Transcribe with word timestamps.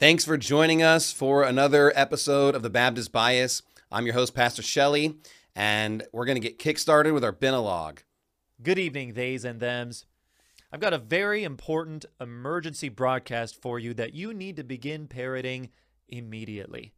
Thanks 0.00 0.24
for 0.24 0.36
joining 0.36 0.80
us 0.80 1.12
for 1.12 1.42
another 1.42 1.92
episode 1.96 2.54
of 2.54 2.62
the 2.62 2.70
Baptist 2.70 3.10
Bias. 3.10 3.62
I'm 3.90 4.06
your 4.06 4.14
host, 4.14 4.32
Pastor 4.32 4.62
Shelley, 4.62 5.16
and 5.56 6.04
we're 6.12 6.24
going 6.24 6.40
to 6.40 6.48
get 6.48 6.60
kickstarted 6.60 7.12
with 7.12 7.24
our 7.24 7.32
Benalog. 7.32 7.98
Good 8.62 8.78
evening, 8.78 9.14
theys 9.14 9.44
and 9.44 9.58
thems. 9.58 10.06
I've 10.72 10.78
got 10.78 10.92
a 10.92 10.98
very 10.98 11.42
important 11.42 12.04
emergency 12.20 12.88
broadcast 12.88 13.60
for 13.60 13.80
you 13.80 13.92
that 13.94 14.14
you 14.14 14.32
need 14.32 14.54
to 14.58 14.62
begin 14.62 15.08
parroting 15.08 15.70
immediately. 16.08 16.92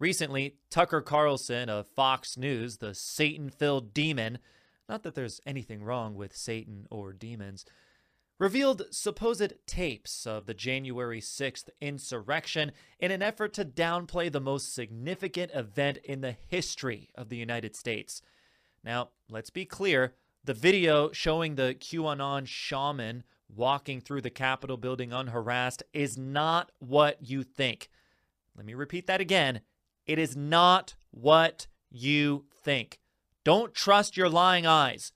Recently, 0.00 0.56
Tucker 0.68 1.00
Carlson 1.00 1.68
of 1.68 1.86
Fox 1.94 2.36
News, 2.36 2.78
the 2.78 2.92
Satan 2.92 3.50
filled 3.50 3.94
demon, 3.94 4.38
not 4.88 5.04
that 5.04 5.14
there's 5.14 5.40
anything 5.46 5.84
wrong 5.84 6.16
with 6.16 6.36
Satan 6.36 6.88
or 6.90 7.12
demons, 7.12 7.64
revealed 8.42 8.82
supposed 8.90 9.52
tapes 9.68 10.26
of 10.26 10.46
the 10.46 10.52
January 10.52 11.20
6th 11.20 11.68
insurrection 11.80 12.72
in 12.98 13.12
an 13.12 13.22
effort 13.22 13.52
to 13.52 13.64
downplay 13.64 14.32
the 14.32 14.40
most 14.40 14.74
significant 14.74 15.52
event 15.54 15.96
in 15.98 16.22
the 16.22 16.34
history 16.48 17.08
of 17.14 17.28
the 17.28 17.36
United 17.36 17.76
States. 17.76 18.20
Now, 18.82 19.10
let's 19.30 19.50
be 19.50 19.64
clear 19.64 20.14
the 20.42 20.54
video 20.54 21.12
showing 21.12 21.54
the 21.54 21.76
QAnon 21.78 22.48
shaman 22.48 23.22
walking 23.48 24.00
through 24.00 24.22
the 24.22 24.28
Capitol 24.28 24.76
building 24.76 25.12
unharassed 25.12 25.84
is 25.92 26.18
not 26.18 26.72
what 26.80 27.18
you 27.20 27.44
think. 27.44 27.90
Let 28.56 28.66
me 28.66 28.74
repeat 28.74 29.06
that 29.06 29.20
again. 29.20 29.60
It 30.04 30.18
is 30.18 30.34
not 30.36 30.96
what 31.12 31.68
you 31.92 32.46
think. 32.64 32.98
Don't 33.44 33.72
trust 33.72 34.16
your 34.16 34.28
lying 34.28 34.66
eyes. 34.66 35.12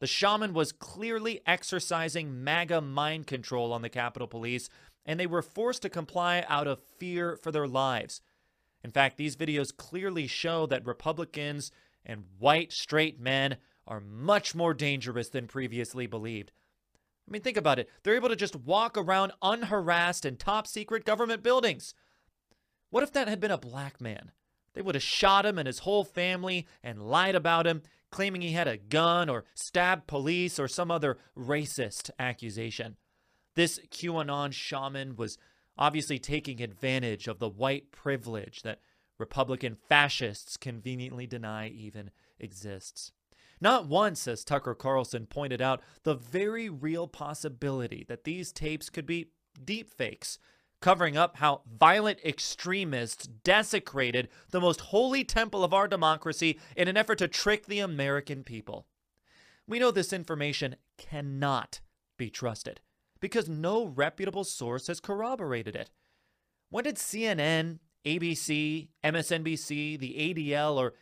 The 0.00 0.06
shaman 0.06 0.52
was 0.52 0.72
clearly 0.72 1.40
exercising 1.46 2.42
MAGA 2.44 2.80
mind 2.80 3.26
control 3.26 3.72
on 3.72 3.82
the 3.82 3.88
Capitol 3.88 4.28
Police, 4.28 4.68
and 5.06 5.18
they 5.18 5.26
were 5.26 5.42
forced 5.42 5.82
to 5.82 5.88
comply 5.88 6.44
out 6.48 6.66
of 6.66 6.82
fear 6.98 7.36
for 7.36 7.52
their 7.52 7.68
lives. 7.68 8.20
In 8.82 8.90
fact, 8.90 9.16
these 9.16 9.36
videos 9.36 9.74
clearly 9.74 10.26
show 10.26 10.66
that 10.66 10.84
Republicans 10.86 11.70
and 12.04 12.24
white 12.38 12.72
straight 12.72 13.18
men 13.18 13.56
are 13.86 14.00
much 14.00 14.54
more 14.54 14.74
dangerous 14.74 15.28
than 15.28 15.46
previously 15.46 16.06
believed. 16.06 16.52
I 17.26 17.30
mean, 17.30 17.42
think 17.42 17.56
about 17.56 17.78
it. 17.78 17.88
They're 18.02 18.16
able 18.16 18.28
to 18.28 18.36
just 18.36 18.56
walk 18.56 18.98
around 18.98 19.32
unharassed 19.40 20.26
in 20.26 20.36
top 20.36 20.66
secret 20.66 21.04
government 21.04 21.42
buildings. 21.42 21.94
What 22.90 23.02
if 23.02 23.12
that 23.12 23.28
had 23.28 23.40
been 23.40 23.50
a 23.50 23.58
black 23.58 24.00
man? 24.00 24.32
They 24.74 24.82
would 24.82 24.94
have 24.94 25.02
shot 25.02 25.46
him 25.46 25.58
and 25.58 25.66
his 25.66 25.80
whole 25.80 26.04
family 26.04 26.66
and 26.82 27.08
lied 27.08 27.34
about 27.34 27.66
him, 27.66 27.82
claiming 28.14 28.42
he 28.42 28.52
had 28.52 28.68
a 28.68 28.76
gun 28.76 29.28
or 29.28 29.44
stabbed 29.54 30.06
police 30.06 30.60
or 30.60 30.68
some 30.68 30.88
other 30.88 31.18
racist 31.36 32.12
accusation. 32.16 32.96
This 33.56 33.80
QAnon 33.90 34.52
shaman 34.52 35.16
was 35.16 35.36
obviously 35.76 36.20
taking 36.20 36.62
advantage 36.62 37.26
of 37.26 37.40
the 37.40 37.48
white 37.48 37.90
privilege 37.90 38.62
that 38.62 38.78
Republican 39.18 39.74
fascists 39.88 40.56
conveniently 40.56 41.26
deny 41.26 41.66
even 41.66 42.12
exists. 42.38 43.10
Not 43.60 43.88
once 43.88 44.28
as 44.28 44.44
Tucker 44.44 44.76
Carlson 44.76 45.26
pointed 45.26 45.60
out 45.60 45.82
the 46.04 46.14
very 46.14 46.68
real 46.68 47.08
possibility 47.08 48.04
that 48.06 48.22
these 48.22 48.52
tapes 48.52 48.90
could 48.90 49.06
be 49.06 49.30
deepfakes, 49.60 50.38
covering 50.84 51.16
up 51.16 51.38
how 51.38 51.62
violent 51.78 52.18
extremists 52.22 53.26
desecrated 53.26 54.28
the 54.50 54.60
most 54.60 54.82
holy 54.82 55.24
temple 55.24 55.64
of 55.64 55.72
our 55.72 55.88
democracy 55.88 56.60
in 56.76 56.88
an 56.88 56.96
effort 56.98 57.16
to 57.16 57.26
trick 57.26 57.64
the 57.64 57.78
American 57.78 58.44
people. 58.44 58.84
We 59.66 59.78
know 59.78 59.90
this 59.90 60.12
information 60.12 60.76
cannot 60.98 61.80
be 62.18 62.28
trusted 62.28 62.82
because 63.18 63.48
no 63.48 63.86
reputable 63.86 64.44
source 64.44 64.88
has 64.88 65.00
corroborated 65.00 65.74
it. 65.74 65.88
When 66.68 66.84
did 66.84 66.96
CNN, 66.96 67.78
ABC, 68.04 68.88
MSNBC, 69.02 69.98
the 69.98 70.34
ADL, 70.34 70.76
or 70.76 70.92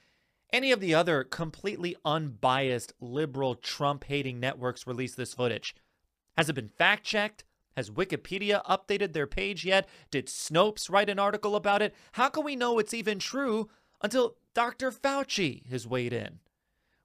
any 0.52 0.70
of 0.70 0.78
the 0.78 0.94
other 0.94 1.24
completely 1.24 1.96
unbiased 2.04 2.92
liberal 3.00 3.56
Trump 3.56 4.04
hating 4.04 4.38
networks 4.38 4.86
release 4.86 5.16
this 5.16 5.34
footage? 5.34 5.74
Has 6.36 6.48
it 6.48 6.54
been 6.54 6.68
fact 6.68 7.02
checked? 7.02 7.42
Has 7.76 7.90
Wikipedia 7.90 8.64
updated 8.64 9.12
their 9.12 9.26
page 9.26 9.64
yet? 9.64 9.88
Did 10.10 10.26
Snopes 10.26 10.90
write 10.90 11.08
an 11.08 11.18
article 11.18 11.56
about 11.56 11.82
it? 11.82 11.94
How 12.12 12.28
can 12.28 12.44
we 12.44 12.56
know 12.56 12.78
it's 12.78 12.94
even 12.94 13.18
true 13.18 13.68
until 14.00 14.36
Dr. 14.54 14.90
Fauci 14.90 15.66
has 15.70 15.86
weighed 15.86 16.12
in? 16.12 16.40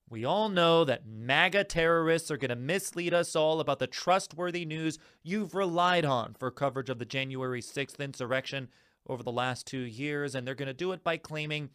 We 0.09 0.23
all 0.23 0.47
know 0.47 0.85
that 0.85 1.05
MAGA 1.05 1.66
terrorists 1.66 2.31
are 2.31 2.38
going 2.38 2.50
to 2.50 2.55
mislead 2.55 3.13
us 3.13 3.35
all 3.35 3.59
about 3.59 3.79
the 3.79 3.88
trustworthy 3.88 4.63
news 4.63 4.97
you've 5.22 5.53
relied 5.53 6.05
on 6.05 6.33
for 6.39 6.50
coverage 6.50 6.89
of 6.89 6.97
the 6.97 7.05
January 7.05 7.61
6th 7.61 7.99
insurrection 7.99 8.69
over 9.05 9.22
the 9.22 9.31
last 9.31 9.67
two 9.67 9.79
years, 9.79 10.34
and 10.34 10.47
they're 10.47 10.55
going 10.55 10.67
to 10.67 10.73
do 10.73 10.94
it 10.94 11.03
by 11.03 11.17
claiming 11.17 11.69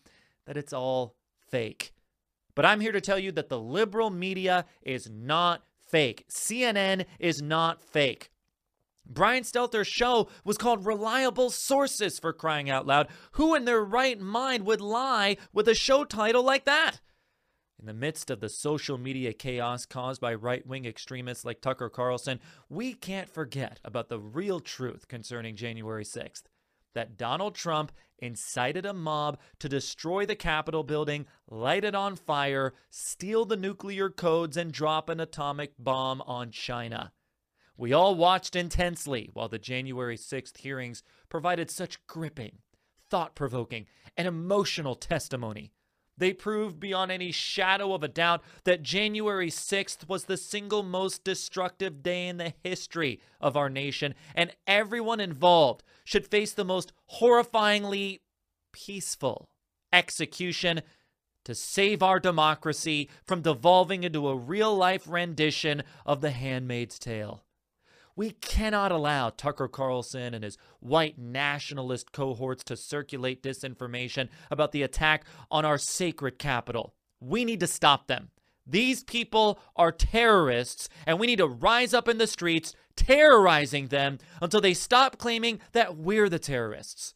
that 0.47 0.56
it's 0.56 0.72
all 0.72 1.14
fake. 1.50 1.92
But 2.54 2.64
I'm 2.64 2.80
here 2.80 2.92
to 2.92 3.00
tell 3.00 3.19
you 3.19 3.32
that 3.32 3.50
the 3.50 3.60
liberal 3.60 4.10
media 4.10 4.64
is 4.82 5.10
not 5.10 5.62
fake. 5.78 6.24
CNN 6.30 7.04
is 7.19 7.42
not 7.42 7.82
fake. 7.82 8.30
Brian 9.06 9.42
Stelter's 9.42 9.88
show 9.88 10.28
was 10.44 10.58
called 10.58 10.86
Reliable 10.86 11.50
Sources 11.50 12.18
for 12.18 12.32
crying 12.32 12.70
out 12.70 12.86
loud. 12.86 13.08
Who 13.32 13.54
in 13.54 13.64
their 13.64 13.84
right 13.84 14.18
mind 14.18 14.64
would 14.66 14.80
lie 14.80 15.36
with 15.52 15.68
a 15.68 15.74
show 15.74 16.04
title 16.04 16.42
like 16.42 16.64
that? 16.64 17.00
In 17.78 17.86
the 17.86 17.92
midst 17.92 18.30
of 18.30 18.38
the 18.38 18.48
social 18.48 18.96
media 18.96 19.32
chaos 19.32 19.86
caused 19.86 20.20
by 20.20 20.34
right 20.34 20.64
wing 20.64 20.84
extremists 20.84 21.44
like 21.44 21.60
Tucker 21.60 21.88
Carlson, 21.88 22.38
we 22.68 22.94
can't 22.94 23.28
forget 23.28 23.80
about 23.84 24.08
the 24.08 24.20
real 24.20 24.60
truth 24.60 25.08
concerning 25.08 25.56
January 25.56 26.04
6th 26.04 26.44
that 26.94 27.16
Donald 27.16 27.54
Trump 27.54 27.92
incited 28.18 28.86
a 28.86 28.92
mob 28.92 29.38
to 29.58 29.68
destroy 29.68 30.24
the 30.24 30.36
Capitol 30.36 30.84
building, 30.84 31.26
light 31.48 31.84
it 31.84 31.94
on 31.94 32.14
fire, 32.14 32.74
steal 32.91 33.44
the 33.44 33.56
nuclear 33.56 34.08
codes, 34.08 34.56
and 34.56 34.72
drop 34.72 35.08
an 35.08 35.18
atomic 35.18 35.72
bomb 35.78 36.20
on 36.22 36.50
China. 36.50 37.12
We 37.77 37.93
all 37.93 38.15
watched 38.15 38.55
intensely 38.55 39.31
while 39.33 39.49
the 39.49 39.59
January 39.59 40.16
6th 40.16 40.59
hearings 40.59 41.03
provided 41.28 41.71
such 41.71 42.06
gripping, 42.06 42.59
thought 43.09 43.34
provoking, 43.34 43.87
and 44.16 44.28
emotional 44.28 44.94
testimony. 44.94 45.72
They 46.19 46.34
proved 46.34 46.78
beyond 46.78 47.10
any 47.10 47.33
shadow 47.33 47.94
of 47.94 48.03
a 48.03 48.09
doubt 48.09 48.43
that 48.65 48.83
January 48.83 49.49
6th 49.49 50.09
was 50.09 50.25
the 50.25 50.37
single 50.37 50.83
most 50.83 51.25
destructive 51.25 52.03
day 52.03 52.28
in 52.28 52.37
the 52.37 52.53
history 52.62 53.21
of 53.41 53.56
our 53.56 53.71
nation, 53.71 54.15
and 54.34 54.54
everyone 54.66 55.21
involved 55.21 55.83
should 56.04 56.27
face 56.27 56.53
the 56.53 56.65
most 56.65 56.93
horrifyingly 57.15 58.21
peaceful 58.72 59.49
execution 59.93 60.83
to 61.44 61.54
save 61.54 62.03
our 62.03 62.21
democracy 62.21 63.09
from 63.25 63.43
devolving 63.43 64.04
into 64.04 64.28
a 64.28 64.37
real 64.37 64.77
life 64.77 65.09
rendition 65.09 65.83
of 66.06 66.21
The 66.21 66.31
Handmaid's 66.31 66.99
Tale. 66.99 67.43
We 68.14 68.32
cannot 68.32 68.92
allow 68.92 69.30
Tucker 69.30 69.68
Carlson 69.68 70.34
and 70.34 70.44
his 70.44 70.58
white 70.80 71.18
nationalist 71.18 72.12
cohorts 72.12 72.62
to 72.64 72.76
circulate 72.76 73.42
disinformation 73.42 74.28
about 74.50 74.72
the 74.72 74.82
attack 74.82 75.24
on 75.50 75.64
our 75.64 75.78
sacred 75.78 76.38
capital. 76.38 76.94
We 77.20 77.44
need 77.44 77.60
to 77.60 77.66
stop 77.66 78.08
them. 78.08 78.30
These 78.66 79.02
people 79.02 79.58
are 79.74 79.90
terrorists, 79.90 80.88
and 81.06 81.18
we 81.18 81.26
need 81.26 81.38
to 81.38 81.48
rise 81.48 81.94
up 81.94 82.06
in 82.06 82.18
the 82.18 82.26
streets 82.26 82.74
terrorizing 82.96 83.88
them 83.88 84.18
until 84.40 84.60
they 84.60 84.74
stop 84.74 85.18
claiming 85.18 85.60
that 85.72 85.96
we're 85.96 86.28
the 86.28 86.38
terrorists. 86.38 87.14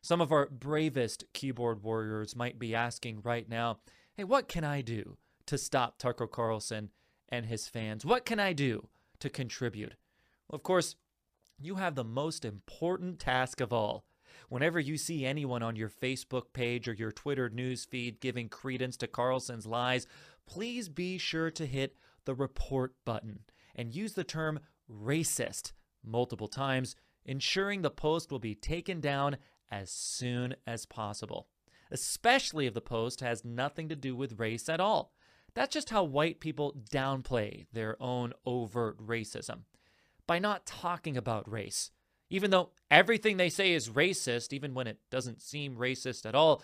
Some 0.00 0.20
of 0.20 0.32
our 0.32 0.46
bravest 0.46 1.24
keyboard 1.32 1.82
warriors 1.82 2.36
might 2.36 2.58
be 2.58 2.74
asking 2.74 3.20
right 3.22 3.48
now, 3.48 3.80
hey, 4.16 4.24
what 4.24 4.48
can 4.48 4.64
I 4.64 4.80
do 4.80 5.16
to 5.46 5.58
stop 5.58 5.98
Tucker 5.98 6.26
Carlson 6.26 6.90
and 7.28 7.46
his 7.46 7.68
fans? 7.68 8.04
What 8.04 8.24
can 8.24 8.38
I 8.38 8.52
do 8.52 8.88
to 9.18 9.28
contribute? 9.28 9.94
Of 10.54 10.62
course, 10.62 10.94
you 11.58 11.74
have 11.74 11.96
the 11.96 12.04
most 12.04 12.44
important 12.44 13.18
task 13.18 13.60
of 13.60 13.72
all. 13.72 14.04
Whenever 14.48 14.78
you 14.78 14.96
see 14.96 15.26
anyone 15.26 15.64
on 15.64 15.74
your 15.74 15.88
Facebook 15.88 16.52
page 16.52 16.86
or 16.86 16.92
your 16.92 17.10
Twitter 17.10 17.50
news 17.50 17.84
feed 17.84 18.20
giving 18.20 18.48
credence 18.48 18.96
to 18.98 19.08
Carlson's 19.08 19.66
lies, 19.66 20.06
please 20.46 20.88
be 20.88 21.18
sure 21.18 21.50
to 21.50 21.66
hit 21.66 21.96
the 22.24 22.36
report 22.36 22.94
button 23.04 23.40
and 23.74 23.96
use 23.96 24.12
the 24.12 24.22
term 24.22 24.60
racist 24.88 25.72
multiple 26.04 26.46
times, 26.46 26.94
ensuring 27.24 27.82
the 27.82 27.90
post 27.90 28.30
will 28.30 28.38
be 28.38 28.54
taken 28.54 29.00
down 29.00 29.38
as 29.72 29.90
soon 29.90 30.54
as 30.68 30.86
possible, 30.86 31.48
especially 31.90 32.66
if 32.66 32.74
the 32.74 32.80
post 32.80 33.22
has 33.22 33.44
nothing 33.44 33.88
to 33.88 33.96
do 33.96 34.14
with 34.14 34.38
race 34.38 34.68
at 34.68 34.78
all. 34.78 35.10
That's 35.54 35.74
just 35.74 35.90
how 35.90 36.04
white 36.04 36.38
people 36.38 36.76
downplay 36.92 37.66
their 37.72 38.00
own 38.00 38.34
overt 38.46 39.04
racism 39.04 39.62
by 40.26 40.38
not 40.38 40.66
talking 40.66 41.16
about 41.16 41.50
race. 41.50 41.90
Even 42.30 42.50
though 42.50 42.70
everything 42.90 43.36
they 43.36 43.50
say 43.50 43.72
is 43.72 43.90
racist, 43.90 44.52
even 44.52 44.74
when 44.74 44.86
it 44.86 44.98
doesn't 45.10 45.42
seem 45.42 45.76
racist 45.76 46.26
at 46.26 46.34
all, 46.34 46.62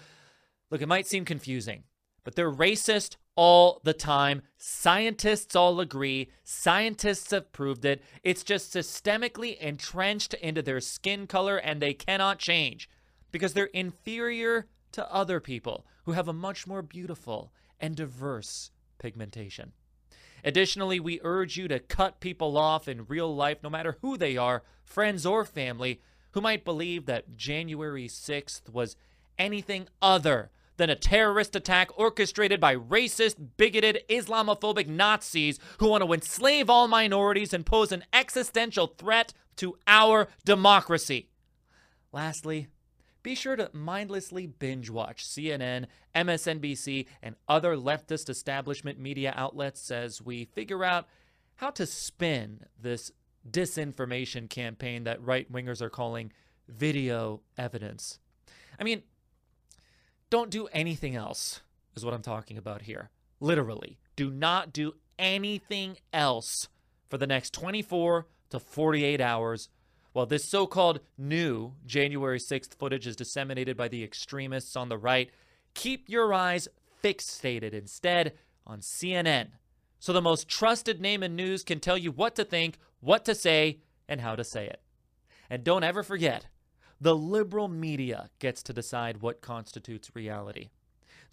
look, 0.71 0.81
it 0.83 0.89
might 0.89 1.07
seem 1.07 1.25
confusing. 1.25 1.85
but 2.25 2.35
they're 2.35 2.53
racist 2.53 3.17
all 3.37 3.81
the 3.85 3.95
time. 3.95 4.43
Scientists 4.59 5.57
all 5.57 5.81
agree. 5.81 6.31
Scientists 6.45 7.31
have 7.31 7.53
proved 7.53 7.85
it. 7.85 8.03
It's 8.23 8.43
just 8.45 8.75
systemically 8.75 9.57
entrenched 9.59 10.35
into 10.35 10.63
their 10.63 10.81
skin 10.81 11.27
color 11.27 11.57
and 11.57 11.81
they 11.81 11.95
cannot 11.95 12.39
change 12.39 12.89
because 13.33 13.55
they're 13.55 13.67
inferior 13.67 14.67
to 14.93 15.13
other 15.13 15.41
people 15.41 15.87
who 16.05 16.13
have 16.13 16.29
a 16.29 16.33
much 16.33 16.67
more 16.67 16.83
beautiful 16.83 17.53
and 17.79 17.97
diverse 17.97 18.71
pigmentation. 18.99 19.73
Additionally, 20.45 21.01
we 21.01 21.21
urge 21.23 21.57
you 21.57 21.69
to 21.69 21.79
cut 21.79 22.21
people 22.21 22.57
off 22.57 22.89
in 22.89 23.07
real 23.07 23.35
life, 23.35 23.59
no 23.63 23.71
matter 23.71 23.99
who 24.03 24.17
they 24.17 24.37
are, 24.37 24.63
friends 24.85 25.27
or 25.27 25.45
family, 25.45 26.01
who 26.33 26.41
might 26.41 26.65
believe 26.65 27.07
that 27.07 27.37
January 27.37 28.09
6th 28.09 28.69
was 28.69 28.97
anything 29.39 29.89
other 30.01 30.51
than 30.77 30.91
a 30.91 30.97
terrorist 30.97 31.55
attack 31.55 31.91
orchestrated 31.99 32.59
by 32.59 32.75
racist, 32.75 33.37
bigoted, 33.59 34.03
Islamophobic 34.09 34.87
Nazis 34.87 35.59
who 35.79 35.89
want 35.89 36.03
to 36.03 36.13
enslave 36.13 36.71
all 36.71 36.89
minorities 36.89 37.53
and 37.53 37.67
pose 37.67 37.93
an 37.93 38.05
existential 38.13 38.87
threat 38.87 39.35
to 39.57 39.77
our 39.87 40.29
democracy. 40.45 41.29
Lastly, 42.13 42.69
be 43.23 43.35
sure 43.35 43.57
to 43.57 43.71
mindlessly 43.73 44.47
binge 44.47 44.91
watch 44.91 45.27
CNN, 45.27 45.87
MSNBC, 46.15 47.07
and 47.23 47.37
other 47.49 47.77
leftist 47.77 48.29
establishment 48.29 48.99
media 48.99 49.33
outlets 49.37 49.91
as 49.91 50.23
we 50.23 50.45
figure 50.45 50.85
out 50.85 51.07
how 51.57 51.71
to 51.71 51.87
spin 51.87 52.65
this 52.81 53.13
disinformation 53.49 54.49
campaign 54.49 55.05
that 55.05 55.23
right 55.23 55.51
wingers 55.53 55.81
are 55.81 55.91
calling 55.91 56.33
video 56.69 57.41
evidence. 57.59 58.19
I 58.79 58.85
mean, 58.85 59.03
don't 60.31 60.51
do 60.51 60.69
anything 60.69 61.17
else, 61.17 61.61
is 61.95 62.05
what 62.05 62.15
I'm 62.15 62.23
talking 62.23 62.57
about 62.57 62.83
here. 62.83 63.11
Literally, 63.41 63.99
do 64.17 64.31
not 64.31 64.73
do 64.73 64.95
anything 65.19 65.97
else 66.13 66.69
for 67.09 67.19
the 67.19 67.27
next 67.27 67.53
24 67.53 68.27
to 68.51 68.59
48 68.59 69.21
hours 69.21 69.69
while 70.13 70.27
this 70.27 70.45
so 70.45 70.67
called 70.67 71.01
new 71.17 71.73
January 71.87 72.39
6th 72.39 72.75
footage 72.75 73.07
is 73.07 73.17
disseminated 73.17 73.77
by 73.77 73.89
the 73.89 74.03
extremists 74.03 74.77
on 74.77 74.89
the 74.89 74.99
right. 74.99 75.31
Keep 75.75 76.09
your 76.09 76.35
eyes 76.35 76.69
fixated 77.03 77.73
instead 77.73 78.35
on 78.67 78.81
CNN 78.81 79.49
so 80.01 80.15
the 80.15 80.23
most 80.23 80.49
trusted 80.49 80.99
name 80.99 81.23
in 81.23 81.37
news 81.37 81.63
can 81.63 81.79
tell 81.79 81.99
you 81.99 82.11
what 82.11 82.35
to 82.37 82.45
think, 82.45 82.79
what 83.01 83.25
to 83.27 83.35
say, 83.35 83.81
and 84.09 84.23
how 84.23 84.35
to 84.35 84.43
say 84.43 84.67
it. 84.67 84.81
And 85.51 85.63
don't 85.63 85.85
ever 85.85 86.03
forget, 86.03 86.47
the 86.99 87.15
liberal 87.15 87.69
media 87.69 88.31
gets 88.39 88.63
to 88.65 88.73
decide 88.73 89.19
what 89.21 89.43
constitutes 89.43 90.17
reality. 90.17 90.71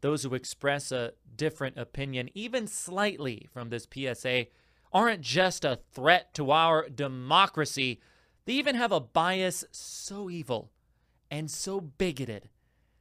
Those 0.01 0.23
who 0.23 0.35
express 0.35 0.91
a 0.91 1.13
different 1.35 1.77
opinion, 1.77 2.29
even 2.33 2.67
slightly 2.67 3.47
from 3.51 3.69
this 3.69 3.87
PSA, 3.91 4.47
aren't 4.91 5.21
just 5.21 5.63
a 5.63 5.79
threat 5.93 6.33
to 6.33 6.51
our 6.51 6.89
democracy, 6.89 8.01
they 8.47 8.53
even 8.53 8.75
have 8.75 8.93
a 8.93 9.01
bias 9.01 9.65
so 9.71 10.29
evil 10.29 10.71
and 11.29 11.51
so 11.51 11.81
bigoted 11.81 12.47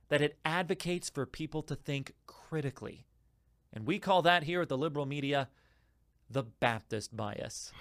that 0.09 0.21
it 0.21 0.37
advocates 0.45 1.09
for 1.09 1.25
people 1.25 1.63
to 1.63 1.77
think 1.77 2.15
critically. 2.27 3.07
And 3.73 3.87
we 3.87 4.01
call 4.01 4.23
that 4.23 4.43
here 4.43 4.63
at 4.63 4.69
the 4.69 4.77
liberal 4.77 5.07
media 5.07 5.49
the 6.29 6.43
Baptist 6.43 7.17
bias. 7.17 7.73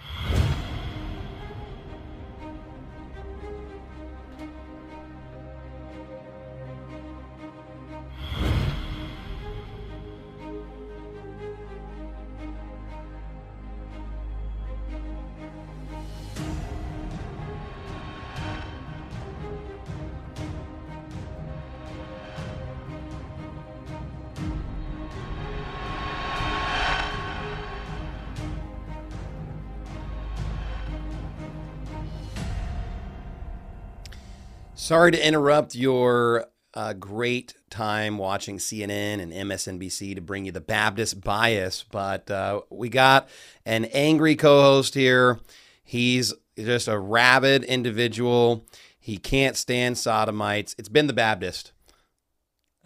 Sorry 34.86 35.10
to 35.10 35.26
interrupt 35.26 35.74
your 35.74 36.46
uh, 36.72 36.92
great 36.92 37.54
time 37.70 38.18
watching 38.18 38.58
CNN 38.58 39.20
and 39.20 39.32
MSNBC 39.32 40.14
to 40.14 40.20
bring 40.20 40.44
you 40.44 40.52
the 40.52 40.60
Baptist 40.60 41.22
bias, 41.22 41.82
but 41.82 42.30
uh, 42.30 42.60
we 42.70 42.88
got 42.88 43.28
an 43.64 43.86
angry 43.86 44.36
co 44.36 44.62
host 44.62 44.94
here. 44.94 45.40
He's 45.82 46.32
just 46.56 46.86
a 46.86 46.96
rabid 47.00 47.64
individual. 47.64 48.64
He 48.96 49.18
can't 49.18 49.56
stand 49.56 49.98
sodomites. 49.98 50.76
It's 50.78 50.88
Ben 50.88 51.08
the 51.08 51.12
Baptist. 51.12 51.72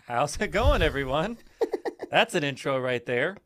How's 0.06 0.40
it 0.40 0.52
going, 0.52 0.80
everyone? 0.80 1.36
That's 2.10 2.34
an 2.34 2.44
intro 2.44 2.80
right 2.80 3.04
there. 3.04 3.36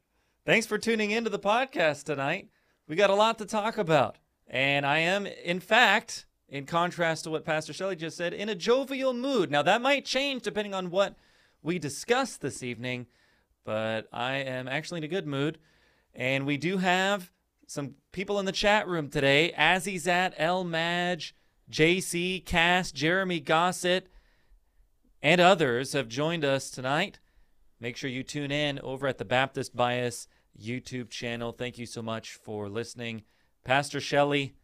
Thanks 0.46 0.68
for 0.68 0.78
tuning 0.78 1.10
into 1.10 1.28
the 1.28 1.40
podcast 1.40 2.04
tonight. 2.04 2.50
We 2.86 2.94
got 2.94 3.10
a 3.10 3.16
lot 3.16 3.38
to 3.38 3.46
talk 3.46 3.78
about. 3.78 4.18
And 4.46 4.86
I 4.86 4.98
am, 4.98 5.26
in 5.26 5.58
fact, 5.58 6.26
in 6.54 6.64
contrast 6.66 7.24
to 7.24 7.30
what 7.30 7.44
Pastor 7.44 7.72
Shelley 7.72 7.96
just 7.96 8.16
said, 8.16 8.32
in 8.32 8.48
a 8.48 8.54
jovial 8.54 9.12
mood. 9.12 9.50
Now, 9.50 9.62
that 9.62 9.82
might 9.82 10.04
change 10.04 10.42
depending 10.42 10.72
on 10.72 10.88
what 10.88 11.16
we 11.64 11.80
discuss 11.80 12.36
this 12.36 12.62
evening, 12.62 13.08
but 13.64 14.06
I 14.12 14.34
am 14.34 14.68
actually 14.68 14.98
in 14.98 15.04
a 15.04 15.08
good 15.08 15.26
mood. 15.26 15.58
And 16.14 16.46
we 16.46 16.56
do 16.56 16.78
have 16.78 17.32
some 17.66 17.96
people 18.12 18.38
in 18.38 18.46
the 18.46 18.52
chat 18.52 18.86
room 18.86 19.10
today 19.10 19.52
Azizat, 19.58 20.34
El 20.36 20.62
Madge, 20.62 21.34
JC, 21.72 22.46
Cass, 22.46 22.92
Jeremy 22.92 23.40
Gossett, 23.40 24.06
and 25.20 25.40
others 25.40 25.92
have 25.92 26.06
joined 26.06 26.44
us 26.44 26.70
tonight. 26.70 27.18
Make 27.80 27.96
sure 27.96 28.08
you 28.08 28.22
tune 28.22 28.52
in 28.52 28.78
over 28.78 29.08
at 29.08 29.18
the 29.18 29.24
Baptist 29.24 29.74
Bias 29.74 30.28
YouTube 30.56 31.10
channel. 31.10 31.50
Thank 31.50 31.78
you 31.78 31.86
so 31.86 32.00
much 32.00 32.34
for 32.34 32.68
listening. 32.68 33.24
Pastor 33.64 33.98
Shelley, 33.98 34.54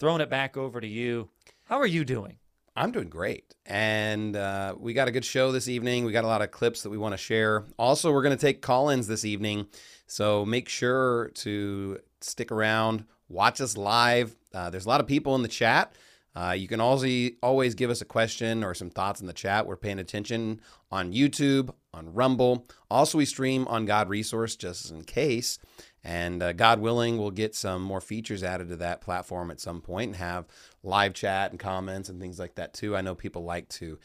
throwing 0.00 0.22
it 0.22 0.30
back 0.30 0.56
over 0.56 0.80
to 0.80 0.88
you. 0.88 1.28
How 1.64 1.78
are 1.78 1.86
you 1.86 2.04
doing? 2.04 2.38
I'm 2.74 2.90
doing 2.90 3.10
great. 3.10 3.54
And 3.66 4.34
uh, 4.34 4.74
we 4.78 4.94
got 4.94 5.08
a 5.08 5.10
good 5.10 5.26
show 5.26 5.52
this 5.52 5.68
evening. 5.68 6.06
We 6.06 6.12
got 6.12 6.24
a 6.24 6.28
lot 6.28 6.40
of 6.40 6.50
clips 6.50 6.82
that 6.82 6.90
we 6.90 6.96
want 6.96 7.12
to 7.12 7.18
share. 7.18 7.66
Also, 7.78 8.10
we're 8.10 8.22
going 8.22 8.36
to 8.36 8.40
take 8.40 8.62
call 8.62 8.88
ins 8.88 9.06
this 9.06 9.26
evening. 9.26 9.66
So 10.06 10.46
make 10.46 10.70
sure 10.70 11.30
to 11.34 11.98
stick 12.22 12.50
around, 12.50 13.04
watch 13.28 13.60
us 13.60 13.76
live. 13.76 14.34
Uh, 14.54 14.70
there's 14.70 14.86
a 14.86 14.88
lot 14.88 15.00
of 15.00 15.06
people 15.06 15.34
in 15.34 15.42
the 15.42 15.48
chat. 15.48 15.94
Uh, 16.34 16.54
you 16.56 16.68
can 16.68 16.80
also 16.80 17.06
always 17.42 17.74
give 17.74 17.90
us 17.90 18.00
a 18.00 18.04
question 18.04 18.64
or 18.64 18.72
some 18.72 18.88
thoughts 18.88 19.20
in 19.20 19.26
the 19.26 19.32
chat. 19.32 19.66
We're 19.66 19.76
paying 19.76 19.98
attention 19.98 20.60
on 20.90 21.12
YouTube, 21.12 21.74
on 21.92 22.14
Rumble. 22.14 22.66
Also, 22.90 23.18
we 23.18 23.24
stream 23.24 23.66
on 23.68 23.84
God 23.84 24.08
Resource 24.08 24.56
just 24.56 24.90
in 24.90 25.02
case. 25.02 25.58
And 26.02 26.42
uh, 26.42 26.52
God 26.52 26.80
willing, 26.80 27.18
we'll 27.18 27.30
get 27.30 27.54
some 27.54 27.82
more 27.82 28.00
features 28.00 28.42
added 28.42 28.68
to 28.70 28.76
that 28.76 29.00
platform 29.00 29.50
at 29.50 29.60
some 29.60 29.80
point 29.82 30.08
and 30.08 30.16
have 30.16 30.46
live 30.82 31.12
chat 31.12 31.50
and 31.50 31.60
comments 31.60 32.08
and 32.08 32.20
things 32.20 32.38
like 32.38 32.54
that 32.54 32.72
too. 32.72 32.96
I 32.96 33.02
know 33.02 33.14
people 33.14 33.44
like 33.44 33.68
to 33.70 33.98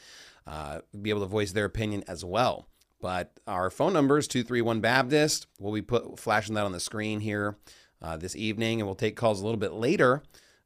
uh, 0.46 0.82
be 1.02 1.10
able 1.10 1.22
to 1.22 1.28
voice 1.28 1.54
their 1.54 1.66
opinion 1.66 2.04
as 2.08 2.26
well. 2.26 2.68
But 3.02 3.40
our 3.48 3.70
phone 3.70 3.94
number 3.94 4.18
is 4.18 4.28
231 4.28 4.82
Baptist. 4.82 5.48
We'll 5.60 5.74
be 5.74 5.82
put, 5.82 6.20
flashing 6.20 6.56
that 6.56 6.66
on 6.66 6.72
the 6.72 6.80
screen 6.80 7.20
here 7.20 7.58
uh, 8.02 8.18
this 8.18 8.36
evening, 8.36 8.80
and 8.80 8.88
we'll 8.88 8.96
take 8.96 9.16
calls 9.16 9.42
a 9.42 9.44
little 9.44 9.60
bit 9.60 9.74
later. 9.74 10.24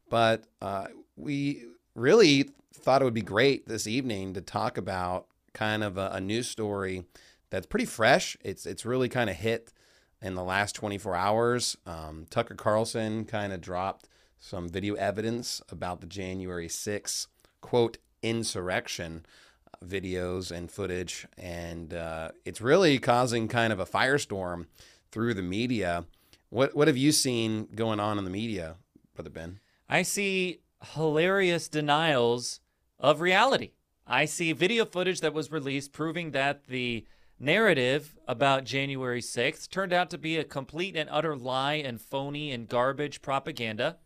But 0.10 0.46
uh, 0.62 0.88
we 1.16 1.66
really 1.96 2.50
thought 2.74 3.02
it 3.02 3.06
would 3.06 3.14
be 3.14 3.22
great 3.22 3.68
this 3.68 3.88
evening 3.88 4.34
to 4.34 4.42
talk 4.42 4.78
about 4.78 5.28
kind 5.54 5.84
of 5.84 5.98
a, 5.98 6.12
a 6.14 6.22
news 6.22 6.48
story 6.48 7.04
that's 7.50 7.66
pretty 7.66 7.86
fresh. 7.86 8.38
It's 8.42 8.66
it's 8.66 8.86
really 8.86 9.10
kind 9.10 9.30
of 9.30 9.36
hit 9.36 9.74
in 10.22 10.36
the 10.36 10.44
last 10.44 10.76
24 10.76 11.16
hours. 11.16 11.78
Um, 11.86 12.26
Tucker 12.30 12.56
Carlson 12.56 13.26
kind 13.26 13.54
of 13.54 13.62
dropped 13.62 14.08
some 14.40 14.70
video 14.70 14.96
evidence 14.96 15.62
about 15.70 16.02
the 16.02 16.08
January 16.08 16.68
6th, 16.68 17.28
quote, 17.62 17.98
insurrection 18.22 19.26
uh, 19.68 19.86
videos 19.86 20.52
and 20.52 20.72
footage. 20.72 21.28
And 21.38 21.94
uh, 21.94 22.32
it's 22.46 22.62
really 22.62 23.00
causing 23.00 23.48
kind 23.48 23.74
of 23.74 23.80
a 23.80 23.86
firestorm 23.86 24.68
through 25.12 25.34
the 25.34 25.42
media. 25.42 26.06
What, 26.50 26.76
what 26.76 26.88
have 26.88 26.98
you 26.98 27.12
seen 27.12 27.68
going 27.76 28.00
on 28.00 28.18
in 28.18 28.24
the 28.24 28.30
media, 28.30 28.76
Brother 29.16 29.30
Ben? 29.30 29.60
I 29.88 30.04
see 30.04 30.62
hilarious 30.94 31.68
denials 31.68 32.60
of 33.00 33.22
reality. 33.22 33.72
I 34.08 34.26
see 34.26 34.54
video 34.54 34.86
footage 34.86 35.22
that 35.22 35.34
was 35.34 35.52
released 35.52 35.94
proving 35.94 36.32
that 36.32 36.68
the 36.68 37.06
narrative 37.40 38.18
about 38.28 38.66
January 38.66 39.22
6th 39.22 39.70
turned 39.70 39.94
out 39.94 40.10
to 40.10 40.18
be 40.18 40.38
a 40.38 40.44
complete 40.44 40.96
and 40.96 41.10
utter 41.12 41.36
lie 41.36 41.76
and 41.76 42.02
phony 42.02 42.52
and 42.52 42.68
garbage 42.68 43.22
propaganda. 43.22 43.98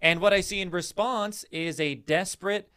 And 0.00 0.20
what 0.20 0.32
I 0.32 0.40
see 0.40 0.60
in 0.60 0.70
response 0.70 1.44
is 1.50 1.80
a 1.80 1.94
desperate 1.94 2.70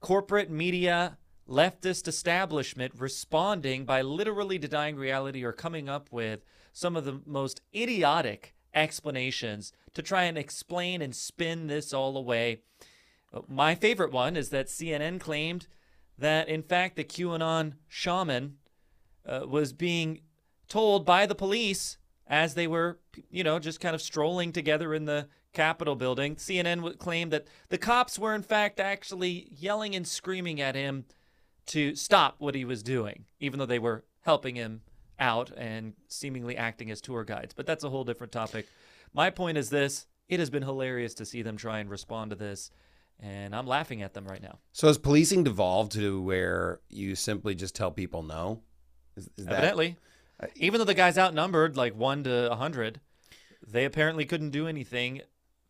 corporate 0.00 0.50
media 0.50 1.18
leftist 1.48 2.06
establishment 2.06 2.92
responding 2.98 3.84
by 3.84 4.02
literally 4.02 4.58
denying 4.58 4.96
reality 4.96 5.42
or 5.42 5.52
coming 5.52 5.88
up 5.88 6.08
with 6.12 6.44
some 6.72 6.96
of 6.96 7.04
the 7.04 7.20
most 7.24 7.62
idiotic 7.74 8.54
explanations 8.74 9.72
to 9.94 10.02
try 10.02 10.24
and 10.24 10.36
explain 10.36 11.00
and 11.00 11.16
spin 11.16 11.66
this 11.66 11.94
all 11.94 12.16
away. 12.16 12.60
My 13.48 13.74
favorite 13.74 14.12
one 14.12 14.36
is 14.36 14.50
that 14.50 14.66
CNN 14.66 15.20
claimed 15.20 15.66
that, 16.18 16.48
in 16.48 16.62
fact, 16.62 16.96
the 16.96 17.04
QAnon 17.04 17.74
shaman 17.88 18.56
uh, 19.28 19.46
was 19.46 19.72
being 19.72 20.20
told 20.68 21.04
by 21.04 21.26
the 21.26 21.34
police 21.34 21.98
as 22.26 22.54
they 22.54 22.66
were, 22.66 22.98
you 23.30 23.42
know, 23.42 23.58
just 23.58 23.80
kind 23.80 23.94
of 23.94 24.02
strolling 24.02 24.52
together 24.52 24.94
in 24.94 25.04
the 25.04 25.28
Capitol 25.52 25.96
building. 25.96 26.36
CNN 26.36 26.82
would 26.82 26.98
claim 26.98 27.30
that 27.30 27.46
the 27.68 27.78
cops 27.78 28.18
were, 28.18 28.34
in 28.34 28.42
fact, 28.42 28.80
actually 28.80 29.48
yelling 29.50 29.94
and 29.94 30.06
screaming 30.06 30.60
at 30.60 30.74
him 30.74 31.04
to 31.66 31.94
stop 31.94 32.36
what 32.38 32.54
he 32.54 32.64
was 32.64 32.82
doing, 32.82 33.24
even 33.40 33.58
though 33.58 33.66
they 33.66 33.78
were 33.78 34.04
helping 34.22 34.56
him 34.56 34.82
out 35.18 35.50
and 35.56 35.94
seemingly 36.06 36.56
acting 36.56 36.90
as 36.90 37.00
tour 37.00 37.24
guides. 37.24 37.54
But 37.54 37.66
that's 37.66 37.84
a 37.84 37.90
whole 37.90 38.04
different 38.04 38.32
topic. 38.32 38.68
My 39.12 39.30
point 39.30 39.58
is 39.58 39.70
this 39.70 40.06
it 40.28 40.38
has 40.38 40.50
been 40.50 40.62
hilarious 40.62 41.14
to 41.14 41.24
see 41.24 41.42
them 41.42 41.56
try 41.56 41.78
and 41.78 41.90
respond 41.90 42.30
to 42.30 42.36
this. 42.36 42.70
And 43.20 43.54
I'm 43.54 43.66
laughing 43.66 44.02
at 44.02 44.14
them 44.14 44.26
right 44.26 44.42
now. 44.42 44.58
So 44.72 44.86
has 44.86 44.98
policing 44.98 45.42
devolved 45.42 45.92
to 45.92 46.22
where 46.22 46.80
you 46.88 47.16
simply 47.16 47.54
just 47.54 47.74
tell 47.74 47.90
people 47.90 48.22
no? 48.22 48.62
Is, 49.18 49.30
is 49.36 49.46
Evidently. 49.46 49.96
Uh, 50.40 50.46
that, 50.46 50.56
even 50.56 50.78
though 50.78 50.84
the 50.84 50.94
guy's 50.94 51.18
outnumbered 51.18 51.76
like 51.76 51.94
one 51.96 52.24
to 52.24 52.50
a 52.50 52.56
hundred, 52.56 53.00
they 53.66 53.84
apparently 53.84 54.24
couldn't 54.24 54.50
do 54.50 54.66
anything 54.66 55.20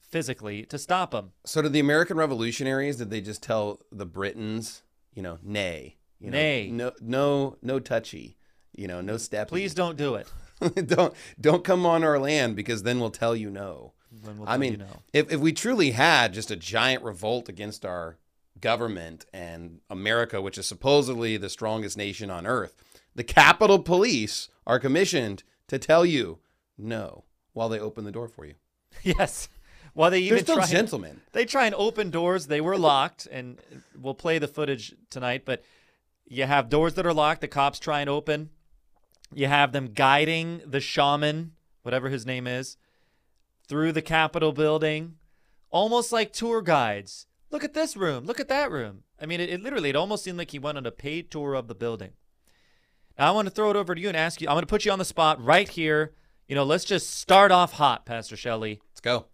physically 0.00 0.64
to 0.64 0.78
stop 0.78 1.10
them. 1.10 1.32
So 1.44 1.62
did 1.62 1.72
the 1.72 1.80
American 1.80 2.16
revolutionaries, 2.16 2.96
did 2.96 3.10
they 3.10 3.20
just 3.20 3.42
tell 3.42 3.80
the 3.90 4.06
Britons, 4.06 4.82
you 5.14 5.22
know, 5.22 5.38
nay? 5.42 5.96
You 6.20 6.30
know, 6.30 6.36
nay. 6.36 6.70
No 6.70 6.92
no 7.00 7.56
no 7.62 7.80
touchy. 7.80 8.36
You 8.74 8.88
know, 8.88 9.00
no 9.00 9.16
step. 9.16 9.48
Please 9.48 9.74
don't 9.74 9.96
do 9.96 10.14
it. 10.14 10.28
don't 10.86 11.14
don't 11.40 11.64
come 11.64 11.86
on 11.86 12.04
our 12.04 12.18
land 12.18 12.56
because 12.56 12.82
then 12.82 13.00
we'll 13.00 13.10
tell 13.10 13.34
you 13.34 13.50
no. 13.50 13.92
We'll 14.24 14.48
I 14.48 14.56
mean, 14.56 14.72
you 14.72 14.78
no. 14.78 15.02
if 15.12 15.32
if 15.32 15.40
we 15.40 15.52
truly 15.52 15.92
had 15.92 16.32
just 16.32 16.50
a 16.50 16.56
giant 16.56 17.02
revolt 17.04 17.48
against 17.48 17.84
our 17.84 18.18
government 18.60 19.26
and 19.32 19.80
America, 19.88 20.40
which 20.40 20.58
is 20.58 20.66
supposedly 20.66 21.36
the 21.36 21.48
strongest 21.48 21.96
nation 21.96 22.30
on 22.30 22.46
earth, 22.46 22.82
the 23.18 23.24
Capitol 23.24 23.80
Police 23.80 24.48
are 24.64 24.78
commissioned 24.78 25.42
to 25.66 25.76
tell 25.76 26.06
you 26.06 26.38
no 26.78 27.24
while 27.52 27.68
they 27.68 27.80
open 27.80 28.04
the 28.04 28.12
door 28.12 28.28
for 28.28 28.46
you. 28.46 28.54
Yes. 29.02 29.48
While 29.92 30.12
they 30.12 30.20
even 30.20 30.36
They're 30.36 30.44
still 30.44 30.56
try, 30.58 30.66
gentlemen. 30.66 31.20
They 31.32 31.44
try 31.44 31.66
and 31.66 31.74
open 31.74 32.10
doors. 32.10 32.46
They 32.46 32.60
were 32.60 32.78
locked, 32.78 33.26
and 33.28 33.58
we'll 34.00 34.14
play 34.14 34.38
the 34.38 34.46
footage 34.46 34.94
tonight. 35.10 35.42
But 35.44 35.64
you 36.26 36.44
have 36.44 36.68
doors 36.68 36.94
that 36.94 37.06
are 37.06 37.12
locked. 37.12 37.40
The 37.40 37.48
cops 37.48 37.80
try 37.80 38.00
and 38.00 38.08
open. 38.08 38.50
You 39.34 39.48
have 39.48 39.72
them 39.72 39.94
guiding 39.94 40.62
the 40.64 40.80
shaman, 40.80 41.54
whatever 41.82 42.10
his 42.10 42.24
name 42.24 42.46
is, 42.46 42.76
through 43.66 43.90
the 43.90 44.00
Capitol 44.02 44.52
building, 44.52 45.16
almost 45.70 46.12
like 46.12 46.32
tour 46.32 46.62
guides. 46.62 47.26
Look 47.50 47.64
at 47.64 47.74
this 47.74 47.96
room. 47.96 48.26
Look 48.26 48.38
at 48.38 48.48
that 48.48 48.70
room. 48.70 49.02
I 49.20 49.26
mean, 49.26 49.40
it, 49.40 49.50
it 49.50 49.60
literally, 49.60 49.90
it 49.90 49.96
almost 49.96 50.22
seemed 50.22 50.38
like 50.38 50.52
he 50.52 50.60
went 50.60 50.78
on 50.78 50.86
a 50.86 50.92
paid 50.92 51.32
tour 51.32 51.54
of 51.54 51.66
the 51.66 51.74
building. 51.74 52.12
I 53.18 53.30
want 53.32 53.46
to 53.46 53.50
throw 53.54 53.70
it 53.70 53.76
over 53.76 53.94
to 53.94 54.00
you 54.00 54.08
and 54.08 54.16
ask 54.16 54.40
you. 54.40 54.48
I'm 54.48 54.54
going 54.54 54.62
to 54.62 54.66
put 54.66 54.84
you 54.84 54.92
on 54.92 54.98
the 54.98 55.04
spot 55.04 55.42
right 55.42 55.68
here. 55.68 56.12
You 56.46 56.54
know, 56.54 56.64
let's 56.64 56.84
just 56.84 57.10
start 57.16 57.50
off 57.50 57.74
hot, 57.74 58.06
Pastor 58.06 58.36
Shelley. 58.36 58.80
Let's 58.92 59.00
go. 59.00 59.26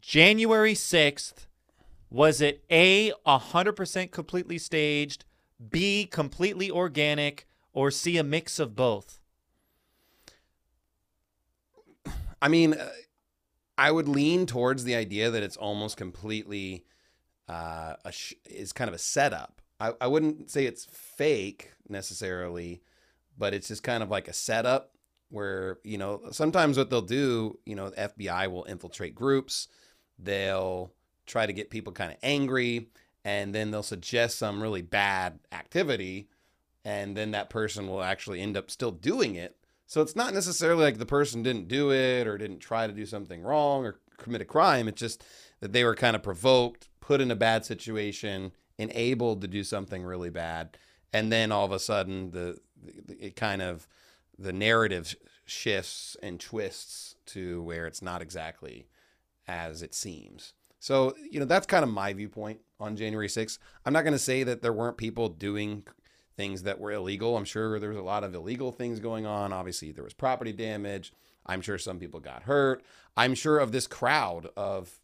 January 0.00 0.74
6th, 0.74 1.46
was 2.10 2.40
it 2.40 2.64
A, 2.70 3.12
100% 3.26 4.10
completely 4.10 4.58
staged, 4.58 5.24
B, 5.70 6.06
completely 6.06 6.70
organic, 6.70 7.46
or 7.72 7.90
C, 7.90 8.16
a 8.16 8.24
mix 8.24 8.58
of 8.58 8.76
both? 8.76 9.20
I 12.40 12.48
mean, 12.48 12.74
uh, 12.74 12.90
I 13.76 13.90
would 13.90 14.08
lean 14.08 14.46
towards 14.46 14.84
the 14.84 14.94
idea 14.94 15.30
that 15.30 15.42
it's 15.42 15.56
almost 15.56 15.96
completely 15.96 16.84
uh, 17.48 17.94
a 18.04 18.12
sh- 18.12 18.34
is 18.44 18.72
kind 18.72 18.88
of 18.88 18.94
a 18.94 18.98
setup. 18.98 19.60
I, 19.80 19.92
I 20.00 20.06
wouldn't 20.06 20.50
say 20.50 20.66
it's 20.66 20.86
fake 21.18 21.72
necessarily, 21.88 22.82
but 23.36 23.52
it's 23.52 23.68
just 23.68 23.82
kind 23.82 24.02
of 24.02 24.08
like 24.08 24.28
a 24.28 24.32
setup 24.32 24.94
where 25.28 25.78
you 25.84 25.98
know 25.98 26.22
sometimes 26.30 26.78
what 26.78 26.88
they'll 26.88 27.02
do, 27.02 27.58
you 27.66 27.76
know, 27.76 27.90
the 27.90 28.08
FBI 28.08 28.50
will 28.50 28.64
infiltrate 28.64 29.14
groups, 29.14 29.68
they'll 30.18 30.94
try 31.26 31.44
to 31.44 31.52
get 31.52 31.68
people 31.68 31.92
kind 31.92 32.10
of 32.10 32.16
angry, 32.22 32.88
and 33.24 33.54
then 33.54 33.70
they'll 33.70 33.82
suggest 33.82 34.38
some 34.38 34.62
really 34.62 34.80
bad 34.80 35.38
activity, 35.52 36.30
and 36.86 37.14
then 37.14 37.32
that 37.32 37.50
person 37.50 37.86
will 37.86 38.02
actually 38.02 38.40
end 38.40 38.56
up 38.56 38.70
still 38.70 38.92
doing 38.92 39.34
it 39.34 39.58
so 39.88 40.02
it's 40.02 40.14
not 40.14 40.34
necessarily 40.34 40.84
like 40.84 40.98
the 40.98 41.06
person 41.06 41.42
didn't 41.42 41.66
do 41.66 41.90
it 41.92 42.26
or 42.26 42.36
didn't 42.36 42.58
try 42.58 42.86
to 42.86 42.92
do 42.92 43.06
something 43.06 43.42
wrong 43.42 43.86
or 43.86 43.98
commit 44.18 44.42
a 44.42 44.44
crime. 44.44 44.86
It's 44.86 45.00
just 45.00 45.24
that 45.60 45.72
they 45.72 45.82
were 45.82 45.94
kind 45.94 46.14
of 46.14 46.22
provoked, 46.22 46.90
put 47.00 47.22
in 47.22 47.30
a 47.30 47.36
bad 47.36 47.64
situation, 47.64 48.52
enabled 48.76 49.40
to 49.40 49.48
do 49.48 49.64
something 49.64 50.02
really 50.02 50.28
bad, 50.28 50.76
and 51.12 51.32
then 51.32 51.52
all 51.52 51.64
of 51.64 51.72
a 51.72 51.78
sudden 51.78 52.30
the, 52.30 52.58
the 52.82 53.26
it 53.26 53.36
kind 53.36 53.62
of 53.62 53.86
the 54.38 54.52
narrative 54.52 55.16
shifts 55.44 56.16
and 56.22 56.38
twists 56.38 57.16
to 57.26 57.62
where 57.62 57.86
it's 57.86 58.02
not 58.02 58.22
exactly 58.22 58.86
as 59.46 59.82
it 59.82 59.94
seems. 59.94 60.52
So, 60.78 61.14
you 61.30 61.40
know, 61.40 61.46
that's 61.46 61.66
kind 61.66 61.82
of 61.82 61.90
my 61.90 62.12
viewpoint 62.12 62.60
on 62.78 62.96
January 62.96 63.28
6th. 63.28 63.58
I'm 63.84 63.92
not 63.92 64.02
going 64.02 64.12
to 64.12 64.18
say 64.18 64.44
that 64.44 64.62
there 64.62 64.72
weren't 64.72 64.96
people 64.96 65.28
doing 65.28 65.84
things 66.36 66.62
that 66.62 66.78
were 66.78 66.92
illegal. 66.92 67.36
I'm 67.36 67.44
sure 67.44 67.80
there 67.80 67.88
was 67.88 67.98
a 67.98 68.02
lot 68.02 68.22
of 68.22 68.34
illegal 68.34 68.70
things 68.70 69.00
going 69.00 69.26
on. 69.26 69.52
Obviously, 69.52 69.90
there 69.90 70.04
was 70.04 70.14
property 70.14 70.52
damage. 70.52 71.12
I'm 71.44 71.62
sure 71.62 71.78
some 71.78 71.98
people 71.98 72.20
got 72.20 72.44
hurt. 72.44 72.84
I'm 73.16 73.34
sure 73.34 73.58
of 73.58 73.72
this 73.72 73.88
crowd 73.88 74.48
of, 74.56 75.00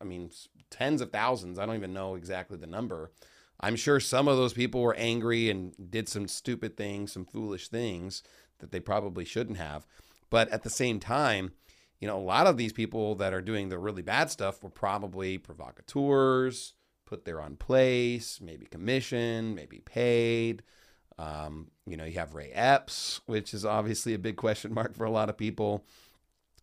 I 0.00 0.04
mean, 0.04 0.30
tens 0.70 1.00
of 1.00 1.12
thousands. 1.12 1.58
I 1.58 1.66
don't 1.66 1.76
even 1.76 1.92
know 1.92 2.16
exactly 2.16 2.56
the 2.56 2.66
number. 2.66 3.12
I'm 3.60 3.76
sure 3.76 4.00
some 4.00 4.28
of 4.28 4.36
those 4.36 4.52
people 4.52 4.82
were 4.82 4.94
angry 4.94 5.50
and 5.50 5.74
did 5.90 6.08
some 6.08 6.28
stupid 6.28 6.76
things, 6.76 7.12
some 7.12 7.24
foolish 7.24 7.68
things 7.68 8.22
that 8.58 8.70
they 8.72 8.80
probably 8.80 9.24
shouldn't 9.24 9.58
have. 9.58 9.86
But 10.30 10.48
at 10.50 10.62
the 10.62 10.70
same 10.70 11.00
time, 11.00 11.52
you 12.00 12.08
know, 12.08 12.18
a 12.18 12.20
lot 12.20 12.46
of 12.46 12.56
these 12.56 12.72
people 12.72 13.14
that 13.16 13.32
are 13.32 13.40
doing 13.40 13.68
the 13.68 13.78
really 13.78 14.02
bad 14.02 14.30
stuff 14.30 14.62
were 14.62 14.70
probably 14.70 15.38
provocateurs, 15.38 16.74
put 17.06 17.24
there 17.24 17.40
on 17.40 17.56
place, 17.56 18.40
maybe 18.42 18.66
commission, 18.66 19.54
maybe 19.54 19.78
paid. 19.78 20.62
Um, 21.18 21.70
you 21.86 21.96
know, 21.96 22.04
you 22.04 22.18
have 22.18 22.34
Ray 22.34 22.50
Epps, 22.52 23.22
which 23.26 23.54
is 23.54 23.64
obviously 23.64 24.12
a 24.12 24.18
big 24.18 24.36
question 24.36 24.74
mark 24.74 24.94
for 24.94 25.04
a 25.04 25.10
lot 25.10 25.30
of 25.30 25.38
people. 25.38 25.84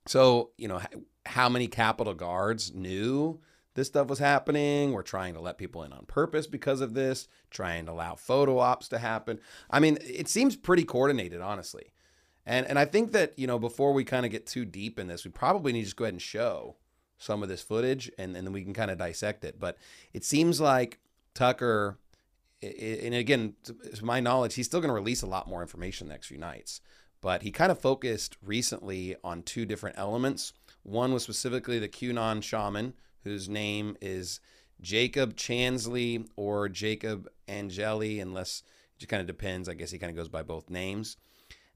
So, 0.05 0.51
you 0.57 0.67
know, 0.67 0.81
how 1.25 1.49
many 1.49 1.67
Capitol 1.67 2.13
guards 2.13 2.73
knew 2.73 3.39
this 3.75 3.87
stuff 3.87 4.07
was 4.07 4.19
happening? 4.19 4.91
We're 4.91 5.01
trying 5.01 5.33
to 5.33 5.41
let 5.41 5.57
people 5.57 5.83
in 5.83 5.93
on 5.93 6.05
purpose 6.05 6.47
because 6.47 6.81
of 6.81 6.93
this, 6.93 7.27
trying 7.49 7.85
to 7.85 7.91
allow 7.91 8.15
photo 8.15 8.59
ops 8.59 8.87
to 8.89 8.99
happen. 8.99 9.39
I 9.69 9.79
mean, 9.79 9.97
it 10.01 10.27
seems 10.27 10.55
pretty 10.55 10.83
coordinated, 10.83 11.41
honestly. 11.41 11.91
And 12.45 12.67
and 12.67 12.77
I 12.77 12.85
think 12.85 13.11
that, 13.13 13.37
you 13.37 13.47
know, 13.47 13.57
before 13.57 13.93
we 13.93 14.03
kind 14.03 14.25
of 14.25 14.31
get 14.31 14.45
too 14.45 14.65
deep 14.65 14.99
in 14.99 15.07
this, 15.07 15.25
we 15.25 15.31
probably 15.31 15.71
need 15.71 15.81
to 15.81 15.85
just 15.85 15.95
go 15.95 16.05
ahead 16.05 16.13
and 16.13 16.21
show 16.21 16.75
some 17.17 17.41
of 17.41 17.49
this 17.49 17.61
footage 17.61 18.11
and, 18.17 18.35
and 18.35 18.45
then 18.45 18.53
we 18.53 18.63
can 18.63 18.73
kind 18.73 18.91
of 18.91 18.97
dissect 18.97 19.45
it. 19.45 19.59
But 19.59 19.77
it 20.11 20.25
seems 20.25 20.59
like 20.59 20.99
Tucker, 21.33 21.97
and 22.61 23.13
again, 23.13 23.55
to 23.63 24.05
my 24.05 24.19
knowledge, 24.19 24.55
he's 24.55 24.65
still 24.65 24.81
going 24.81 24.89
to 24.89 24.93
release 24.93 25.21
a 25.21 25.27
lot 25.27 25.47
more 25.47 25.61
information 25.61 26.07
the 26.07 26.13
next 26.13 26.27
few 26.27 26.37
nights. 26.37 26.81
But 27.21 27.43
he 27.43 27.51
kind 27.51 27.71
of 27.71 27.79
focused 27.79 28.35
recently 28.43 29.15
on 29.23 29.43
two 29.43 29.65
different 29.65 29.97
elements. 29.97 30.51
One 30.83 31.13
was 31.13 31.23
specifically 31.23 31.79
the 31.79 31.87
QAnon 31.87 32.43
shaman, 32.43 32.93
whose 33.23 33.49
name 33.49 33.97
is 34.01 34.39
Jacob 34.81 35.35
Chansley 35.35 36.27
or 36.35 36.69
Jacob 36.69 37.27
Angeli, 37.47 38.19
unless 38.19 38.63
it 38.95 38.99
just 38.99 39.09
kind 39.09 39.21
of 39.21 39.27
depends. 39.27 39.69
I 39.69 39.73
guess 39.73 39.91
he 39.91 39.99
kind 39.99 40.09
of 40.11 40.17
goes 40.17 40.29
by 40.29 40.43
both 40.43 40.69
names 40.69 41.17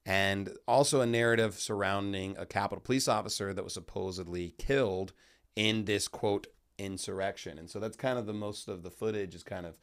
and 0.07 0.49
also 0.69 1.01
a 1.01 1.05
narrative 1.05 1.55
surrounding 1.55 2.37
a 2.37 2.45
Capitol 2.45 2.81
police 2.81 3.09
officer 3.09 3.53
that 3.53 3.63
was 3.63 3.73
supposedly 3.73 4.55
killed 4.57 5.11
in 5.57 5.83
this 5.83 6.07
quote 6.07 6.47
insurrection. 6.77 7.59
And 7.59 7.69
so 7.69 7.81
that's 7.81 7.97
kind 7.97 8.17
of 8.17 8.25
the 8.25 8.33
most 8.33 8.69
of 8.69 8.83
the 8.83 8.89
footage 8.89 9.35
is 9.35 9.43
kind 9.43 9.65
of 9.65 9.77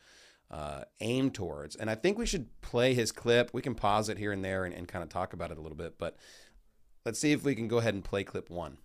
uh, 0.50 0.84
aimed 1.00 1.34
towards. 1.34 1.76
And 1.76 1.90
I 1.90 1.94
think 1.94 2.16
we 2.16 2.24
should 2.24 2.48
play 2.62 2.94
his 2.94 3.12
clip. 3.12 3.50
We 3.52 3.60
can 3.60 3.74
pause 3.74 4.08
it 4.08 4.16
here 4.16 4.32
and 4.32 4.42
there 4.42 4.64
and, 4.64 4.74
and 4.74 4.88
kind 4.88 5.02
of 5.02 5.10
talk 5.10 5.34
about 5.34 5.50
it 5.50 5.58
a 5.58 5.60
little 5.60 5.76
bit. 5.76 5.98
But 5.98 6.16
let's 7.04 7.18
see 7.18 7.32
if 7.32 7.44
we 7.44 7.54
can 7.54 7.68
go 7.68 7.76
ahead 7.76 7.92
and 7.92 8.02
play 8.02 8.24
clip 8.24 8.48
one. 8.48 8.78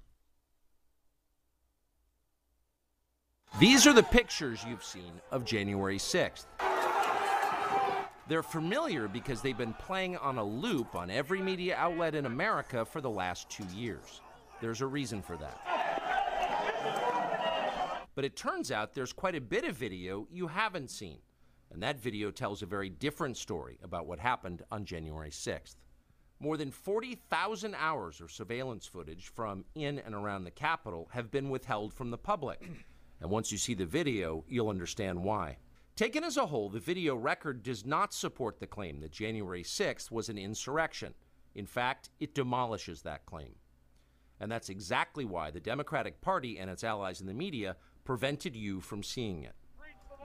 These 3.57 3.87
are 3.87 3.93
the 3.93 4.03
pictures 4.03 4.63
you've 4.67 4.83
seen 4.83 5.11
of 5.31 5.43
January 5.43 5.97
6th. 5.97 6.45
They're 8.27 8.43
familiar 8.43 9.07
because 9.07 9.41
they've 9.41 9.57
been 9.57 9.73
playing 9.73 10.15
on 10.17 10.37
a 10.37 10.43
loop 10.43 10.93
on 10.95 11.09
every 11.09 11.41
media 11.41 11.75
outlet 11.75 12.13
in 12.13 12.25
America 12.25 12.85
for 12.85 13.01
the 13.01 13.09
last 13.09 13.49
two 13.49 13.65
years. 13.75 14.21
There's 14.61 14.81
a 14.81 14.87
reason 14.87 15.21
for 15.21 15.35
that. 15.37 15.59
But 18.15 18.23
it 18.23 18.35
turns 18.35 18.71
out 18.71 18.93
there's 18.93 19.13
quite 19.13 19.35
a 19.35 19.41
bit 19.41 19.65
of 19.65 19.75
video 19.75 20.27
you 20.31 20.47
haven't 20.47 20.91
seen. 20.91 21.19
And 21.71 21.81
that 21.83 21.99
video 21.99 22.31
tells 22.31 22.61
a 22.61 22.65
very 22.65 22.89
different 22.89 23.35
story 23.35 23.79
about 23.83 24.05
what 24.05 24.19
happened 24.19 24.63
on 24.71 24.85
January 24.85 25.31
6th. 25.31 25.75
More 26.39 26.55
than 26.55 26.71
40,000 26.71 27.75
hours 27.75 28.21
of 28.21 28.31
surveillance 28.31 28.85
footage 28.85 29.27
from 29.27 29.65
in 29.75 29.99
and 29.99 30.15
around 30.15 30.45
the 30.45 30.51
Capitol 30.51 31.09
have 31.11 31.31
been 31.31 31.49
withheld 31.49 31.93
from 31.93 32.11
the 32.11 32.17
public. 32.17 32.61
And 33.21 33.29
once 33.29 33.51
you 33.51 33.57
see 33.57 33.73
the 33.73 33.85
video, 33.85 34.43
you'll 34.47 34.69
understand 34.69 35.23
why. 35.23 35.57
Taken 35.95 36.23
as 36.23 36.37
a 36.37 36.45
whole, 36.45 36.69
the 36.69 36.79
video 36.79 37.15
record 37.15 37.61
does 37.61 37.85
not 37.85 38.13
support 38.13 38.59
the 38.59 38.67
claim 38.67 39.01
that 39.01 39.11
January 39.11 39.63
6th 39.63 40.09
was 40.09 40.29
an 40.29 40.37
insurrection. 40.37 41.13
In 41.55 41.65
fact, 41.65 42.09
it 42.19 42.33
demolishes 42.33 43.01
that 43.01 43.25
claim. 43.25 43.55
And 44.39 44.49
that's 44.49 44.69
exactly 44.69 45.25
why 45.25 45.51
the 45.51 45.59
Democratic 45.59 46.21
Party 46.21 46.57
and 46.57 46.69
its 46.69 46.85
allies 46.85 47.19
in 47.19 47.27
the 47.27 47.33
media 47.33 47.75
prevented 48.05 48.55
you 48.55 48.79
from 48.79 49.03
seeing 49.03 49.43
it. 49.43 49.55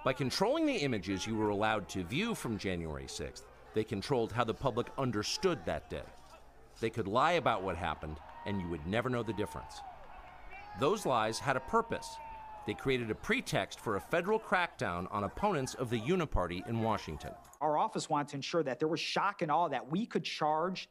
By 0.04 0.12
controlling 0.12 0.66
the 0.66 0.76
images 0.76 1.26
you 1.26 1.34
were 1.34 1.48
allowed 1.48 1.88
to 1.88 2.04
view 2.04 2.34
from 2.34 2.58
January 2.58 3.06
6th, 3.06 3.42
they 3.74 3.82
controlled 3.82 4.30
how 4.30 4.44
the 4.44 4.54
public 4.54 4.86
understood 4.96 5.58
that 5.64 5.90
day. 5.90 6.04
They 6.80 6.90
could 6.90 7.08
lie 7.08 7.32
about 7.32 7.62
what 7.62 7.76
happened, 7.76 8.18
and 8.46 8.60
you 8.60 8.68
would 8.68 8.86
never 8.86 9.08
know 9.08 9.22
the 9.22 9.32
difference. 9.32 9.80
Those 10.78 11.06
lies 11.06 11.38
had 11.38 11.56
a 11.56 11.60
purpose. 11.60 12.16
They 12.66 12.75
created 12.75 13.11
a 13.11 13.14
pretext 13.14 13.78
for 13.78 13.97
a 13.97 14.00
federal 14.00 14.40
crackdown 14.40 15.06
on 15.11 15.25
opponents 15.25 15.75
of 15.75 15.90
the 15.90 16.00
Uniparty 16.00 16.66
in 16.66 16.80
Washington. 16.80 17.33
Our 17.61 17.76
office 17.76 18.09
wanted 18.09 18.28
to 18.28 18.37
ensure 18.37 18.62
that 18.62 18.78
there 18.78 18.88
was 18.88 19.00
shock 19.00 19.42
and 19.42 19.50
awe 19.50 19.68
that 19.68 19.90
we 19.90 20.06
could 20.06 20.25
charge 20.25 20.88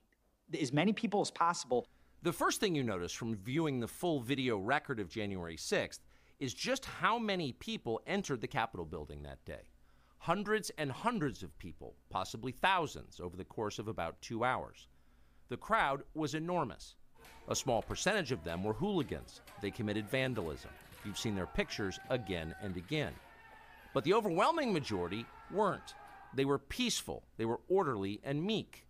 as 0.59 0.71
many 0.71 0.93
people 0.93 1.21
as 1.21 1.31
possible. 1.31 1.87
The 2.21 2.31
first 2.31 2.59
thing 2.59 2.75
you 2.75 2.83
notice 2.83 3.11
from 3.11 3.35
viewing 3.35 3.79
the 3.79 3.87
full 3.87 4.19
video 4.19 4.57
record 4.57 4.99
of 4.99 5.09
January 5.09 5.57
6th 5.57 5.99
is 6.39 6.53
just 6.53 6.85
how 6.85 7.17
many 7.17 7.53
people 7.53 8.01
entered 8.05 8.41
the 8.41 8.47
Capitol 8.47 8.85
building 8.85 9.23
that 9.23 9.43
day. 9.45 9.69
Hundreds 10.19 10.71
and 10.77 10.91
hundreds 10.91 11.43
of 11.43 11.57
people, 11.57 11.95
possibly 12.09 12.51
thousands, 12.51 13.19
over 13.19 13.35
the 13.35 13.43
course 13.43 13.79
of 13.79 13.87
about 13.87 14.21
two 14.21 14.43
hours. 14.43 14.87
The 15.49 15.57
crowd 15.57 16.03
was 16.13 16.35
enormous. 16.35 16.95
A 17.49 17.55
small 17.55 17.81
percentage 17.81 18.31
of 18.31 18.43
them 18.43 18.63
were 18.63 18.73
hooligans. 18.73 19.41
They 19.61 19.71
committed 19.71 20.07
vandalism. 20.09 20.71
You've 21.05 21.17
seen 21.19 21.35
their 21.35 21.47
pictures 21.47 21.99
again 22.09 22.55
and 22.61 22.75
again. 22.77 23.13
But 23.93 24.03
the 24.03 24.13
overwhelming 24.13 24.73
majority 24.73 25.25
weren't. 25.51 25.93
They 26.33 26.45
were 26.45 26.57
peaceful, 26.57 27.23
they 27.37 27.45
were 27.45 27.59
orderly 27.69 28.19
and 28.23 28.43
meek. 28.43 28.85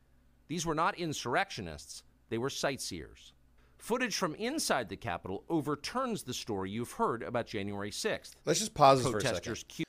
These 0.47 0.65
were 0.65 0.75
not 0.75 0.97
insurrectionists, 0.97 2.03
they 2.29 2.37
were 2.37 2.49
sightseers. 2.49 3.33
Footage 3.77 4.15
from 4.15 4.33
inside 4.35 4.87
the 4.87 4.95
Capitol 4.95 5.43
overturns 5.49 6.23
the 6.23 6.33
story 6.33 6.69
you've 6.71 6.93
heard 6.93 7.21
about 7.21 7.47
January 7.47 7.91
6th. 7.91 8.31
Let's 8.45 8.59
just 8.59 8.73
pause 8.73 9.03
this 9.03 9.11
for 9.11 9.17
a 9.17 9.21
second. 9.21 9.63
Cu- 9.75 9.83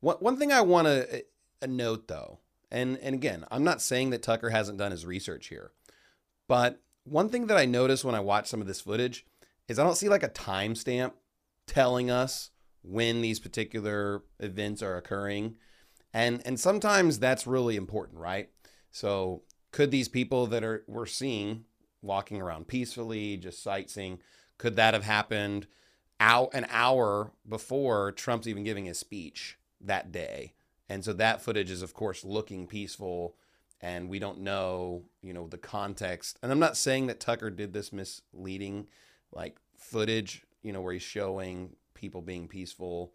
One, 0.00 0.16
one 0.16 0.36
thing 0.36 0.52
I 0.52 0.60
want 0.60 0.86
to 0.88 1.24
uh, 1.62 1.66
note, 1.66 2.06
though, 2.06 2.40
and, 2.70 2.98
and 2.98 3.14
again, 3.14 3.46
I'm 3.50 3.64
not 3.64 3.80
saying 3.80 4.10
that 4.10 4.22
Tucker 4.22 4.50
hasn't 4.50 4.76
done 4.76 4.90
his 4.90 5.06
research 5.06 5.46
here, 5.48 5.72
but 6.48 6.82
one 7.04 7.30
thing 7.30 7.46
that 7.46 7.56
I 7.56 7.64
noticed 7.64 8.04
when 8.04 8.14
I 8.14 8.20
watched 8.20 8.48
some 8.48 8.60
of 8.60 8.66
this 8.66 8.82
footage 8.82 9.24
is 9.68 9.78
I 9.78 9.84
don't 9.84 9.96
see 9.96 10.10
like 10.10 10.22
a 10.22 10.28
timestamp 10.28 11.12
telling 11.70 12.10
us 12.10 12.50
when 12.82 13.20
these 13.20 13.38
particular 13.38 14.24
events 14.38 14.82
are 14.82 14.96
occurring. 14.96 15.56
And, 16.12 16.42
and 16.44 16.58
sometimes 16.58 17.18
that's 17.18 17.46
really 17.46 17.76
important, 17.76 18.18
right? 18.18 18.50
So 18.90 19.42
could 19.70 19.90
these 19.90 20.08
people 20.08 20.46
that 20.48 20.64
are 20.64 20.84
we're 20.88 21.06
seeing 21.06 21.64
walking 22.02 22.40
around 22.40 22.66
peacefully, 22.66 23.36
just 23.36 23.62
sightseeing, 23.62 24.18
could 24.58 24.76
that 24.76 24.94
have 24.94 25.04
happened 25.04 25.66
out 26.18 26.50
an 26.52 26.66
hour 26.70 27.32
before 27.48 28.12
Trump's 28.12 28.48
even 28.48 28.64
giving 28.64 28.86
his 28.86 28.98
speech 28.98 29.56
that 29.80 30.10
day? 30.10 30.54
And 30.88 31.04
so 31.04 31.12
that 31.12 31.40
footage 31.40 31.70
is 31.70 31.82
of 31.82 31.94
course 31.94 32.24
looking 32.24 32.66
peaceful 32.66 33.36
and 33.80 34.10
we 34.10 34.18
don't 34.18 34.40
know, 34.40 35.04
you 35.22 35.32
know, 35.32 35.46
the 35.46 35.56
context. 35.56 36.38
And 36.42 36.50
I'm 36.50 36.58
not 36.58 36.76
saying 36.76 37.06
that 37.06 37.20
Tucker 37.20 37.48
did 37.48 37.72
this 37.72 37.92
misleading 37.92 38.88
like 39.32 39.58
footage, 39.78 40.44
you 40.62 40.72
know, 40.72 40.80
where 40.80 40.92
he's 40.92 41.02
showing 41.02 41.76
people 41.94 42.22
being 42.22 42.48
peaceful 42.48 43.12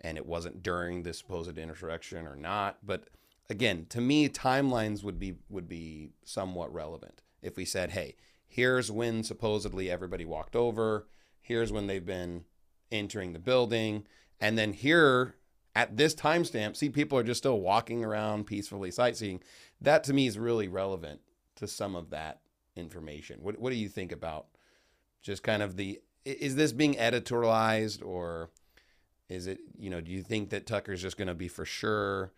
and 0.00 0.16
it 0.16 0.26
wasn't 0.26 0.62
during 0.62 1.02
the 1.02 1.14
supposed 1.14 1.56
insurrection 1.58 2.26
or 2.26 2.36
not, 2.36 2.78
but 2.84 3.08
again, 3.48 3.86
to 3.90 4.00
me, 4.00 4.28
timelines 4.28 5.04
would 5.04 5.18
be 5.18 5.36
would 5.48 5.68
be 5.68 6.10
somewhat 6.24 6.72
relevant 6.72 7.22
if 7.40 7.56
we 7.56 7.64
said, 7.64 7.90
"Hey, 7.90 8.16
here's 8.46 8.90
when 8.90 9.22
supposedly 9.22 9.90
everybody 9.90 10.24
walked 10.24 10.56
over. 10.56 11.06
Here's 11.40 11.72
when 11.72 11.86
they've 11.86 12.04
been 12.04 12.44
entering 12.90 13.32
the 13.32 13.38
building, 13.38 14.06
and 14.40 14.58
then 14.58 14.72
here 14.72 15.36
at 15.74 15.96
this 15.96 16.14
timestamp, 16.14 16.76
see 16.76 16.90
people 16.90 17.16
are 17.18 17.22
just 17.22 17.38
still 17.38 17.60
walking 17.60 18.04
around 18.04 18.46
peacefully 18.46 18.90
sightseeing." 18.90 19.42
That 19.80 20.04
to 20.04 20.12
me 20.12 20.26
is 20.26 20.38
really 20.38 20.68
relevant 20.68 21.20
to 21.56 21.66
some 21.66 21.94
of 21.94 22.10
that 22.10 22.40
information. 22.74 23.42
What 23.42 23.58
what 23.58 23.70
do 23.70 23.76
you 23.76 23.88
think 23.88 24.12
about 24.12 24.46
just 25.22 25.42
kind 25.42 25.62
of 25.62 25.76
the 25.76 26.00
is 26.24 26.56
this 26.56 26.72
being 26.72 26.94
editorialized 26.94 28.04
or 28.04 28.50
is 29.28 29.46
it 29.46 29.60
you 29.78 29.90
know 29.90 30.00
do 30.00 30.10
you 30.10 30.22
think 30.22 30.50
that 30.50 30.66
Tucker's 30.66 31.02
just 31.02 31.16
going 31.16 31.28
to 31.28 31.34
be 31.34 31.48
for 31.48 31.64
sure 31.64 32.32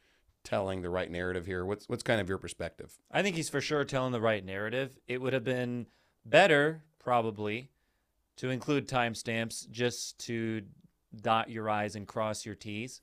telling 0.45 0.83
the 0.83 0.91
right 0.91 1.11
narrative 1.11 1.47
here? 1.47 1.65
What's 1.65 1.89
what's 1.89 2.03
kind 2.03 2.21
of 2.21 2.29
your 2.29 2.39
perspective? 2.39 2.97
I 3.11 3.23
think 3.23 3.37
he's 3.37 3.49
for 3.49 3.61
sure 3.61 3.85
telling 3.85 4.13
the 4.13 4.21
right 4.21 4.45
narrative. 4.45 4.99
It 5.09 5.21
would 5.21 5.33
have 5.33 5.45
been 5.45 5.87
better, 6.25 6.83
probably, 6.99 7.71
to 8.37 8.51
include 8.51 8.89
timestamps 8.89 9.69
just 9.71 10.19
to 10.27 10.63
dot 11.21 11.51
your 11.51 11.69
I's 11.69 11.97
and 11.97 12.07
cross 12.07 12.47
your 12.47 12.55
T's. 12.55 13.01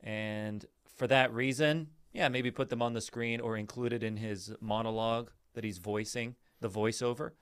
And 0.00 0.64
for 0.96 1.06
that 1.08 1.34
reason, 1.34 1.88
yeah, 2.12 2.28
maybe 2.28 2.50
put 2.50 2.70
them 2.70 2.82
on 2.82 2.92
the 2.92 3.00
screen 3.00 3.40
or 3.40 3.56
include 3.56 3.92
it 3.92 4.02
in 4.02 4.16
his 4.16 4.52
monologue 4.60 5.30
that 5.54 5.64
he's 5.64 5.78
voicing, 5.78 6.36
the 6.60 6.70
voiceover. 6.70 7.32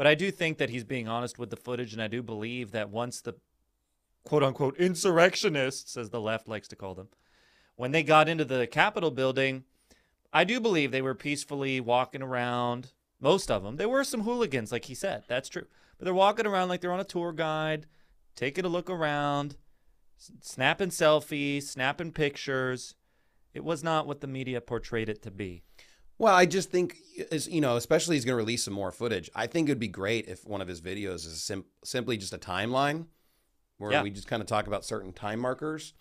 But 0.00 0.06
I 0.06 0.14
do 0.14 0.30
think 0.30 0.56
that 0.56 0.70
he's 0.70 0.84
being 0.84 1.08
honest 1.08 1.38
with 1.38 1.50
the 1.50 1.58
footage, 1.58 1.92
and 1.92 2.00
I 2.00 2.08
do 2.08 2.22
believe 2.22 2.70
that 2.70 2.88
once 2.88 3.20
the 3.20 3.34
quote 4.24 4.42
unquote 4.42 4.78
insurrectionists, 4.78 5.94
as 5.94 6.08
the 6.08 6.22
left 6.22 6.48
likes 6.48 6.68
to 6.68 6.74
call 6.74 6.94
them, 6.94 7.08
when 7.76 7.92
they 7.92 8.02
got 8.02 8.26
into 8.26 8.46
the 8.46 8.66
Capitol 8.66 9.10
building, 9.10 9.64
I 10.32 10.44
do 10.44 10.58
believe 10.58 10.90
they 10.90 11.02
were 11.02 11.14
peacefully 11.14 11.82
walking 11.82 12.22
around. 12.22 12.92
Most 13.20 13.50
of 13.50 13.62
them. 13.62 13.76
There 13.76 13.90
were 13.90 14.02
some 14.02 14.22
hooligans, 14.22 14.72
like 14.72 14.86
he 14.86 14.94
said. 14.94 15.24
That's 15.28 15.50
true. 15.50 15.66
But 15.98 16.06
they're 16.06 16.14
walking 16.14 16.46
around 16.46 16.70
like 16.70 16.80
they're 16.80 16.94
on 16.94 17.00
a 17.00 17.04
tour 17.04 17.34
guide, 17.34 17.84
taking 18.34 18.64
a 18.64 18.68
look 18.68 18.88
around, 18.88 19.56
snapping 20.40 20.88
selfies, 20.88 21.64
snapping 21.64 22.12
pictures. 22.12 22.94
It 23.52 23.64
was 23.64 23.84
not 23.84 24.06
what 24.06 24.22
the 24.22 24.26
media 24.26 24.62
portrayed 24.62 25.10
it 25.10 25.20
to 25.24 25.30
be. 25.30 25.62
Well, 26.20 26.34
I 26.34 26.44
just 26.44 26.70
think, 26.70 26.98
is 27.30 27.48
you 27.48 27.62
know, 27.62 27.76
especially 27.76 28.16
he's 28.16 28.26
going 28.26 28.34
to 28.34 28.36
release 28.36 28.64
some 28.64 28.74
more 28.74 28.92
footage. 28.92 29.30
I 29.34 29.46
think 29.46 29.70
it'd 29.70 29.78
be 29.80 29.88
great 29.88 30.28
if 30.28 30.46
one 30.46 30.60
of 30.60 30.68
his 30.68 30.82
videos 30.82 31.24
is 31.26 31.42
sim- 31.42 31.64
simply 31.82 32.18
just 32.18 32.34
a 32.34 32.38
timeline 32.38 33.06
where 33.78 33.90
Yeah. 33.92 34.02
we 34.02 34.10
just 34.10 34.26
kind 34.26 34.42
of 34.42 34.46
talk 34.46 34.66
about 34.66 34.84
certain 34.84 35.14
time 35.14 35.40
markers, 35.40 35.94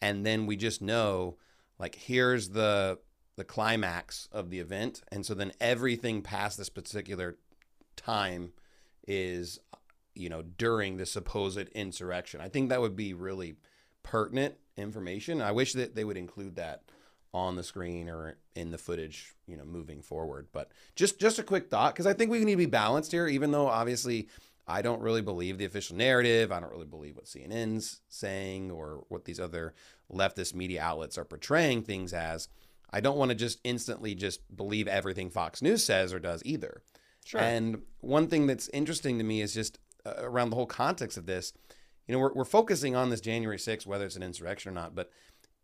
and 0.00 0.24
then 0.24 0.46
we 0.46 0.54
just 0.54 0.80
know, 0.80 1.38
like, 1.78 1.96
here's 1.96 2.50
the 2.50 3.00
the 3.36 3.42
climax 3.42 4.28
of 4.30 4.48
the 4.50 4.60
event, 4.60 5.02
and 5.10 5.26
so 5.26 5.34
then 5.34 5.50
everything 5.60 6.22
past 6.22 6.56
this 6.56 6.68
particular 6.68 7.36
time 7.96 8.52
is, 9.08 9.58
you 10.14 10.28
know, 10.28 10.42
during 10.42 10.98
the 10.98 11.04
supposed 11.06 11.68
insurrection. 11.70 12.40
I 12.40 12.48
think 12.48 12.68
that 12.68 12.80
would 12.80 12.94
be 12.94 13.12
really 13.12 13.56
pertinent 14.04 14.54
information. 14.76 15.40
I 15.42 15.50
wish 15.50 15.72
that 15.72 15.96
they 15.96 16.04
would 16.04 16.16
include 16.16 16.54
that 16.54 16.84
on 17.32 17.56
the 17.56 17.64
screen 17.64 18.08
or 18.08 18.38
in 18.54 18.70
the 18.70 18.78
footage, 18.78 19.34
you 19.46 19.56
know, 19.56 19.64
moving 19.64 20.02
forward. 20.02 20.48
But 20.52 20.70
just 20.94 21.18
just 21.18 21.38
a 21.38 21.42
quick 21.42 21.68
thought 21.68 21.94
because 21.94 22.06
I 22.06 22.12
think 22.12 22.30
we 22.30 22.44
need 22.44 22.52
to 22.52 22.56
be 22.58 22.66
balanced 22.66 23.12
here, 23.12 23.26
even 23.26 23.50
though 23.50 23.66
obviously 23.66 24.28
I 24.66 24.82
don't 24.82 25.02
really 25.02 25.22
believe 25.22 25.58
the 25.58 25.64
official 25.64 25.96
narrative. 25.96 26.50
I 26.50 26.60
don't 26.60 26.72
really 26.72 26.86
believe 26.86 27.16
what 27.16 27.26
CNN's 27.26 28.00
saying 28.08 28.70
or 28.70 29.04
what 29.08 29.24
these 29.24 29.40
other 29.40 29.74
leftist 30.12 30.54
media 30.54 30.82
outlets 30.82 31.18
are 31.18 31.24
portraying 31.24 31.82
things 31.82 32.12
as. 32.12 32.48
I 32.90 33.00
don't 33.00 33.16
want 33.16 33.30
to 33.30 33.34
just 33.34 33.58
instantly 33.64 34.14
just 34.14 34.40
believe 34.56 34.86
everything 34.86 35.28
Fox 35.28 35.60
News 35.60 35.84
says 35.84 36.12
or 36.12 36.20
does 36.20 36.42
either. 36.44 36.82
Sure. 37.24 37.40
And 37.40 37.82
one 38.00 38.28
thing 38.28 38.46
that's 38.46 38.68
interesting 38.68 39.18
to 39.18 39.24
me 39.24 39.40
is 39.40 39.52
just 39.52 39.78
uh, 40.06 40.14
around 40.18 40.50
the 40.50 40.56
whole 40.56 40.66
context 40.66 41.16
of 41.16 41.26
this. 41.26 41.52
You 42.06 42.14
know, 42.14 42.20
we're, 42.20 42.32
we're 42.34 42.44
focusing 42.44 42.94
on 42.94 43.10
this 43.10 43.20
January 43.20 43.56
6th, 43.56 43.86
whether 43.86 44.04
it's 44.04 44.16
an 44.16 44.22
insurrection 44.22 44.70
or 44.70 44.74
not, 44.74 44.94
but 44.94 45.10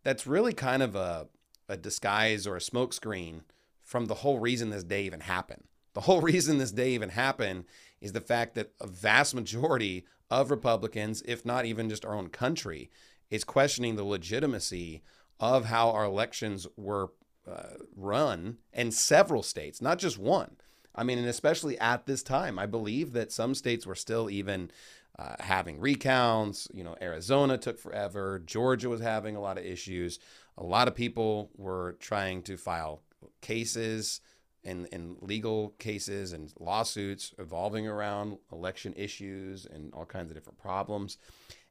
that's 0.03 0.27
really 0.27 0.53
kind 0.53 0.83
of 0.83 0.95
a, 0.95 1.27
a 1.71 1.77
disguise 1.77 2.45
or 2.45 2.55
a 2.55 2.59
smokescreen 2.59 3.41
from 3.81 4.05
the 4.05 4.15
whole 4.15 4.39
reason 4.39 4.69
this 4.69 4.83
day 4.83 5.03
even 5.03 5.21
happened. 5.21 5.63
The 5.93 6.01
whole 6.01 6.21
reason 6.31 6.57
this 6.57 6.71
day 6.71 6.91
even 6.91 7.09
happened 7.09 7.65
is 7.99 8.11
the 8.11 8.21
fact 8.21 8.55
that 8.55 8.71
a 8.79 8.87
vast 8.87 9.33
majority 9.33 10.05
of 10.29 10.51
Republicans, 10.51 11.23
if 11.25 11.45
not 11.45 11.65
even 11.65 11.89
just 11.89 12.05
our 12.05 12.15
own 12.15 12.29
country, 12.29 12.89
is 13.29 13.43
questioning 13.43 13.95
the 13.95 14.03
legitimacy 14.03 15.01
of 15.39 15.65
how 15.65 15.89
our 15.91 16.05
elections 16.05 16.67
were 16.75 17.11
uh, 17.49 17.75
run 17.95 18.57
in 18.73 18.91
several 18.91 19.41
states, 19.41 19.81
not 19.81 19.97
just 19.97 20.17
one. 20.17 20.57
I 20.93 21.03
mean, 21.03 21.17
and 21.17 21.27
especially 21.27 21.79
at 21.79 22.05
this 22.05 22.21
time, 22.21 22.59
I 22.59 22.65
believe 22.65 23.13
that 23.13 23.31
some 23.31 23.55
states 23.55 23.85
were 23.85 23.95
still 23.95 24.29
even 24.29 24.71
uh, 25.17 25.35
having 25.39 25.79
recounts. 25.79 26.67
You 26.73 26.83
know, 26.83 26.95
Arizona 27.01 27.57
took 27.57 27.79
forever. 27.79 28.41
Georgia 28.45 28.89
was 28.89 29.01
having 29.01 29.35
a 29.35 29.41
lot 29.41 29.57
of 29.57 29.65
issues. 29.65 30.19
A 30.57 30.63
lot 30.63 30.87
of 30.87 30.95
people 30.95 31.51
were 31.55 31.97
trying 31.99 32.43
to 32.43 32.57
file 32.57 33.01
cases 33.41 34.21
and, 34.63 34.87
and 34.91 35.17
legal 35.21 35.69
cases 35.79 36.33
and 36.33 36.53
lawsuits 36.59 37.33
evolving 37.39 37.87
around 37.87 38.37
election 38.51 38.93
issues 38.95 39.65
and 39.65 39.93
all 39.93 40.05
kinds 40.05 40.29
of 40.29 40.37
different 40.37 40.59
problems. 40.59 41.17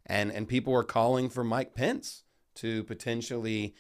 And, 0.07 0.33
and 0.33 0.49
people 0.49 0.73
were 0.73 0.85
calling 0.85 1.29
for 1.29 1.45
Mike 1.45 1.75
Pence 1.75 2.25
to 2.57 2.83
potentially 2.85 3.75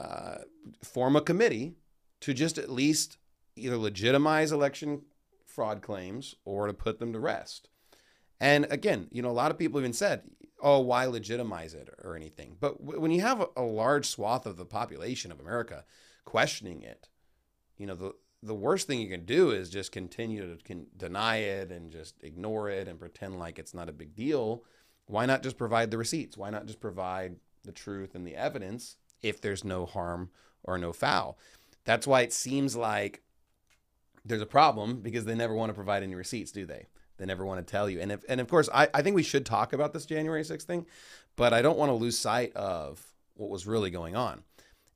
uh, 0.00 0.38
form 0.82 1.16
a 1.16 1.20
committee 1.20 1.76
to 2.20 2.34
just 2.34 2.58
at 2.58 2.70
least 2.70 3.18
either 3.56 3.76
legitimize 3.76 4.52
election 4.52 5.02
fraud 5.46 5.82
claims 5.82 6.34
or 6.44 6.66
to 6.66 6.74
put 6.74 6.98
them 6.98 7.12
to 7.12 7.20
rest. 7.20 7.68
And 8.40 8.66
again, 8.70 9.08
you 9.10 9.22
know, 9.22 9.30
a 9.30 9.32
lot 9.32 9.50
of 9.50 9.58
people 9.58 9.80
even 9.80 9.92
said, 9.92 10.22
oh, 10.60 10.80
why 10.80 11.06
legitimize 11.06 11.74
it 11.74 11.88
or 12.02 12.16
anything? 12.16 12.56
But 12.58 12.78
w- 12.84 13.00
when 13.00 13.10
you 13.10 13.20
have 13.20 13.46
a, 13.56 13.62
large 13.62 14.06
swath 14.06 14.46
of 14.46 14.56
the 14.56 14.64
population 14.64 15.30
of 15.30 15.40
America 15.40 15.84
questioning 16.24 16.82
it, 16.82 17.08
you 17.76 17.86
know, 17.86 17.94
the, 17.94 18.12
the 18.42 18.54
worst 18.54 18.86
thing 18.86 19.00
you 19.00 19.08
can 19.08 19.24
do 19.24 19.50
is 19.50 19.70
just 19.70 19.92
continue 19.92 20.56
to 20.56 20.62
con- 20.64 20.86
deny 20.96 21.36
it 21.36 21.70
and 21.70 21.92
just 21.92 22.22
ignore 22.22 22.68
it 22.68 22.88
and 22.88 22.98
pretend 22.98 23.38
like 23.38 23.58
it's 23.58 23.74
not 23.74 23.88
a 23.88 23.92
big 23.92 24.14
deal. 24.14 24.64
Why 25.06 25.26
not 25.26 25.42
just 25.42 25.58
provide 25.58 25.90
the 25.90 25.98
receipts? 25.98 26.36
Why 26.36 26.50
not 26.50 26.66
just 26.66 26.80
provide 26.80 27.36
the 27.64 27.72
truth 27.72 28.14
and 28.14 28.26
the 28.26 28.36
evidence 28.36 28.96
if 29.22 29.40
there's 29.40 29.64
no 29.64 29.86
harm 29.86 30.30
or 30.64 30.78
no 30.78 30.92
foul? 30.92 31.38
That's 31.84 32.06
why 32.06 32.22
it 32.22 32.32
seems 32.32 32.76
like 32.76 33.22
there's 34.24 34.42
a 34.42 34.46
problem 34.46 35.00
because 35.00 35.24
they 35.24 35.34
never 35.34 35.54
want 35.54 35.70
to 35.70 35.74
provide 35.74 36.02
any 36.02 36.14
receipts, 36.14 36.52
do 36.52 36.66
they? 36.66 36.86
They 37.18 37.26
never 37.26 37.44
want 37.44 37.64
to 37.64 37.70
tell 37.70 37.90
you. 37.90 38.00
And 38.00 38.12
if, 38.12 38.24
and 38.28 38.40
of 38.40 38.48
course, 38.48 38.68
I, 38.72 38.88
I 38.94 39.02
think 39.02 39.16
we 39.16 39.22
should 39.22 39.44
talk 39.44 39.72
about 39.72 39.92
this 39.92 40.06
January 40.06 40.42
6th 40.42 40.62
thing, 40.62 40.86
but 41.36 41.52
I 41.52 41.62
don't 41.62 41.78
want 41.78 41.90
to 41.90 41.94
lose 41.94 42.18
sight 42.18 42.54
of 42.54 43.04
what 43.34 43.50
was 43.50 43.66
really 43.66 43.90
going 43.90 44.16
on. 44.16 44.42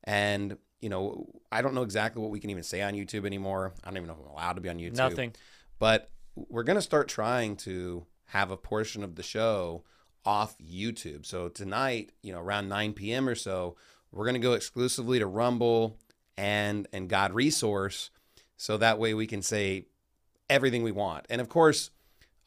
And, 0.03 0.57
you 0.81 0.89
know, 0.89 1.27
I 1.51 1.61
don't 1.61 1.73
know 1.73 1.83
exactly 1.83 2.21
what 2.21 2.31
we 2.31 2.39
can 2.39 2.49
even 2.49 2.63
say 2.63 2.81
on 2.81 2.93
YouTube 2.93 3.25
anymore. 3.25 3.73
I 3.83 3.89
don't 3.89 3.97
even 3.97 4.07
know 4.07 4.13
if 4.13 4.19
I'm 4.19 4.31
allowed 4.31 4.53
to 4.53 4.61
be 4.61 4.69
on 4.69 4.77
YouTube. 4.77 4.95
Nothing. 4.95 5.33
But 5.79 6.09
we're 6.35 6.63
going 6.63 6.77
to 6.77 6.81
start 6.81 7.07
trying 7.07 7.55
to 7.57 8.05
have 8.25 8.51
a 8.51 8.57
portion 8.57 9.03
of 9.03 9.15
the 9.15 9.23
show 9.23 9.83
off 10.25 10.57
YouTube. 10.57 11.25
So 11.25 11.49
tonight, 11.49 12.11
you 12.21 12.33
know, 12.33 12.39
around 12.39 12.69
9 12.69 12.93
p.m. 12.93 13.27
or 13.27 13.35
so, 13.35 13.75
we're 14.11 14.25
going 14.25 14.35
to 14.35 14.39
go 14.39 14.53
exclusively 14.53 15.19
to 15.19 15.27
Rumble 15.27 15.97
and 16.37 16.87
and 16.93 17.09
God 17.09 17.33
Resource 17.33 18.09
so 18.57 18.77
that 18.77 18.99
way 18.99 19.13
we 19.13 19.27
can 19.27 19.41
say 19.41 19.85
everything 20.49 20.83
we 20.83 20.91
want. 20.91 21.25
And 21.29 21.41
of 21.41 21.49
course, 21.49 21.91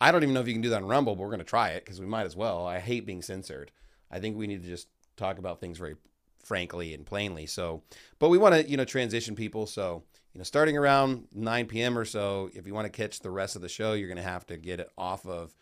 I 0.00 0.12
don't 0.12 0.22
even 0.22 0.34
know 0.34 0.40
if 0.40 0.46
you 0.46 0.52
can 0.52 0.62
do 0.62 0.70
that 0.70 0.82
on 0.82 0.88
Rumble, 0.88 1.16
but 1.16 1.22
we're 1.22 1.30
going 1.30 1.38
to 1.38 1.44
try 1.44 1.70
it 1.70 1.84
because 1.84 2.00
we 2.00 2.06
might 2.06 2.26
as 2.26 2.36
well. 2.36 2.66
I 2.66 2.80
hate 2.80 3.06
being 3.06 3.22
censored. 3.22 3.70
I 4.10 4.20
think 4.20 4.36
we 4.36 4.46
need 4.46 4.62
to 4.62 4.68
just 4.68 4.88
talk 5.16 5.38
about 5.38 5.60
things 5.60 5.78
very 5.78 5.96
frankly 6.44 6.94
and 6.94 7.06
plainly. 7.06 7.46
So, 7.46 7.82
but 8.18 8.28
we 8.28 8.38
want 8.38 8.54
to, 8.54 8.68
you 8.68 8.76
know, 8.76 8.84
transition 8.84 9.34
people. 9.34 9.66
So, 9.66 10.04
you 10.32 10.38
know, 10.38 10.44
starting 10.44 10.76
around 10.76 11.28
9 11.32 11.66
p.m. 11.66 11.96
or 11.96 12.04
so, 12.04 12.50
if 12.54 12.66
you 12.66 12.74
want 12.74 12.84
to 12.84 12.90
catch 12.90 13.20
the 13.20 13.30
rest 13.30 13.56
of 13.56 13.62
the 13.62 13.68
show, 13.68 13.94
you're 13.94 14.08
going 14.08 14.16
to 14.18 14.22
have 14.22 14.46
to 14.46 14.58
get 14.58 14.80
it 14.80 14.90
off 14.98 15.26
of, 15.26 15.54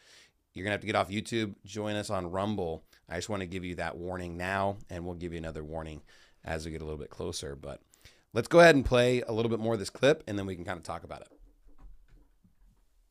you're 0.53 0.65
going 0.65 0.71
to 0.71 0.75
have 0.75 0.81
to 0.81 0.87
get 0.87 0.97
off 0.97 1.11
YouTube, 1.11 1.55
join 1.65 1.95
us 1.95 2.11
on 2.11 2.31
Rumble. 2.31 2.85
I 3.09 3.17
just 3.17 3.29
want 3.29 3.41
to 3.41 3.47
give 3.47 3.65
you 3.65 3.77
that 3.77 3.97
warning 3.97 4.37
now, 4.37 4.79
and 4.91 5.05
we'll 5.05 5.15
give 5.15 5.33
you 5.33 5.39
another 5.39 5.63
warning 5.63 6.03
as 6.45 6.65
we 6.65 6.73
get 6.73 6.83
a 6.83 6.85
little 6.85 6.99
bit 6.99 7.11
closer. 7.11 7.55
But 7.55 7.81
let's 8.33 8.49
go 8.49 8.61
ahead 8.61 8.75
and 8.75 8.85
play 8.85 9.23
a 9.23 9.33
little 9.33 9.51
bit 9.51 9.61
more 9.61 9.75
of 9.75 9.79
this 9.79 9.91
clip, 9.91 10.25
and 10.27 10.39
then 10.39 10.47
we 10.47 10.57
can 10.57 10.65
kind 10.65 10.77
of 10.77 10.83
talk 10.83 11.05
about 11.05 11.21
it 11.21 11.34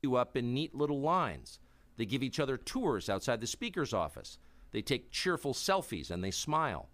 you 0.04 0.16
up 0.16 0.36
in 0.36 0.54
neat 0.54 0.76
little 0.76 1.00
lines. 1.00 1.60
They 1.98 2.06
give 2.06 2.24
each 2.24 2.40
other 2.40 2.58
tours 2.58 3.10
outside 3.10 3.40
the 3.40 3.48
speaker's 3.48 3.94
office. 3.94 4.38
They 4.72 4.82
take 4.82 5.12
cheerful 5.12 5.54
selfies 5.54 6.12
and 6.12 6.24
they 6.24 6.32
smile. 6.32 6.90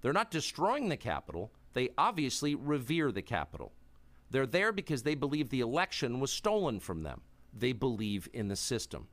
They're 0.00 0.12
not 0.12 0.30
destroying 0.30 0.88
the 0.88 0.96
Capitol, 0.96 1.52
they 1.74 1.90
obviously 1.98 2.54
revere 2.54 3.12
the 3.12 3.22
Capitol. 3.22 3.72
They're 4.30 4.46
there 4.46 4.72
because 4.72 5.02
they 5.02 5.14
believe 5.14 5.48
the 5.48 5.60
election 5.60 6.20
was 6.20 6.32
stolen 6.32 6.80
from 6.80 7.02
them. 7.02 7.22
They 7.56 7.72
believe 7.72 8.28
in 8.32 8.48
the 8.48 8.56
system. 8.56 9.08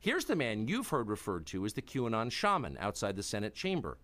Here's 0.00 0.24
the 0.24 0.36
man 0.36 0.66
you've 0.66 0.88
heard 0.88 1.08
referred 1.08 1.46
to 1.46 1.64
as 1.64 1.74
the 1.74 1.82
QAnon 1.82 2.30
shaman 2.32 2.76
outside 2.80 3.14
the 3.14 3.22
Senate 3.22 3.54
chamber. 3.54 3.98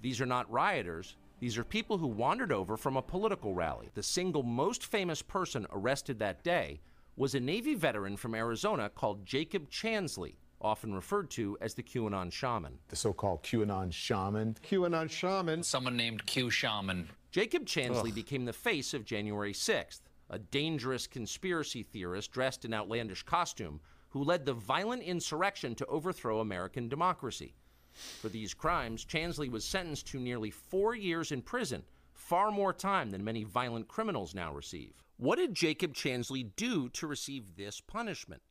These 0.00 0.20
are 0.20 0.26
not 0.26 0.50
rioters. 0.50 1.16
These 1.40 1.58
are 1.58 1.64
people 1.64 1.98
who 1.98 2.06
wandered 2.06 2.52
over 2.52 2.76
from 2.76 2.96
a 2.96 3.02
political 3.02 3.54
rally. 3.54 3.90
The 3.94 4.02
single 4.02 4.42
most 4.42 4.84
famous 4.84 5.22
person 5.22 5.66
arrested 5.72 6.18
that 6.20 6.44
day 6.44 6.80
was 7.16 7.34
a 7.34 7.40
Navy 7.40 7.74
veteran 7.74 8.16
from 8.16 8.34
Arizona 8.34 8.88
called 8.88 9.24
Jacob 9.24 9.70
Chansley, 9.70 10.34
often 10.60 10.94
referred 10.94 11.30
to 11.30 11.56
as 11.60 11.74
the 11.74 11.82
QAnon 11.82 12.32
shaman. 12.32 12.78
The 12.88 12.96
so 12.96 13.12
called 13.12 13.42
QAnon 13.42 13.92
shaman. 13.92 14.56
QAnon 14.68 15.08
shaman. 15.08 15.62
Someone 15.62 15.96
named 15.96 16.26
Q 16.26 16.50
Shaman. 16.50 17.08
Jacob 17.30 17.66
Chansley 17.66 18.08
Ugh. 18.08 18.14
became 18.14 18.44
the 18.44 18.52
face 18.52 18.94
of 18.94 19.04
January 19.04 19.52
6th, 19.52 20.00
a 20.30 20.38
dangerous 20.38 21.06
conspiracy 21.06 21.82
theorist 21.82 22.32
dressed 22.32 22.64
in 22.64 22.74
outlandish 22.74 23.22
costume 23.22 23.80
who 24.08 24.24
led 24.24 24.46
the 24.46 24.52
violent 24.52 25.02
insurrection 25.02 25.74
to 25.74 25.86
overthrow 25.86 26.40
American 26.40 26.88
democracy. 26.88 27.54
For 27.92 28.28
these 28.28 28.54
crimes, 28.54 29.04
Chansley 29.04 29.50
was 29.50 29.64
sentenced 29.64 30.06
to 30.08 30.18
nearly 30.18 30.50
four 30.50 30.94
years 30.94 31.30
in 31.30 31.42
prison, 31.42 31.84
far 32.12 32.50
more 32.50 32.72
time 32.72 33.10
than 33.10 33.22
many 33.22 33.44
violent 33.44 33.86
criminals 33.86 34.34
now 34.34 34.52
receive. 34.52 35.03
What 35.24 35.38
did 35.38 35.54
Jacob 35.54 35.94
Chansley 35.94 36.50
do 36.54 36.90
to 36.90 37.06
receive 37.06 37.56
this 37.56 37.80
punishment? 37.80 38.42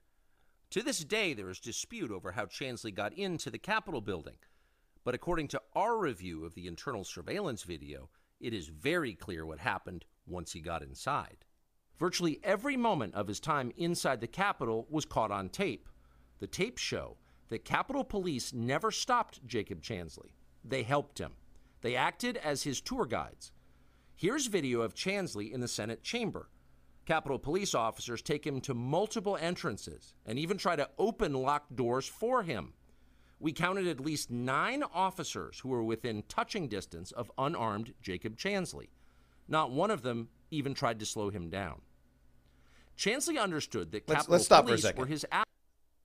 To 0.72 0.82
this 0.82 1.04
day, 1.04 1.36
there 1.36 1.52
is 1.52 1.60
dispute 1.60 2.10
over 2.10 2.32
how 2.32 2.46
Chansley 2.46 2.92
got 2.92 3.14
into 3.14 3.52
the 3.52 3.60
Capitol 3.60 4.02
building. 4.02 4.38
But 5.04 5.14
according 5.14 5.50
to 5.50 5.62
our 5.76 6.00
review 6.00 6.44
of 6.46 6.56
the 6.56 6.66
internal 6.66 7.04
surveillance 7.04 7.62
video, 7.62 8.10
it 8.40 8.56
is 8.56 8.70
very 8.70 9.14
clear 9.14 9.46
what 9.46 9.60
happened 9.60 10.06
once 10.26 10.52
he 10.52 10.62
got 10.62 10.82
inside. 10.82 11.46
Virtually 12.00 12.40
every 12.44 12.76
moment 12.76 13.14
of 13.14 13.28
his 13.28 13.40
time 13.40 13.72
inside 13.78 14.20
the 14.20 14.26
Capitol 14.26 14.88
was 14.90 15.06
caught 15.06 15.30
on 15.30 15.50
tape. 15.50 15.88
The 16.40 16.48
tapes 16.48 16.82
show 16.82 17.18
that 17.50 17.66
Capitol 17.66 18.04
Police 18.04 18.52
never 18.52 18.90
stopped 18.90 19.46
Jacob 19.46 19.84
Chansley. 19.84 20.34
They 20.66 20.82
helped 20.82 21.20
him. 21.20 21.34
They 21.82 21.96
acted 21.96 22.38
as 22.38 22.64
his 22.64 22.82
tour 22.82 23.06
guides. 23.06 23.52
Here's 24.16 24.48
video 24.48 24.82
of 24.82 24.96
Chansley 24.96 25.52
in 25.52 25.60
the 25.60 25.68
Senate 25.68 26.02
chamber. 26.02 26.50
Capitol 27.06 27.38
police 27.38 27.76
officers 27.76 28.22
take 28.22 28.46
him 28.46 28.62
to 28.62 28.74
multiple 28.74 29.38
entrances 29.38 30.14
and 30.26 30.40
even 30.40 30.58
try 30.58 30.76
to 30.76 30.90
open 30.98 31.34
locked 31.34 31.76
doors 31.76 32.08
for 32.08 32.44
him. 32.44 32.74
We 33.40 33.52
counted 33.52 33.88
at 33.88 34.00
least 34.00 34.32
nine 34.32 34.84
officers 34.94 35.60
who 35.60 35.70
were 35.70 35.84
within 35.84 36.24
touching 36.30 36.70
distance 36.70 37.12
of 37.12 37.30
unarmed 37.38 37.94
Jacob 38.02 38.38
Chansley. 38.38 38.88
Not 39.50 39.72
one 39.72 39.92
of 39.92 40.02
them 40.02 40.30
even 40.50 40.74
tried 40.74 41.00
to 41.00 41.06
slow 41.06 41.30
him 41.30 41.50
down. 41.50 41.82
Chansley 42.98 43.38
understood 43.38 43.92
that 43.92 44.08
let's, 44.08 44.20
Capitol 44.20 44.34
let's 44.34 44.46
stop 44.46 44.66
police 44.66 44.82
for 44.82 44.88
a 44.88 44.90
second. 44.90 45.00
were 45.02 45.08
his 45.08 45.26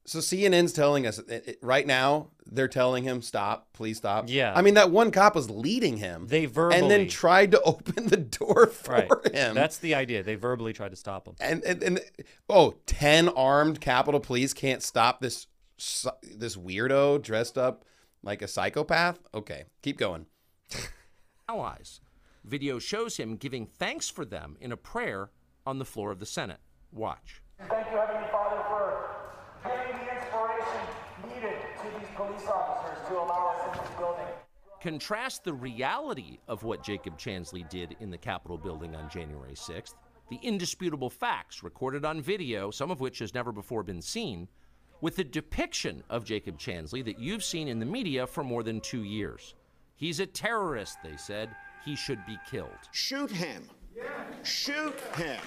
so 0.09 0.21
CNN's 0.21 0.73
telling 0.73 1.07
us 1.07 1.19
it, 1.19 1.31
it, 1.31 1.59
right 1.61 1.87
now 1.87 2.29
they're 2.51 2.67
telling 2.67 3.05
him 3.05 3.21
stop, 3.21 3.69
please 3.75 3.99
stop. 3.99 4.25
Yeah. 4.29 4.55
I 4.57 4.63
mean 4.63 4.75
that 4.75 4.91
one 4.91 5.11
cop 5.11 5.35
was 5.35 5.51
leading 5.51 5.99
him. 5.99 6.27
They 6.29 6.47
verbally 6.47 6.81
and 6.81 6.91
then 6.91 7.09
tried 7.09 7.51
to 7.51 7.61
open 7.65 8.07
the 8.07 8.17
door 8.17 8.67
for 8.69 8.93
right. 8.93 9.35
him. 9.35 9.55
That's 9.55 9.77
the 9.77 9.95
idea. 9.95 10.23
They 10.23 10.35
verbally 10.35 10.73
tried 10.73 10.91
to 10.91 10.97
stop 10.97 11.29
him. 11.29 11.35
And, 11.41 11.63
and 11.65 11.83
and 11.83 12.01
oh, 12.49 12.77
10 12.87 13.29
armed 13.29 13.81
Capitol 13.81 14.21
Police 14.21 14.55
can't 14.55 14.83
stop 14.83 15.21
this 15.21 15.47
this 16.23 16.57
weirdo 16.57 17.23
dressed 17.23 17.59
up 17.59 17.85
like 18.23 18.41
a 18.41 18.49
psychopath. 18.49 19.19
Okay, 19.35 19.65
keep 19.83 19.99
going. 19.99 20.27
Allies. 21.49 22.01
Video 22.45 22.79
shows 22.79 23.19
him 23.19 23.37
giving 23.37 23.67
thanks 23.67 24.09
for 24.09 24.25
them 24.25 24.57
in 24.59 24.73
a 24.73 24.77
prayer 24.77 25.31
on 25.67 25.79
the 25.79 25.85
floor 25.85 26.11
of 26.11 26.19
the 26.19 26.27
Senate. 26.27 26.61
Watch. 26.91 27.43
Thank 27.69 27.91
you, 27.91 27.99
Heavenly 27.99 28.29
Father, 28.31 28.63
for 28.69 29.09
police 32.19 32.49
officers 32.49 32.99
to 33.07 33.15
allow 33.15 33.55
us 33.55 33.63
into 33.69 33.93
the 33.93 33.97
building. 33.97 34.35
Contrast 34.81 35.43
the 35.43 35.53
reality 35.53 36.39
of 36.47 36.63
what 36.63 36.85
Jacob 36.85 37.19
Chansley 37.19 37.69
did 37.69 37.97
in 37.99 38.11
the 38.11 38.19
Capitol 38.19 38.57
building 38.57 38.95
on 38.95 39.11
January 39.11 39.55
6th, 39.55 39.95
the 40.31 40.39
indisputable 40.43 41.11
facts 41.11 41.63
recorded 41.63 42.05
on 42.05 42.21
video, 42.21 42.71
some 42.71 42.91
of 42.91 43.01
which 43.01 43.19
has 43.19 43.35
never 43.35 43.51
before 43.51 43.83
been 43.83 44.03
seen, 44.03 44.47
with 45.01 45.17
the 45.17 45.25
depiction 45.25 46.03
of 46.11 46.25
Jacob 46.25 46.59
Chansley 46.59 47.05
that 47.05 47.19
you've 47.19 47.43
seen 47.43 47.67
in 47.67 47.79
the 47.79 47.87
media 47.87 48.27
for 48.27 48.45
more 48.45 48.63
than 48.63 48.81
two 48.81 49.03
years. 49.03 49.55
He's 49.97 50.21
a 50.21 50.27
terrorist, 50.27 50.99
they 51.03 51.17
said. 51.17 51.51
He 51.85 51.97
should 51.97 52.25
be 52.27 52.37
killed. 52.49 52.71
Shoot 52.93 53.31
him. 53.31 53.65
Shoot 54.45 54.95
him. 55.17 55.41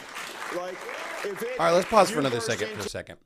Like, 0.57 0.75
if 1.23 1.41
it, 1.41 1.59
All 1.59 1.67
right, 1.67 1.71
let's 1.71 1.87
pause 1.87 2.11
for 2.11 2.19
another 2.19 2.41
second. 2.41 2.69
For 2.69 2.85
a 2.85 2.89
second, 2.89 3.17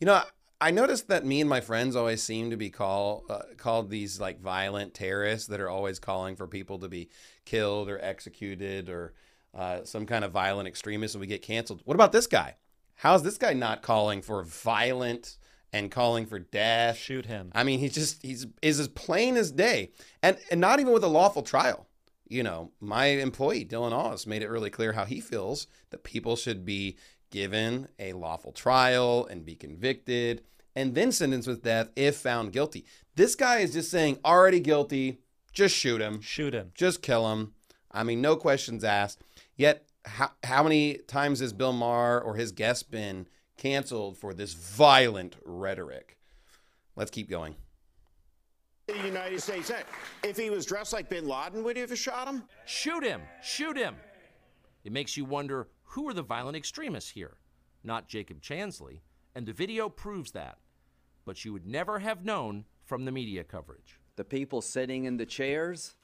you 0.00 0.06
know, 0.06 0.22
I 0.62 0.70
noticed 0.70 1.08
that 1.08 1.26
me 1.26 1.40
and 1.40 1.50
my 1.50 1.60
friends 1.60 1.96
always 1.96 2.22
seem 2.22 2.50
to 2.50 2.56
be 2.56 2.70
call 2.70 3.24
uh, 3.28 3.42
called 3.56 3.90
these 3.90 4.20
like 4.20 4.40
violent 4.40 4.94
terrorists 4.94 5.48
that 5.48 5.60
are 5.60 5.68
always 5.68 5.98
calling 5.98 6.36
for 6.36 6.46
people 6.46 6.78
to 6.78 6.88
be 6.88 7.08
killed 7.44 7.88
or 7.88 7.98
executed 8.00 8.88
or 8.88 9.12
uh, 9.54 9.82
some 9.82 10.06
kind 10.06 10.24
of 10.24 10.30
violent 10.30 10.68
extremist, 10.68 11.16
and 11.16 11.20
we 11.20 11.26
get 11.26 11.42
canceled. 11.42 11.82
What 11.84 11.96
about 11.96 12.12
this 12.12 12.28
guy? 12.28 12.54
How's 12.94 13.24
this 13.24 13.38
guy 13.38 13.54
not 13.54 13.82
calling 13.82 14.22
for 14.22 14.44
violent 14.44 15.36
and 15.72 15.90
calling 15.90 16.26
for 16.26 16.38
death? 16.38 16.96
Shoot 16.96 17.26
him. 17.26 17.50
I 17.56 17.64
mean, 17.64 17.80
he's 17.80 17.94
just 17.94 18.22
he's 18.22 18.46
is 18.62 18.78
as 18.78 18.86
plain 18.86 19.36
as 19.36 19.50
day, 19.50 19.90
and 20.22 20.38
and 20.48 20.60
not 20.60 20.78
even 20.78 20.92
with 20.92 21.02
a 21.02 21.08
lawful 21.08 21.42
trial. 21.42 21.88
you 22.28 22.44
know, 22.44 22.70
my 22.80 23.06
employee, 23.06 23.64
Dylan 23.64 23.92
Oz, 23.92 24.28
made 24.28 24.42
it 24.42 24.48
really 24.48 24.70
clear 24.70 24.92
how 24.92 25.04
he 25.04 25.20
feels 25.20 25.66
that 25.90 26.04
people 26.04 26.36
should 26.36 26.64
be 26.64 26.96
given 27.30 27.88
a 27.98 28.12
lawful 28.12 28.52
trial 28.52 29.26
and 29.26 29.44
be 29.44 29.54
convicted 29.54 30.42
and 30.74 30.94
then 30.94 31.12
sentenced 31.12 31.48
with 31.48 31.62
death 31.62 31.90
if 31.96 32.16
found 32.16 32.52
guilty. 32.52 32.84
This 33.14 33.34
guy 33.34 33.58
is 33.58 33.72
just 33.74 33.90
saying, 33.90 34.18
already 34.24 34.60
guilty, 34.60 35.18
just 35.52 35.76
shoot 35.76 36.00
him, 36.00 36.20
Shoot 36.20 36.54
him. 36.54 36.72
just 36.74 37.02
kill 37.02 37.30
him. 37.32 37.52
I 37.90 38.04
mean, 38.04 38.20
no 38.20 38.36
questions 38.36 38.84
asked. 38.84 39.22
Yet, 39.56 39.84
how, 40.04 40.30
how 40.42 40.62
many 40.62 40.94
times 41.06 41.40
has 41.40 41.52
Bill 41.52 41.72
Maher 41.74 42.20
or 42.20 42.36
his 42.36 42.52
guests 42.52 42.82
been 42.82 43.26
canceled 43.58 44.16
for 44.16 44.32
this 44.32 44.54
violent 44.54 45.36
rhetoric? 45.44 46.18
Let's 46.96 47.10
keep 47.10 47.28
going. 47.28 47.54
The 48.88 48.96
United 49.06 49.40
States 49.40 49.68
Senate. 49.68 49.86
If 50.24 50.36
he 50.36 50.50
was 50.50 50.66
dressed 50.66 50.92
like 50.92 51.08
Bin 51.08 51.28
Laden, 51.28 51.62
would 51.62 51.76
you 51.76 51.86
have 51.86 51.98
shot 51.98 52.26
him? 52.26 52.42
Shoot 52.66 53.04
him! 53.04 53.22
Shoot 53.42 53.76
him! 53.76 53.94
It 54.84 54.92
makes 54.92 55.16
you 55.16 55.24
wonder 55.24 55.68
who 55.84 56.08
are 56.08 56.14
the 56.14 56.22
violent 56.22 56.56
extremists 56.56 57.10
here? 57.10 57.36
Not 57.84 58.08
Jacob 58.08 58.40
Chansley, 58.40 59.00
and 59.34 59.46
the 59.46 59.52
video 59.52 59.88
proves 59.88 60.32
that. 60.32 60.58
But 61.24 61.44
you 61.44 61.52
would 61.52 61.66
never 61.66 61.98
have 61.98 62.24
known 62.24 62.64
from 62.84 63.04
the 63.04 63.12
media 63.12 63.44
coverage. 63.44 63.98
The 64.16 64.24
people 64.24 64.60
sitting 64.60 65.04
in 65.04 65.16
the 65.16 65.26
chairs 65.26 65.94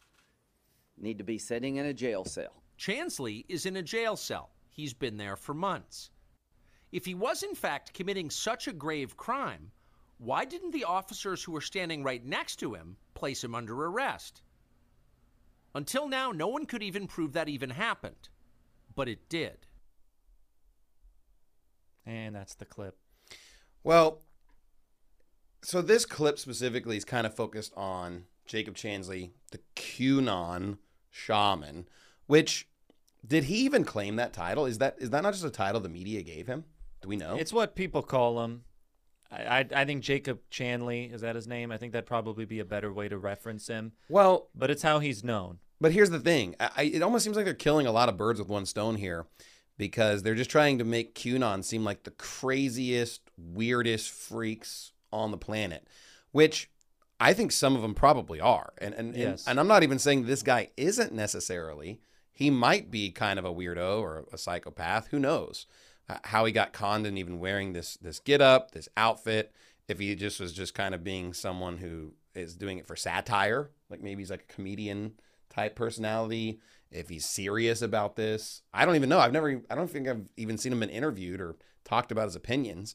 need 0.96 1.18
to 1.18 1.24
be 1.24 1.38
sitting 1.38 1.76
in 1.76 1.86
a 1.86 1.94
jail 1.94 2.24
cell. 2.24 2.62
Chansley 2.78 3.44
is 3.48 3.66
in 3.66 3.76
a 3.76 3.82
jail 3.82 4.16
cell. 4.16 4.50
He's 4.70 4.94
been 4.94 5.16
there 5.16 5.36
for 5.36 5.54
months. 5.54 6.10
If 6.92 7.04
he 7.04 7.14
was 7.14 7.42
in 7.42 7.54
fact 7.54 7.92
committing 7.92 8.30
such 8.30 8.68
a 8.68 8.72
grave 8.72 9.16
crime, 9.16 9.70
why 10.18 10.44
didn't 10.44 10.70
the 10.70 10.84
officers 10.84 11.42
who 11.42 11.52
were 11.52 11.60
standing 11.60 12.02
right 12.02 12.24
next 12.24 12.56
to 12.56 12.74
him 12.74 12.96
place 13.14 13.42
him 13.42 13.54
under 13.54 13.74
arrest? 13.74 14.42
Until 15.74 16.08
now, 16.08 16.32
no 16.32 16.48
one 16.48 16.66
could 16.66 16.82
even 16.82 17.06
prove 17.06 17.34
that 17.34 17.48
even 17.48 17.70
happened. 17.70 18.28
But 18.94 19.08
it 19.08 19.28
did. 19.28 19.58
And 22.06 22.34
that's 22.34 22.54
the 22.54 22.64
clip. 22.64 22.96
Well, 23.88 24.20
so 25.62 25.80
this 25.80 26.04
clip 26.04 26.38
specifically 26.38 26.98
is 26.98 27.06
kind 27.06 27.26
of 27.26 27.34
focused 27.34 27.72
on 27.74 28.24
Jacob 28.44 28.74
Chansley, 28.74 29.30
the 29.50 29.60
QAnon 29.76 30.76
shaman, 31.10 31.88
which 32.26 32.68
did 33.26 33.44
he 33.44 33.54
even 33.60 33.84
claim 33.84 34.16
that 34.16 34.34
title? 34.34 34.66
Is 34.66 34.76
that 34.76 34.96
is 34.98 35.08
that 35.08 35.22
not 35.22 35.32
just 35.32 35.46
a 35.46 35.48
title 35.48 35.80
the 35.80 35.88
media 35.88 36.20
gave 36.20 36.46
him? 36.46 36.64
Do 37.00 37.08
we 37.08 37.16
know? 37.16 37.36
It's 37.36 37.50
what 37.50 37.74
people 37.74 38.02
call 38.02 38.44
him. 38.44 38.64
I, 39.32 39.60
I, 39.60 39.66
I 39.74 39.84
think 39.86 40.02
Jacob 40.02 40.40
Chanley, 40.50 41.10
is 41.10 41.22
that 41.22 41.34
his 41.34 41.48
name? 41.48 41.72
I 41.72 41.78
think 41.78 41.94
that'd 41.94 42.04
probably 42.04 42.44
be 42.44 42.58
a 42.58 42.66
better 42.66 42.92
way 42.92 43.08
to 43.08 43.16
reference 43.16 43.68
him. 43.68 43.92
well, 44.10 44.50
But 44.54 44.70
it's 44.70 44.82
how 44.82 44.98
he's 44.98 45.24
known. 45.24 45.60
But 45.80 45.92
here's 45.92 46.10
the 46.10 46.20
thing: 46.20 46.56
I, 46.60 46.82
it 46.82 47.02
almost 47.02 47.24
seems 47.24 47.36
like 47.36 47.46
they're 47.46 47.54
killing 47.54 47.86
a 47.86 47.92
lot 47.92 48.10
of 48.10 48.18
birds 48.18 48.38
with 48.38 48.50
one 48.50 48.66
stone 48.66 48.96
here, 48.96 49.24
because 49.78 50.24
they're 50.24 50.34
just 50.34 50.50
trying 50.50 50.76
to 50.76 50.84
make 50.84 51.14
QAnon 51.14 51.64
seem 51.64 51.84
like 51.84 52.02
the 52.02 52.10
craziest, 52.10 53.27
weirdest 53.38 54.10
freaks 54.10 54.92
on 55.12 55.30
the 55.30 55.38
planet, 55.38 55.86
which 56.32 56.70
I 57.20 57.32
think 57.32 57.52
some 57.52 57.74
of 57.76 57.82
them 57.82 57.94
probably 57.94 58.40
are. 58.40 58.72
And 58.78 58.94
and 58.94 59.16
Yes. 59.16 59.44
and, 59.46 59.52
and 59.52 59.60
I'm 59.60 59.68
not 59.68 59.82
even 59.82 59.98
saying 59.98 60.26
this 60.26 60.42
guy 60.42 60.70
isn't 60.76 61.12
necessarily. 61.12 62.00
He 62.32 62.50
might 62.50 62.90
be 62.90 63.10
kind 63.10 63.38
of 63.38 63.44
a 63.44 63.52
weirdo 63.52 64.00
or 64.00 64.24
a 64.32 64.38
psychopath. 64.38 65.08
Who 65.08 65.18
knows? 65.18 65.66
uh, 66.08 66.18
How 66.24 66.44
he 66.44 66.52
got 66.52 66.72
conned 66.72 67.06
and 67.06 67.18
even 67.18 67.38
wearing 67.40 67.72
this 67.72 67.96
this 67.96 68.20
get 68.20 68.40
up, 68.40 68.72
this 68.72 68.88
outfit. 68.96 69.52
If 69.88 69.98
he 69.98 70.14
just 70.14 70.38
was 70.38 70.52
just 70.52 70.74
kind 70.74 70.94
of 70.94 71.02
being 71.02 71.32
someone 71.32 71.78
who 71.78 72.12
is 72.34 72.54
doing 72.54 72.78
it 72.78 72.86
for 72.86 72.94
satire, 72.94 73.70
like 73.88 74.02
maybe 74.02 74.20
he's 74.22 74.30
like 74.30 74.42
a 74.48 74.52
comedian 74.52 75.14
type 75.50 75.74
personality. 75.74 76.60
If 76.90 77.08
he's 77.08 77.24
serious 77.26 77.82
about 77.82 78.14
this, 78.16 78.62
I 78.72 78.84
don't 78.86 78.96
even 78.96 79.08
know. 79.08 79.18
I've 79.18 79.32
never, 79.32 79.60
I 79.70 79.74
don't 79.74 79.90
think 79.90 80.06
I've 80.08 80.28
even 80.36 80.56
seen 80.56 80.72
him 80.72 80.80
been 80.80 80.88
interviewed 80.90 81.40
or 81.40 81.56
talked 81.84 82.12
about 82.12 82.26
his 82.26 82.36
opinions. 82.36 82.94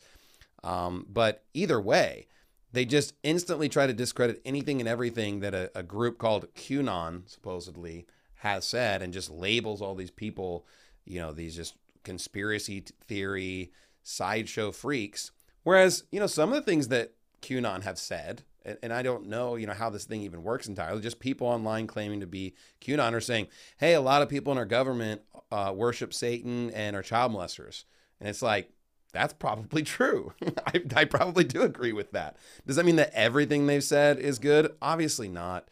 Um, 0.64 1.06
but 1.10 1.44
either 1.54 1.80
way, 1.80 2.28
they 2.72 2.86
just 2.86 3.14
instantly 3.24 3.70
try 3.70 3.86
to 3.86 3.94
discredit 3.94 4.42
anything 4.46 4.80
and 4.80 4.90
everything 4.90 5.42
that 5.42 5.54
a, 5.54 5.72
a 5.76 5.84
group 5.84 6.18
called 6.18 6.54
QAnon 6.56 7.30
supposedly 7.30 8.08
has 8.36 8.66
said 8.66 9.02
and 9.02 9.14
just 9.14 9.30
labels 9.30 9.82
all 9.82 9.96
these 9.96 10.12
people, 10.12 10.66
you 11.06 11.20
know, 11.20 11.32
these 11.32 11.56
just 11.56 11.76
conspiracy 12.04 12.84
theory 13.08 13.72
sideshow 14.04 14.72
freaks. 14.72 15.32
Whereas, 15.64 16.04
you 16.12 16.20
know, 16.20 16.28
some 16.28 16.50
of 16.50 16.56
the 16.56 16.62
things 16.62 16.90
that 16.90 17.14
QAnon 17.42 17.84
have 17.84 17.98
said, 17.98 18.44
and, 18.66 18.78
and 18.82 18.92
I 18.92 19.02
don't 19.02 19.28
know, 19.28 19.56
you 19.56 19.68
know, 19.68 19.74
how 19.74 19.90
this 19.90 20.06
thing 20.06 20.22
even 20.22 20.44
works 20.44 20.68
entirely. 20.68 21.02
Just 21.02 21.20
people 21.20 21.48
online 21.48 21.88
claiming 21.88 22.22
to 22.22 22.28
be 22.28 22.56
QAnon 22.82 23.14
are 23.14 23.22
saying, 23.22 23.48
hey, 23.78 23.94
a 23.94 24.02
lot 24.02 24.22
of 24.22 24.30
people 24.30 24.52
in 24.52 24.58
our 24.58 24.66
government 24.66 25.22
uh, 25.52 25.72
worship 25.76 26.14
Satan 26.14 26.72
and 26.72 26.96
are 26.96 27.04
child 27.04 27.32
molesters. 27.32 27.84
And 28.20 28.28
it's 28.28 28.42
like, 28.42 28.72
that's 29.14 29.34
probably 29.34 29.84
true. 29.84 30.34
I, 30.68 30.82
I 30.96 31.06
probably 31.06 31.44
do 31.44 31.62
agree 31.62 31.94
with 31.94 32.12
that. 32.12 32.36
Does 32.68 32.76
that 32.76 32.86
mean 32.86 32.98
that 32.98 33.12
everything 33.14 33.68
they've 33.68 33.84
said 33.84 34.20
is 34.20 34.40
good? 34.40 34.76
Obviously 34.82 35.30
not. 35.30 35.70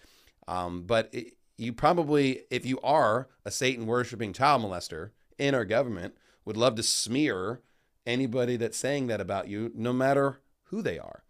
Um, 0.47 0.83
but 0.83 1.09
it, 1.11 1.33
you 1.57 1.73
probably, 1.73 2.43
if 2.49 2.65
you 2.65 2.79
are 2.81 3.27
a 3.43 3.51
Satan 3.51 3.85
worshiping 3.85 4.31
child 4.31 4.61
molester 4.61 5.09
in 5.37 5.53
our 5.53 5.65
government, 5.65 6.15
would 6.45 6.57
love 6.57 6.75
to 6.75 6.83
smear 6.83 7.61
anybody 8.05 8.57
that's 8.57 8.77
saying 8.77 9.07
that 9.07 9.21
about 9.21 9.47
you, 9.47 9.71
no 9.75 9.93
matter 9.93 10.39
who 10.65 10.81
they 10.81 10.97
are. 10.97 11.23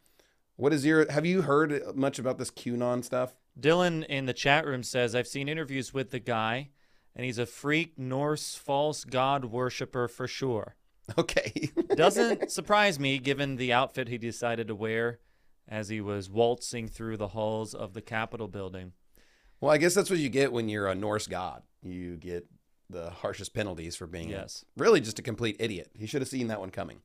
What 0.56 0.74
is 0.74 0.86
your? 0.86 1.12
Have 1.12 1.26
you 1.26 1.41
heard 1.41 1.95
much 1.95 2.19
about 2.19 2.38
this 2.38 2.52
QAnon 2.52 3.04
stuff? 3.04 3.36
Dylan 3.60 4.06
in 4.06 4.26
the 4.26 4.34
chat 4.34 4.65
room 4.65 4.84
says, 4.84 5.15
I've 5.15 5.28
seen 5.28 5.50
interviews 5.50 5.93
with 5.93 6.12
the 6.12 6.19
guy, 6.19 6.69
and 7.15 7.26
he's 7.26 7.38
a 7.38 7.45
freak 7.45 7.97
Norse 7.97 8.56
false 8.56 9.04
god 9.04 9.45
worshiper 9.45 10.08
for 10.08 10.28
sure. 10.28 10.76
Okay. 11.17 11.69
Doesn't 11.95 12.52
surprise 12.52 13.00
me 13.00 13.17
given 13.19 13.56
the 13.58 13.74
outfit 13.74 14.08
he 14.08 14.17
decided 14.17 14.67
to 14.67 14.76
wear 14.76 15.19
as 15.67 15.89
he 15.89 16.02
was 16.02 16.30
waltzing 16.30 16.88
through 16.88 17.17
the 17.17 17.30
halls 17.30 17.74
of 17.74 17.93
the 17.93 18.02
Capitol 18.02 18.47
building. 18.47 18.93
well, 19.60 19.71
I 19.71 19.78
guess 19.78 19.93
that's 19.93 20.10
what 20.10 20.19
you 20.19 20.30
get 20.30 20.52
when 20.52 20.69
you're 20.69 20.88
a 20.88 20.95
Norse 20.95 21.28
god. 21.28 21.63
You 21.84 22.17
get 22.17 22.45
the 22.89 23.10
harshest 23.10 23.54
penalties 23.54 23.95
for 23.95 24.06
being 24.08 24.30
Yes. 24.30 24.65
really 24.78 25.00
just 25.02 25.19
a 25.19 25.21
complete 25.21 25.56
idiot. 25.60 25.89
He 25.97 26.06
should 26.08 26.21
have 26.21 26.30
seen 26.30 26.47
that 26.47 26.60
one 26.60 26.71
coming. 26.71 27.02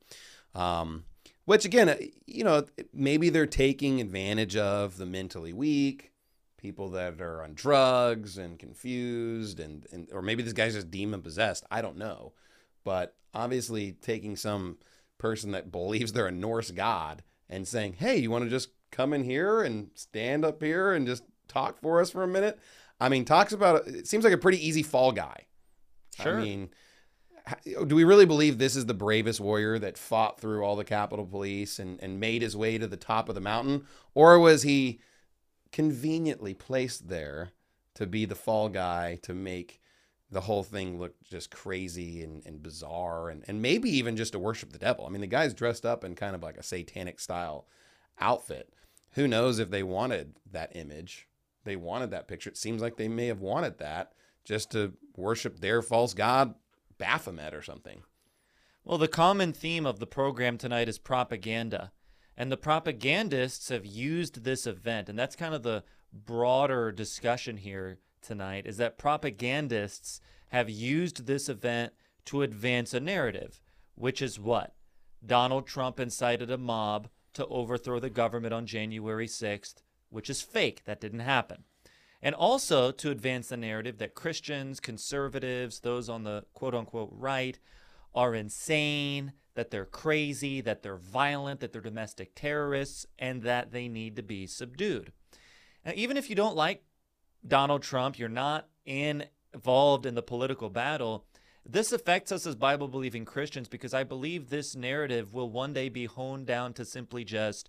Um, 0.55 1.05
which 1.45 1.65
again, 1.65 1.89
uh, 1.89 1.97
you 2.27 2.43
know, 2.45 2.65
maybe 2.93 3.29
they're 3.29 3.47
taking 3.47 4.01
advantage 4.01 4.57
of 4.57 4.97
the 4.97 5.07
mentally 5.07 5.53
weak, 5.53 6.13
people 6.57 6.89
that 6.91 7.21
are 7.21 7.43
on 7.43 7.55
drugs 7.55 8.37
and 8.39 8.59
confused, 8.59 9.61
and, 9.61 9.87
and 9.93 10.09
or 10.13 10.23
maybe 10.23 10.43
this 10.43 10.53
guy's 10.55 10.75
just 10.75 10.91
demon 10.91 11.23
possessed. 11.23 11.65
I 11.71 11.83
don't 11.83 11.97
know, 11.99 12.33
but 12.87 13.17
obviously 13.35 13.91
taking 13.91 14.37
some 14.37 14.79
person 15.19 15.51
that 15.51 15.73
believes 15.73 16.13
they're 16.13 16.29
a 16.29 16.33
Norse 16.33 16.71
god 16.71 17.25
and 17.51 17.67
saying, 17.67 17.95
"Hey, 17.95 18.17
you 18.19 18.31
want 18.31 18.45
to 18.45 18.51
just 18.51 18.69
come 18.93 19.13
in 19.13 19.25
here 19.25 19.61
and 19.61 19.91
stand 19.95 20.45
up 20.45 20.63
here 20.63 20.93
and 20.93 21.05
just 21.05 21.25
talk 21.49 21.81
for 21.81 22.01
us 22.01 22.11
for 22.11 22.23
a 22.23 22.29
minute?" 22.29 22.61
I 23.01 23.09
mean, 23.09 23.25
talks 23.25 23.53
about 23.53 23.89
it 23.89 24.07
seems 24.07 24.23
like 24.23 24.33
a 24.33 24.39
pretty 24.39 24.65
easy 24.65 24.85
fall 24.85 25.11
guy. 25.11 25.47
Sure. 26.15 26.39
I 26.39 26.43
mean, 26.43 26.71
do 27.65 27.97
we 27.97 28.05
really 28.05 28.25
believe 28.25 28.59
this 28.59 28.77
is 28.77 28.87
the 28.87 28.95
bravest 28.95 29.41
warrior 29.41 29.81
that 29.81 29.99
fought 29.99 30.41
through 30.41 30.65
all 30.65 30.77
the 30.77 30.85
Capitol 30.85 31.27
Police 31.27 31.81
and, 31.81 32.01
and 32.01 32.21
made 32.21 32.43
his 32.43 32.57
way 32.57 32.79
to 32.79 32.87
the 32.87 32.97
top 32.97 33.29
of 33.29 33.35
the 33.35 33.41
mountain? 33.41 33.85
Or 34.15 34.39
was 34.39 34.63
he 34.63 35.01
conveniently 35.73 36.55
placed 36.55 37.09
there 37.09 37.51
to 37.95 38.07
be 38.07 38.27
the 38.27 38.37
fall 38.37 38.69
guy 38.69 39.19
to 39.23 39.35
make 39.35 39.81
the 40.31 40.43
whole 40.43 40.63
thing 40.63 40.99
looked 40.99 41.23
just 41.25 41.51
crazy 41.51 42.23
and, 42.23 42.45
and 42.45 42.63
bizarre 42.63 43.31
and, 43.31 43.45
and 43.47 43.63
maybe 43.63 43.91
even 43.91 44.17
just 44.17 44.33
to 44.33 44.39
worship 44.39 44.73
the 44.73 44.79
devil? 44.79 45.07
I 45.07 45.11
mean, 45.11 45.21
the 45.21 45.27
guy's 45.27 45.55
dressed 45.55 45.87
up 45.87 46.05
in 46.05 46.15
kind 46.15 46.35
of 46.35 46.43
like 46.43 46.57
a 46.57 46.63
satanic 46.63 47.21
style 47.21 47.67
outfit. 48.21 48.73
Who 49.13 49.29
knows 49.29 49.59
if 49.59 49.71
they 49.71 49.83
wanted 49.83 50.37
that 50.51 50.75
image? 50.75 51.29
They 51.65 51.77
wanted 51.77 52.11
that 52.11 52.29
picture. 52.29 52.51
It 52.51 52.57
seems 52.57 52.83
like 52.83 52.97
they 52.97 53.09
may 53.09 53.27
have 53.27 53.41
wanted 53.41 53.79
that 53.79 54.13
just 54.45 54.71
to 54.73 54.93
worship 55.17 55.61
their 55.61 55.83
false 55.83 56.15
god, 56.15 56.55
Baphomet 56.99 57.55
or 57.55 57.63
something. 57.63 58.03
Well, 58.85 58.99
the 58.99 59.09
common 59.09 59.53
theme 59.53 59.85
of 59.85 59.99
the 59.99 60.07
program 60.07 60.59
tonight 60.59 60.89
is 60.89 60.99
propaganda. 60.99 61.93
And 62.37 62.53
the 62.53 62.57
propagandists 62.57 63.71
have 63.71 63.87
used 63.87 64.45
this 64.45 64.67
event, 64.67 65.09
and 65.09 65.19
that's 65.19 65.37
kind 65.37 65.55
of 65.55 65.63
the 65.63 65.83
broader 66.13 66.93
discussion 66.93 67.57
here 67.57 67.99
tonight, 68.27 68.67
is 68.67 68.77
that 68.77 68.99
propagandists 68.99 70.21
have 70.49 70.69
used 70.69 71.27
this 71.27 71.49
event 71.49 71.93
to 72.27 72.43
advance 72.43 72.93
a 72.93 73.01
narrative, 73.01 73.61
which 73.95 74.21
is 74.21 74.39
what? 74.39 74.75
Donald 75.25 75.67
Trump 75.67 75.99
incited 75.99 76.51
a 76.51 76.59
mob 76.59 77.09
to 77.35 77.47
overthrow 77.47 77.99
the 77.99 78.11
government 78.11 78.55
on 78.55 78.67
January 78.67 79.27
6th, 79.27 79.77
which 80.11 80.31
is 80.31 80.43
fake. 80.43 80.85
That 80.85 81.01
didn't 81.01 81.21
happen. 81.21 81.65
And 82.23 82.35
also 82.35 82.91
to 82.93 83.11
advance 83.11 83.49
the 83.49 83.57
narrative 83.57 83.99
that 83.99 84.15
Christians, 84.15 84.81
conservatives, 84.81 85.81
those 85.81 86.09
on 86.09 86.25
the 86.25 86.45
quote 86.55 86.75
unquote 86.75 87.11
right, 87.13 87.59
are 88.15 88.35
insane, 88.35 89.33
that 89.55 89.71
they're 89.71 89.85
crazy, 89.85 90.61
that 90.61 90.83
they're 90.83 90.97
violent, 90.97 91.61
that 91.61 91.73
they're 91.73 91.83
domestic 91.83 92.35
terrorists, 92.35 93.07
and 93.19 93.43
that 93.43 93.73
they 93.73 93.89
need 93.89 94.17
to 94.17 94.23
be 94.23 94.47
subdued. 94.47 95.13
Now, 95.85 95.93
even 95.95 96.17
if 96.17 96.31
you 96.31 96.37
don't 96.37 96.57
like 96.57 96.83
Donald 97.47 97.83
Trump, 97.83 98.19
you're 98.19 98.29
not 98.29 98.69
involved 98.85 100.07
in 100.07 100.15
the 100.15 100.23
political 100.23 100.71
battle. 100.71 101.25
This 101.65 101.91
affects 101.91 102.31
us 102.31 102.47
as 102.47 102.55
Bible 102.55 102.87
believing 102.87 103.25
Christians 103.25 103.69
because 103.69 103.93
I 103.93 104.05
believe 104.05 104.51
this 104.51 104.77
narrative 104.77 105.35
will 105.35 105.51
one 105.51 105.73
day 105.73 105.89
be 105.89 106.07
honed 106.07 106.47
down 106.47 106.73
to 106.75 106.85
simply 106.85 107.25
just 107.25 107.69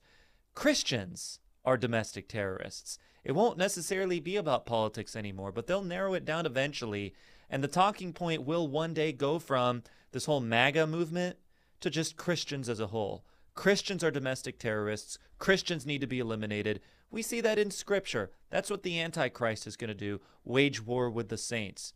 Christians 0.54 1.40
are 1.66 1.78
domestic 1.78 2.28
terrorists. 2.28 3.00
It 3.24 3.34
won't 3.34 3.58
necessarily 3.58 4.20
be 4.20 4.36
about 4.36 4.66
politics 4.66 5.16
anymore, 5.16 5.52
but 5.52 5.68
they'll 5.68 5.82
narrow 5.82 6.14
it 6.14 6.26
down 6.26 6.46
eventually. 6.46 7.14
And 7.50 7.64
the 7.64 7.68
talking 7.68 8.14
point 8.14 8.44
will 8.44 8.68
one 8.68 8.94
day 8.94 9.12
go 9.12 9.40
from 9.40 9.84
this 10.12 10.26
whole 10.26 10.40
MAGA 10.40 10.88
movement 10.88 11.38
to 11.82 11.90
just 11.90 12.18
Christians 12.18 12.70
as 12.70 12.80
a 12.80 12.88
whole. 12.88 13.26
Christians 13.54 14.04
are 14.04 14.12
domestic 14.12 14.60
terrorists. 14.60 15.18
Christians 15.40 15.86
need 15.86 16.02
to 16.02 16.08
be 16.08 16.20
eliminated. 16.20 16.80
We 17.10 17.22
see 17.22 17.42
that 17.42 17.60
in 17.60 17.72
Scripture. 17.72 18.32
That's 18.50 18.70
what 18.70 18.84
the 18.84 19.00
Antichrist 19.00 19.68
is 19.68 19.78
going 19.78 19.90
to 19.90 19.94
do 19.94 20.22
wage 20.44 20.86
war 20.86 21.10
with 21.10 21.30
the 21.30 21.38
saints. 21.38 21.94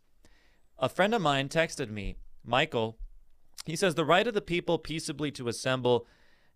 A 0.78 0.88
friend 0.88 1.14
of 1.14 1.22
mine 1.22 1.48
texted 1.48 1.90
me, 1.90 2.16
Michael. 2.44 2.98
He 3.64 3.76
says, 3.76 3.94
The 3.94 4.04
right 4.04 4.26
of 4.26 4.34
the 4.34 4.40
people 4.40 4.78
peaceably 4.78 5.30
to 5.32 5.48
assemble 5.48 6.06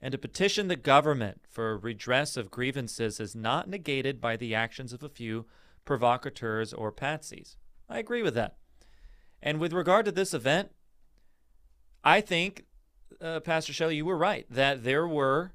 and 0.00 0.12
to 0.12 0.18
petition 0.18 0.68
the 0.68 0.76
government 0.76 1.40
for 1.48 1.78
redress 1.78 2.36
of 2.36 2.50
grievances 2.50 3.20
is 3.20 3.34
not 3.34 3.68
negated 3.68 4.20
by 4.20 4.36
the 4.36 4.54
actions 4.54 4.92
of 4.92 5.02
a 5.02 5.08
few 5.08 5.46
provocateurs 5.84 6.72
or 6.72 6.92
patsies. 6.92 7.56
I 7.88 7.98
agree 7.98 8.22
with 8.22 8.34
that. 8.34 8.56
And 9.42 9.60
with 9.60 9.72
regard 9.72 10.04
to 10.06 10.12
this 10.12 10.34
event, 10.34 10.70
I 12.02 12.20
think, 12.20 12.64
uh, 13.20 13.40
Pastor 13.40 13.72
Shelley, 13.72 13.96
you 13.96 14.04
were 14.04 14.16
right 14.16 14.46
that 14.50 14.84
there 14.84 15.06
were 15.06 15.52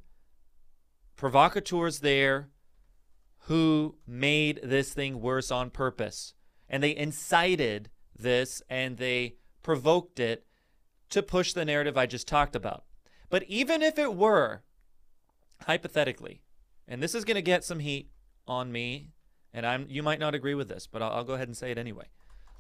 provocateurs 1.16 2.00
there 2.00 2.50
who 3.46 3.96
made 4.08 4.60
this 4.64 4.94
thing 4.94 5.22
worse 5.22 5.52
on 5.52 5.70
purpose. 5.70 6.34
And 6.70 6.82
they 6.82 6.96
incited 6.96 7.90
this 8.18 8.62
and 8.70 8.98
they 8.98 9.36
provoked 9.64 10.20
it 10.20 10.46
to 11.10 11.22
push 11.22 11.54
the 11.54 11.66
narrative 11.66 11.98
I 11.98 12.06
just 12.06 12.28
talked 12.28 12.56
about. 12.56 12.86
But 13.30 13.44
even 13.44 13.82
if 13.82 13.98
it 13.98 14.16
were, 14.16 14.64
hypothetically, 15.66 16.42
and 16.88 17.02
this 17.02 17.16
is 17.16 17.26
going 17.26 17.36
to 17.36 17.42
get 17.42 17.64
some 17.64 17.80
heat 17.80 18.10
on 18.48 18.72
me, 18.72 19.10
and 19.54 19.66
I'm 19.66 19.86
you 19.90 20.04
might 20.04 20.20
not 20.20 20.36
agree 20.36 20.56
with 20.56 20.70
this, 20.70 20.88
but 20.88 21.02
I'll, 21.02 21.12
I'll 21.12 21.24
go 21.24 21.34
ahead 21.34 21.48
and 21.48 21.58
say 21.58 21.72
it 21.72 21.78
anyway. 21.78 22.06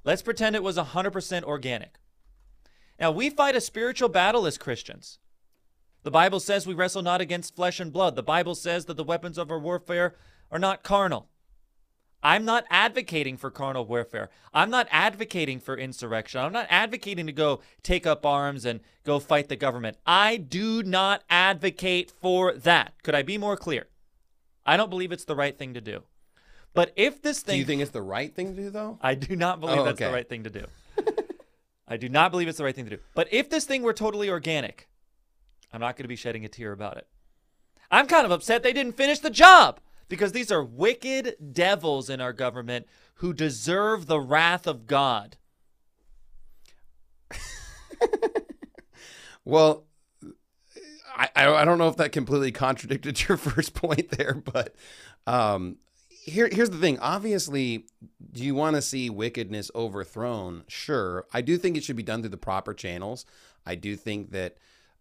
Let's 0.03 0.21
pretend 0.21 0.55
it 0.55 0.63
was 0.63 0.77
100% 0.77 1.43
organic. 1.43 1.99
Now, 2.99 3.11
we 3.11 3.29
fight 3.29 3.55
a 3.55 3.61
spiritual 3.61 4.09
battle 4.09 4.45
as 4.45 4.57
Christians. 4.57 5.19
The 6.03 6.11
Bible 6.11 6.39
says 6.39 6.65
we 6.65 6.73
wrestle 6.73 7.03
not 7.03 7.21
against 7.21 7.55
flesh 7.55 7.79
and 7.79 7.93
blood. 7.93 8.15
The 8.15 8.23
Bible 8.23 8.55
says 8.55 8.85
that 8.85 8.97
the 8.97 9.03
weapons 9.03 9.37
of 9.37 9.51
our 9.51 9.59
warfare 9.59 10.15
are 10.51 10.59
not 10.59 10.83
carnal. 10.83 11.27
I'm 12.23 12.45
not 12.45 12.65
advocating 12.69 13.35
for 13.35 13.49
carnal 13.49 13.85
warfare. 13.85 14.29
I'm 14.53 14.69
not 14.69 14.87
advocating 14.91 15.59
for 15.59 15.75
insurrection. 15.75 16.39
I'm 16.39 16.53
not 16.53 16.67
advocating 16.69 17.25
to 17.25 17.31
go 17.31 17.61
take 17.81 18.05
up 18.05 18.25
arms 18.25 18.63
and 18.63 18.81
go 19.03 19.19
fight 19.19 19.49
the 19.49 19.55
government. 19.55 19.97
I 20.05 20.37
do 20.37 20.83
not 20.83 21.23
advocate 21.29 22.11
for 22.21 22.53
that. 22.53 22.93
Could 23.01 23.15
I 23.15 23.23
be 23.23 23.39
more 23.39 23.57
clear? 23.57 23.87
I 24.65 24.77
don't 24.77 24.91
believe 24.91 25.11
it's 25.11 25.25
the 25.25 25.35
right 25.35 25.57
thing 25.57 25.73
to 25.73 25.81
do. 25.81 26.03
But 26.73 26.93
if 26.95 27.21
this 27.21 27.41
thing. 27.41 27.55
Do 27.55 27.59
you 27.59 27.65
think 27.65 27.81
it's 27.81 27.91
the 27.91 28.03
right 28.03 28.33
thing 28.33 28.55
to 28.55 28.61
do, 28.61 28.69
though? 28.69 28.99
I 29.01 29.15
do 29.15 29.35
not 29.35 29.59
believe 29.59 29.79
Oh, 29.79 29.83
that's 29.83 29.99
the 29.99 30.11
right 30.11 30.29
thing 30.29 30.43
to 30.43 30.49
do. 30.51 30.65
I 31.87 31.97
do 31.97 32.07
not 32.07 32.31
believe 32.31 32.47
it's 32.47 32.59
the 32.59 32.63
right 32.63 32.75
thing 32.75 32.85
to 32.85 32.95
do. 32.97 33.01
But 33.15 33.27
if 33.31 33.49
this 33.49 33.65
thing 33.65 33.81
were 33.81 33.93
totally 33.93 34.29
organic, 34.29 34.87
I'm 35.73 35.81
not 35.81 35.97
going 35.97 36.03
to 36.03 36.09
be 36.09 36.15
shedding 36.15 36.45
a 36.45 36.49
tear 36.49 36.71
about 36.71 36.97
it. 36.97 37.07
I'm 37.89 38.07
kind 38.07 38.25
of 38.25 38.31
upset 38.31 38.63
they 38.63 38.73
didn't 38.73 38.95
finish 38.95 39.19
the 39.19 39.29
job 39.29 39.81
because 40.11 40.33
these 40.33 40.51
are 40.51 40.61
wicked 40.61 41.37
devils 41.53 42.09
in 42.09 42.19
our 42.19 42.33
government 42.33 42.85
who 43.15 43.31
deserve 43.31 44.07
the 44.07 44.19
wrath 44.19 44.67
of 44.67 44.85
God. 44.85 45.37
Well, 49.43 49.85
I, 51.15 51.29
I 51.35 51.65
don't 51.65 51.79
know 51.79 51.87
if 51.87 51.97
that 51.97 52.11
completely 52.11 52.51
contradicted 52.51 53.27
your 53.27 53.37
first 53.39 53.73
point 53.73 54.11
there, 54.11 54.35
but 54.35 54.75
um, 55.25 55.77
here 56.09 56.47
here's 56.51 56.69
the 56.69 56.77
thing. 56.77 56.99
Obviously, 56.99 57.87
do 58.31 58.43
you 58.43 58.53
want 58.53 58.75
to 58.75 58.83
see 58.83 59.09
wickedness 59.09 59.71
overthrown? 59.73 60.63
Sure, 60.67 61.25
I 61.33 61.41
do 61.41 61.57
think 61.57 61.75
it 61.75 61.83
should 61.83 61.95
be 61.95 62.03
done 62.03 62.21
through 62.21 62.29
the 62.29 62.37
proper 62.37 62.73
channels. 62.73 63.25
I 63.65 63.75
do 63.75 63.95
think 63.95 64.31
that 64.31 64.57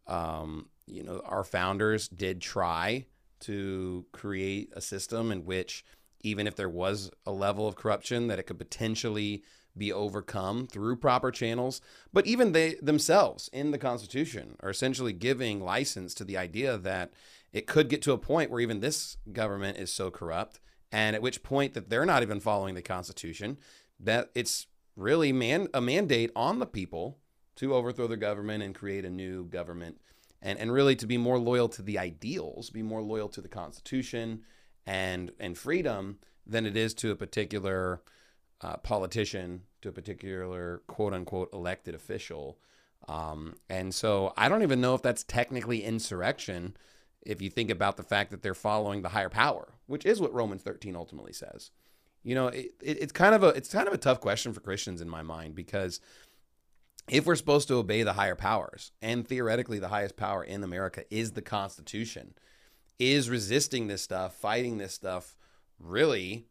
um, 0.07 0.69
you 0.87 1.03
know 1.03 1.21
our 1.27 1.45
founders 1.45 2.09
did 2.09 2.41
try 2.41 3.05
to 3.41 4.05
create 4.13 4.71
a 4.75 4.81
system 4.81 5.33
in 5.33 5.45
which 5.45 5.85
even 6.23 6.47
if 6.47 6.57
there 6.57 6.69
was 6.69 7.11
a 7.27 7.33
level 7.33 7.67
of 7.67 7.77
corruption 7.77 8.27
that 8.27 8.39
it 8.39 8.45
could 8.45 8.59
potentially 8.59 9.43
be 9.77 9.93
overcome 9.93 10.67
through 10.67 10.97
proper 10.97 11.31
channels 11.31 11.81
but 12.13 12.27
even 12.27 12.53
they 12.53 12.75
themselves 12.83 13.49
in 13.53 13.71
the 13.71 13.79
constitution 13.79 14.57
are 14.61 14.71
essentially 14.71 15.13
giving 15.13 15.61
license 15.61 16.13
to 16.13 16.25
the 16.25 16.37
idea 16.37 16.77
that 16.77 17.13
it 17.53 17.67
could 17.67 17.89
get 17.89 18.03
to 18.03 18.13
a 18.13 18.19
point 18.19 18.51
where 18.51 18.61
even 18.61 18.81
this 18.81 19.17
government 19.33 19.79
is 19.79 19.93
so 19.93 20.11
corrupt 20.11 20.61
and 20.93 21.15
at 21.15 21.23
which 21.23 21.43
point 21.43 21.75
that 21.75 21.89
they're 21.89 22.05
not 22.05 22.23
even 22.23 22.41
following 22.41 22.75
the 22.75 22.83
constitution 22.83 23.57
that 23.99 24.31
it's 24.35 24.67
really 24.97 25.33
man 25.33 25.69
a 25.73 25.81
mandate 25.81 26.31
on 26.35 26.59
the 26.59 26.67
people 26.67 27.19
to 27.55 27.75
overthrow 27.75 28.09
the 28.09 28.17
government 28.17 28.63
and 28.63 28.75
create 28.75 29.05
a 29.05 29.11
new 29.11 29.45
government 29.45 30.01
and 30.43 30.59
and 30.59 30.73
really 30.73 30.97
to 30.97 31.07
be 31.07 31.19
more 31.19 31.39
loyal 31.39 31.69
to 31.69 31.83
the 31.83 31.99
ideals, 31.99 32.71
be 32.71 32.83
more 32.83 33.03
loyal 33.03 33.29
to 33.31 33.41
the 33.41 33.49
Constitution 33.49 34.43
and 34.87 35.33
and 35.39 35.57
freedom 35.57 36.19
than 36.47 36.67
it 36.67 36.77
is 36.77 36.95
to 36.95 37.11
a 37.11 37.17
particular 37.17 38.03
uh, 38.61 38.77
politician, 38.79 39.63
to 39.83 39.89
a 39.89 39.93
particular 39.93 40.83
quote 40.87 41.15
unquote 41.15 41.53
elected 41.53 41.95
official. 41.95 42.59
Um, 43.09 43.55
and 43.69 43.95
so 43.95 44.33
I 44.37 44.49
don't 44.49 44.63
even 44.63 44.81
know 44.81 44.95
if 44.95 45.03
that's 45.03 45.25
technically 45.25 45.83
insurrection 45.83 46.77
if 47.23 47.43
you 47.43 47.51
think 47.51 47.71
about 47.71 47.97
the 47.97 48.03
fact 48.03 48.31
that 48.31 48.43
they're 48.43 48.55
following 48.55 49.03
the 49.03 49.11
higher 49.11 49.29
power, 49.29 49.75
which 49.87 50.07
is 50.07 50.21
what 50.21 50.33
Romans 50.33 50.63
13 50.63 50.97
ultimately 50.97 51.33
says. 51.33 51.71
You 52.23 52.35
know, 52.35 52.49
it, 52.49 52.75
it, 52.83 52.99
it's 53.03 53.13
kind 53.13 53.35
of 53.35 53.43
a 53.43 53.49
it's 53.49 53.73
kind 53.73 53.89
of 53.89 53.95
a 53.95 53.99
tough 53.99 54.21
question 54.21 54.53
for 54.53 54.61
Christians 54.61 55.01
in 55.01 55.09
my 55.09 55.23
mind 55.23 55.55
because 55.55 56.01
if 57.11 57.27
we're 57.27 57.35
supposed 57.35 57.67
to 57.69 57.75
obey 57.75 58.05
the 58.05 58.13
higher 58.13 58.37
powers, 58.37 58.93
and 59.03 59.27
theoretically 59.27 59.81
the 59.81 59.89
highest 59.89 60.17
power 60.17 60.45
in 60.45 60.63
America 60.63 61.05
is 61.11 61.33
the 61.33 61.43
Constitution, 61.43 62.35
is 63.01 63.29
resisting 63.29 63.89
this 63.89 64.01
stuff, 64.01 64.35
fighting 64.35 64.79
this 64.79 64.95
stuff, 64.95 65.37
really 65.81 66.47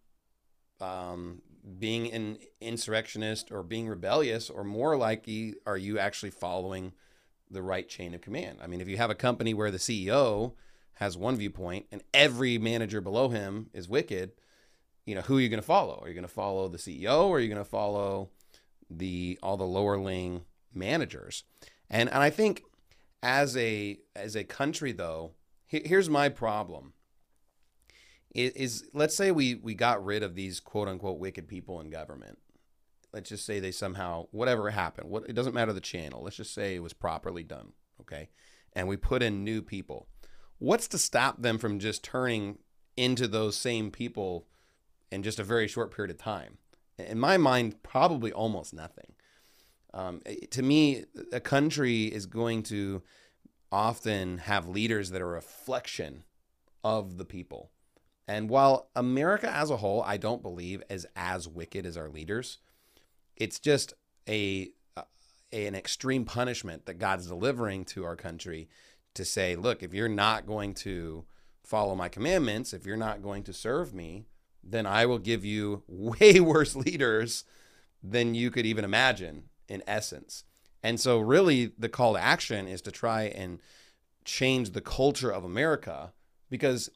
um, 0.82 1.42
being 1.80 2.12
an 2.12 2.38
insurrectionist 2.60 3.52
or 3.52 3.64
being 3.64 3.88
rebellious, 3.88 4.50
or 4.50 4.66
more 4.66 4.98
likely, 4.98 5.56
are 5.66 5.78
you 5.78 5.98
actually 5.98 6.32
following 6.32 6.92
the 7.50 7.62
right 7.62 7.88
chain 7.88 8.14
of 8.14 8.20
command? 8.20 8.60
I 8.62 8.68
mean, 8.68 8.82
if 8.82 8.88
you 8.90 8.98
have 8.98 9.10
a 9.10 9.16
company 9.16 9.54
where 9.54 9.72
the 9.72 9.78
CEO 9.78 10.54
has 10.96 11.18
one 11.18 11.38
viewpoint 11.38 11.86
and 11.90 12.04
every 12.14 12.58
manager 12.58 13.00
below 13.00 13.30
him 13.30 13.70
is 13.74 13.88
wicked, 13.88 14.34
you 15.06 15.16
know, 15.16 15.22
who 15.22 15.38
are 15.38 15.42
you 15.42 15.50
going 15.50 15.62
to 15.62 15.66
follow? 15.66 16.02
Are 16.04 16.10
you 16.10 16.14
going 16.14 16.28
to 16.28 16.28
follow 16.28 16.68
the 16.68 16.78
CEO 16.78 17.28
or 17.28 17.38
are 17.38 17.40
you 17.40 17.48
going 17.48 17.64
to 17.64 17.70
follow 17.70 18.30
the 18.90 19.38
all 19.44 19.56
the 19.56 19.64
lowerling 19.64 20.42
managers? 20.74 21.44
And 21.90 22.10
and 22.10 22.20
I 22.20 22.30
think 22.30 22.64
as 23.22 23.58
a 23.58 24.00
as 24.16 24.36
a 24.36 24.44
country 24.44 24.92
though, 24.92 25.34
he- 25.68 25.84
here's 25.86 26.10
my 26.10 26.30
problem. 26.30 26.94
Is, 28.34 28.52
is 28.54 28.90
let's 28.94 29.16
say 29.16 29.32
we 29.32 29.56
we 29.56 29.74
got 29.74 30.04
rid 30.04 30.24
of 30.24 30.36
these 30.36 30.60
quote 30.60 30.88
unquote 30.88 31.20
wicked 31.20 31.48
people 31.48 31.82
in 31.82 31.90
government. 31.90 32.38
Let's 33.12 33.30
just 33.30 33.46
say 33.46 33.60
they 33.60 33.72
somehow 33.72 34.28
whatever 34.32 34.70
happened, 34.70 35.10
what 35.10 35.28
it 35.28 35.34
doesn't 35.34 35.56
matter 35.56 35.74
the 35.74 35.82
channel. 35.82 36.22
Let's 36.24 36.36
just 36.36 36.54
say 36.54 36.76
it 36.76 36.84
was 36.84 36.94
properly 36.94 37.44
done, 37.44 37.74
okay? 38.02 38.30
And 38.74 38.88
we 38.88 38.98
put 38.98 39.24
in 39.24 39.44
new 39.44 39.64
people. 39.64 40.08
What's 40.60 40.88
to 40.90 40.98
stop 41.00 41.42
them 41.42 41.58
from 41.58 41.80
just 41.80 42.04
turning 42.04 42.60
into 42.96 43.28
those 43.28 43.58
same 43.58 43.90
people 43.90 44.48
in 45.12 45.24
just 45.24 45.40
a 45.40 45.44
very 45.44 45.68
short 45.68 45.94
period 45.96 46.12
of 46.12 46.18
time? 46.20 46.60
In 47.00 47.18
my 47.18 47.38
mind, 47.38 47.82
probably 47.82 48.32
almost 48.32 48.74
nothing. 48.74 49.14
Um, 49.94 50.22
it- 50.26 50.52
to 50.52 50.62
me, 50.62 51.06
a 51.32 51.40
country 51.40 52.06
is 52.06 52.26
going 52.26 52.64
to 52.64 53.02
often 53.72 54.40
have 54.40 54.68
leaders 54.68 55.12
that 55.12 55.22
are 55.22 55.32
a 55.32 55.36
reflection 55.36 56.24
of 56.84 57.18
the 57.18 57.26
people. 57.26 57.72
And 58.28 58.50
while 58.50 58.90
America 58.96 59.50
as 59.50 59.70
a 59.70 59.78
whole, 59.78 60.04
I 60.04 60.18
don't 60.18 60.42
believe 60.42 60.84
is 60.90 61.08
as 61.16 61.48
wicked 61.48 61.86
as 61.86 61.98
our 61.98 62.10
leaders, 62.10 62.60
it's 63.36 63.60
just 63.60 63.94
a, 64.28 64.70
a 64.96 65.04
an 65.52 65.74
extreme 65.76 66.26
punishment 66.26 66.86
that 66.86 67.00
God's 67.00 67.28
delivering 67.28 67.86
to 67.86 68.04
our 68.06 68.16
country 68.16 68.70
to 69.16 69.26
say, 69.26 69.56
look, 69.56 69.82
if 69.82 69.94
you're 69.94 70.08
not 70.08 70.46
going 70.46 70.76
to 70.76 71.26
follow 71.64 71.96
my 71.96 72.08
commandments, 72.08 72.74
if 72.74 72.86
you're 72.86 72.98
not 72.98 73.24
going 73.24 73.44
to 73.44 73.54
serve 73.54 73.94
me, 73.94 74.26
then 74.64 74.86
I 74.86 75.06
will 75.06 75.18
give 75.18 75.44
you 75.44 75.84
way 75.88 76.40
worse 76.40 76.76
leaders 76.76 77.46
than 78.04 78.36
you 78.36 78.52
could 78.52 78.66
even 78.66 78.86
imagine 78.86 79.49
in 79.70 79.84
essence. 79.88 80.44
And 80.84 81.00
so, 81.00 81.20
really, 81.20 81.72
the 81.78 81.90
call 81.90 82.14
to 82.14 82.20
action 82.20 82.68
is 82.68 82.82
to 82.84 82.92
try 82.92 83.24
and 83.24 83.60
change 84.26 84.72
the 84.72 84.82
culture 84.82 85.32
of 85.32 85.44
America 85.44 86.14
because 86.50 86.90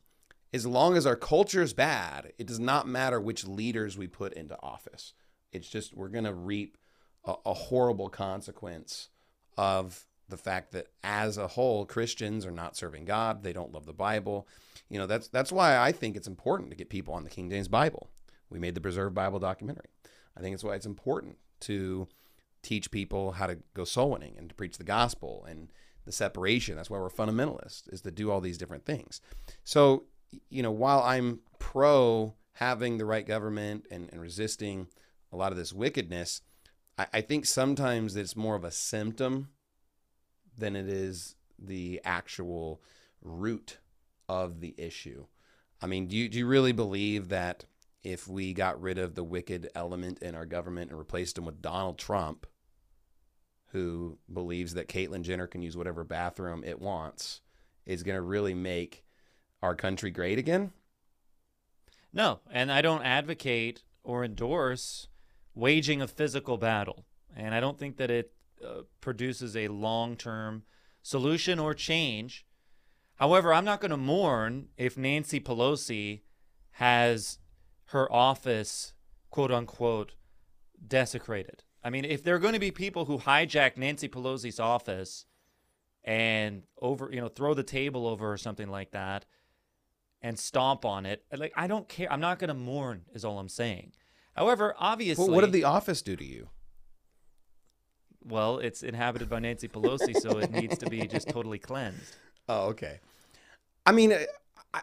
as 0.54 0.66
long 0.66 0.96
as 0.96 1.06
our 1.06 1.16
culture 1.16 1.62
is 1.62 1.74
bad, 1.74 2.32
it 2.38 2.48
does 2.48 2.60
not 2.60 2.88
matter 2.88 3.20
which 3.20 3.46
leaders 3.48 3.98
we 3.98 4.08
put 4.08 4.34
into 4.34 4.62
office. 4.62 5.14
It's 5.52 5.68
just 5.68 5.96
we're 5.96 6.10
going 6.10 6.24
to 6.26 6.34
reap 6.34 6.78
a, 7.26 7.34
a 7.46 7.54
horrible 7.54 8.10
consequence 8.10 9.10
of 9.58 10.06
the 10.30 10.38
fact 10.38 10.72
that 10.72 10.88
as 11.04 11.38
a 11.38 11.48
whole 11.48 11.86
Christians 11.86 12.46
are 12.46 12.52
not 12.52 12.78
serving 12.78 13.06
God, 13.06 13.44
they 13.44 13.54
don't 13.54 13.74
love 13.74 13.86
the 13.86 13.94
Bible. 13.94 14.48
You 14.90 15.00
know, 15.00 15.08
that's 15.08 15.28
that's 15.28 15.52
why 15.52 15.78
I 15.78 15.92
think 15.92 16.16
it's 16.16 16.28
important 16.28 16.70
to 16.70 16.78
get 16.78 16.90
people 16.90 17.14
on 17.14 17.24
the 17.24 17.30
King 17.30 17.50
James 17.50 17.68
Bible. 17.68 18.10
We 18.50 18.60
made 18.60 18.76
the 18.76 18.82
Preserved 18.82 19.16
Bible 19.16 19.40
documentary. 19.40 19.90
I 20.38 20.42
think 20.42 20.54
it's 20.54 20.64
why 20.64 20.76
it's 20.76 20.86
important 20.86 21.38
to 21.62 22.08
teach 22.64 22.89
people 22.89 23.34
how 23.34 23.45
to 23.45 23.59
go 23.76 23.84
soul 23.84 24.11
winning 24.11 24.36
and 24.38 24.49
to 24.49 24.55
preach 24.55 24.78
the 24.78 24.84
gospel 24.84 25.45
and 25.47 25.72
the 26.05 26.11
separation. 26.11 26.76
That's 26.76 26.89
why 26.89 26.97
we're 26.97 27.09
fundamentalists, 27.09 27.91
is 27.93 28.01
to 28.01 28.11
do 28.11 28.32
all 28.32 28.41
these 28.41 28.57
different 28.57 28.86
things. 28.86 29.22
So, 29.64 30.05
you 30.49 30.64
know, 30.64 30.72
while 30.72 31.01
I'm 31.03 31.41
pro 31.59 32.34
having 32.53 32.97
the 32.97 33.05
right 33.05 33.28
government 33.28 33.86
and, 33.91 34.09
and 34.11 34.22
resisting 34.22 34.88
a 35.32 35.38
lot 35.38 35.51
of 35.51 35.57
this 35.57 35.74
wickedness, 35.74 36.41
I, 36.97 37.07
I 37.14 37.22
think 37.22 37.45
sometimes 37.45 38.16
it's 38.16 38.36
more 38.36 38.55
of 38.55 38.64
a 38.64 38.72
symptom 38.72 39.49
than 40.57 40.76
it 40.76 40.88
is 40.88 41.36
the 41.59 42.01
actual 42.03 42.82
root 43.22 43.78
of 44.30 44.59
the 44.59 44.74
issue. 44.78 45.26
I 45.82 45.88
mean, 45.88 46.07
do 46.07 46.16
you, 46.16 46.30
do 46.30 46.38
you 46.38 46.47
really 46.47 46.72
believe 46.72 47.30
that 47.30 47.66
if 48.03 48.28
we 48.28 48.53
got 48.53 48.82
rid 48.82 48.97
of 48.97 49.16
the 49.16 49.24
wicked 49.24 49.70
element 49.76 50.22
in 50.22 50.36
our 50.36 50.45
government 50.45 50.91
and 50.91 50.99
replaced 50.99 51.36
them 51.36 51.45
with 51.45 51.61
Donald 51.61 51.97
Trump, 51.97 52.45
who 53.74 54.20
believes 54.32 54.76
that 54.76 54.88
Caitlyn 54.88 55.24
Jenner 55.24 55.48
can 55.48 55.62
use 55.62 55.76
whatever 55.76 56.04
bathroom 56.04 56.64
it 56.64 56.80
wants, 56.80 57.42
is 57.86 58.04
going 58.04 58.16
to 58.16 58.22
really 58.22 58.54
make 58.54 59.04
our 59.62 59.76
country 59.76 60.12
great 60.12 60.38
again? 60.38 60.72
No, 62.14 62.40
and 62.52 62.72
I 62.72 62.82
don't 62.82 63.04
advocate 63.04 63.84
or 64.04 64.24
endorse 64.24 65.08
waging 65.56 66.02
a 66.02 66.08
physical 66.08 66.58
battle. 66.58 67.06
And 67.36 67.56
I 67.56 67.60
don't 67.60 67.80
think 67.80 67.98
that 67.98 68.12
it 68.12 68.32
uh, 68.64 68.84
produces 69.02 69.58
a 69.58 69.68
long 69.70 70.16
term 70.16 70.64
solution 71.02 71.58
or 71.58 71.74
change. 71.74 72.46
However, 73.16 73.54
I'm 73.54 73.66
not 73.66 73.82
going 73.82 73.92
to 73.92 73.98
mourn 73.98 74.68
if 74.78 74.98
Nancy 74.98 75.40
Pelosi 75.40 76.22
has 76.74 77.40
her 77.86 78.12
office, 78.12 78.94
quote 79.32 79.52
unquote, 79.52 80.14
desecrated. 80.88 81.64
I 81.84 81.90
mean, 81.90 82.06
if 82.06 82.24
there 82.24 82.36
are 82.36 82.40
going 82.40 82.54
to 82.54 82.60
be 82.60 82.72
people 82.72 83.06
who 83.06 83.18
hijack 83.20 83.78
Nancy 83.78 84.08
Pelosi's 84.08 84.60
office 84.60 85.26
and 86.04 86.64
over, 86.82 87.10
you 87.12 87.20
know, 87.20 87.28
throw 87.28 87.54
the 87.54 87.64
table 87.64 88.08
over 88.08 88.32
or 88.32 88.38
something 88.38 88.70
like 88.70 88.92
that 88.92 89.26
and 90.22 90.40
stomp 90.40 90.86
on 90.86 91.06
it, 91.06 91.24
like 91.36 91.52
I 91.56 91.68
don't 91.68 91.88
care. 91.90 92.12
I'm 92.12 92.22
not 92.22 92.40
going 92.40 92.50
to 92.50 92.54
mourn, 92.54 93.04
is 93.14 93.26
all 93.26 93.40
I'm 93.40 93.50
saying. 93.50 93.92
However, 94.36 94.76
obviously, 94.80 95.26
well, 95.26 95.36
what 95.36 95.42
did 95.42 95.52
the 95.52 95.66
office 95.66 96.02
do 96.02 96.16
to 96.16 96.26
you? 96.26 96.50
Well, 98.26 98.60
it's 98.60 98.84
inhabited 98.84 99.30
by 99.30 99.40
Nancy 99.40 99.68
Pelosi, 99.68 100.16
so 100.16 100.38
it 100.38 100.50
needs 100.50 100.78
to 100.78 100.90
be 100.90 101.06
just 101.08 101.28
totally 101.30 101.60
cleansed. 101.60 102.16
Oh, 102.50 102.66
okay. 102.72 103.00
I 103.86 103.94
mean, 103.94 104.14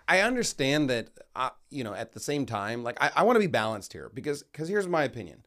I 0.08 0.20
understand 0.20 0.88
that, 0.88 1.08
uh, 1.36 1.50
you 1.68 1.84
know, 1.84 1.92
at 1.92 2.14
the 2.14 2.20
same 2.20 2.46
time, 2.46 2.82
like 2.82 2.96
I, 3.02 3.10
I 3.16 3.22
want 3.24 3.36
to 3.36 3.40
be 3.40 3.48
balanced 3.48 3.92
here 3.92 4.10
because 4.14 4.42
because 4.44 4.66
here's 4.66 4.88
my 4.88 5.04
opinion. 5.04 5.42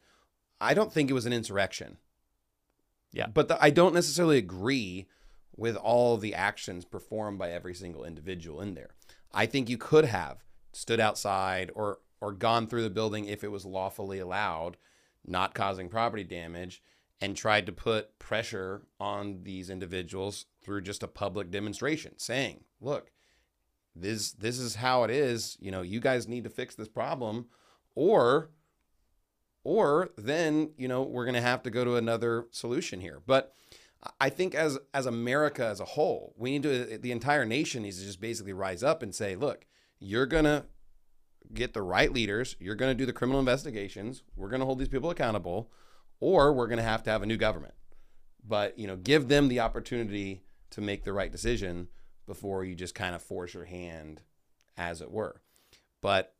I 0.60 0.74
don't 0.74 0.92
think 0.92 1.10
it 1.10 1.14
was 1.14 1.26
an 1.26 1.32
insurrection. 1.32 1.98
Yeah. 3.12 3.26
But 3.26 3.48
the, 3.48 3.62
I 3.62 3.70
don't 3.70 3.94
necessarily 3.94 4.38
agree 4.38 5.06
with 5.56 5.76
all 5.76 6.16
the 6.16 6.34
actions 6.34 6.84
performed 6.84 7.38
by 7.38 7.50
every 7.50 7.74
single 7.74 8.04
individual 8.04 8.60
in 8.60 8.74
there. 8.74 8.90
I 9.32 9.46
think 9.46 9.68
you 9.68 9.78
could 9.78 10.04
have 10.04 10.44
stood 10.72 11.00
outside 11.00 11.70
or 11.74 11.98
or 12.20 12.32
gone 12.32 12.66
through 12.66 12.82
the 12.82 12.90
building 12.90 13.26
if 13.26 13.44
it 13.44 13.50
was 13.50 13.66
lawfully 13.66 14.18
allowed, 14.18 14.76
not 15.26 15.54
causing 15.54 15.88
property 15.88 16.24
damage, 16.24 16.82
and 17.20 17.36
tried 17.36 17.66
to 17.66 17.72
put 17.72 18.18
pressure 18.18 18.86
on 18.98 19.42
these 19.42 19.68
individuals 19.68 20.46
through 20.62 20.80
just 20.80 21.02
a 21.02 21.08
public 21.08 21.50
demonstration, 21.50 22.18
saying, 22.18 22.64
"Look, 22.80 23.12
this 23.94 24.32
this 24.32 24.58
is 24.58 24.76
how 24.76 25.04
it 25.04 25.10
is. 25.10 25.56
You 25.60 25.70
know, 25.70 25.82
you 25.82 26.00
guys 26.00 26.26
need 26.26 26.44
to 26.44 26.50
fix 26.50 26.74
this 26.74 26.88
problem, 26.88 27.46
or." 27.94 28.50
Or 29.64 30.10
then, 30.16 30.70
you 30.76 30.88
know, 30.88 31.02
we're 31.02 31.24
going 31.24 31.34
to 31.34 31.40
have 31.40 31.62
to 31.62 31.70
go 31.70 31.84
to 31.84 31.96
another 31.96 32.46
solution 32.50 33.00
here. 33.00 33.20
But 33.26 33.54
I 34.20 34.28
think 34.28 34.54
as 34.54 34.78
as 34.92 35.06
America 35.06 35.64
as 35.64 35.80
a 35.80 35.84
whole, 35.84 36.34
we 36.36 36.50
need 36.50 36.62
to 36.64 36.98
the 36.98 37.12
entire 37.12 37.44
nation 37.44 37.82
needs 37.82 37.98
to 37.98 38.04
just 38.04 38.20
basically 38.20 38.52
rise 38.52 38.82
up 38.82 39.02
and 39.02 39.14
say, 39.14 39.34
look, 39.34 39.66
you're 39.98 40.26
gonna 40.26 40.66
get 41.52 41.72
the 41.72 41.82
right 41.82 42.12
leaders, 42.12 42.56
you're 42.58 42.74
gonna 42.74 42.94
do 42.94 43.06
the 43.06 43.12
criminal 43.12 43.40
investigations, 43.40 44.22
we're 44.36 44.50
gonna 44.50 44.66
hold 44.66 44.78
these 44.78 44.88
people 44.88 45.10
accountable, 45.10 45.70
or 46.20 46.52
we're 46.52 46.66
gonna 46.66 46.82
have 46.82 47.02
to 47.04 47.10
have 47.10 47.22
a 47.22 47.26
new 47.26 47.36
government. 47.36 47.74
But 48.46 48.78
you 48.78 48.86
know, 48.86 48.96
give 48.96 49.28
them 49.28 49.48
the 49.48 49.60
opportunity 49.60 50.42
to 50.70 50.80
make 50.80 51.04
the 51.04 51.12
right 51.12 51.32
decision 51.32 51.88
before 52.26 52.64
you 52.64 52.74
just 52.74 52.94
kind 52.94 53.14
of 53.14 53.22
force 53.22 53.54
your 53.54 53.64
hand, 53.64 54.20
as 54.76 55.00
it 55.00 55.10
were. 55.10 55.40
But 56.02 56.34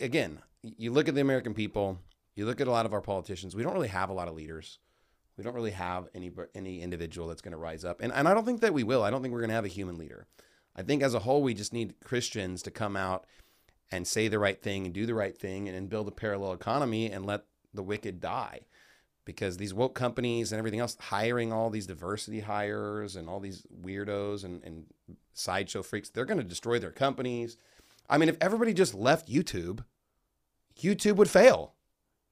again, 0.00 0.38
you 0.62 0.90
look 0.90 1.08
at 1.08 1.14
the 1.14 1.20
American 1.20 1.54
people, 1.54 1.98
you 2.38 2.46
look 2.46 2.60
at 2.60 2.68
a 2.68 2.70
lot 2.70 2.86
of 2.86 2.92
our 2.92 3.00
politicians. 3.00 3.54
We 3.54 3.62
don't 3.62 3.74
really 3.74 3.88
have 3.88 4.10
a 4.10 4.14
lot 4.14 4.28
of 4.28 4.34
leaders 4.34 4.78
we 5.38 5.44
don't 5.44 5.54
really 5.54 5.70
have 5.70 6.08
any 6.14 6.32
any 6.54 6.82
individual 6.82 7.28
that's 7.28 7.40
going 7.40 7.52
to 7.52 7.58
rise 7.58 7.84
up, 7.84 8.00
and 8.02 8.12
and 8.12 8.28
I 8.28 8.34
don't 8.34 8.44
think 8.44 8.60
that 8.60 8.74
we 8.74 8.82
will. 8.82 9.04
I 9.04 9.10
don't 9.10 9.22
think 9.22 9.32
we're 9.32 9.40
going 9.40 9.50
to 9.50 9.54
have 9.54 9.64
a 9.64 9.68
human 9.68 9.96
leader. 9.96 10.26
I 10.74 10.82
think 10.82 11.02
as 11.02 11.14
a 11.14 11.20
whole, 11.20 11.42
we 11.42 11.54
just 11.54 11.72
need 11.72 11.94
Christians 12.04 12.60
to 12.62 12.70
come 12.70 12.96
out 12.96 13.24
and 13.90 14.06
say 14.06 14.28
the 14.28 14.38
right 14.38 14.60
thing 14.60 14.84
and 14.84 14.94
do 14.94 15.06
the 15.06 15.14
right 15.14 15.36
thing 15.36 15.68
and, 15.68 15.76
and 15.76 15.88
build 15.88 16.08
a 16.08 16.12
parallel 16.12 16.52
economy 16.52 17.10
and 17.10 17.24
let 17.24 17.44
the 17.72 17.82
wicked 17.82 18.20
die. 18.20 18.60
Because 19.24 19.56
these 19.56 19.74
woke 19.74 19.94
companies 19.94 20.52
and 20.52 20.58
everything 20.58 20.80
else, 20.80 20.96
hiring 21.00 21.52
all 21.52 21.68
these 21.68 21.86
diversity 21.86 22.40
hires 22.40 23.16
and 23.16 23.28
all 23.28 23.40
these 23.40 23.66
weirdos 23.82 24.44
and, 24.44 24.62
and 24.64 24.86
sideshow 25.34 25.82
freaks, 25.82 26.08
they're 26.08 26.24
going 26.24 26.38
to 26.38 26.44
destroy 26.44 26.78
their 26.78 26.92
companies. 26.92 27.56
I 28.08 28.18
mean, 28.18 28.28
if 28.28 28.36
everybody 28.40 28.72
just 28.72 28.94
left 28.94 29.28
YouTube, 29.28 29.84
YouTube 30.80 31.16
would 31.16 31.30
fail. 31.30 31.74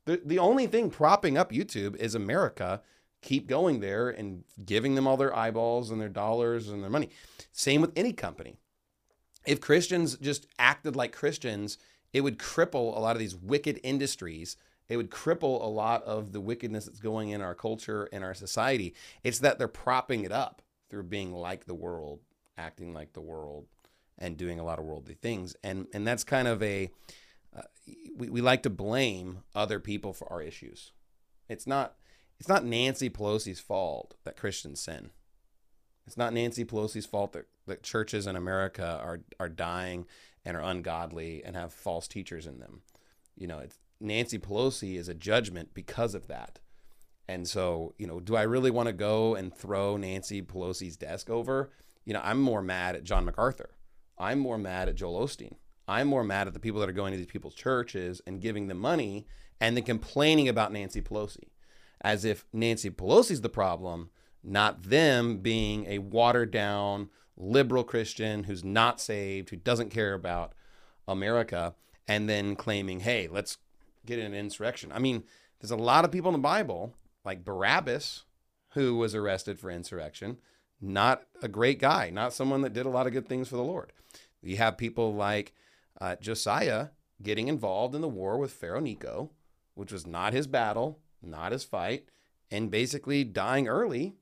The, 0.07 0.21
the 0.25 0.39
only 0.39 0.67
thing 0.67 0.91
propping 0.91 1.37
up 1.37 1.53
YouTube 1.53 1.97
is 1.97 2.15
America 2.15 2.81
keep 3.23 3.49
going 3.49 3.81
there 3.81 4.09
and 4.09 4.45
giving 4.65 4.95
them 4.95 5.07
all 5.07 5.17
their 5.17 5.37
eyeballs 5.37 5.91
and 5.91 6.01
their 6.01 6.09
dollars 6.09 6.69
and 6.69 6.83
their 6.83 6.91
money. 6.91 7.11
Same 7.53 7.81
with 7.81 7.93
any 7.97 8.13
company. 8.13 8.57
If 9.45 9.61
Christians 9.61 10.17
just 10.17 10.47
acted 10.59 10.97
like 10.97 11.13
Christians, 11.13 11.79
it 12.13 12.21
would 12.21 12.39
cripple 12.39 12.97
a 12.97 13.01
lot 13.01 13.17
of 13.17 13.19
these 13.19 13.35
wicked 13.35 13.81
industries. 13.83 14.57
It 14.89 14.97
would 14.97 15.11
cripple 15.11 15.63
a 15.63 15.69
lot 15.69 16.05
of 16.05 16.33
the 16.33 16.41
wickedness 16.41 16.85
that's 16.85 17.01
going 17.01 17.31
in 17.31 17.41
our 17.41 17.55
culture 17.55 18.09
and 18.13 18.23
our 18.23 18.35
society. 18.35 18.95
It's 19.25 19.41
that 19.41 19.59
they're 19.59 19.69
propping 19.69 20.25
it 20.25 20.33
up 20.33 20.63
through 20.89 21.05
being 21.05 21.33
like 21.33 21.65
the 21.65 21.75
world, 21.75 22.21
acting 22.57 22.95
like 22.95 23.13
the 23.13 23.21
world, 23.21 23.67
and 24.19 24.37
doing 24.37 24.61
a 24.61 24.65
lot 24.65 24.79
of 24.79 24.85
worldly 24.85 25.15
things. 25.15 25.57
And 25.65 25.89
and 25.93 26.07
that's 26.07 26.25
kind 26.25 26.47
of 26.47 26.63
a 26.63 26.91
we, 28.17 28.29
we 28.29 28.41
like 28.41 28.63
to 28.65 28.71
blame 28.71 29.41
other 29.55 29.81
people 29.81 30.13
for 30.13 30.31
our 30.33 30.43
issues. 30.43 30.93
It's 31.49 31.67
not 31.67 31.95
it's 32.39 32.49
not 32.49 32.65
Nancy 32.65 33.09
Pelosi's 33.09 33.61
fault 33.61 34.15
that 34.25 34.37
Christians 34.37 34.81
sin. 34.81 35.11
It's 36.07 36.17
not 36.17 36.35
Nancy 36.35 36.65
Pelosi's 36.65 37.07
fault 37.07 37.33
that, 37.33 37.47
that 37.67 37.83
churches 37.83 38.27
in 38.27 38.37
America 38.37 39.01
are 39.03 39.21
are 39.41 39.49
dying 39.49 40.07
and 40.45 40.57
are 40.57 40.63
ungodly 40.63 41.43
and 41.45 41.57
have 41.57 41.73
false 41.73 42.07
teachers 42.07 42.47
in 42.47 42.61
them. 42.61 42.83
You 43.37 43.47
know, 43.47 43.59
it's 43.59 43.79
Nancy 44.01 44.39
Pelosi 44.39 44.97
is 44.97 45.09
a 45.09 45.15
judgment 45.15 45.71
because 45.75 46.15
of 46.15 46.29
that. 46.29 46.59
And 47.29 47.49
so, 47.49 47.95
you 47.99 48.07
know, 48.07 48.21
do 48.21 48.37
I 48.37 48.43
really 48.43 48.71
want 48.71 48.87
to 48.87 48.93
go 48.93 49.35
and 49.35 49.53
throw 49.53 49.97
Nancy 49.97 50.43
Pelosi's 50.43 50.97
desk 50.97 51.29
over? 51.29 51.73
You 52.05 52.15
know, 52.15 52.21
I'm 52.23 52.41
more 52.41 52.63
mad 52.63 52.95
at 52.95 53.05
John 53.05 53.25
MacArthur. 53.25 53.71
I'm 54.17 54.39
more 54.39 54.59
mad 54.59 54.89
at 54.89 54.95
Joel 54.95 55.27
Osteen. 55.27 55.55
I'm 55.89 56.09
more 56.09 56.25
mad 56.25 56.47
at 56.47 56.55
the 56.55 56.61
people 56.61 56.81
that 56.81 56.89
are 56.89 56.93
going 56.93 57.13
to 57.13 57.19
these 57.19 57.27
people's 57.27 57.55
churches 57.55 58.21
and 58.27 58.41
giving 58.41 58.69
them 58.69 58.79
money 58.79 59.27
and 59.61 59.77
then 59.77 59.85
complaining 59.85 60.49
about 60.49 60.73
Nancy 60.73 61.01
Pelosi 61.01 61.49
as 62.01 62.25
if 62.25 62.45
Nancy 62.53 62.91
Pelosi's 62.91 63.41
the 63.41 63.49
problem, 63.49 64.11
not 64.43 64.85
them 64.85 65.39
being 65.39 65.87
a 65.87 65.99
watered 65.99 66.51
down 66.51 67.09
liberal 67.37 67.85
Christian 67.85 68.45
who's 68.45 68.65
not 68.65 69.01
saved, 69.01 69.51
who 69.51 69.57
doesn't 69.57 69.91
care 69.91 70.15
about 70.15 70.53
America, 71.09 71.75
and 72.09 72.29
then 72.29 72.57
claiming, 72.57 73.01
hey, 73.01 73.29
let's 73.31 73.59
get 74.05 74.19
an 74.19 74.35
insurrection. 74.35 74.93
I 74.93 74.99
mean, 74.99 75.25
there's 75.61 75.71
a 75.71 75.77
lot 75.77 76.05
of 76.05 76.13
people 76.13 76.29
in 76.29 76.35
the 76.35 76.39
Bible, 76.39 76.95
like 77.25 77.45
Barabbas, 77.45 78.25
who 78.75 78.97
was 78.97 79.15
arrested 79.15 79.59
for 79.59 79.71
insurrection, 79.71 80.39
not 80.81 81.23
a 81.43 81.49
great 81.49 81.81
guy, 81.81 82.11
not 82.11 82.33
someone 82.33 82.61
that 82.61 82.73
did 82.73 82.87
a 82.87 82.91
lot 82.91 83.07
of 83.07 83.13
good 83.13 83.29
things 83.29 83.49
for 83.49 83.57
the 83.57 83.65
Lord. 83.65 83.93
You 84.43 84.59
have 84.59 84.77
people 84.79 85.15
like 85.15 85.55
uh, 86.01 86.17
Josiah 86.17 86.89
getting 87.23 87.49
involved 87.49 87.95
in 87.95 88.01
the 88.01 88.09
war 88.09 88.39
with 88.39 88.53
Pharaoh 88.53 88.81
Necho, 88.81 89.31
which 89.75 89.93
was 89.93 90.07
not 90.07 90.33
his 90.33 90.47
battle, 90.47 91.01
not 91.23 91.53
his 91.53 91.65
fight, 91.65 92.09
and 92.51 92.71
basically 92.71 93.25
dying 93.25 93.69
early 93.69 94.17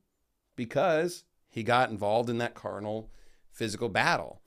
because 0.57 1.25
he 1.49 1.63
got 1.63 1.91
involved 1.91 2.31
in 2.31 2.39
that 2.39 2.55
carnal 2.55 3.11
physical 3.51 3.89
battle. 3.89 4.41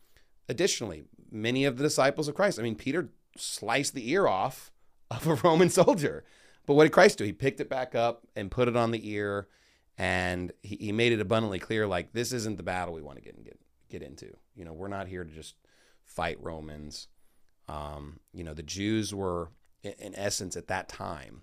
Additionally, 0.49 1.03
many 1.31 1.65
of 1.65 1.77
the 1.77 1.83
disciples 1.83 2.27
of 2.27 2.35
Christ, 2.35 2.59
I 2.59 2.63
mean, 2.63 2.75
Peter 2.75 3.09
sliced 3.35 3.93
the 3.93 4.09
ear 4.09 4.27
off 4.27 4.71
of 5.11 5.27
a 5.27 5.35
Roman 5.35 5.69
soldier. 5.69 6.23
But 6.65 6.73
what 6.73 6.83
did 6.83 6.91
Christ 6.91 7.17
do? 7.17 7.23
He 7.23 7.33
picked 7.33 7.61
it 7.61 7.69
back 7.69 7.95
up 7.95 8.27
and 8.35 8.51
put 8.51 8.67
it 8.67 8.75
on 8.75 8.91
the 8.91 9.09
ear, 9.09 9.47
and 9.97 10.51
he, 10.61 10.75
he 10.75 10.91
made 10.91 11.13
it 11.13 11.21
abundantly 11.21 11.59
clear 11.59 11.87
like 11.87 12.11
this 12.11 12.33
isn't 12.33 12.57
the 12.57 12.63
battle 12.63 12.93
we 12.93 13.01
want 13.01 13.17
to 13.17 13.23
get 13.23 13.41
get 13.43 13.59
get 13.89 14.01
into. 14.01 14.35
You 14.53 14.65
know, 14.65 14.73
we're 14.73 14.89
not 14.89 15.07
here 15.07 15.23
to 15.23 15.31
just 15.31 15.55
fight 16.03 16.37
Romans. 16.41 17.07
Um, 17.67 18.19
you 18.33 18.43
know, 18.43 18.53
the 18.53 18.63
Jews 18.63 19.13
were 19.13 19.51
in, 19.83 19.93
in 19.99 20.15
essence 20.15 20.55
at 20.55 20.67
that 20.67 20.87
time 20.87 21.41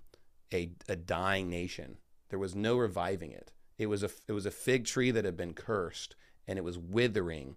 a, 0.52 0.70
a 0.88 0.96
dying 0.96 1.50
nation. 1.50 1.98
There 2.30 2.38
was 2.38 2.54
no 2.54 2.76
reviving 2.76 3.32
it. 3.32 3.52
It 3.78 3.86
was 3.86 4.02
a 4.02 4.10
it 4.28 4.32
was 4.32 4.46
a 4.46 4.50
fig 4.50 4.84
tree 4.84 5.10
that 5.10 5.24
had 5.24 5.36
been 5.36 5.52
cursed 5.52 6.14
and 6.46 6.58
it 6.58 6.64
was 6.64 6.78
withering. 6.78 7.56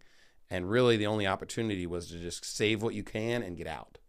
And 0.50 0.70
really 0.70 0.98
the 0.98 1.08
only 1.08 1.28
opportunity 1.28 1.86
was 1.86 2.08
to 2.08 2.18
just 2.18 2.44
save 2.44 2.82
what 2.82 2.94
you 2.94 3.04
can 3.04 3.44
and 3.44 3.58
get 3.58 3.68
out. 3.68 4.00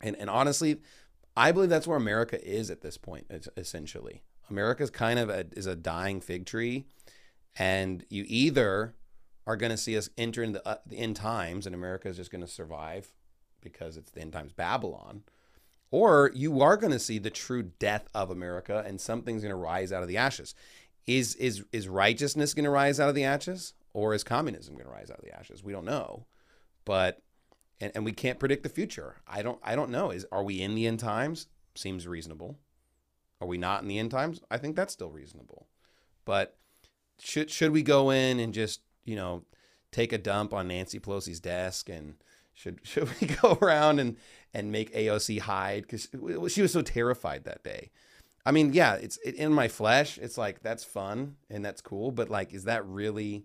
And 0.00 0.16
and 0.16 0.30
honestly, 0.30 0.80
I 1.36 1.52
believe 1.52 1.70
that's 1.70 1.86
where 1.86 1.96
America 1.96 2.42
is 2.44 2.70
at 2.70 2.82
this 2.82 2.96
point. 2.96 3.26
Essentially, 3.56 4.22
America's 4.50 4.90
kind 4.90 5.18
of 5.18 5.28
a, 5.28 5.46
is 5.52 5.66
a 5.66 5.76
dying 5.76 6.20
fig 6.20 6.46
tree, 6.46 6.86
and 7.56 8.04
you 8.08 8.24
either 8.26 8.94
are 9.46 9.56
going 9.56 9.70
to 9.70 9.76
see 9.78 9.96
us 9.96 10.10
enter 10.18 10.42
into 10.42 10.58
the, 10.58 10.68
uh, 10.68 10.76
the 10.86 10.98
end 10.98 11.16
times, 11.16 11.64
and 11.64 11.74
America 11.74 12.08
is 12.08 12.16
just 12.16 12.30
going 12.30 12.42
to 12.42 12.48
survive 12.48 13.14
because 13.72 13.96
it's 13.96 14.10
the 14.10 14.20
end 14.20 14.32
times 14.32 14.52
Babylon, 14.52 15.22
or 15.90 16.30
you 16.34 16.60
are 16.60 16.76
going 16.76 16.92
to 16.92 16.98
see 16.98 17.18
the 17.18 17.30
true 17.30 17.62
death 17.62 18.08
of 18.14 18.30
America, 18.30 18.82
and 18.86 19.00
something's 19.00 19.42
going 19.42 19.50
to 19.50 19.56
rise 19.56 19.92
out 19.92 20.02
of 20.02 20.08
the 20.08 20.16
ashes. 20.16 20.54
Is 21.06 21.34
is 21.36 21.64
is 21.72 21.88
righteousness 21.88 22.54
going 22.54 22.64
to 22.64 22.70
rise 22.70 23.00
out 23.00 23.08
of 23.08 23.14
the 23.14 23.24
ashes, 23.24 23.74
or 23.94 24.14
is 24.14 24.24
communism 24.24 24.74
going 24.74 24.86
to 24.86 24.92
rise 24.92 25.10
out 25.10 25.18
of 25.18 25.24
the 25.24 25.36
ashes? 25.36 25.64
We 25.64 25.72
don't 25.72 25.86
know, 25.86 26.26
but 26.84 27.22
and, 27.80 27.92
and 27.94 28.04
we 28.04 28.12
can't 28.12 28.38
predict 28.38 28.62
the 28.62 28.68
future. 28.68 29.16
I 29.26 29.42
don't 29.42 29.58
I 29.62 29.74
don't 29.74 29.90
know. 29.90 30.10
Is 30.10 30.26
are 30.30 30.42
we 30.42 30.60
in 30.60 30.74
the 30.74 30.86
end 30.86 31.00
times? 31.00 31.48
Seems 31.74 32.06
reasonable. 32.06 32.58
Are 33.40 33.46
we 33.46 33.56
not 33.56 33.82
in 33.82 33.88
the 33.88 33.98
end 33.98 34.10
times? 34.10 34.40
I 34.50 34.58
think 34.58 34.76
that's 34.76 34.92
still 34.92 35.10
reasonable. 35.10 35.68
But 36.24 36.56
should 37.20 37.50
should 37.50 37.72
we 37.72 37.82
go 37.82 38.10
in 38.10 38.40
and 38.40 38.52
just, 38.52 38.80
you 39.04 39.16
know, 39.16 39.44
take 39.92 40.12
a 40.12 40.18
dump 40.18 40.52
on 40.52 40.68
Nancy 40.68 40.98
Pelosi's 40.98 41.40
desk 41.40 41.88
and 41.88 42.14
should 42.58 42.80
should 42.82 43.08
we 43.20 43.28
go 43.28 43.56
around 43.62 44.00
and 44.00 44.16
and 44.52 44.72
make 44.72 44.92
AOC 44.92 45.40
hide 45.40 45.88
cuz 45.88 46.08
she 46.52 46.62
was 46.62 46.72
so 46.72 46.82
terrified 46.82 47.44
that 47.44 47.62
day. 47.62 47.90
I 48.44 48.50
mean, 48.50 48.72
yeah, 48.72 48.94
it's 48.94 49.18
it, 49.24 49.34
in 49.34 49.52
my 49.52 49.68
flesh. 49.68 50.18
It's 50.18 50.38
like 50.38 50.60
that's 50.62 50.84
fun 50.84 51.36
and 51.48 51.64
that's 51.64 51.80
cool, 51.80 52.10
but 52.10 52.28
like 52.30 52.52
is 52.52 52.64
that 52.64 52.84
really 52.86 53.44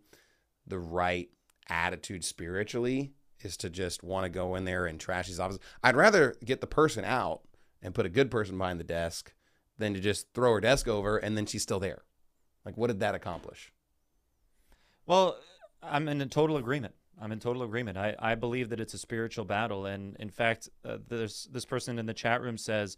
the 0.66 0.80
right 0.80 1.30
attitude 1.70 2.24
spiritually 2.24 3.14
is 3.42 3.58
to 3.58 3.70
just 3.70 4.04
want 4.04 4.24
to 4.24 4.30
go 4.30 4.56
in 4.56 4.66
there 4.66 4.86
and 4.86 5.00
trash 5.00 5.28
these 5.28 5.40
offices. 5.40 5.62
I'd 5.84 5.96
rather 5.96 6.36
get 6.44 6.62
the 6.62 6.68
person 6.68 7.04
out 7.04 7.42
and 7.82 7.94
put 7.94 8.06
a 8.06 8.10
good 8.10 8.32
person 8.32 8.58
behind 8.58 8.80
the 8.80 8.86
desk 8.86 9.34
than 9.78 9.94
to 9.94 10.00
just 10.00 10.34
throw 10.34 10.54
her 10.54 10.62
desk 10.62 10.88
over 10.88 11.18
and 11.18 11.38
then 11.38 11.46
she's 11.46 11.64
still 11.64 11.80
there. 11.80 12.04
Like, 12.66 12.78
what 12.78 12.88
did 12.88 13.02
that 13.02 13.16
accomplish? 13.16 13.74
Well, 15.06 15.38
I'm 15.82 16.08
in 16.08 16.28
total 16.30 16.56
agreement. 16.56 16.96
I'm 17.22 17.32
in 17.32 17.40
total 17.40 17.64
agreement. 17.64 17.98
I, 17.98 18.16
I 18.20 18.36
believe 18.36 18.70
that 18.70 18.80
it's 18.80 18.94
a 18.94 19.00
spiritual 19.00 19.46
battle. 19.46 19.86
And 19.86 20.16
in 20.20 20.30
fact, 20.30 20.70
uh, 20.84 20.98
this, 21.08 21.46
this 21.46 21.66
person 21.66 22.00
in 22.00 22.06
the 22.06 22.14
chat 22.14 22.42
room 22.42 22.58
says 22.58 22.98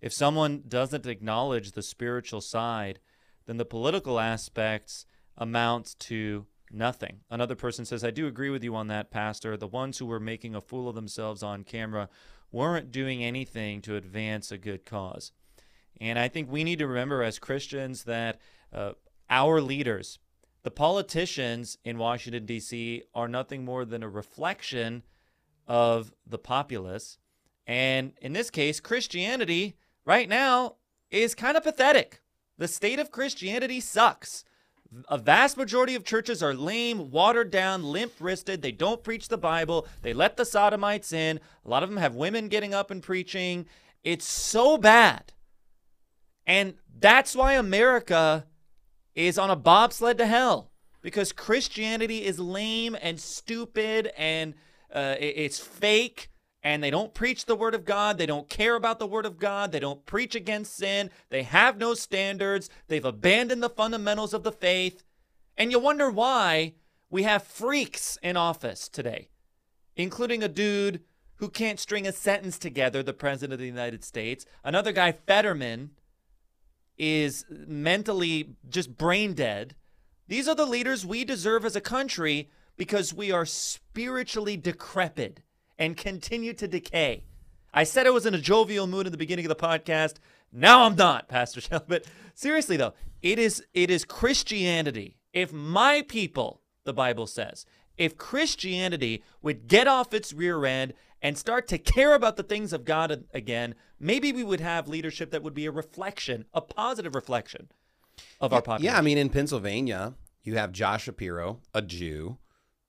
if 0.00 0.12
someone 0.12 0.64
doesn't 0.66 1.06
acknowledge 1.06 1.72
the 1.72 1.82
spiritual 1.82 2.40
side, 2.40 2.98
then 3.46 3.56
the 3.56 3.64
political 3.64 4.18
aspects 4.18 5.06
amount 5.36 5.96
to 6.00 6.46
Nothing. 6.74 7.20
Another 7.30 7.54
person 7.54 7.84
says, 7.84 8.02
I 8.02 8.10
do 8.10 8.26
agree 8.26 8.48
with 8.48 8.64
you 8.64 8.74
on 8.74 8.86
that, 8.86 9.10
Pastor. 9.10 9.58
The 9.58 9.66
ones 9.66 9.98
who 9.98 10.06
were 10.06 10.18
making 10.18 10.54
a 10.54 10.60
fool 10.60 10.88
of 10.88 10.94
themselves 10.94 11.42
on 11.42 11.64
camera 11.64 12.08
weren't 12.50 12.90
doing 12.90 13.22
anything 13.22 13.82
to 13.82 13.96
advance 13.96 14.50
a 14.50 14.56
good 14.56 14.86
cause. 14.86 15.32
And 16.00 16.18
I 16.18 16.28
think 16.28 16.50
we 16.50 16.64
need 16.64 16.78
to 16.78 16.86
remember 16.86 17.22
as 17.22 17.38
Christians 17.38 18.04
that 18.04 18.40
uh, 18.72 18.92
our 19.28 19.60
leaders, 19.60 20.18
the 20.62 20.70
politicians 20.70 21.78
in 21.84 21.98
Washington, 21.98 22.46
D.C., 22.46 23.02
are 23.14 23.28
nothing 23.28 23.64
more 23.64 23.84
than 23.84 24.02
a 24.02 24.08
reflection 24.08 25.02
of 25.66 26.12
the 26.26 26.38
populace. 26.38 27.18
And 27.66 28.12
in 28.20 28.32
this 28.32 28.50
case, 28.50 28.80
Christianity 28.80 29.76
right 30.04 30.28
now 30.28 30.76
is 31.10 31.34
kind 31.34 31.56
of 31.56 31.62
pathetic. 31.62 32.20
The 32.58 32.68
state 32.68 32.98
of 32.98 33.10
Christianity 33.10 33.80
sucks 33.80 34.44
a 35.08 35.18
vast 35.18 35.56
majority 35.56 35.94
of 35.94 36.04
churches 36.04 36.42
are 36.42 36.54
lame, 36.54 37.10
watered 37.10 37.50
down, 37.50 37.82
limp 37.82 38.12
wristed. 38.20 38.62
They 38.62 38.72
don't 38.72 39.02
preach 39.02 39.28
the 39.28 39.38
Bible. 39.38 39.86
They 40.02 40.12
let 40.12 40.36
the 40.36 40.44
sodomites 40.44 41.12
in. 41.12 41.40
A 41.64 41.68
lot 41.68 41.82
of 41.82 41.88
them 41.88 41.98
have 41.98 42.14
women 42.14 42.48
getting 42.48 42.74
up 42.74 42.90
and 42.90 43.02
preaching. 43.02 43.66
It's 44.04 44.26
so 44.26 44.76
bad. 44.76 45.32
And 46.46 46.74
that's 46.98 47.34
why 47.34 47.54
America 47.54 48.46
is 49.14 49.38
on 49.38 49.50
a 49.50 49.56
bobsled 49.56 50.18
to 50.18 50.26
hell 50.26 50.70
because 51.02 51.32
Christianity 51.32 52.24
is 52.24 52.38
lame 52.38 52.96
and 53.00 53.20
stupid 53.20 54.10
and 54.16 54.54
uh, 54.92 55.16
it's 55.18 55.58
fake 55.58 56.30
and 56.62 56.82
they 56.82 56.90
don't 56.90 57.12
preach 57.12 57.46
the 57.46 57.56
word 57.56 57.74
of 57.74 57.84
God. 57.84 58.18
They 58.18 58.26
don't 58.26 58.48
care 58.48 58.76
about 58.76 58.98
the 58.98 59.06
word 59.06 59.26
of 59.26 59.38
God. 59.38 59.72
They 59.72 59.80
don't 59.80 60.06
preach 60.06 60.34
against 60.34 60.76
sin. 60.76 61.10
They 61.28 61.42
have 61.42 61.76
no 61.76 61.94
standards. 61.94 62.70
They've 62.86 63.04
abandoned 63.04 63.62
the 63.62 63.68
fundamentals 63.68 64.32
of 64.32 64.44
the 64.44 64.52
faith. 64.52 65.02
And 65.56 65.72
you 65.72 65.80
wonder 65.80 66.08
why 66.10 66.74
we 67.10 67.24
have 67.24 67.42
freaks 67.42 68.16
in 68.22 68.36
office 68.36 68.88
today, 68.88 69.28
including 69.96 70.42
a 70.42 70.48
dude 70.48 71.00
who 71.36 71.48
can't 71.48 71.80
string 71.80 72.06
a 72.06 72.12
sentence 72.12 72.58
together, 72.58 73.02
the 73.02 73.12
president 73.12 73.54
of 73.54 73.58
the 73.58 73.66
United 73.66 74.04
States. 74.04 74.46
Another 74.62 74.92
guy, 74.92 75.10
Fetterman, 75.10 75.90
is 76.98 77.44
mentally 77.50 78.56
just 78.68 78.96
brain 78.96 79.34
dead. 79.34 79.74
These 80.28 80.48
are 80.48 80.54
the 80.54 80.66
leaders 80.66 81.04
we 81.04 81.24
deserve 81.24 81.64
as 81.64 81.76
a 81.76 81.80
country 81.80 82.50
because 82.76 83.12
we 83.12 83.30
are 83.30 83.44
spiritually 83.44 84.56
decrepit 84.56 85.40
and 85.78 85.96
continue 85.96 86.52
to 86.54 86.68
decay. 86.68 87.24
I 87.74 87.84
said 87.84 88.06
I 88.06 88.10
was 88.10 88.26
in 88.26 88.34
a 88.34 88.38
jovial 88.38 88.86
mood 88.86 89.06
in 89.06 89.12
the 89.12 89.18
beginning 89.18 89.44
of 89.44 89.48
the 89.48 89.56
podcast. 89.56 90.16
Now 90.52 90.84
I'm 90.84 90.96
not, 90.96 91.28
Pastor 91.28 91.60
Shell. 91.60 91.84
But 91.88 92.04
seriously 92.34 92.76
though, 92.76 92.94
it 93.20 93.38
is 93.38 93.64
it 93.74 93.90
is 93.90 94.04
Christianity. 94.04 95.16
If 95.32 95.52
my 95.52 96.02
people, 96.06 96.60
the 96.84 96.92
Bible 96.92 97.26
says, 97.26 97.64
if 97.96 98.16
Christianity 98.16 99.22
would 99.40 99.66
get 99.68 99.86
off 99.86 100.12
its 100.12 100.32
rear 100.32 100.64
end 100.64 100.94
and 101.22 101.38
start 101.38 101.68
to 101.68 101.78
care 101.78 102.14
about 102.14 102.36
the 102.36 102.42
things 102.42 102.72
of 102.72 102.84
God 102.84 103.24
again, 103.32 103.74
maybe 104.00 104.32
we 104.32 104.44
would 104.44 104.60
have 104.60 104.88
leadership 104.88 105.30
that 105.30 105.42
would 105.42 105.54
be 105.54 105.66
a 105.66 105.70
reflection, 105.70 106.44
a 106.52 106.60
positive 106.60 107.14
reflection 107.14 107.70
of 108.40 108.52
our 108.52 108.60
population. 108.60 108.92
Yeah, 108.92 108.98
I 108.98 109.02
mean, 109.02 109.18
in 109.18 109.30
Pennsylvania, 109.30 110.14
you 110.42 110.56
have 110.56 110.72
Josh 110.72 111.04
Shapiro, 111.04 111.60
a 111.72 111.80
Jew, 111.80 112.38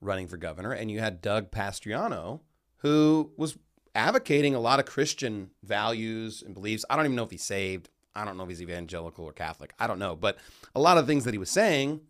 running 0.01 0.27
for 0.27 0.37
governor, 0.37 0.71
and 0.71 0.89
you 0.91 0.99
had 0.99 1.21
Doug 1.21 1.51
Mastriano, 1.51 2.41
who 2.77 3.31
was 3.37 3.57
advocating 3.95 4.55
a 4.55 4.59
lot 4.59 4.79
of 4.79 4.85
Christian 4.85 5.51
values 5.63 6.41
and 6.45 6.53
beliefs. 6.53 6.83
I 6.89 6.95
don't 6.95 7.05
even 7.05 7.15
know 7.15 7.23
if 7.23 7.31
he's 7.31 7.43
saved. 7.43 7.89
I 8.15 8.25
don't 8.25 8.37
know 8.37 8.43
if 8.43 8.49
he's 8.49 8.61
evangelical 8.61 9.25
or 9.25 9.33
Catholic. 9.33 9.73
I 9.79 9.87
don't 9.87 9.99
know. 9.99 10.15
But 10.15 10.37
a 10.75 10.79
lot 10.79 10.97
of 10.97 11.07
things 11.07 11.23
that 11.25 11.33
he 11.33 11.37
was 11.37 11.49
saying 11.49 12.01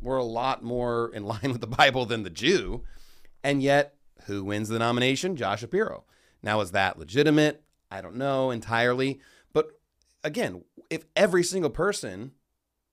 were 0.00 0.16
a 0.16 0.24
lot 0.24 0.62
more 0.62 1.10
in 1.14 1.24
line 1.26 1.52
with 1.52 1.60
the 1.60 1.66
Bible 1.66 2.06
than 2.06 2.22
the 2.22 2.30
Jew. 2.30 2.82
And 3.44 3.62
yet, 3.62 3.95
who 4.26 4.44
wins 4.44 4.68
the 4.68 4.78
nomination? 4.78 5.36
Josh 5.36 5.60
Shapiro. 5.60 6.04
Now, 6.42 6.60
is 6.60 6.72
that 6.72 6.98
legitimate? 6.98 7.62
I 7.90 8.00
don't 8.00 8.16
know 8.16 8.50
entirely. 8.50 9.20
But 9.52 9.70
again, 10.22 10.64
if 10.90 11.04
every 11.14 11.42
single 11.42 11.70
person 11.70 12.32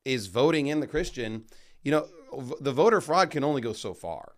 is 0.05 0.27
voting 0.27 0.67
in 0.67 0.79
the 0.79 0.88
Christian, 0.88 1.45
you 1.81 1.91
know, 1.91 2.07
the 2.59 2.71
voter 2.71 3.01
fraud 3.01 3.29
can 3.29 3.43
only 3.43 3.61
go 3.61 3.73
so 3.73 3.93
far. 3.93 4.34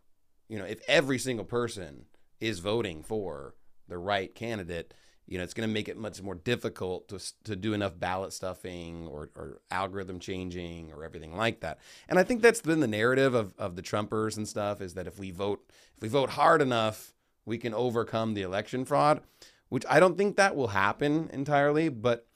You 0.49 0.59
know, 0.59 0.65
if 0.65 0.79
every 0.87 1.17
single 1.17 1.45
person 1.45 2.05
is 2.39 2.59
voting 2.59 3.03
for 3.03 3.55
the 3.87 3.97
right 3.97 4.33
candidate, 4.33 4.93
you 5.27 5.37
know, 5.37 5.43
it's 5.43 5.53
going 5.53 5.67
to 5.67 5.73
make 5.73 5.89
it 5.89 5.97
much 5.97 6.21
more 6.21 6.35
difficult 6.35 7.07
to, 7.09 7.19
to 7.43 7.55
do 7.55 7.73
enough 7.73 7.99
ballot 7.99 8.31
stuffing 8.31 9.07
or, 9.07 9.29
or 9.35 9.61
algorithm 9.71 10.19
changing 10.19 10.91
or 10.91 11.03
everything 11.03 11.35
like 11.35 11.61
that. 11.61 11.79
And 12.07 12.19
I 12.19 12.23
think 12.23 12.41
that's 12.41 12.61
been 12.61 12.79
the 12.79 12.87
narrative 12.87 13.33
of, 13.33 13.53
of 13.57 13.75
the 13.75 13.81
Trumpers 13.81 14.37
and 14.37 14.47
stuff 14.47 14.81
is 14.81 14.93
that 14.93 15.07
if 15.07 15.17
we 15.17 15.31
vote 15.31 15.61
if 15.95 16.01
we 16.01 16.09
vote 16.09 16.31
hard 16.31 16.61
enough, 16.61 17.13
we 17.45 17.57
can 17.57 17.73
overcome 17.73 18.33
the 18.33 18.41
election 18.41 18.85
fraud, 18.85 19.21
which 19.69 19.85
I 19.89 19.99
don't 19.99 20.17
think 20.17 20.35
that 20.35 20.55
will 20.55 20.69
happen 20.69 21.29
entirely. 21.31 21.89
But 21.89 22.27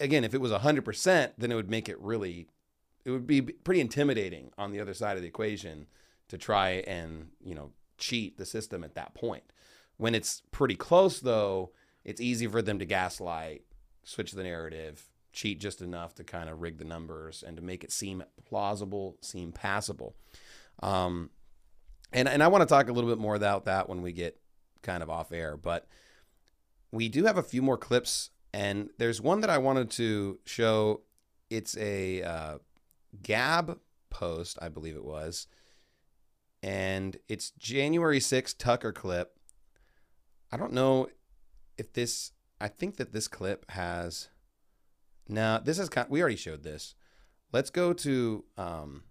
again, 0.00 0.24
if 0.24 0.34
it 0.34 0.40
was 0.40 0.52
100%, 0.52 1.32
then 1.38 1.52
it 1.52 1.54
would 1.54 1.70
make 1.70 1.88
it 1.88 2.00
really, 2.00 2.48
it 3.04 3.10
would 3.10 3.26
be 3.26 3.40
pretty 3.42 3.80
intimidating 3.80 4.50
on 4.58 4.72
the 4.72 4.80
other 4.80 4.94
side 4.94 5.16
of 5.16 5.22
the 5.22 5.28
equation 5.28 5.86
to 6.28 6.36
try 6.36 6.82
and, 6.86 7.28
you 7.42 7.54
know, 7.54 7.70
cheat 7.96 8.36
the 8.36 8.46
system 8.46 8.84
at 8.84 8.94
that 8.94 9.14
point. 9.14 9.44
When 9.96 10.14
it's 10.14 10.42
pretty 10.50 10.76
close, 10.76 11.20
though, 11.20 11.70
it's 12.08 12.22
easy 12.22 12.46
for 12.46 12.62
them 12.62 12.78
to 12.78 12.86
gaslight, 12.86 13.64
switch 14.02 14.32
the 14.32 14.42
narrative, 14.42 15.10
cheat 15.34 15.60
just 15.60 15.82
enough 15.82 16.14
to 16.14 16.24
kind 16.24 16.48
of 16.48 16.62
rig 16.62 16.78
the 16.78 16.84
numbers 16.84 17.44
and 17.46 17.54
to 17.58 17.62
make 17.62 17.84
it 17.84 17.92
seem 17.92 18.24
plausible, 18.46 19.18
seem 19.20 19.52
passable. 19.52 20.16
Um, 20.82 21.28
and 22.10 22.26
and 22.26 22.42
I 22.42 22.48
want 22.48 22.62
to 22.62 22.66
talk 22.66 22.88
a 22.88 22.92
little 22.92 23.10
bit 23.10 23.18
more 23.18 23.34
about 23.34 23.66
that 23.66 23.90
when 23.90 24.00
we 24.00 24.12
get 24.12 24.40
kind 24.80 25.02
of 25.02 25.10
off 25.10 25.32
air, 25.32 25.58
but 25.58 25.86
we 26.90 27.10
do 27.10 27.26
have 27.26 27.36
a 27.36 27.42
few 27.42 27.60
more 27.60 27.76
clips 27.76 28.30
And 28.54 28.88
there's 28.96 29.20
one 29.20 29.42
that 29.42 29.50
I 29.50 29.58
wanted 29.58 29.90
to 29.90 30.38
show. 30.46 31.02
It's 31.50 31.76
a 31.76 32.22
uh, 32.22 32.58
Gab 33.22 33.78
post, 34.08 34.58
I 34.62 34.70
believe 34.70 34.96
it 34.96 35.04
was. 35.04 35.46
And 36.62 37.18
it's 37.28 37.50
January 37.50 38.18
6th 38.18 38.56
Tucker 38.56 38.92
clip. 38.92 39.38
I 40.50 40.56
don't 40.56 40.72
know 40.72 41.08
if 41.78 41.92
this, 41.92 42.32
I 42.60 42.68
think 42.68 42.96
that 42.96 43.12
this 43.12 43.28
clip 43.28 43.70
has. 43.70 44.28
Now, 45.28 45.58
this 45.58 45.78
is 45.78 45.88
kind 45.88 46.08
we 46.10 46.20
already 46.20 46.36
showed 46.36 46.62
this. 46.62 46.94
Let's 47.52 47.70
go 47.70 47.92
to. 47.92 48.44
Um, 48.56 49.04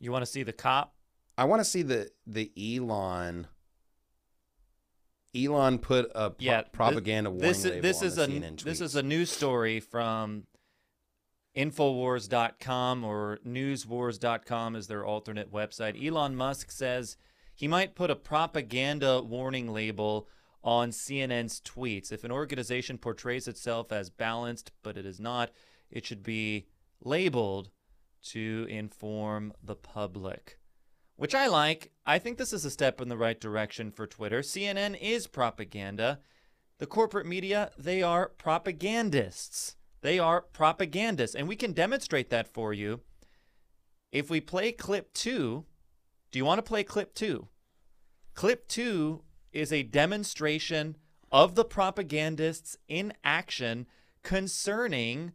You 0.00 0.12
want 0.12 0.22
to 0.22 0.30
see 0.30 0.42
the 0.42 0.52
cop? 0.52 0.94
I 1.36 1.44
want 1.44 1.60
to 1.60 1.64
see 1.64 1.82
the 1.82 2.10
the 2.26 2.50
Elon. 2.56 3.46
Elon 5.36 5.78
put 5.78 6.10
a 6.14 6.30
pro- 6.30 6.34
yeah, 6.38 6.62
propaganda 6.72 7.30
warning 7.30 7.48
this, 7.48 7.64
label 7.64 7.82
this 7.82 8.02
is 8.02 8.18
a 8.18 8.26
this 8.64 8.80
is 8.80 8.96
a 8.96 9.02
news 9.02 9.30
story 9.30 9.78
from 9.78 10.44
infowars.com 11.54 13.04
or 13.04 13.38
newswars.com 13.46 14.74
is 14.76 14.86
their 14.86 15.04
alternate 15.04 15.52
website 15.52 16.02
elon 16.06 16.34
musk 16.36 16.70
says 16.70 17.16
he 17.54 17.66
might 17.68 17.94
put 17.94 18.10
a 18.10 18.16
propaganda 18.16 19.20
warning 19.20 19.72
label 19.72 20.28
on 20.68 20.90
cnn's 20.90 21.62
tweets 21.62 22.12
if 22.12 22.24
an 22.24 22.30
organization 22.30 22.98
portrays 22.98 23.48
itself 23.48 23.90
as 23.90 24.10
balanced 24.10 24.70
but 24.82 24.98
it 24.98 25.06
is 25.06 25.18
not 25.18 25.50
it 25.90 26.04
should 26.04 26.22
be 26.22 26.66
labeled 27.02 27.70
to 28.20 28.66
inform 28.68 29.54
the 29.62 29.74
public 29.74 30.58
which 31.18 31.34
I 31.34 31.48
like. 31.48 31.90
I 32.06 32.20
think 32.20 32.38
this 32.38 32.52
is 32.52 32.64
a 32.64 32.70
step 32.70 33.00
in 33.00 33.08
the 33.08 33.16
right 33.16 33.40
direction 33.40 33.90
for 33.90 34.06
Twitter. 34.06 34.38
CNN 34.38 34.96
is 35.00 35.26
propaganda. 35.26 36.20
The 36.78 36.86
corporate 36.86 37.26
media, 37.26 37.72
they 37.76 38.04
are 38.04 38.28
propagandists. 38.28 39.74
They 40.00 40.20
are 40.20 40.40
propagandists. 40.40 41.34
And 41.34 41.48
we 41.48 41.56
can 41.56 41.72
demonstrate 41.72 42.30
that 42.30 42.46
for 42.46 42.72
you. 42.72 43.00
If 44.12 44.30
we 44.30 44.40
play 44.40 44.70
clip 44.70 45.12
two, 45.12 45.64
do 46.30 46.38
you 46.38 46.44
want 46.44 46.58
to 46.58 46.62
play 46.62 46.84
clip 46.84 47.14
two? 47.14 47.48
Clip 48.34 48.68
two 48.68 49.22
is 49.52 49.72
a 49.72 49.82
demonstration 49.82 50.96
of 51.30 51.54
the 51.54 51.64
propagandists 51.64 52.76
in 52.88 53.12
action 53.24 53.86
concerning 54.22 55.32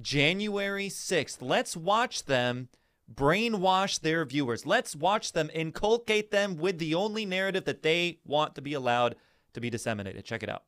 January 0.00 0.88
6th. 0.88 1.38
Let's 1.40 1.76
watch 1.76 2.24
them 2.24 2.68
brainwash 3.12 4.00
their 4.00 4.24
viewers. 4.24 4.64
Let's 4.64 4.96
watch 4.96 5.32
them 5.32 5.50
inculcate 5.52 6.30
them 6.30 6.56
with 6.56 6.78
the 6.78 6.94
only 6.94 7.26
narrative 7.26 7.64
that 7.64 7.82
they 7.82 8.18
want 8.24 8.54
to 8.54 8.62
be 8.62 8.74
allowed 8.74 9.16
to 9.54 9.60
be 9.60 9.70
disseminated. 9.70 10.24
Check 10.24 10.42
it 10.42 10.48
out. 10.48 10.62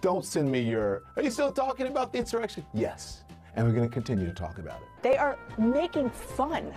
Don't 0.00 0.24
send 0.24 0.50
me 0.50 0.60
your. 0.60 1.02
Are 1.16 1.22
you 1.22 1.30
still 1.30 1.50
talking 1.50 1.86
about 1.86 2.12
the 2.12 2.18
insurrection? 2.18 2.64
Yes. 2.72 3.24
And 3.54 3.66
we're 3.66 3.72
going 3.74 3.88
to 3.88 3.92
continue 3.92 4.26
to 4.26 4.32
talk 4.32 4.58
about 4.58 4.80
it. 4.80 4.88
They 5.02 5.16
are 5.16 5.38
making 5.58 6.10
fun 6.10 6.72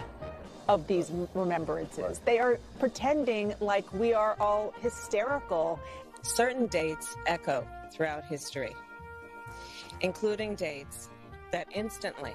of 0.71 0.87
these 0.87 1.11
remembrances. 1.33 2.19
They 2.23 2.39
are 2.39 2.57
pretending 2.79 3.53
like 3.59 3.91
we 3.93 4.13
are 4.13 4.37
all 4.39 4.73
hysterical. 4.79 5.77
Certain 6.21 6.67
dates 6.67 7.17
echo 7.27 7.67
throughout 7.91 8.23
history, 8.23 8.73
including 9.99 10.55
dates 10.55 11.09
that 11.51 11.67
instantly 11.73 12.31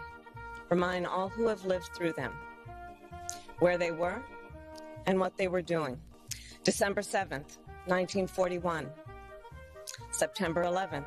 remind 0.68 1.06
all 1.06 1.30
who 1.30 1.48
have 1.48 1.64
lived 1.64 1.88
through 1.96 2.12
them 2.12 2.32
where 3.60 3.78
they 3.78 3.90
were 3.90 4.22
and 5.06 5.18
what 5.18 5.34
they 5.38 5.48
were 5.48 5.62
doing. 5.62 5.98
December 6.62 7.00
7th, 7.00 7.56
1941, 7.86 8.86
September 10.10 10.64
11th, 10.64 11.06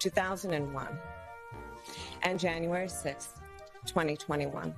2001, 0.00 0.98
and 2.22 2.40
January 2.40 2.88
6th, 2.88 3.38
2021. 3.86 4.74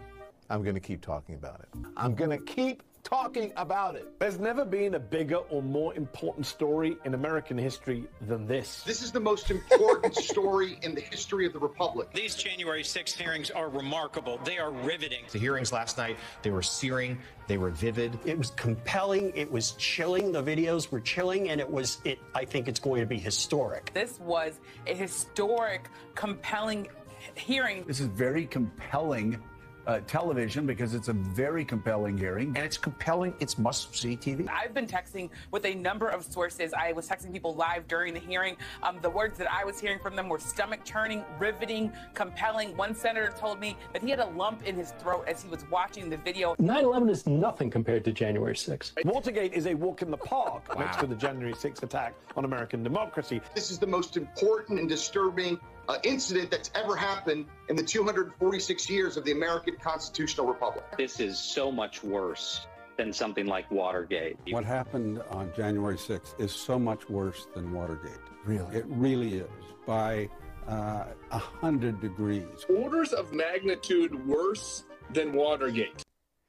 I'm 0.51 0.63
going 0.63 0.75
to 0.75 0.81
keep 0.81 1.03
talking 1.03 1.35
about 1.35 1.61
it. 1.61 1.69
I'm 1.97 2.15
going 2.15 2.31
to 2.31 2.39
keep 2.39 2.83
talking 3.03 3.53
about 3.57 3.97
it. 3.97 4.19
There's 4.19 4.39
never 4.39 4.65
been 4.65 4.95
a 4.95 4.99
bigger 4.99 5.37
or 5.37 5.63
more 5.63 5.95
important 5.95 6.47
story 6.47 6.97
in 7.05 7.15
American 7.15 7.57
history 7.57 8.05
than 8.23 8.47
this. 8.47 8.83
This 8.83 9.03
is 9.03 9.13
the 9.13 9.21
most 9.21 9.51
important 9.51 10.15
story 10.17 10.79
in 10.83 10.95
the 10.95 11.01
history 11.01 11.47
of 11.47 11.53
the 11.53 11.59
Republic. 11.59 12.11
These 12.13 12.35
January 12.35 12.83
6th 12.83 13.15
hearings 13.15 13.51
are 13.51 13.69
remarkable. 13.69 14.39
They 14.45 14.59
are 14.59 14.71
riveting. 14.71 15.25
The 15.33 15.39
hearings 15.39 15.73
last 15.73 15.97
night, 15.97 16.17
they 16.43 16.51
were 16.51 16.63
searing, 16.63 17.19
they 17.47 17.59
were 17.59 17.71
vivid. 17.71 18.19
It 18.25 18.37
was 18.37 18.51
compelling, 18.51 19.33
it 19.35 19.51
was 19.51 19.73
chilling. 19.73 20.33
The 20.33 20.43
videos 20.43 20.91
were 20.91 21.01
chilling 21.01 21.51
and 21.51 21.61
it 21.61 21.71
was 21.71 21.99
it 22.05 22.19
I 22.35 22.45
think 22.45 22.69
it's 22.69 22.81
going 22.81 23.01
to 23.01 23.07
be 23.07 23.19
historic. 23.19 23.91
This 23.95 24.19
was 24.21 24.61
a 24.87 24.95
historic, 24.95 25.89
compelling 26.15 26.89
hearing. 27.35 27.85
This 27.87 28.01
is 28.01 28.07
very 28.07 28.47
compelling 28.47 29.43
uh, 29.89 30.01
television 30.07 30.66
because 30.66 30.95
it's 30.95 31.09
a 31.09 31.12
very 31.14 31.64
compelling 31.64 32.16
hearing. 32.16 32.49
And 32.49 32.59
it's 32.59 32.76
compelling, 32.76 33.34
it's 33.41 33.59
must 33.59 33.97
see 33.97 34.16
TV. 34.16 34.49
I've 34.49 34.74
been 34.74 34.86
texting 34.86 35.30
with 35.51 35.64
a 35.64 35.74
number 35.74 36.09
of 36.09 36.22
sources. 36.22 36.72
I 36.74 36.93
was 36.93 37.09
texting 37.09 37.32
people 37.32 37.55
live 37.55 37.89
during 37.89 38.12
the 38.12 38.20
hearing. 38.20 38.57
Um, 38.82 38.99
the 39.01 39.11
words 39.11 39.39
that 39.39 39.51
I 39.51 39.64
was 39.64 39.80
hearing 39.80 39.99
from 39.99 40.14
them 40.14 40.28
were 40.28 40.39
stomach 40.39 40.84
churning, 40.84 41.24
riveting, 41.39 41.91
compelling. 42.14 42.76
One 42.76 42.95
senator 42.95 43.34
told 43.36 43.59
me 43.59 43.76
that 43.95 44.03
he 44.03 44.11
had 44.11 44.20
a 44.20 44.26
lump 44.26 44.66
in 44.66 44.76
his 44.76 44.93
throat 44.93 45.24
as 45.26 45.43
he 45.43 45.49
was 45.49 45.64
watching 45.70 46.11
the 46.11 46.18
video. 46.18 46.55
9 46.59 46.84
11 46.84 47.09
is 47.09 47.26
nothing 47.26 47.70
compared 47.70 48.05
to 48.05 48.12
January 48.12 48.55
6th. 48.55 48.93
Watergate 49.07 49.55
is 49.55 49.66
a 49.66 49.74
walk 49.74 50.03
in 50.03 50.11
the 50.11 50.18
park 50.18 50.68
wow. 50.68 50.80
next 50.80 50.99
to 51.01 51.07
the 51.07 51.14
January 51.14 51.55
6th 51.55 51.82
attack 51.82 52.14
on 52.36 52.45
American 52.45 52.82
democracy. 52.82 53.41
This 53.55 53.70
is 53.70 53.78
the 53.78 53.86
most 53.86 54.18
important 54.18 54.78
and 54.78 54.89
disturbing 54.89 55.59
uh, 55.89 55.97
incident 56.05 56.51
that's 56.51 56.70
ever 56.74 56.95
happened 56.95 57.47
in 57.68 57.76
the 57.76 57.82
246 57.82 58.91
years 58.91 59.16
of 59.16 59.24
the 59.24 59.32
American 59.32 59.76
constitutional 59.80 60.47
republic. 60.47 60.84
This 60.97 61.18
is 61.18 61.39
so 61.39 61.72
much 61.72 62.05
worse 62.05 62.66
than 62.97 63.12
something 63.12 63.47
like 63.47 63.70
Watergate. 63.70 64.36
What 64.51 64.64
happened 64.64 65.22
on 65.30 65.53
January 65.57 65.97
6th 65.97 66.39
is 66.39 66.53
so 66.53 66.78
much 66.78 67.09
worse 67.09 67.47
than 67.55 67.72
Watergate. 67.72 68.18
Really? 68.45 68.76
It 68.76 68.84
really 68.89 69.36
is. 69.39 69.49
By 69.86 70.28
uh, 70.68 71.07
a 71.30 71.34
uh, 71.34 71.39
hundred 71.39 72.01
degrees. 72.01 72.66
Orders 72.68 73.12
of 73.12 73.32
magnitude 73.32 74.26
worse 74.26 74.84
than 75.12 75.32
Watergate. 75.32 76.03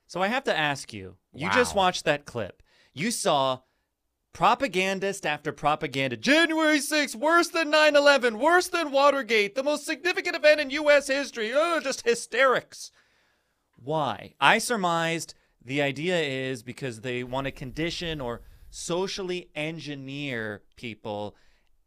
So 0.07 0.21
I 0.21 0.27
have 0.27 0.43
to 0.45 0.57
ask 0.57 0.91
you, 0.91 1.15
you 1.33 1.47
Wow. 1.47 1.53
just 1.53 1.75
watched 1.75 2.03
that 2.05 2.25
clip. 2.25 2.61
You 2.93 3.11
saw 3.11 3.59
propagandist 4.39 5.25
after 5.25 5.51
propaganda. 5.51 6.15
January 6.15 6.79
6th, 6.79 7.13
worse 7.13 7.49
than 7.49 7.69
9 7.69 7.93
11, 7.93 8.39
worse 8.39 8.69
than 8.69 8.89
Watergate, 8.89 9.53
the 9.53 9.61
most 9.61 9.85
significant 9.85 10.33
event 10.33 10.61
in 10.61 10.69
U.S. 10.69 11.07
history. 11.07 11.51
Oh, 11.53 11.81
just 11.83 12.07
hysterics. 12.07 12.93
Why? 13.75 14.35
I 14.39 14.59
surmised 14.59 15.33
the 15.61 15.81
idea 15.81 16.17
is 16.21 16.63
because 16.63 17.01
they 17.01 17.21
want 17.21 17.47
to 17.47 17.51
condition 17.51 18.21
or 18.21 18.39
socially 18.69 19.49
engineer 19.55 20.61
people 20.77 21.35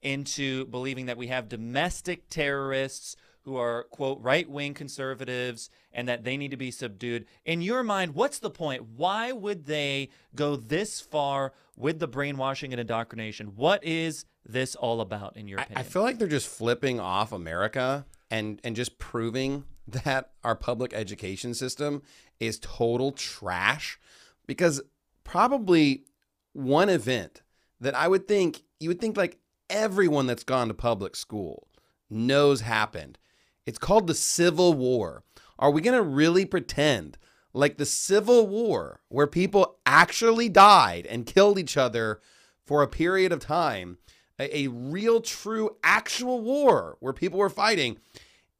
into 0.02 0.66
believing 0.66 1.06
that 1.06 1.16
we 1.16 1.28
have 1.28 1.48
domestic 1.48 2.28
terrorists 2.28 3.16
who 3.44 3.56
are, 3.56 3.84
quote, 3.84 4.20
right 4.20 4.48
wing 4.48 4.74
conservatives 4.74 5.68
and 5.92 6.08
that 6.08 6.24
they 6.24 6.36
need 6.36 6.50
to 6.50 6.56
be 6.56 6.70
subdued. 6.70 7.26
In 7.44 7.60
your 7.60 7.82
mind, 7.82 8.14
what's 8.14 8.38
the 8.38 8.50
point? 8.50 8.84
Why 8.96 9.32
would 9.32 9.66
they 9.66 10.10
go 10.34 10.56
this 10.56 11.00
far 11.00 11.52
with 11.76 11.98
the 11.98 12.08
brainwashing 12.08 12.72
and 12.72 12.80
indoctrination? 12.80 13.48
What 13.56 13.82
is 13.84 14.24
this 14.46 14.74
all 14.74 15.00
about, 15.00 15.36
in 15.36 15.48
your 15.48 15.60
I, 15.60 15.62
opinion? 15.64 15.80
I 15.80 15.88
feel 15.88 16.02
like 16.02 16.18
they're 16.18 16.28
just 16.28 16.48
flipping 16.48 17.00
off 17.00 17.32
America 17.32 18.06
and 18.30 18.60
and 18.64 18.74
just 18.74 18.98
proving 18.98 19.64
that 19.88 20.30
our 20.44 20.54
public 20.54 20.94
education 20.94 21.54
system 21.54 22.02
is 22.40 22.58
total 22.58 23.12
trash 23.12 23.98
because 24.46 24.80
probably 25.24 26.04
one 26.52 26.88
event 26.88 27.42
that 27.80 27.94
I 27.94 28.08
would 28.08 28.28
think 28.28 28.62
you 28.80 28.88
would 28.88 29.00
think 29.00 29.16
like 29.16 29.38
everyone 29.68 30.26
that's 30.26 30.44
gone 30.44 30.68
to 30.68 30.74
public 30.74 31.16
school 31.16 31.68
knows 32.10 32.60
happened. 32.60 33.18
It's 33.66 33.78
called 33.78 34.06
the 34.06 34.14
Civil 34.14 34.74
War. 34.74 35.24
Are 35.58 35.70
we 35.70 35.80
going 35.80 35.96
to 35.96 36.02
really 36.02 36.44
pretend 36.44 37.18
like 37.52 37.76
the 37.76 37.86
Civil 37.86 38.46
War 38.46 39.00
where 39.08 39.26
people 39.26 39.78
actually 39.86 40.48
died 40.48 41.06
and 41.06 41.26
killed 41.26 41.58
each 41.58 41.76
other 41.76 42.20
for 42.66 42.82
a 42.82 42.88
period 42.88 43.32
of 43.32 43.40
time, 43.40 43.98
a, 44.38 44.64
a 44.64 44.68
real 44.68 45.20
true 45.20 45.76
actual 45.82 46.40
war 46.40 46.96
where 47.00 47.12
people 47.12 47.38
were 47.38 47.50
fighting 47.50 47.98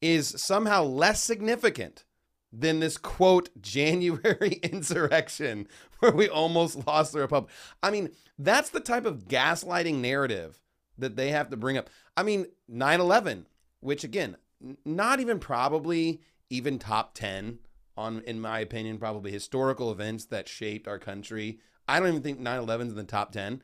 is 0.01 0.35
somehow 0.37 0.83
less 0.83 1.23
significant 1.23 2.03
than 2.51 2.79
this 2.79 2.97
quote 2.97 3.49
January 3.61 4.59
insurrection 4.63 5.67
where 5.99 6.11
we 6.11 6.29
almost 6.29 6.85
lost 6.85 7.13
the 7.13 7.19
republic. 7.19 7.51
I 7.81 7.91
mean, 7.91 8.09
that's 8.37 8.69
the 8.69 8.79
type 8.79 9.05
of 9.05 9.27
gaslighting 9.27 9.95
narrative 9.95 10.59
that 10.97 11.15
they 11.15 11.29
have 11.31 11.49
to 11.49 11.57
bring 11.57 11.77
up. 11.77 11.89
I 12.15 12.23
mean, 12.23 12.45
9/11, 12.71 13.45
which 13.79 14.03
again, 14.03 14.37
not 14.85 15.19
even 15.19 15.39
probably 15.39 16.21
even 16.49 16.79
top 16.79 17.13
10 17.13 17.59
on 17.95 18.21
in 18.21 18.39
my 18.39 18.59
opinion 18.59 18.97
probably 18.97 19.31
historical 19.31 19.91
events 19.91 20.25
that 20.25 20.47
shaped 20.47 20.87
our 20.87 20.99
country. 20.99 21.59
I 21.87 21.99
don't 21.99 22.09
even 22.09 22.21
think 22.21 22.39
9/11's 22.39 22.91
in 22.91 22.95
the 22.95 23.03
top 23.03 23.31
10. 23.31 23.61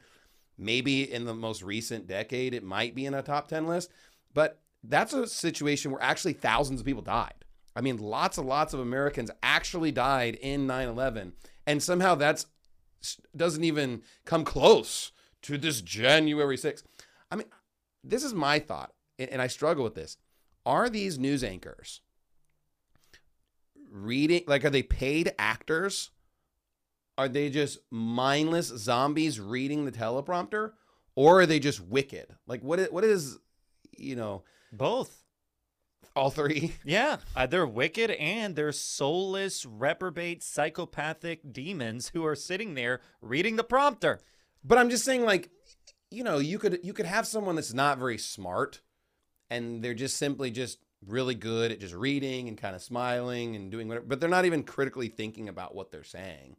Maybe 0.58 1.12
in 1.12 1.26
the 1.26 1.34
most 1.34 1.64
recent 1.64 2.06
decade, 2.06 2.54
it 2.54 2.64
might 2.64 2.94
be 2.94 3.06
in 3.06 3.14
a 3.14 3.22
top 3.22 3.48
10 3.48 3.66
list, 3.66 3.90
but 4.34 4.60
that's 4.84 5.14
a 5.14 5.28
situation 5.28 5.92
where 5.92 6.02
actually 6.02 6.34
thousands 6.34 6.82
of 6.82 6.86
people 6.86 7.02
died. 7.02 7.46
I 7.76 7.82
mean, 7.82 7.98
lots 7.98 8.38
and 8.38 8.48
lots 8.48 8.74
of 8.74 8.80
Americans 8.82 9.32
actually 9.42 9.92
died 9.92 10.36
in 10.36 10.68
9 10.68 10.90
11. 10.90 11.34
And 11.66 11.82
somehow 11.82 12.16
that's 12.16 12.48
doesn't 13.36 13.64
even 13.64 14.02
come 14.26 14.44
close 14.44 15.12
to 15.44 15.58
this 15.58 15.82
January 15.82 16.58
6th. 16.58 16.84
I 17.32 17.38
mean, 17.38 17.48
this 18.04 18.24
is 18.24 18.34
my 18.34 18.60
thought, 18.60 18.94
and 19.18 19.42
I 19.42 19.48
struggle 19.48 19.84
with 19.84 19.96
this. 19.96 20.18
Are 20.70 20.88
these 20.88 21.18
news 21.18 21.44
anchors 21.44 22.02
reading, 23.92 24.44
like, 24.46 24.64
are 24.64 24.70
they 24.70 24.84
paid 24.84 25.34
actors? 25.40 26.12
Are 27.18 27.28
they 27.28 27.50
just 27.50 27.80
mindless 27.90 28.68
zombies 28.68 29.40
reading 29.40 29.86
the 29.86 29.92
teleprompter? 29.92 30.74
Or 31.16 31.42
are 31.42 31.46
they 31.48 31.60
just 31.60 31.82
wicked? 31.82 32.36
Like, 32.46 32.62
what 32.64 32.78
is, 32.78 32.92
what 32.92 33.04
is 33.04 33.40
you 33.98 34.16
know, 34.16 34.44
both? 34.72 35.24
All 36.16 36.30
three? 36.30 36.76
Yeah, 36.86 37.18
uh, 37.36 37.48
they're 37.48 37.66
wicked 37.66 38.12
and 38.12 38.56
they're 38.56 38.72
soulless, 38.72 39.66
reprobate, 39.66 40.44
psychopathic 40.44 41.52
demons 41.52 42.12
who 42.14 42.24
are 42.26 42.36
sitting 42.36 42.76
there 42.76 43.02
reading 43.24 43.56
the 43.56 43.64
prompter. 43.64 44.20
But 44.64 44.78
I'm 44.78 44.92
just 44.92 45.04
saying, 45.04 45.26
like, 45.26 45.50
you 46.12 46.24
know, 46.24 46.38
you 46.38 46.60
could 46.60 46.80
you 46.84 46.94
could 46.94 47.08
have 47.08 47.26
someone 47.26 47.56
that's 47.56 47.74
not 47.74 47.98
very 47.98 48.20
smart, 48.20 48.82
and 49.50 49.84
they're 49.84 49.94
just 49.94 50.18
simply 50.18 50.52
just 50.52 50.80
really 51.06 51.36
good 51.36 51.72
at 51.72 51.80
just 51.80 51.94
reading 51.94 52.48
and 52.48 52.58
kind 52.58 52.76
of 52.76 52.82
smiling 52.82 53.56
and 53.56 53.72
doing 53.72 53.88
whatever, 53.88 54.06
but 54.06 54.20
they're 54.20 54.30
not 54.30 54.46
even 54.46 54.64
critically 54.64 55.08
thinking 55.08 55.50
about 55.50 55.76
what 55.76 55.92
they're 55.92 56.04
saying. 56.04 56.56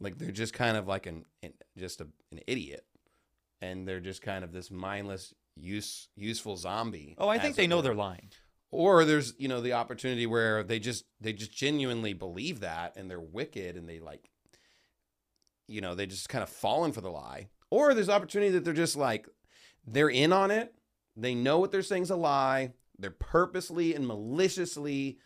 Like 0.00 0.18
they're 0.18 0.30
just 0.30 0.52
kind 0.52 0.76
of 0.76 0.88
like 0.88 1.06
an, 1.06 1.24
an 1.42 1.52
just 1.76 2.00
a, 2.00 2.06
an 2.32 2.40
idiot, 2.46 2.84
and 3.60 3.86
they're 3.86 4.00
just 4.00 4.22
kind 4.22 4.44
of 4.44 4.52
this 4.52 4.70
mindless, 4.70 5.32
use 5.56 6.08
useful 6.16 6.56
zombie. 6.56 7.14
Oh, 7.18 7.28
I 7.28 7.38
think 7.38 7.56
they 7.56 7.66
know 7.66 7.80
they're 7.80 7.94
lying. 7.94 8.30
Or 8.70 9.04
there's 9.04 9.34
you 9.38 9.46
know 9.46 9.60
the 9.60 9.74
opportunity 9.74 10.26
where 10.26 10.64
they 10.64 10.80
just 10.80 11.04
they 11.20 11.32
just 11.32 11.52
genuinely 11.52 12.12
believe 12.12 12.60
that 12.60 12.96
and 12.96 13.08
they're 13.08 13.20
wicked 13.20 13.76
and 13.76 13.88
they 13.88 14.00
like 14.00 14.30
you 15.68 15.80
know 15.80 15.94
they 15.94 16.06
just 16.06 16.28
kind 16.28 16.42
of 16.42 16.48
fallen 16.48 16.90
for 16.90 17.00
the 17.00 17.10
lie. 17.10 17.48
Or 17.70 17.94
there's 17.94 18.08
opportunity 18.08 18.50
that 18.52 18.64
they're 18.64 18.74
just 18.74 18.96
like 18.96 19.28
they're 19.86 20.10
in 20.10 20.32
on 20.32 20.50
it. 20.50 20.74
They 21.16 21.34
know 21.34 21.58
what 21.58 21.70
they're 21.70 21.82
saying's 21.82 22.10
a 22.10 22.16
lie. 22.16 22.72
They're 22.98 23.10
purposely 23.10 23.94
and 23.94 24.06
maliciously 24.06 25.18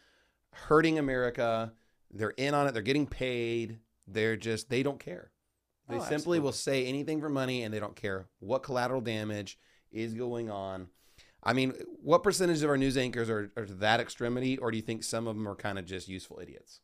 hurting 0.52 0.98
America. 0.98 1.72
They're 2.10 2.30
in 2.30 2.54
on 2.54 2.66
it. 2.66 2.72
They're 2.72 2.82
getting 2.82 3.06
paid. 3.06 3.78
They're 4.06 4.36
just 4.36 4.70
they 4.70 4.82
don't 4.82 5.00
care. 5.00 5.30
They 5.88 5.96
Oh, 5.96 6.04
simply 6.04 6.38
will 6.40 6.52
say 6.52 6.86
anything 6.86 7.20
for 7.20 7.28
money 7.28 7.62
and 7.62 7.72
they 7.72 7.80
don't 7.80 7.96
care 7.96 8.26
what 8.40 8.62
collateral 8.62 9.00
damage 9.00 9.58
is 9.90 10.14
going 10.14 10.50
on. 10.50 10.88
I 11.42 11.52
mean, 11.52 11.72
what 12.02 12.22
percentage 12.22 12.62
of 12.62 12.68
our 12.68 12.76
news 12.76 12.96
anchors 12.96 13.30
are, 13.30 13.50
are 13.56 13.64
to 13.64 13.74
that 13.74 14.00
extremity, 14.00 14.58
or 14.58 14.70
do 14.70 14.76
you 14.76 14.82
think 14.82 15.02
some 15.04 15.26
of 15.26 15.36
them 15.36 15.48
are 15.48 15.54
kind 15.54 15.78
of 15.78 15.86
just 15.86 16.08
useful 16.08 16.40
idiots? 16.42 16.80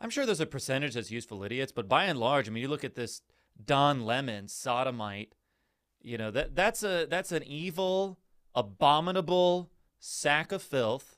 I'm 0.00 0.08
sure 0.08 0.24
there's 0.24 0.40
a 0.40 0.46
percentage 0.46 0.94
that's 0.94 1.10
useful 1.10 1.42
idiots, 1.42 1.72
but 1.72 1.88
by 1.88 2.04
and 2.04 2.18
large, 2.18 2.48
I 2.48 2.52
mean, 2.52 2.62
you 2.62 2.68
look 2.68 2.84
at 2.84 2.94
this 2.94 3.22
Don 3.62 4.06
Lemon 4.06 4.48
sodomite. 4.48 5.34
You 6.02 6.18
know 6.18 6.30
that 6.30 6.56
that's 6.56 6.82
a 6.82 7.06
that's 7.08 7.32
an 7.32 7.42
evil, 7.42 8.18
abominable 8.54 9.70
sack 9.98 10.52
of 10.52 10.62
filth, 10.62 11.16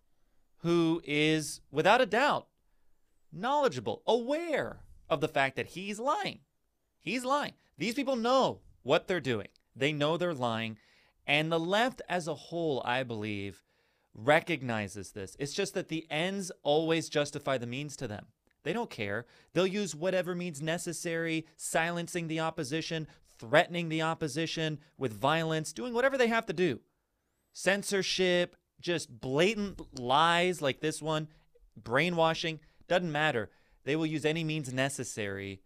who 0.59 1.01
is 1.05 1.61
without 1.71 2.01
a 2.01 2.07
doubt 2.07 2.49
knowledgeable, 3.33 4.03
aware 4.07 4.81
of 5.09 5.21
the 5.21 5.29
fact 5.29 5.57
that 5.57 5.69
he's 5.69 5.99
lying. 5.99 6.41
He's 7.01 7.25
lying. 7.25 7.55
These 7.79 7.95
people 7.95 8.17
know 8.17 8.61
what 8.83 9.09
they're 9.09 9.21
doing. 9.21 9.49
They 9.75 9.93
know 9.93 10.17
they're 10.17 10.35
lying, 10.35 10.79
and 11.27 11.51
the 11.51 11.59
left 11.59 12.03
as 12.09 12.29
a 12.29 12.35
whole, 12.35 12.83
I 12.85 13.03
believe, 13.03 13.65
recognizes 14.15 15.13
this. 15.13 15.37
It's 15.39 15.55
just 15.55 15.75
that 15.75 15.89
the 15.89 16.07
ends 16.11 16.53
always 16.63 17.09
justify 17.09 17.57
the 17.57 17.67
means 17.67 17.97
to 17.97 18.07
them. 18.07 18.27
They 18.65 18.73
don't 18.73 18.91
care. 18.91 19.27
They'll 19.55 19.67
use 19.67 19.95
whatever 19.95 20.35
means 20.35 20.63
necessary, 20.63 21.47
silencing 21.57 22.29
the 22.29 22.41
opposition, 22.41 23.09
threatening 23.43 23.89
the 23.89 24.03
opposition 24.03 24.79
with 24.97 25.13
violence, 25.13 25.73
doing 25.73 25.93
whatever 25.93 26.17
they 26.17 26.29
have 26.29 26.47
to 26.47 26.53
do. 26.53 26.81
Censorship, 27.53 28.55
just 28.81 29.21
blatant 29.21 29.99
lies 29.99 30.63
like 30.63 30.81
this 30.81 31.03
one, 31.03 31.27
brainwashing, 31.77 32.61
doesn't 32.87 33.11
matter. 33.11 33.51
They 33.83 33.97
will 33.97 34.07
use 34.07 34.25
any 34.25 34.45
means 34.45 34.73
necessary 34.73 35.61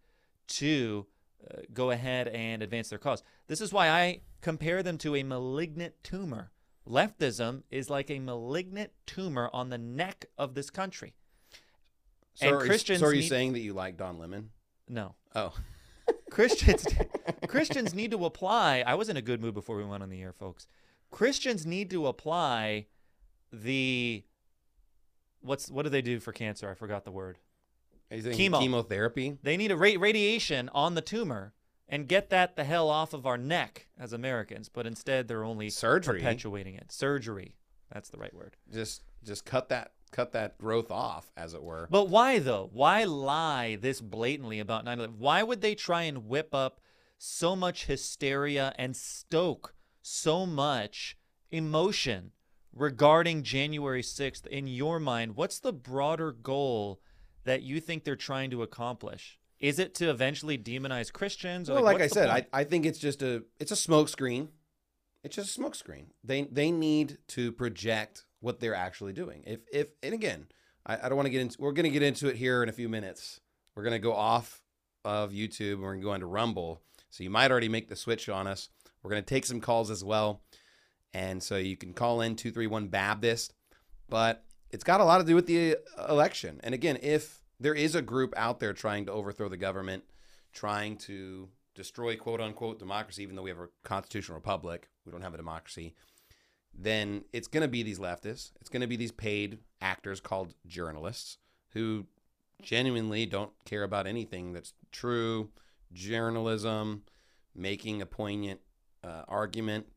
to 0.47 1.05
uh, 1.49 1.61
go 1.71 1.91
ahead 1.91 2.27
and 2.29 2.63
advance 2.63 2.89
their 2.89 2.97
cause. 2.97 3.21
This 3.45 3.61
is 3.61 3.71
why 3.71 3.89
I 3.89 4.21
compare 4.41 4.81
them 4.81 4.97
to 4.99 5.15
a 5.15 5.21
malignant 5.21 5.93
tumor. 6.03 6.51
Leftism 6.89 7.61
is 7.69 7.91
like 7.91 8.09
a 8.09 8.17
malignant 8.19 8.91
tumor 9.05 9.51
on 9.53 9.69
the 9.69 9.77
neck 9.77 10.25
of 10.35 10.55
this 10.55 10.71
country. 10.71 11.13
So, 12.33 12.47
and 12.47 12.55
are, 12.55 12.65
Christians 12.65 13.01
so 13.01 13.05
are 13.07 13.13
you 13.13 13.21
need- 13.21 13.29
saying 13.29 13.53
that 13.53 13.59
you 13.59 13.73
like 13.73 13.97
Don 13.97 14.17
Lemon? 14.17 14.49
No. 14.89 15.13
Oh. 15.35 15.53
Christians 16.29 16.85
Christians 17.47 17.93
need 17.93 18.11
to 18.11 18.25
apply. 18.25 18.83
I 18.85 18.95
was 18.95 19.09
in 19.09 19.17
a 19.17 19.21
good 19.21 19.41
mood 19.41 19.53
before 19.53 19.77
we 19.77 19.85
went 19.85 20.03
on 20.03 20.09
the 20.09 20.21
air, 20.21 20.33
folks. 20.33 20.67
Christians 21.11 21.65
need 21.65 21.89
to 21.91 22.07
apply 22.07 22.87
the 23.51 24.23
what's 25.41 25.69
what 25.69 25.83
do 25.83 25.89
they 25.89 26.01
do 26.01 26.19
for 26.19 26.31
cancer? 26.31 26.69
I 26.69 26.73
forgot 26.73 27.05
the 27.05 27.11
word. 27.11 27.37
Are 28.11 28.17
you 28.17 28.23
saying 28.23 28.37
Chemo. 28.37 28.59
chemotherapy? 28.59 29.37
They 29.43 29.57
need 29.57 29.71
a 29.71 29.77
ra- 29.77 29.91
radiation 29.99 30.69
on 30.73 30.95
the 30.95 31.01
tumor 31.01 31.53
and 31.89 32.07
get 32.07 32.29
that 32.29 32.55
the 32.55 32.63
hell 32.63 32.89
off 32.89 33.13
of 33.13 33.25
our 33.25 33.37
neck 33.37 33.87
as 33.99 34.13
Americans, 34.13 34.69
but 34.69 34.85
instead 34.87 35.27
they're 35.27 35.43
only 35.43 35.69
Surgery. 35.69 36.19
perpetuating 36.19 36.75
it. 36.75 36.91
Surgery. 36.91 37.55
That's 37.91 38.09
the 38.09 38.17
right 38.17 38.33
word. 38.33 38.55
Just 38.71 39.03
just 39.23 39.45
cut 39.45 39.69
that 39.69 39.91
cut 40.11 40.31
that 40.33 40.57
growth 40.57 40.91
off, 40.91 41.31
as 41.35 41.53
it 41.53 41.63
were. 41.63 41.87
But 41.89 42.09
why 42.09 42.39
though? 42.39 42.69
Why 42.71 43.03
lie 43.03 43.75
this 43.75 44.01
blatantly 44.01 44.59
about 44.59 44.85
9/11? 44.85 45.17
Why 45.17 45.43
would 45.43 45.61
they 45.61 45.75
try 45.75 46.03
and 46.03 46.27
whip 46.27 46.53
up 46.53 46.79
so 47.17 47.55
much 47.55 47.85
hysteria 47.85 48.73
and 48.77 48.95
stoke 48.95 49.73
so 50.01 50.45
much 50.45 51.17
emotion 51.51 52.31
regarding 52.73 53.43
January 53.43 54.03
6th 54.03 54.45
in 54.47 54.67
your 54.67 54.99
mind? 54.99 55.35
What's 55.35 55.59
the 55.59 55.73
broader 55.73 56.31
goal 56.31 57.01
that 57.43 57.63
you 57.63 57.79
think 57.79 58.03
they're 58.03 58.15
trying 58.15 58.51
to 58.51 58.61
accomplish? 58.61 59.39
Is 59.59 59.79
it 59.79 59.95
to 59.95 60.09
eventually 60.09 60.57
demonize 60.57 61.11
Christians? 61.11 61.69
Well, 61.69 61.81
like 61.81 62.01
I 62.01 62.07
said, 62.07 62.29
I, 62.29 62.41
point? 62.41 62.47
I 62.53 62.63
think 62.63 62.85
it's 62.85 62.99
just 62.99 63.23
a 63.23 63.43
it's 63.59 63.71
a 63.71 63.75
smoke 63.75 64.09
screen. 64.09 64.49
It's 65.23 65.35
just 65.35 65.49
a 65.49 65.53
smoke 65.53 65.73
screen. 65.73 66.11
They 66.23 66.43
they 66.43 66.71
need 66.71 67.17
to 67.29 67.51
project 67.51 68.26
what 68.39 68.59
they're 68.59 68.75
actually 68.75 69.13
doing. 69.13 69.43
If 69.45 69.59
if 69.71 69.87
and 70.03 70.13
again, 70.13 70.47
I, 70.85 70.97
I 71.03 71.09
don't 71.09 71.15
want 71.15 71.27
to 71.27 71.31
get 71.31 71.41
into 71.41 71.57
we're 71.59 71.71
gonna 71.71 71.89
get 71.89 72.03
into 72.03 72.27
it 72.27 72.35
here 72.35 72.63
in 72.63 72.69
a 72.69 72.73
few 72.73 72.89
minutes. 72.89 73.39
We're 73.75 73.83
gonna 73.83 73.99
go 73.99 74.13
off 74.13 74.61
of 75.05 75.31
YouTube 75.31 75.73
and 75.73 75.81
we're 75.81 75.93
gonna 75.93 76.03
go 76.03 76.13
into 76.13 76.27
Rumble. 76.27 76.81
So 77.09 77.23
you 77.23 77.29
might 77.29 77.51
already 77.51 77.69
make 77.69 77.89
the 77.89 77.95
switch 77.95 78.29
on 78.29 78.47
us. 78.47 78.69
We're 79.01 79.11
gonna 79.11 79.21
take 79.21 79.45
some 79.45 79.61
calls 79.61 79.89
as 79.89 80.03
well. 80.03 80.41
And 81.13 81.41
so 81.41 81.57
you 81.57 81.77
can 81.77 81.93
call 81.93 82.21
in 82.21 82.35
231 82.35 82.89
Baptist. 82.89 83.53
But 84.09 84.43
it's 84.69 84.83
got 84.83 85.01
a 85.01 85.05
lot 85.05 85.19
to 85.19 85.23
do 85.23 85.35
with 85.35 85.47
the 85.47 85.77
uh, 85.97 86.05
election. 86.09 86.59
And 86.63 86.73
again, 86.73 86.97
if 87.01 87.41
there 87.59 87.73
is 87.73 87.95
a 87.95 88.01
group 88.01 88.33
out 88.37 88.59
there 88.59 88.73
trying 88.73 89.05
to 89.05 89.11
overthrow 89.11 89.49
the 89.49 89.57
government, 89.57 90.03
trying 90.53 90.97
to 90.97 91.49
destroy 91.75 92.15
quote 92.15 92.41
unquote 92.41 92.79
democracy, 92.79 93.23
even 93.23 93.35
though 93.35 93.43
we 93.43 93.49
have 93.49 93.59
a 93.59 93.69
constitutional 93.83 94.37
republic, 94.37 94.89
we 95.05 95.11
don't 95.11 95.21
have 95.21 95.33
a 95.33 95.37
democracy, 95.37 95.95
then 96.73 97.23
it's 97.33 97.47
going 97.47 97.61
to 97.61 97.67
be 97.67 97.83
these 97.83 97.99
leftists. 97.99 98.51
It's 98.59 98.69
going 98.69 98.81
to 98.81 98.87
be 98.87 98.95
these 98.95 99.11
paid 99.11 99.59
actors 99.81 100.19
called 100.19 100.53
journalists 100.65 101.37
who 101.73 102.05
genuinely 102.61 103.25
don't 103.25 103.51
care 103.65 103.83
about 103.83 104.07
anything 104.07 104.53
that's 104.53 104.73
true, 104.91 105.49
journalism, 105.93 107.03
making 107.55 108.01
a 108.01 108.05
poignant 108.05 108.59
uh, 109.03 109.23
argument, 109.27 109.87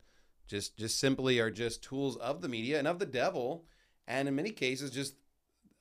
just 0.47 0.77
just 0.77 0.99
simply 0.99 1.39
are 1.39 1.51
just 1.51 1.83
tools 1.83 2.17
of 2.17 2.41
the 2.41 2.49
media 2.49 2.77
and 2.77 2.87
of 2.87 2.99
the 2.99 3.05
devil, 3.05 3.65
and 4.07 4.27
in 4.27 4.35
many 4.35 4.51
cases 4.51 4.91
just 4.91 5.15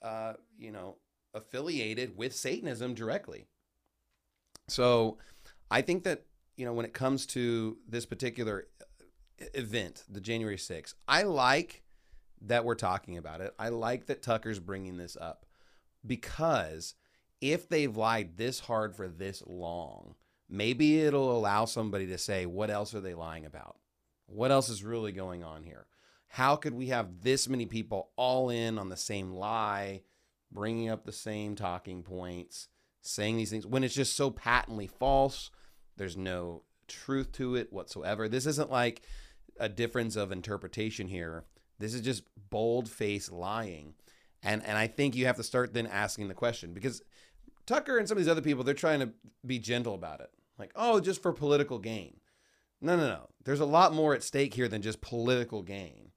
uh, 0.03 0.35
you 0.59 0.71
know 0.71 0.97
affiliated 1.35 2.17
with 2.17 2.35
Satanism 2.35 2.95
directly. 2.95 3.47
So 4.69 5.19
I 5.71 5.83
think 5.83 6.05
that, 6.05 6.25
you 6.57 6.65
know, 6.65 6.73
when 6.73 6.85
it 6.85 6.93
comes 6.93 7.27
to 7.27 7.77
this 7.89 8.07
particular 8.07 8.69
event, 9.55 10.05
the 10.09 10.21
January 10.21 10.57
6th, 10.57 10.95
I 11.09 11.23
like 11.23 11.83
that 12.43 12.65
we're 12.65 12.75
talking 12.75 13.17
about 13.19 13.41
it. 13.41 13.55
I 13.59 13.69
like 13.69 14.07
that 14.07 14.23
Tucker's 14.23 14.59
bringing 14.59 14.97
this 14.97 15.17
up 15.21 15.47
because 16.07 16.95
if 17.41 17.69
they've 17.69 17.97
lied 17.97 18.37
this 18.37 18.61
hard 18.61 18.95
for 18.95 19.09
this 19.09 19.43
long, 19.47 20.15
maybe 20.49 21.01
it'll 21.01 21.37
allow 21.37 21.65
somebody 21.65 22.07
to 22.09 22.19
say, 22.19 22.47
what 22.47 22.71
else 22.71 22.95
are 22.95 23.01
they 23.01 23.15
lying 23.15 23.47
about? 23.47 23.77
What 24.27 24.51
else 24.51 24.69
is 24.69 24.85
really 24.85 25.13
going 25.13 25.43
on 25.43 25.63
here? 25.63 25.87
How 26.29 26.57
could 26.57 26.75
we 26.75 26.87
have 26.87 27.23
this 27.23 27.49
many 27.49 27.67
people 27.67 28.11
all 28.17 28.51
in 28.51 28.79
on 28.79 28.89
the 28.89 28.97
same 28.97 29.33
lie, 29.33 30.03
bringing 30.53 30.89
up 30.89 31.05
the 31.05 31.13
same 31.13 31.57
talking 31.57 32.03
points, 32.03 32.69
saying 33.03 33.37
these 33.37 33.51
things 33.51 33.67
when 33.67 33.83
it's 33.83 33.95
just 33.95 34.17
so 34.17 34.31
patently 34.31 34.87
false? 34.87 35.51
There's 35.97 36.17
no 36.17 36.63
truth 36.87 37.33
to 37.33 37.57
it 37.57 37.73
whatsoever. 37.73 38.29
This 38.29 38.47
isn't 38.47 38.71
like 38.71 39.03
a 39.61 39.69
difference 39.69 40.17
of 40.17 40.33
interpretation 40.33 41.07
here. 41.07 41.45
This 41.79 41.95
is 41.95 42.01
just 42.01 42.25
bold 42.51 42.89
face 42.89 43.31
lying. 43.31 43.95
And 44.43 44.65
and 44.65 44.77
I 44.77 44.87
think 44.87 45.15
you 45.15 45.27
have 45.27 45.37
to 45.37 45.43
start 45.43 45.75
then 45.75 45.87
asking 45.87 46.29
the 46.29 46.35
question 46.35 46.73
because 46.73 47.03
Tucker 47.67 47.99
and 47.99 48.09
some 48.09 48.17
of 48.17 48.25
these 48.25 48.31
other 48.31 48.41
people, 48.41 48.65
they're 48.65 48.75
trying 48.75 49.01
to 49.01 49.11
be 49.47 49.59
gentle 49.59 49.95
about 49.95 50.21
it. 50.21 50.31
Like, 50.59 50.73
oh, 50.75 51.01
just 51.01 51.23
for 51.23 51.33
political 51.33 51.79
gain. 51.79 52.17
No, 52.81 52.97
no, 52.97 53.07
no. 53.07 53.29
There's 53.45 53.61
a 53.61 53.67
lot 53.67 53.95
more 53.95 54.15
at 54.15 54.23
stake 54.23 54.55
here 54.55 54.69
than 54.69 54.83
just 54.83 55.01
political 55.01 55.63
gain. 55.63 56.11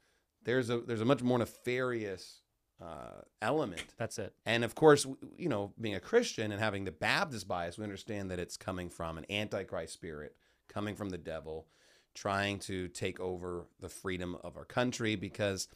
There's 0.44 0.70
a 0.70 0.80
there's 0.80 1.02
a 1.02 1.06
much 1.06 1.22
more 1.22 1.38
nefarious 1.38 2.42
uh, 2.82 3.22
element. 3.42 3.84
That's 3.98 4.18
it. 4.20 4.34
And 4.46 4.64
of 4.64 4.76
course, 4.76 5.06
you 5.38 5.50
know, 5.50 5.74
being 5.80 5.96
a 5.96 6.00
Christian 6.00 6.52
and 6.52 6.62
having 6.62 6.86
the 6.86 6.92
Baptist 6.92 7.48
bias, 7.48 7.78
we 7.78 7.84
understand 7.84 8.32
that 8.32 8.40
it's 8.40 8.58
coming 8.58 8.90
from 8.90 9.18
an 9.18 9.26
antichrist 9.30 9.94
spirit, 9.94 10.36
coming 10.68 10.96
from 10.96 11.10
the 11.10 11.18
devil, 11.18 11.68
trying 12.14 12.60
to 12.60 12.88
take 12.88 13.20
over 13.20 13.68
the 13.80 13.90
freedom 13.90 14.38
of 14.44 14.58
our 14.58 14.66
country. 14.66 15.16
Because, 15.16 15.68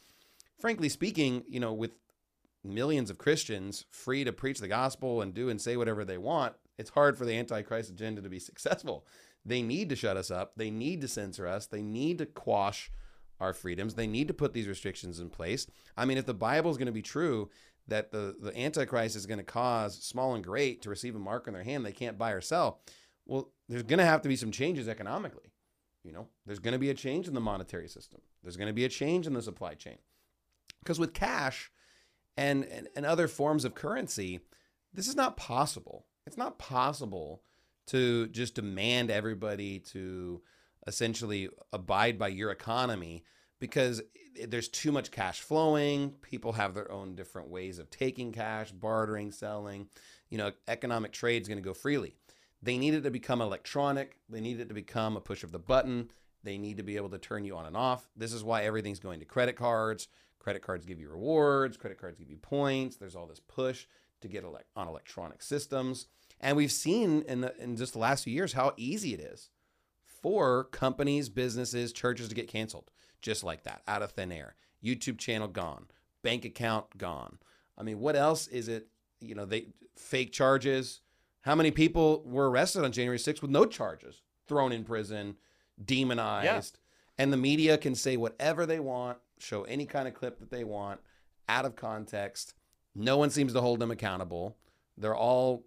frankly 0.58 0.88
speaking, 0.88 1.44
you 1.48 1.60
know, 1.60 1.72
with 1.72 1.92
millions 2.64 3.10
of 3.10 3.18
Christians 3.18 3.84
free 3.90 4.24
to 4.24 4.32
preach 4.32 4.58
the 4.58 4.68
gospel 4.68 5.22
and 5.22 5.34
do 5.34 5.48
and 5.48 5.60
say 5.60 5.76
whatever 5.76 6.04
they 6.04 6.18
want, 6.18 6.54
it's 6.76 6.90
hard 6.90 7.16
for 7.18 7.24
the 7.24 7.36
antichrist 7.36 7.90
agenda 7.90 8.22
to 8.22 8.28
be 8.28 8.38
successful. 8.38 9.06
They 9.44 9.62
need 9.62 9.88
to 9.90 9.96
shut 9.96 10.16
us 10.16 10.30
up. 10.30 10.52
They 10.56 10.70
need 10.70 11.00
to 11.00 11.08
censor 11.08 11.46
us. 11.46 11.66
They 11.66 11.82
need 11.82 12.18
to 12.18 12.26
quash 12.26 12.90
our 13.40 13.52
freedoms. 13.52 13.94
They 13.94 14.06
need 14.06 14.28
to 14.28 14.34
put 14.34 14.52
these 14.52 14.66
restrictions 14.66 15.20
in 15.20 15.30
place. 15.30 15.66
I 15.96 16.04
mean, 16.04 16.18
if 16.18 16.26
the 16.26 16.34
Bible 16.34 16.70
is 16.70 16.76
going 16.76 16.86
to 16.86 16.92
be 16.92 17.02
true, 17.02 17.50
that 17.86 18.10
the, 18.10 18.36
the 18.40 18.56
Antichrist 18.58 19.16
is 19.16 19.26
going 19.26 19.38
to 19.38 19.44
cause 19.44 19.96
small 20.02 20.34
and 20.34 20.44
great 20.44 20.82
to 20.82 20.90
receive 20.90 21.16
a 21.16 21.18
mark 21.18 21.48
on 21.48 21.54
their 21.54 21.62
hand 21.62 21.84
they 21.84 21.92
can't 21.92 22.18
buy 22.18 22.32
or 22.32 22.40
sell, 22.40 22.80
well, 23.26 23.50
there's 23.68 23.82
going 23.82 23.98
to 23.98 24.04
have 24.04 24.22
to 24.22 24.28
be 24.28 24.36
some 24.36 24.50
changes 24.50 24.88
economically. 24.88 25.52
You 26.04 26.12
know, 26.12 26.28
there's 26.46 26.58
going 26.58 26.72
to 26.72 26.78
be 26.78 26.90
a 26.90 26.94
change 26.94 27.28
in 27.28 27.34
the 27.34 27.40
monetary 27.40 27.88
system. 27.88 28.20
There's 28.42 28.56
going 28.56 28.68
to 28.68 28.74
be 28.74 28.84
a 28.84 28.88
change 28.88 29.26
in 29.26 29.34
the 29.34 29.42
supply 29.42 29.74
chain. 29.74 29.98
Because 30.80 30.98
with 30.98 31.12
cash 31.12 31.70
and, 32.36 32.64
and, 32.64 32.88
and 32.96 33.04
other 33.04 33.28
forms 33.28 33.64
of 33.64 33.74
currency, 33.74 34.40
this 34.94 35.08
is 35.08 35.16
not 35.16 35.36
possible. 35.36 36.06
It's 36.26 36.36
not 36.36 36.58
possible 36.58 37.42
to 37.88 38.28
just 38.28 38.54
demand 38.54 39.10
everybody 39.10 39.80
to 39.80 40.42
essentially 40.86 41.48
abide 41.72 42.18
by 42.18 42.28
your 42.28 42.50
economy 42.50 43.24
because 43.58 44.02
there's 44.46 44.68
too 44.68 44.92
much 44.92 45.10
cash 45.10 45.40
flowing. 45.40 46.10
People 46.22 46.52
have 46.52 46.74
their 46.74 46.90
own 46.90 47.14
different 47.14 47.48
ways 47.48 47.78
of 47.78 47.90
taking 47.90 48.32
cash, 48.32 48.70
bartering, 48.70 49.32
selling. 49.32 49.88
You 50.30 50.38
know, 50.38 50.52
economic 50.68 51.12
trade 51.12 51.42
is 51.42 51.48
going 51.48 51.58
to 51.58 51.64
go 51.64 51.74
freely. 51.74 52.14
They 52.62 52.78
need 52.78 52.94
it 52.94 53.02
to 53.02 53.10
become 53.10 53.40
electronic. 53.40 54.18
They 54.28 54.40
need 54.40 54.60
it 54.60 54.68
to 54.68 54.74
become 54.74 55.16
a 55.16 55.20
push 55.20 55.44
of 55.44 55.52
the 55.52 55.58
button. 55.58 56.10
They 56.42 56.58
need 56.58 56.76
to 56.78 56.82
be 56.82 56.96
able 56.96 57.10
to 57.10 57.18
turn 57.18 57.44
you 57.44 57.56
on 57.56 57.66
and 57.66 57.76
off. 57.76 58.08
This 58.16 58.32
is 58.32 58.44
why 58.44 58.64
everything's 58.64 59.00
going 59.00 59.20
to 59.20 59.26
credit 59.26 59.56
cards. 59.56 60.08
Credit 60.38 60.62
cards 60.62 60.86
give 60.86 61.00
you 61.00 61.10
rewards. 61.10 61.76
Credit 61.76 62.00
cards 62.00 62.18
give 62.18 62.30
you 62.30 62.36
points. 62.36 62.96
There's 62.96 63.16
all 63.16 63.26
this 63.26 63.40
push 63.40 63.86
to 64.20 64.28
get 64.28 64.44
on 64.76 64.88
electronic 64.88 65.42
systems. 65.42 66.06
And 66.40 66.56
we've 66.56 66.72
seen 66.72 67.22
in, 67.22 67.40
the, 67.40 67.56
in 67.62 67.76
just 67.76 67.92
the 67.92 67.98
last 67.98 68.24
few 68.24 68.32
years 68.32 68.52
how 68.52 68.72
easy 68.76 69.14
it 69.14 69.20
is 69.20 69.50
for 70.04 70.64
companies, 70.64 71.28
businesses, 71.28 71.92
churches 71.92 72.28
to 72.28 72.34
get 72.34 72.48
canceled 72.48 72.90
just 73.20 73.42
like 73.44 73.64
that, 73.64 73.82
out 73.86 74.02
of 74.02 74.12
thin 74.12 74.32
air. 74.32 74.54
YouTube 74.82 75.18
channel 75.18 75.48
gone, 75.48 75.86
bank 76.22 76.44
account 76.44 76.96
gone. 76.96 77.38
I 77.76 77.82
mean, 77.82 77.98
what 77.98 78.16
else 78.16 78.46
is 78.46 78.68
it? 78.68 78.88
You 79.20 79.34
know, 79.34 79.44
they 79.44 79.68
fake 79.96 80.32
charges. 80.32 81.00
How 81.48 81.54
many 81.54 81.70
people 81.70 82.22
were 82.26 82.50
arrested 82.50 82.84
on 82.84 82.92
January 82.92 83.16
6th 83.16 83.40
with 83.40 83.50
no 83.50 83.64
charges, 83.64 84.20
thrown 84.46 84.70
in 84.70 84.84
prison, 84.84 85.36
demonized? 85.82 86.78
Yeah. 86.78 87.22
And 87.22 87.32
the 87.32 87.38
media 87.38 87.78
can 87.78 87.94
say 87.94 88.18
whatever 88.18 88.66
they 88.66 88.78
want, 88.80 89.16
show 89.38 89.62
any 89.62 89.86
kind 89.86 90.06
of 90.06 90.12
clip 90.12 90.40
that 90.40 90.50
they 90.50 90.62
want, 90.62 91.00
out 91.48 91.64
of 91.64 91.74
context. 91.74 92.52
No 92.94 93.16
one 93.16 93.30
seems 93.30 93.54
to 93.54 93.62
hold 93.62 93.80
them 93.80 93.90
accountable. 93.90 94.58
They're 94.98 95.16
all 95.16 95.64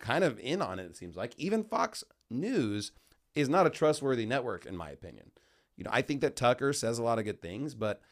kind 0.00 0.24
of 0.24 0.40
in 0.40 0.60
on 0.60 0.80
it, 0.80 0.86
it 0.86 0.96
seems 0.96 1.14
like. 1.14 1.32
Even 1.36 1.62
Fox 1.62 2.02
News 2.28 2.90
is 3.36 3.48
not 3.48 3.68
a 3.68 3.70
trustworthy 3.70 4.26
network, 4.26 4.66
in 4.66 4.76
my 4.76 4.90
opinion. 4.90 5.30
You 5.76 5.84
know, 5.84 5.90
I 5.92 6.02
think 6.02 6.22
that 6.22 6.34
Tucker 6.34 6.72
says 6.72 6.98
a 6.98 7.04
lot 7.04 7.20
of 7.20 7.24
good 7.24 7.40
things, 7.40 7.76
but 7.76 8.02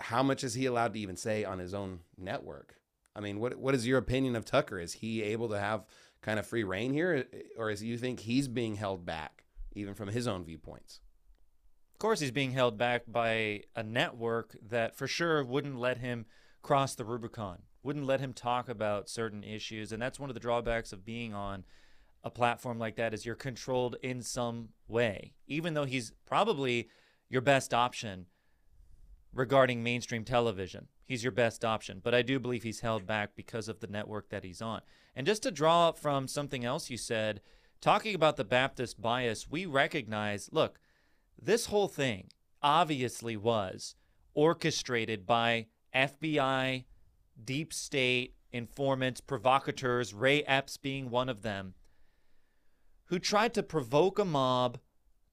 how 0.00 0.22
much 0.22 0.44
is 0.44 0.52
he 0.52 0.66
allowed 0.66 0.92
to 0.92 1.00
even 1.00 1.16
say 1.16 1.46
on 1.46 1.60
his 1.60 1.72
own 1.72 2.00
network? 2.18 2.74
I 3.14 3.20
mean, 3.20 3.40
what 3.40 3.56
what 3.56 3.74
is 3.74 3.86
your 3.86 3.96
opinion 3.96 4.36
of 4.36 4.44
Tucker? 4.44 4.78
Is 4.78 4.92
he 4.92 5.22
able 5.22 5.48
to 5.48 5.58
have 5.58 5.86
kind 6.26 6.40
of 6.40 6.46
free 6.46 6.64
reign 6.64 6.92
here, 6.92 7.24
or 7.56 7.70
is 7.70 7.84
you 7.84 7.96
think 7.96 8.18
he's 8.18 8.48
being 8.48 8.74
held 8.74 9.06
back 9.06 9.44
even 9.74 9.94
from 9.94 10.08
his 10.08 10.26
own 10.26 10.44
viewpoints? 10.44 11.00
Of 11.94 12.00
course, 12.00 12.18
he's 12.18 12.32
being 12.32 12.50
held 12.50 12.76
back 12.76 13.04
by 13.06 13.62
a 13.76 13.84
network 13.84 14.56
that 14.68 14.96
for 14.96 15.06
sure 15.06 15.44
wouldn't 15.44 15.78
let 15.78 15.98
him 15.98 16.26
cross 16.62 16.96
the 16.96 17.04
Rubicon, 17.04 17.62
wouldn't 17.84 18.06
let 18.06 18.18
him 18.18 18.32
talk 18.32 18.68
about 18.68 19.08
certain 19.08 19.44
issues, 19.44 19.92
and 19.92 20.02
that's 20.02 20.18
one 20.18 20.28
of 20.28 20.34
the 20.34 20.40
drawbacks 20.40 20.92
of 20.92 21.04
being 21.04 21.32
on 21.32 21.64
a 22.24 22.30
platform 22.30 22.76
like 22.76 22.96
that 22.96 23.14
is 23.14 23.24
you're 23.24 23.36
controlled 23.36 23.94
in 24.02 24.20
some 24.20 24.70
way, 24.88 25.32
even 25.46 25.74
though 25.74 25.84
he's 25.84 26.12
probably 26.26 26.88
your 27.28 27.40
best 27.40 27.72
option 27.72 28.26
regarding 29.32 29.80
mainstream 29.80 30.24
television. 30.24 30.88
He's 31.06 31.22
your 31.22 31.32
best 31.32 31.64
option, 31.64 32.00
but 32.02 32.14
I 32.14 32.22
do 32.22 32.40
believe 32.40 32.64
he's 32.64 32.80
held 32.80 33.06
back 33.06 33.36
because 33.36 33.68
of 33.68 33.78
the 33.80 33.86
network 33.86 34.28
that 34.30 34.44
he's 34.44 34.60
on. 34.60 34.80
And 35.14 35.26
just 35.26 35.44
to 35.44 35.50
draw 35.50 35.92
from 35.92 36.26
something 36.26 36.64
else 36.64 36.90
you 36.90 36.96
said, 36.96 37.40
talking 37.80 38.14
about 38.14 38.36
the 38.36 38.44
Baptist 38.44 39.00
bias, 39.00 39.48
we 39.48 39.66
recognize 39.66 40.50
look, 40.52 40.80
this 41.40 41.66
whole 41.66 41.88
thing 41.88 42.30
obviously 42.60 43.36
was 43.36 43.94
orchestrated 44.34 45.26
by 45.26 45.66
FBI, 45.94 46.84
deep 47.42 47.72
state, 47.72 48.34
informants, 48.52 49.20
provocateurs, 49.20 50.12
Ray 50.12 50.42
Epps 50.42 50.76
being 50.76 51.08
one 51.08 51.28
of 51.28 51.42
them 51.42 51.74
who 53.06 53.18
tried 53.18 53.54
to 53.54 53.62
provoke 53.62 54.18
a 54.18 54.24
mob 54.24 54.78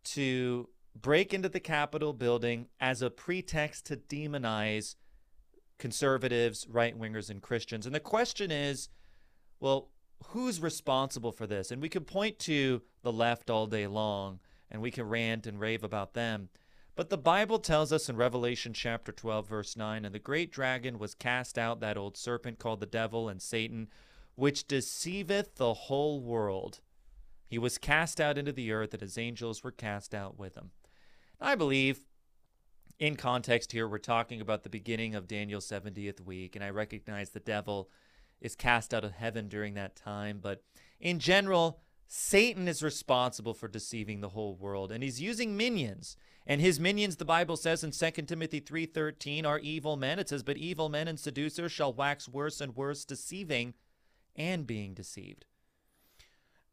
to 0.03 0.69
break 0.95 1.33
into 1.33 1.49
the 1.49 1.59
Capitol 1.59 2.13
building 2.13 2.67
as 2.79 3.01
a 3.01 3.09
pretext 3.09 3.85
to 3.87 3.97
demonize 3.97 4.95
conservatives, 5.83 6.65
right 6.69 6.97
wingers, 6.97 7.29
and 7.29 7.41
Christians. 7.41 7.85
And 7.85 7.93
the 7.93 7.99
question 7.99 8.51
is 8.51 8.87
well, 9.59 9.89
who's 10.27 10.61
responsible 10.61 11.33
for 11.33 11.45
this? 11.45 11.71
And 11.71 11.81
we 11.81 11.89
could 11.89 12.07
point 12.07 12.39
to 12.39 12.81
the 13.01 13.11
left 13.11 13.49
all 13.49 13.67
day 13.67 13.85
long 13.85 14.39
and 14.71 14.81
we 14.81 14.91
can 14.91 15.09
rant 15.09 15.45
and 15.45 15.59
rave 15.59 15.83
about 15.83 16.13
them. 16.13 16.47
But 16.95 17.09
the 17.09 17.17
Bible 17.17 17.59
tells 17.59 17.91
us 17.91 18.07
in 18.07 18.15
Revelation 18.15 18.71
chapter 18.71 19.11
12, 19.11 19.49
verse 19.49 19.75
9, 19.75 20.05
and 20.05 20.15
the 20.15 20.19
great 20.19 20.53
dragon 20.53 20.99
was 20.99 21.15
cast 21.15 21.57
out, 21.57 21.81
that 21.81 21.97
old 21.97 22.15
serpent 22.15 22.59
called 22.59 22.79
the 22.79 22.85
devil 22.85 23.27
and 23.27 23.41
Satan, 23.41 23.89
which 24.35 24.65
deceiveth 24.65 25.55
the 25.55 25.73
whole 25.73 26.21
world. 26.21 26.79
He 27.45 27.57
was 27.57 27.77
cast 27.77 28.21
out 28.21 28.37
into 28.37 28.53
the 28.53 28.71
earth, 28.71 28.93
and 28.93 29.01
his 29.01 29.17
angels 29.17 29.65
were 29.65 29.71
cast 29.71 30.15
out 30.15 30.39
with 30.39 30.55
him. 30.55 30.71
I 31.41 31.55
believe, 31.55 32.05
in 32.99 33.15
context 33.15 33.71
here, 33.71 33.87
we're 33.87 33.97
talking 33.97 34.41
about 34.41 34.63
the 34.63 34.69
beginning 34.69 35.15
of 35.15 35.27
Daniel's 35.27 35.67
70th 35.67 36.21
week, 36.21 36.55
and 36.55 36.63
I 36.63 36.69
recognize 36.69 37.29
the 37.29 37.39
devil 37.39 37.89
is 38.41 38.55
cast 38.55 38.93
out 38.93 39.03
of 39.03 39.13
heaven 39.13 39.47
during 39.47 39.73
that 39.73 39.95
time. 39.95 40.39
But 40.41 40.63
in 40.99 41.19
general, 41.19 41.79
Satan 42.07 42.67
is 42.67 42.83
responsible 42.83 43.53
for 43.53 43.67
deceiving 43.67 44.21
the 44.21 44.29
whole 44.29 44.55
world, 44.55 44.91
and 44.91 45.03
he's 45.03 45.21
using 45.21 45.57
minions. 45.57 46.15
And 46.45 46.59
his 46.59 46.79
minions, 46.79 47.15
the 47.15 47.25
Bible 47.25 47.55
says 47.55 47.83
in 47.83 47.91
2 47.91 48.11
Timothy 48.23 48.59
3.13, 48.59 49.45
are 49.45 49.59
evil 49.59 49.95
men. 49.95 50.19
It 50.19 50.29
says, 50.29 50.43
But 50.43 50.57
evil 50.57 50.89
men 50.89 51.07
and 51.07 51.19
seducers 51.19 51.71
shall 51.71 51.93
wax 51.93 52.27
worse 52.27 52.59
and 52.59 52.75
worse, 52.75 53.05
deceiving 53.05 53.73
and 54.35 54.67
being 54.67 54.93
deceived. 54.93 55.45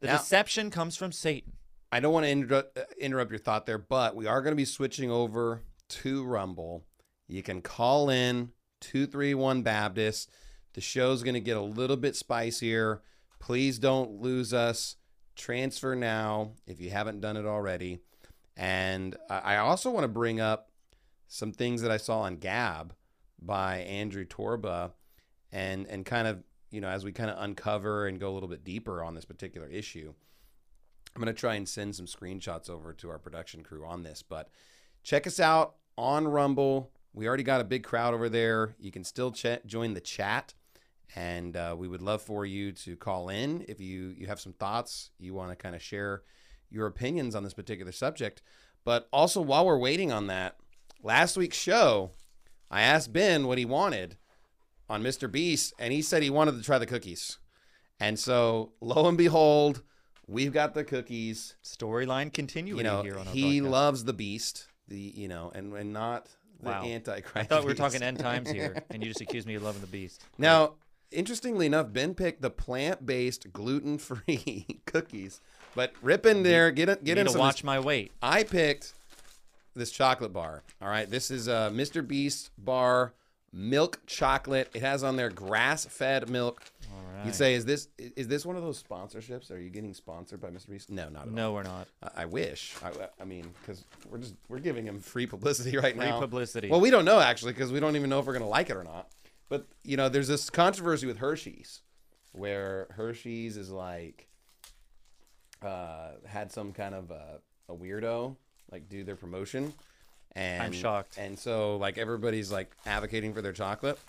The 0.01 0.07
now, 0.07 0.17
deception 0.17 0.71
comes 0.71 0.97
from 0.97 1.11
Satan. 1.11 1.53
I 1.91 1.99
don't 1.99 2.13
want 2.13 2.25
to 2.25 2.31
interrupt, 2.31 2.77
uh, 2.77 2.83
interrupt 2.99 3.31
your 3.31 3.39
thought 3.39 3.65
there, 3.65 3.77
but 3.77 4.15
we 4.15 4.27
are 4.27 4.41
going 4.41 4.51
to 4.51 4.57
be 4.57 4.65
switching 4.65 5.09
over 5.09 5.61
to 5.91 6.23
Rumble. 6.23 6.85
You 7.27 7.43
can 7.43 7.61
call 7.61 8.09
in 8.09 8.51
231 8.81 9.61
Baptist. 9.61 10.29
The 10.73 10.81
show's 10.81 11.23
going 11.23 11.33
to 11.33 11.39
get 11.39 11.57
a 11.57 11.61
little 11.61 11.97
bit 11.97 12.15
spicier. 12.15 13.01
Please 13.39 13.79
don't 13.79 14.21
lose 14.21 14.53
us. 14.53 14.95
Transfer 15.35 15.95
now 15.95 16.53
if 16.67 16.79
you 16.79 16.89
haven't 16.91 17.21
done 17.21 17.37
it 17.37 17.45
already. 17.45 17.99
And 18.57 19.15
I 19.29 19.57
also 19.57 19.89
want 19.89 20.03
to 20.03 20.09
bring 20.09 20.39
up 20.39 20.69
some 21.27 21.51
things 21.51 21.81
that 21.81 21.91
I 21.91 21.97
saw 21.97 22.21
on 22.21 22.35
Gab 22.35 22.93
by 23.41 23.77
Andrew 23.77 24.25
Torba 24.25 24.91
and 25.51 25.87
and 25.87 26.05
kind 26.05 26.27
of 26.27 26.43
you 26.71 26.79
know, 26.79 26.87
as 26.87 27.03
we 27.03 27.11
kind 27.11 27.29
of 27.29 27.41
uncover 27.43 28.07
and 28.07 28.19
go 28.19 28.29
a 28.29 28.33
little 28.33 28.49
bit 28.49 28.63
deeper 28.63 29.03
on 29.03 29.13
this 29.13 29.25
particular 29.25 29.67
issue, 29.67 30.13
I'm 31.15 31.21
going 31.21 31.33
to 31.33 31.39
try 31.39 31.55
and 31.55 31.67
send 31.67 31.95
some 31.95 32.05
screenshots 32.05 32.69
over 32.69 32.93
to 32.93 33.09
our 33.09 33.19
production 33.19 33.61
crew 33.61 33.85
on 33.85 34.03
this. 34.03 34.23
But 34.23 34.49
check 35.03 35.27
us 35.27 35.39
out 35.39 35.75
on 35.97 36.27
Rumble. 36.27 36.91
We 37.13 37.27
already 37.27 37.43
got 37.43 37.61
a 37.61 37.65
big 37.65 37.83
crowd 37.83 38.13
over 38.13 38.29
there. 38.29 38.75
You 38.79 38.91
can 38.91 39.03
still 39.03 39.31
ch- 39.31 39.59
join 39.65 39.93
the 39.93 40.01
chat, 40.01 40.53
and 41.15 41.55
uh, 41.57 41.75
we 41.77 41.87
would 41.87 42.01
love 42.01 42.21
for 42.21 42.45
you 42.45 42.71
to 42.73 42.95
call 42.95 43.29
in 43.29 43.65
if 43.67 43.79
you 43.81 44.13
you 44.17 44.27
have 44.27 44.39
some 44.39 44.53
thoughts 44.53 45.11
you 45.19 45.33
want 45.33 45.49
to 45.51 45.55
kind 45.55 45.75
of 45.75 45.81
share 45.81 46.23
your 46.69 46.87
opinions 46.87 47.35
on 47.35 47.43
this 47.43 47.53
particular 47.53 47.91
subject. 47.91 48.41
But 48.85 49.07
also, 49.11 49.41
while 49.41 49.65
we're 49.65 49.77
waiting 49.77 50.11
on 50.11 50.27
that, 50.27 50.55
last 51.03 51.35
week's 51.37 51.57
show, 51.57 52.11
I 52.69 52.81
asked 52.81 53.11
Ben 53.13 53.45
what 53.45 53.57
he 53.57 53.65
wanted 53.65 54.17
on 54.89 55.03
Mr. 55.03 55.29
Beast, 55.31 55.73
and 55.77 55.93
he 55.93 56.01
said 56.01 56.23
he 56.23 56.29
wanted 56.29 56.53
to 56.57 56.63
try 56.63 56.77
the 56.79 56.85
cookies. 56.85 57.37
And 57.99 58.17
so, 58.17 58.71
lo 58.81 59.07
and 59.07 59.17
behold, 59.17 59.83
we've 60.27 60.51
got 60.53 60.73
the 60.73 60.83
cookies. 60.83 61.55
Storyline 61.63 62.33
continuing 62.33 62.77
You 62.79 62.83
know, 62.83 63.03
here 63.03 63.19
on 63.19 63.27
our 63.27 63.33
he 63.33 63.59
broadcast. 63.59 63.71
loves 63.71 64.03
the 64.05 64.13
Beast, 64.13 64.67
the 64.91 65.11
you 65.15 65.27
know, 65.27 65.51
and 65.55 65.73
and 65.73 65.93
not 65.93 66.27
the 66.61 66.69
Wow. 66.69 66.83
Antichrist. 66.85 67.35
I 67.35 67.43
thought 67.43 67.61
we 67.61 67.65
were 67.67 67.71
beast. 67.71 67.79
talking 67.79 68.03
end 68.03 68.19
times 68.19 68.51
here, 68.51 68.83
and 68.91 69.01
you 69.01 69.09
just 69.09 69.21
accused 69.21 69.47
me 69.47 69.55
of 69.55 69.63
loving 69.63 69.81
the 69.81 69.87
beast. 69.87 70.23
Now, 70.37 70.73
interestingly 71.11 71.65
enough, 71.65 71.91
Ben 71.91 72.13
picked 72.13 72.41
the 72.43 72.51
plant-based, 72.51 73.51
gluten-free 73.51 74.81
cookies. 74.85 75.41
But 75.73 75.93
rip 76.01 76.25
in 76.25 76.43
there, 76.43 76.69
get 76.69 76.89
it, 76.89 77.03
get 77.03 77.17
in 77.17 77.25
to 77.25 77.31
some 77.31 77.39
watch 77.39 77.55
this- 77.57 77.63
my 77.63 77.79
weight. 77.79 78.11
I 78.21 78.43
picked 78.43 78.93
this 79.75 79.89
chocolate 79.91 80.33
bar. 80.33 80.61
All 80.81 80.89
right, 80.89 81.09
this 81.09 81.31
is 81.31 81.47
uh, 81.47 81.69
a 81.71 81.75
Mr. 81.75 82.05
Beast 82.05 82.51
bar 82.57 83.13
milk 83.53 83.99
chocolate. 84.05 84.69
It 84.75 84.81
has 84.81 85.03
on 85.03 85.15
there 85.15 85.29
grass-fed 85.29 86.29
milk. 86.29 86.61
All 86.91 87.25
You'd 87.25 87.35
say, 87.35 87.53
is 87.53 87.65
this 87.65 87.87
is 87.97 88.27
this 88.27 88.45
one 88.45 88.55
of 88.55 88.63
those 88.63 88.81
sponsorships? 88.81 89.51
Are 89.51 89.59
you 89.59 89.69
getting 89.69 89.93
sponsored 89.93 90.41
by 90.41 90.49
Mr. 90.49 90.69
Beast? 90.69 90.89
No, 90.89 91.09
not 91.09 91.23
at 91.27 91.31
No, 91.31 91.47
all. 91.47 91.49
No, 91.49 91.53
we're 91.53 91.63
not. 91.63 91.87
I, 92.01 92.23
I 92.23 92.25
wish. 92.25 92.75
I, 92.83 92.91
I 93.19 93.25
mean, 93.25 93.51
because 93.61 93.85
we're 94.09 94.17
just 94.17 94.35
we're 94.49 94.59
giving 94.59 94.85
him 94.85 94.99
free 94.99 95.27
publicity 95.27 95.77
right 95.77 95.95
Free 95.95 96.05
now. 96.05 96.17
Free 96.17 96.21
publicity. 96.21 96.69
Well, 96.69 96.81
we 96.81 96.89
don't 96.89 97.05
know 97.05 97.19
actually 97.19 97.53
because 97.53 97.71
we 97.71 97.79
don't 97.79 97.95
even 97.95 98.09
know 98.09 98.19
if 98.19 98.25
we're 98.25 98.33
gonna 98.33 98.47
like 98.47 98.69
it 98.69 98.75
or 98.75 98.83
not. 98.83 99.09
But 99.49 99.67
you 99.83 99.97
know, 99.97 100.09
there's 100.09 100.27
this 100.27 100.49
controversy 100.49 101.05
with 101.07 101.17
Hershey's, 101.17 101.81
where 102.31 102.87
Hershey's 102.91 103.57
is 103.57 103.69
like 103.69 104.27
uh, 105.61 106.11
had 106.25 106.51
some 106.51 106.73
kind 106.73 106.95
of 106.95 107.11
a, 107.11 107.39
a 107.69 107.75
weirdo 107.75 108.35
like 108.71 108.89
do 108.89 109.03
their 109.03 109.15
promotion, 109.15 109.73
and 110.35 110.63
I'm 110.63 110.71
shocked. 110.71 111.17
And 111.17 111.37
so 111.37 111.77
like 111.77 111.97
everybody's 111.97 112.51
like 112.51 112.71
advocating 112.85 113.33
for 113.33 113.41
their 113.41 113.53
chocolate. 113.53 113.99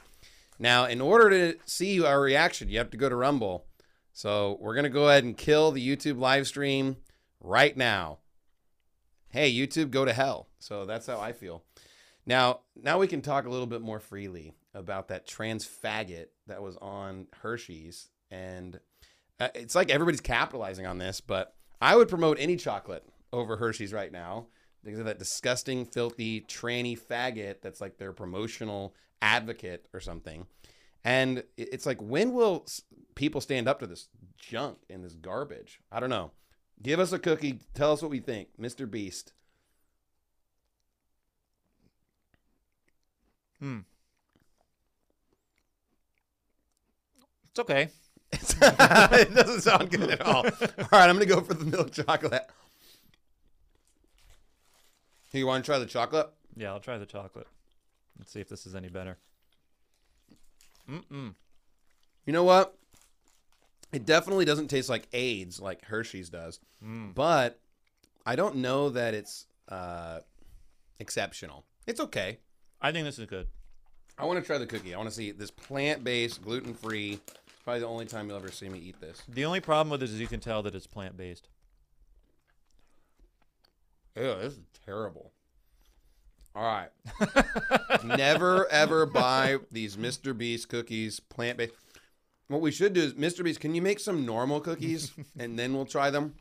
Now, 0.63 0.85
in 0.85 1.01
order 1.01 1.29
to 1.29 1.59
see 1.67 2.05
our 2.05 2.21
reaction, 2.21 2.69
you 2.69 2.79
have 2.79 2.91
to 2.91 2.97
go 2.97 3.09
to 3.09 3.17
Rumble. 3.17 3.67
So 4.13 4.59
we're 4.61 4.77
gonna 4.77 4.91
go 4.91 5.09
ahead 5.09 5.25
and 5.25 5.37
kill 5.37 5.73
the 5.73 5.85
YouTube 5.85 6.21
live 6.21 6.47
stream 6.47 6.99
right 7.41 7.77
now. 7.77 8.19
Hey, 9.31 9.53
YouTube, 9.53 9.91
go 9.91 10.05
to 10.05 10.13
hell. 10.13 10.47
So 10.61 10.87
that's 10.87 11.09
how 11.09 11.19
I 11.19 11.33
feel. 11.33 11.65
Now, 12.27 12.61
now 12.81 13.01
we 13.01 13.09
can 13.09 13.23
talk 13.23 13.45
a 13.45 13.51
little 13.51 13.67
bit 13.67 13.81
more 13.81 13.99
freely 13.99 14.55
about 14.73 15.09
that 15.09 15.27
trans 15.27 15.67
faggot 15.67 16.27
that 16.47 16.63
was 16.63 16.77
on 16.77 17.27
Hershey's, 17.41 18.11
and 18.31 18.79
uh, 19.41 19.49
it's 19.57 19.75
like 19.75 19.91
everybody's 19.91 20.21
capitalizing 20.21 20.87
on 20.87 20.99
this. 20.99 21.21
But 21.21 21.57
I 21.81 21.97
would 21.97 22.09
promote 22.09 22.39
any 22.39 22.55
chocolate 22.55 23.05
over 23.33 23.57
Hershey's 23.57 23.93
right 23.93 24.13
now 24.13 24.47
because 24.85 25.01
of 25.01 25.07
that 25.07 25.19
disgusting, 25.19 25.87
filthy, 25.87 26.43
tranny 26.43 26.97
faggot 26.97 27.63
that's 27.63 27.81
like 27.81 27.99
their 27.99 28.13
promotional 28.13 28.95
advocate 29.23 29.87
or 29.95 30.01
something. 30.01 30.47
And 31.05 31.45
it's 31.57 31.87
like, 31.87 32.01
when 32.03 32.33
will 32.33 32.67
people 33.15 33.41
stand 33.41 33.69
up 33.69 33.81
to 33.81 33.87
this 33.87 34.09
junk 34.37 34.79
and 34.91 35.05
this 35.05 35.15
garbage? 35.15 35.81
I 35.91 36.01
don't 36.01 36.11
know. 36.11 36.33
Give 36.83 37.01
us 37.01 37.13
a 37.13 37.19
cookie. 37.19 37.61
Tell 37.75 37.93
us 37.93 38.03
what 38.03 38.11
we 38.11 38.21
think, 38.21 38.49
Mr. 38.61 38.91
Beast. 38.91 39.33
Hmm. 43.59 43.81
It's 47.51 47.61
okay. 47.61 47.89
it 48.33 49.35
doesn't 49.35 49.61
sound 49.61 49.91
good 49.91 50.11
at 50.11 50.23
all. 50.23 50.47
All 50.47 50.89
right, 50.91 51.09
I'm 51.09 51.17
gonna 51.17 51.27
go 51.27 51.43
for 51.43 51.55
the 51.55 51.67
milk 51.67 51.93
chocolate. 51.93 52.49
You 55.33 55.47
want 55.47 55.65
to 55.65 55.69
try 55.71 55.79
the 55.79 55.87
chocolate? 55.87 56.31
Yeah, 56.57 56.73
I'll 56.73 56.81
try 56.81 56.99
the 56.99 57.07
chocolate. 57.07 57.47
Let's 58.19 58.33
see 58.33 58.41
if 58.41 58.49
this 58.49 58.67
is 58.67 58.75
any 58.75 58.89
better. 58.89 59.19
Mm-mm. 60.89 61.35
You 62.27 62.33
know 62.33 62.45
what? 62.45 62.77
It 63.93 64.07
definitely 64.07 64.45
doesn't 64.45 64.69
taste 64.69 64.89
like 64.89 65.07
AIDS 65.13 65.61
like 65.61 65.85
Hershey's 65.85 66.29
does, 66.31 66.61
Mm. 66.85 67.15
but 67.15 67.59
I 68.25 68.37
don't 68.37 68.57
know 68.57 68.89
that 68.91 69.15
it's 69.15 69.47
uh, 69.69 70.21
exceptional. 70.99 71.65
It's 71.87 72.01
okay. 72.01 72.39
I 72.81 72.91
think 72.93 73.05
this 73.05 73.19
is 73.19 73.27
good. 73.27 73.49
I 74.19 74.25
want 74.25 74.39
to 74.41 74.45
try 74.47 74.59
the 74.59 74.67
cookie. 74.67 74.95
I 74.95 74.99
want 74.99 75.09
to 75.11 75.15
see 75.15 75.31
this 75.33 75.51
plant-based, 75.51 76.43
gluten-free. 76.43 77.21
Probably 77.65 77.81
the 77.81 77.87
only 77.87 78.05
time 78.07 78.29
you'll 78.29 78.37
ever 78.37 78.51
see 78.51 78.69
me 78.69 78.79
eat 78.79 79.01
this. 79.01 79.23
The 79.29 79.45
only 79.45 79.61
problem 79.61 79.91
with 79.91 80.03
it 80.03 80.11
is 80.13 80.21
you 80.21 80.27
can 80.27 80.41
tell 80.41 80.63
that 80.65 80.75
it's 80.75 80.87
plant 80.87 81.17
based. 81.17 81.49
Ew, 84.17 84.23
this 84.41 84.55
is 84.55 84.61
terrible. 84.85 85.32
All 86.55 86.63
right. 86.63 88.05
Never 88.05 88.71
ever 88.71 89.07
buy 89.07 89.59
these 89.71 89.97
Mr. 89.97 90.37
Beast 90.37 90.69
cookies 90.69 91.19
plant 91.21 91.59
based. 91.59 91.73
What 92.49 92.61
we 92.61 92.71
should 92.71 92.93
do 92.93 93.01
is, 93.01 93.15
Mr. 93.15 93.43
Beast, 93.43 93.61
can 93.61 93.75
you 93.75 93.81
make 93.81 93.99
some 93.99 94.27
normal 94.27 94.61
cookies 94.61 95.13
and 95.39 95.59
then 95.59 95.73
we'll 95.73 95.87
try 95.87 96.11
them? 96.11 96.35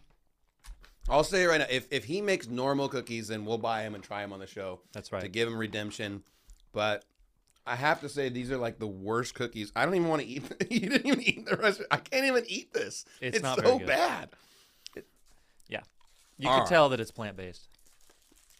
I'll 1.10 1.24
say 1.24 1.44
it 1.44 1.48
right 1.48 1.60
now. 1.60 1.68
If, 1.70 1.88
if 1.92 2.04
he 2.06 2.22
makes 2.22 2.48
normal 2.48 2.90
cookies, 2.90 3.30
then 3.30 3.46
we'll 3.46 3.58
buy 3.58 3.84
him 3.84 3.96
and 3.96 4.04
try 4.04 4.24
him 4.24 4.34
on 4.34 4.40
the 4.40 4.48
show. 4.48 4.82
That's 4.94 5.12
right. 5.12 5.22
To 5.22 5.30
give 5.30 5.48
him 5.48 5.58
redemption. 5.58 6.24
But 6.74 7.06
I 7.66 7.76
have 7.76 8.02
to 8.02 8.10
say, 8.10 8.30
these 8.30 8.52
are 8.52 8.58
like 8.58 8.78
the 8.80 8.88
worst 8.88 9.34
cookies. 9.34 9.72
I 9.76 9.86
don't 9.86 9.96
even 9.96 10.10
want 10.10 10.22
to 10.22 10.28
eat. 10.28 10.44
you 10.70 10.90
didn't 10.90 11.06
even 11.08 11.22
eat 11.22 11.46
the 11.46 11.56
rest. 11.56 11.82
I 11.90 11.98
can't 11.98 12.26
even 12.26 12.44
eat 12.48 12.74
this. 12.74 13.06
It's 13.22 13.38
It's, 13.38 13.44
not 13.44 13.58
so 13.58 13.64
very 13.64 13.78
good. 13.80 13.88
bad. 13.88 14.30
Yeah. 15.70 15.82
You 16.38 16.50
All 16.50 16.56
can 16.56 16.64
right. 16.64 16.70
tell 16.70 16.90
that 16.90 17.00
it's 17.00 17.12
plant 17.12 17.38
based. 17.38 17.70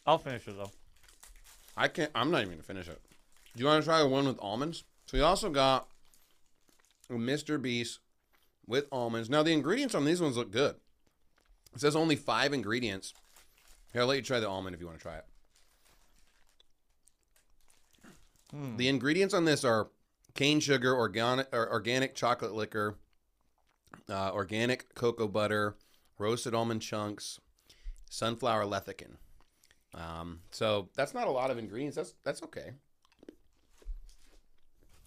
I'll 0.06 0.18
finish 0.18 0.48
it 0.48 0.56
though. 0.58 0.72
I 1.82 1.88
can't. 1.88 2.12
I'm 2.14 2.30
not 2.30 2.42
even 2.42 2.52
gonna 2.52 2.62
finish 2.62 2.88
it. 2.88 3.02
Do 3.56 3.60
you 3.60 3.66
want 3.66 3.82
to 3.82 3.88
try 3.88 4.00
the 4.00 4.08
one 4.08 4.28
with 4.28 4.38
almonds? 4.40 4.84
So 5.08 5.18
we 5.18 5.24
also 5.24 5.50
got 5.50 5.88
a 7.10 7.14
Mr. 7.14 7.60
Beast 7.60 8.00
with 8.68 8.86
almonds. 8.92 9.32
Now 9.32 9.42
the 9.42 9.52
ingredients 9.52 9.96
on 9.96 10.06
these 10.06 10.22
ones 10.22 10.38
look 10.38 10.52
good. 10.52 10.76
It 11.74 11.82
says 11.82 11.96
only 11.96 12.16
five 12.16 12.54
ingredients. 12.54 13.16
Here, 13.92 14.04
I'll 14.04 14.08
let 14.08 14.18
you 14.18 14.22
try 14.22 14.40
the 14.40 14.48
almond 14.48 14.76
if 14.76 14.80
you 14.80 14.86
want 14.86 15.00
to 15.00 15.02
try 15.02 15.16
it. 15.16 15.26
Hmm. 18.52 18.78
The 18.78 18.88
ingredients 18.88 19.34
on 19.34 19.46
this 19.46 19.66
are 19.66 19.90
cane 20.36 20.60
sugar, 20.60 20.96
organic 20.96 21.48
or 21.52 21.68
organic 21.72 22.14
chocolate 22.14 22.54
liquor, 22.54 23.00
uh, 24.08 24.32
organic 24.34 24.94
cocoa 24.94 25.28
butter, 25.28 25.78
roasted 26.20 26.54
almond 26.54 26.84
chunks, 26.84 27.40
sunflower 28.08 28.66
lecithin. 28.66 29.16
Um, 29.94 30.40
so 30.52 30.90
that's 30.96 31.14
not 31.14 31.28
a 31.28 31.32
lot 31.32 31.52
of 31.52 31.58
ingredients. 31.58 31.96
That's 31.98 32.14
that's 32.24 32.44
okay. 32.44 32.72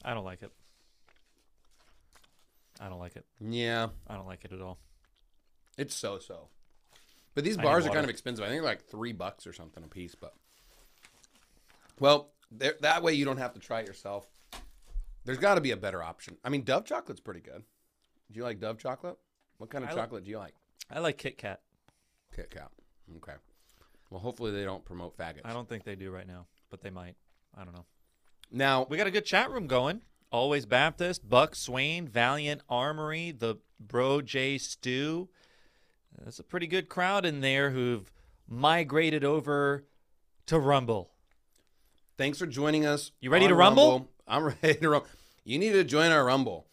I 0.05 0.13
don't 0.15 0.25
like 0.25 0.43
it. 0.43 0.53
I 2.81 2.89
don't 2.89 2.99
like 2.99 3.17
it. 3.17 3.25
Yeah, 3.41 3.89
I 4.09 4.15
don't 4.17 4.27
like 4.27 4.45
it 4.45 4.53
at 4.53 4.61
all. 4.61 4.79
it's 5.79 5.95
so 5.95 6.19
so. 6.19 6.49
But 7.35 7.45
these 7.45 7.59
I 7.59 7.63
bars 7.63 7.87
are 7.87 7.91
kind 7.91 8.05
of 8.05 8.11
expensive. 8.11 8.45
I 8.45 8.49
think 8.49 8.63
like 8.63 8.85
three 8.85 9.13
bucks 9.13 9.47
or 9.47 9.53
something 9.53 9.83
a 9.83 9.89
piece. 9.89 10.15
But 10.15 10.35
well, 11.99 12.31
there- 12.51 12.77
that 12.81 13.03
way 13.03 13.15
you 13.15 13.25
don't 13.25 13.39
have 13.39 13.55
to 13.55 13.61
try 13.61 13.81
it 13.81 13.87
yourself. 13.87 14.27
There's 15.25 15.39
got 15.39 15.55
to 15.55 15.61
be 15.61 15.71
a 15.71 15.77
better 15.77 16.03
option. 16.03 16.37
I 16.45 16.51
mean, 16.51 16.63
Dove 16.63 16.85
chocolate's 16.85 17.21
pretty 17.21 17.41
good. 17.41 17.65
Do 18.31 18.39
you 18.39 18.45
like 18.45 18.61
Dove 18.61 18.79
chocolate? 18.79 19.17
What 19.59 19.71
kind 19.71 19.83
of 19.85 19.91
I 19.91 19.95
chocolate 19.95 20.25
do 20.25 20.31
you 20.31 20.39
like? 20.39 20.55
I 20.91 20.99
like 20.99 21.17
Kit 21.17 21.39
Kat. 21.39 21.61
Kit 22.37 22.51
Kat. 22.51 22.71
Okay. 23.17 23.33
Well, 24.15 24.23
hopefully 24.23 24.53
they 24.53 24.63
don't 24.63 24.85
promote 24.85 25.19
faggots. 25.19 25.41
I 25.45 25.53
don't 25.53 25.69
think 25.69 25.83
they 25.83 25.97
do 25.97 26.13
right 26.13 26.29
now, 26.29 26.47
but 26.71 26.81
they 26.81 26.91
might. 26.91 27.17
I 27.59 27.65
don't 27.65 27.75
know. 27.75 27.85
Now 28.53 28.87
We 28.89 28.97
got 28.97 29.09
a 29.09 29.11
good 29.11 29.25
chat 29.25 29.51
room 29.51 29.67
going. 29.67 30.03
Always 30.31 30.67
Baptist, 30.67 31.29
Buck 31.29 31.57
Swain, 31.57 32.07
Valiant 32.07 32.61
Armory, 32.69 33.33
the 33.33 33.57
Bro 33.81 34.23
J 34.23 34.57
Stew. 34.57 35.29
That's 36.23 36.39
a 36.39 36.45
pretty 36.45 36.69
good 36.69 36.89
crowd 36.89 37.27
in 37.27 37.41
there 37.41 37.71
who've 37.71 38.09
migrated 38.49 39.25
over 39.25 39.85
to 40.47 40.61
Rumble. 40.61 41.11
Thanks 42.17 42.39
for 42.39 42.47
joining 42.47 42.87
us. 42.87 43.11
You 43.21 43.31
ready 43.31 43.49
to 43.49 43.55
rumble? 43.57 44.09
I'm 44.29 44.45
ready 44.45 44.79
to 44.79 44.91
rumble. 44.91 45.09
You 45.43 45.59
need 45.59 45.73
to 45.73 45.83
join 45.83 46.13
our 46.13 46.25
Rumble 46.25 46.69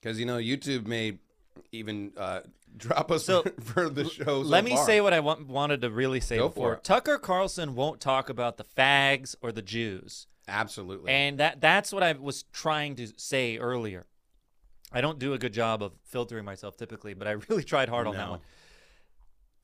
because 0.00 0.18
you 0.18 0.26
know 0.26 0.38
YouTube 0.38 0.88
may 0.88 1.18
even 1.70 2.14
uh, 2.16 2.40
drop 2.76 3.10
us 3.10 3.24
So, 3.24 3.42
for 3.60 3.88
the 3.88 4.04
show. 4.04 4.24
so 4.42 4.48
Let 4.48 4.64
me 4.64 4.72
far. 4.76 4.86
say 4.86 5.00
what 5.00 5.12
I 5.12 5.20
want, 5.20 5.46
wanted 5.48 5.80
to 5.82 5.90
really 5.90 6.20
say 6.20 6.36
Go 6.38 6.48
before. 6.48 6.76
for. 6.76 6.80
Tucker 6.82 7.18
Carlson 7.18 7.74
won't 7.74 8.00
talk 8.00 8.28
about 8.28 8.56
the 8.56 8.64
fags 8.64 9.34
or 9.42 9.52
the 9.52 9.62
Jews. 9.62 10.26
Absolutely. 10.48 11.12
And 11.12 11.38
that 11.38 11.60
that's 11.60 11.92
what 11.92 12.02
I 12.02 12.12
was 12.12 12.42
trying 12.52 12.96
to 12.96 13.06
say 13.16 13.56
earlier. 13.58 14.06
I 14.92 15.00
don't 15.00 15.18
do 15.20 15.32
a 15.34 15.38
good 15.38 15.52
job 15.52 15.82
of 15.82 15.92
filtering 16.04 16.44
myself 16.44 16.76
typically, 16.76 17.14
but 17.14 17.28
I 17.28 17.32
really 17.48 17.62
tried 17.72 17.88
hard 17.88 18.06
on 18.08 18.16
that 18.16 18.30
one. 18.30 18.40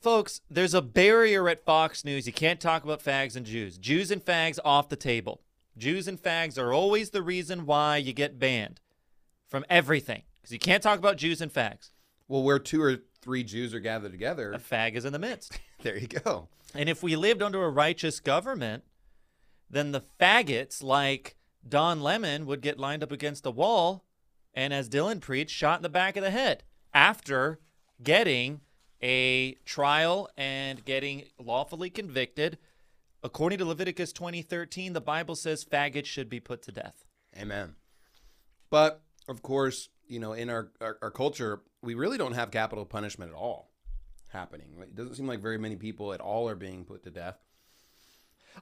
Folks, 0.01 0.41
there's 0.51 0.75
a 0.75 0.83
barrier 0.83 1.49
at 1.49 1.65
Fox 1.65 2.05
News. 2.05 2.27
You 2.27 2.33
can't 2.33 2.61
talk 2.61 2.85
about 2.85 3.03
fags 3.03 3.35
and 3.35 3.45
Jews. 3.45 3.79
Jews 3.79 4.11
and 4.11 4.25
fags 4.25 4.59
off 4.65 4.89
the 4.89 4.95
table. 4.97 5.41
Jews 5.77 6.07
and 6.07 6.23
fags 6.23 6.59
are 6.59 6.73
always 6.73 7.11
the 7.11 7.23
reason 7.23 7.67
why 7.67 7.97
you 7.97 8.13
get 8.13 8.39
banned 8.39 8.81
from 9.49 9.65
everything 9.69 10.23
because 10.37 10.53
you 10.53 10.59
can't 10.59 10.83
talk 10.83 10.99
about 10.99 11.17
Jews 11.17 11.41
and 11.41 11.53
fags. 11.53 11.91
Well, 12.29 12.43
where 12.43 12.59
two 12.59 12.83
or 12.83 12.97
three 13.23 13.45
Jews 13.45 13.73
are 13.75 13.81
gathered 13.81 14.13
together, 14.13 14.53
a 14.53 14.59
fag 14.59 14.95
is 14.95 15.05
in 15.05 15.13
the 15.13 15.19
midst. 15.19 15.59
there 15.83 15.97
you 15.97 16.09
go. 16.09 16.49
And 16.75 16.89
if 16.89 17.03
we 17.03 17.17
lived 17.17 17.43
under 17.43 17.65
a 17.65 17.71
righteous 17.71 18.21
government, 18.21 18.85
then 19.71 19.93
the 19.93 20.03
faggots 20.21 20.83
like 20.83 21.37
Don 21.67 22.01
Lemon 22.01 22.47
would 22.47 22.61
get 22.61 22.79
lined 22.79 23.03
up 23.03 23.13
against 23.13 23.43
the 23.43 23.53
wall 23.53 24.05
and, 24.55 24.73
as 24.73 24.89
Dylan 24.89 25.21
preached, 25.21 25.55
shot 25.55 25.79
in 25.79 25.83
the 25.83 25.89
back 25.89 26.17
of 26.17 26.23
the 26.23 26.31
head 26.31 26.65
after 26.95 27.61
getting 28.03 28.61
a 29.03 29.53
trial 29.65 30.29
and 30.37 30.85
getting 30.85 31.25
lawfully 31.39 31.91
convicted. 31.91 32.59
According 33.23 33.59
to 33.59 33.65
Leviticus 33.65 34.13
20:13, 34.13 34.93
the 34.95 35.01
Bible 35.01 35.37
says 35.37 35.65
faggots 35.65 36.07
should 36.07 36.29
be 36.29 36.41
put 36.41 36.63
to 36.63 36.73
death. 36.73 37.05
Amen. 37.37 37.77
But 38.71 39.03
of 39.29 39.43
course, 39.43 39.89
you 40.09 40.19
know, 40.19 40.33
in 40.33 40.49
our, 40.51 40.69
our, 40.81 40.99
our 41.03 41.11
culture, 41.11 41.61
we 41.83 41.95
really 41.95 42.19
don't 42.19 42.33
have 42.35 42.51
capital 42.51 42.85
punishment 42.85 43.31
at 43.31 43.37
all 43.37 43.71
happening. 44.29 44.69
It 44.81 44.95
doesn't 44.95 45.15
seem 45.15 45.27
like 45.27 45.41
very 45.41 45.59
many 45.59 45.77
people 45.77 46.13
at 46.13 46.21
all 46.21 46.49
are 46.49 46.55
being 46.55 46.85
put 46.85 47.03
to 47.05 47.11
death. 47.11 47.39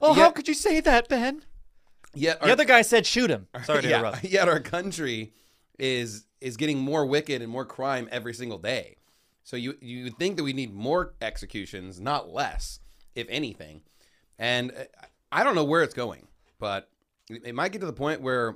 Oh, 0.01 0.15
Yet- 0.15 0.23
how 0.23 0.31
could 0.31 0.47
you 0.47 0.53
say 0.53 0.79
that, 0.81 1.07
Ben? 1.09 1.43
Yet 2.13 2.41
The 2.41 2.51
other 2.51 2.63
guy 2.65 2.81
said 2.81 3.05
shoot 3.05 3.29
him. 3.29 3.47
Sorry 3.63 3.81
to 3.81 3.89
yeah, 3.89 3.99
interrupt. 3.99 4.23
Yet 4.23 4.47
our 4.47 4.61
country 4.61 5.33
is 5.77 6.25
is 6.39 6.55
getting 6.55 6.79
more 6.79 7.05
wicked 7.05 7.41
and 7.41 7.51
more 7.51 7.65
crime 7.65 8.07
every 8.09 8.33
single 8.33 8.57
day. 8.57 8.97
So 9.43 9.57
you 9.57 9.75
you 9.81 10.05
would 10.05 10.17
think 10.17 10.37
that 10.37 10.43
we 10.43 10.53
need 10.53 10.73
more 10.73 11.13
executions, 11.21 11.99
not 11.99 12.29
less, 12.29 12.79
if 13.15 13.27
anything. 13.29 13.81
And 14.39 14.71
uh, 14.71 14.83
I 15.29 15.43
don't 15.43 15.55
know 15.55 15.65
where 15.65 15.83
it's 15.83 15.93
going, 15.93 16.27
but 16.57 16.89
it 17.29 17.41
it 17.47 17.55
might 17.55 17.73
get 17.73 17.81
to 17.81 17.85
the 17.87 17.91
point 17.93 18.21
where 18.21 18.55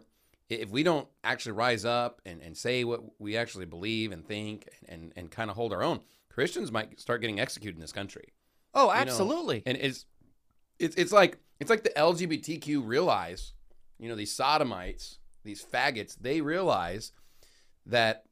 if 0.49 0.69
we 0.69 0.83
don't 0.83 1.07
actually 1.23 1.51
rise 1.51 1.85
up 1.85 2.21
and, 2.25 2.41
and 2.41 2.57
say 2.57 2.83
what 2.83 3.01
we 3.19 3.37
actually 3.37 3.65
believe 3.65 4.11
and 4.11 4.27
think 4.27 4.67
and, 4.87 5.13
and 5.15 5.29
kind 5.29 5.49
of 5.49 5.55
hold 5.55 5.71
our 5.73 5.83
own, 5.83 5.99
Christians 6.29 6.71
might 6.71 6.99
start 6.99 7.21
getting 7.21 7.39
executed 7.39 7.75
in 7.75 7.81
this 7.81 7.91
country. 7.91 8.33
Oh, 8.73 8.83
You 8.83 8.87
know, 8.87 8.93
absolutely. 8.93 9.63
and 9.65 9.77
it's 9.77 10.05
it's 10.79 10.95
it's 10.95 11.11
like 11.11 11.37
it's 11.59 11.69
like 11.69 11.83
the 11.83 11.89
LGBTQ 11.91 12.85
realize, 12.85 13.53
you 13.99 14.09
know, 14.09 14.15
these 14.15 14.31
sodomites, 14.33 15.19
these 15.43 15.63
faggots, 15.63 16.15
they 16.19 16.41
realize 16.41 17.11
that 17.85 18.23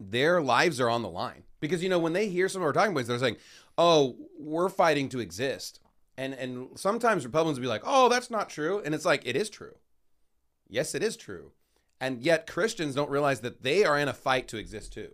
their 0.00 0.42
lives 0.42 0.80
are 0.80 0.90
on 0.90 1.02
the 1.02 1.08
line 1.08 1.44
because 1.60 1.82
you 1.82 1.88
know 1.88 1.98
when 1.98 2.12
they 2.12 2.28
hear 2.28 2.48
some 2.48 2.62
of 2.62 2.66
our 2.66 2.72
talking 2.72 2.92
points, 2.94 3.08
they're 3.08 3.18
saying, 3.18 3.36
"Oh, 3.78 4.16
we're 4.38 4.68
fighting 4.68 5.08
to 5.10 5.20
exist," 5.20 5.80
and 6.16 6.34
and 6.34 6.68
sometimes 6.78 7.24
Republicans 7.24 7.58
will 7.58 7.64
be 7.64 7.68
like, 7.68 7.82
"Oh, 7.84 8.08
that's 8.08 8.30
not 8.30 8.48
true," 8.50 8.82
and 8.84 8.94
it's 8.94 9.04
like 9.04 9.22
it 9.24 9.36
is 9.36 9.48
true. 9.48 9.76
Yes, 10.68 10.94
it 10.94 11.02
is 11.02 11.16
true, 11.16 11.52
and 12.00 12.22
yet 12.22 12.46
Christians 12.46 12.94
don't 12.94 13.10
realize 13.10 13.40
that 13.40 13.62
they 13.62 13.84
are 13.84 13.98
in 13.98 14.08
a 14.08 14.14
fight 14.14 14.48
to 14.48 14.56
exist 14.56 14.92
too. 14.92 15.10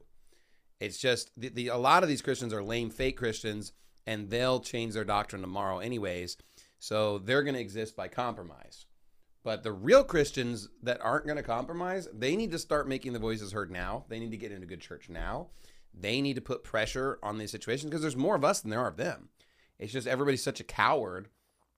It's 0.80 0.98
just 0.98 1.30
the, 1.36 1.48
the 1.48 1.68
a 1.68 1.76
lot 1.76 2.02
of 2.02 2.08
these 2.08 2.22
Christians 2.22 2.52
are 2.52 2.62
lame 2.62 2.90
fake 2.90 3.16
Christians 3.16 3.72
and 4.06 4.30
they'll 4.30 4.60
change 4.60 4.94
their 4.94 5.04
doctrine 5.04 5.42
tomorrow 5.42 5.78
anyways. 5.78 6.36
So 6.78 7.18
they're 7.18 7.42
going 7.42 7.54
to 7.54 7.60
exist 7.60 7.94
by 7.94 8.08
compromise. 8.08 8.86
But 9.42 9.62
the 9.62 9.72
real 9.72 10.04
Christians 10.04 10.68
that 10.82 11.00
aren't 11.02 11.26
going 11.26 11.36
to 11.36 11.42
compromise, 11.42 12.08
they 12.12 12.36
need 12.36 12.50
to 12.52 12.58
start 12.58 12.88
making 12.88 13.12
the 13.12 13.18
voices 13.18 13.52
heard 13.52 13.70
now. 13.70 14.04
They 14.08 14.18
need 14.18 14.30
to 14.32 14.36
get 14.36 14.52
into 14.52 14.66
good 14.66 14.80
church 14.80 15.08
now. 15.08 15.48
They 15.94 16.20
need 16.20 16.34
to 16.34 16.40
put 16.40 16.64
pressure 16.64 17.18
on 17.22 17.38
these 17.38 17.50
situations 17.50 17.90
because 17.90 18.02
there's 18.02 18.16
more 18.16 18.36
of 18.36 18.44
us 18.44 18.60
than 18.60 18.70
there 18.70 18.80
are 18.80 18.88
of 18.88 18.96
them. 18.96 19.28
It's 19.78 19.92
just 19.92 20.06
everybody's 20.06 20.42
such 20.42 20.60
a 20.60 20.64
coward 20.64 21.28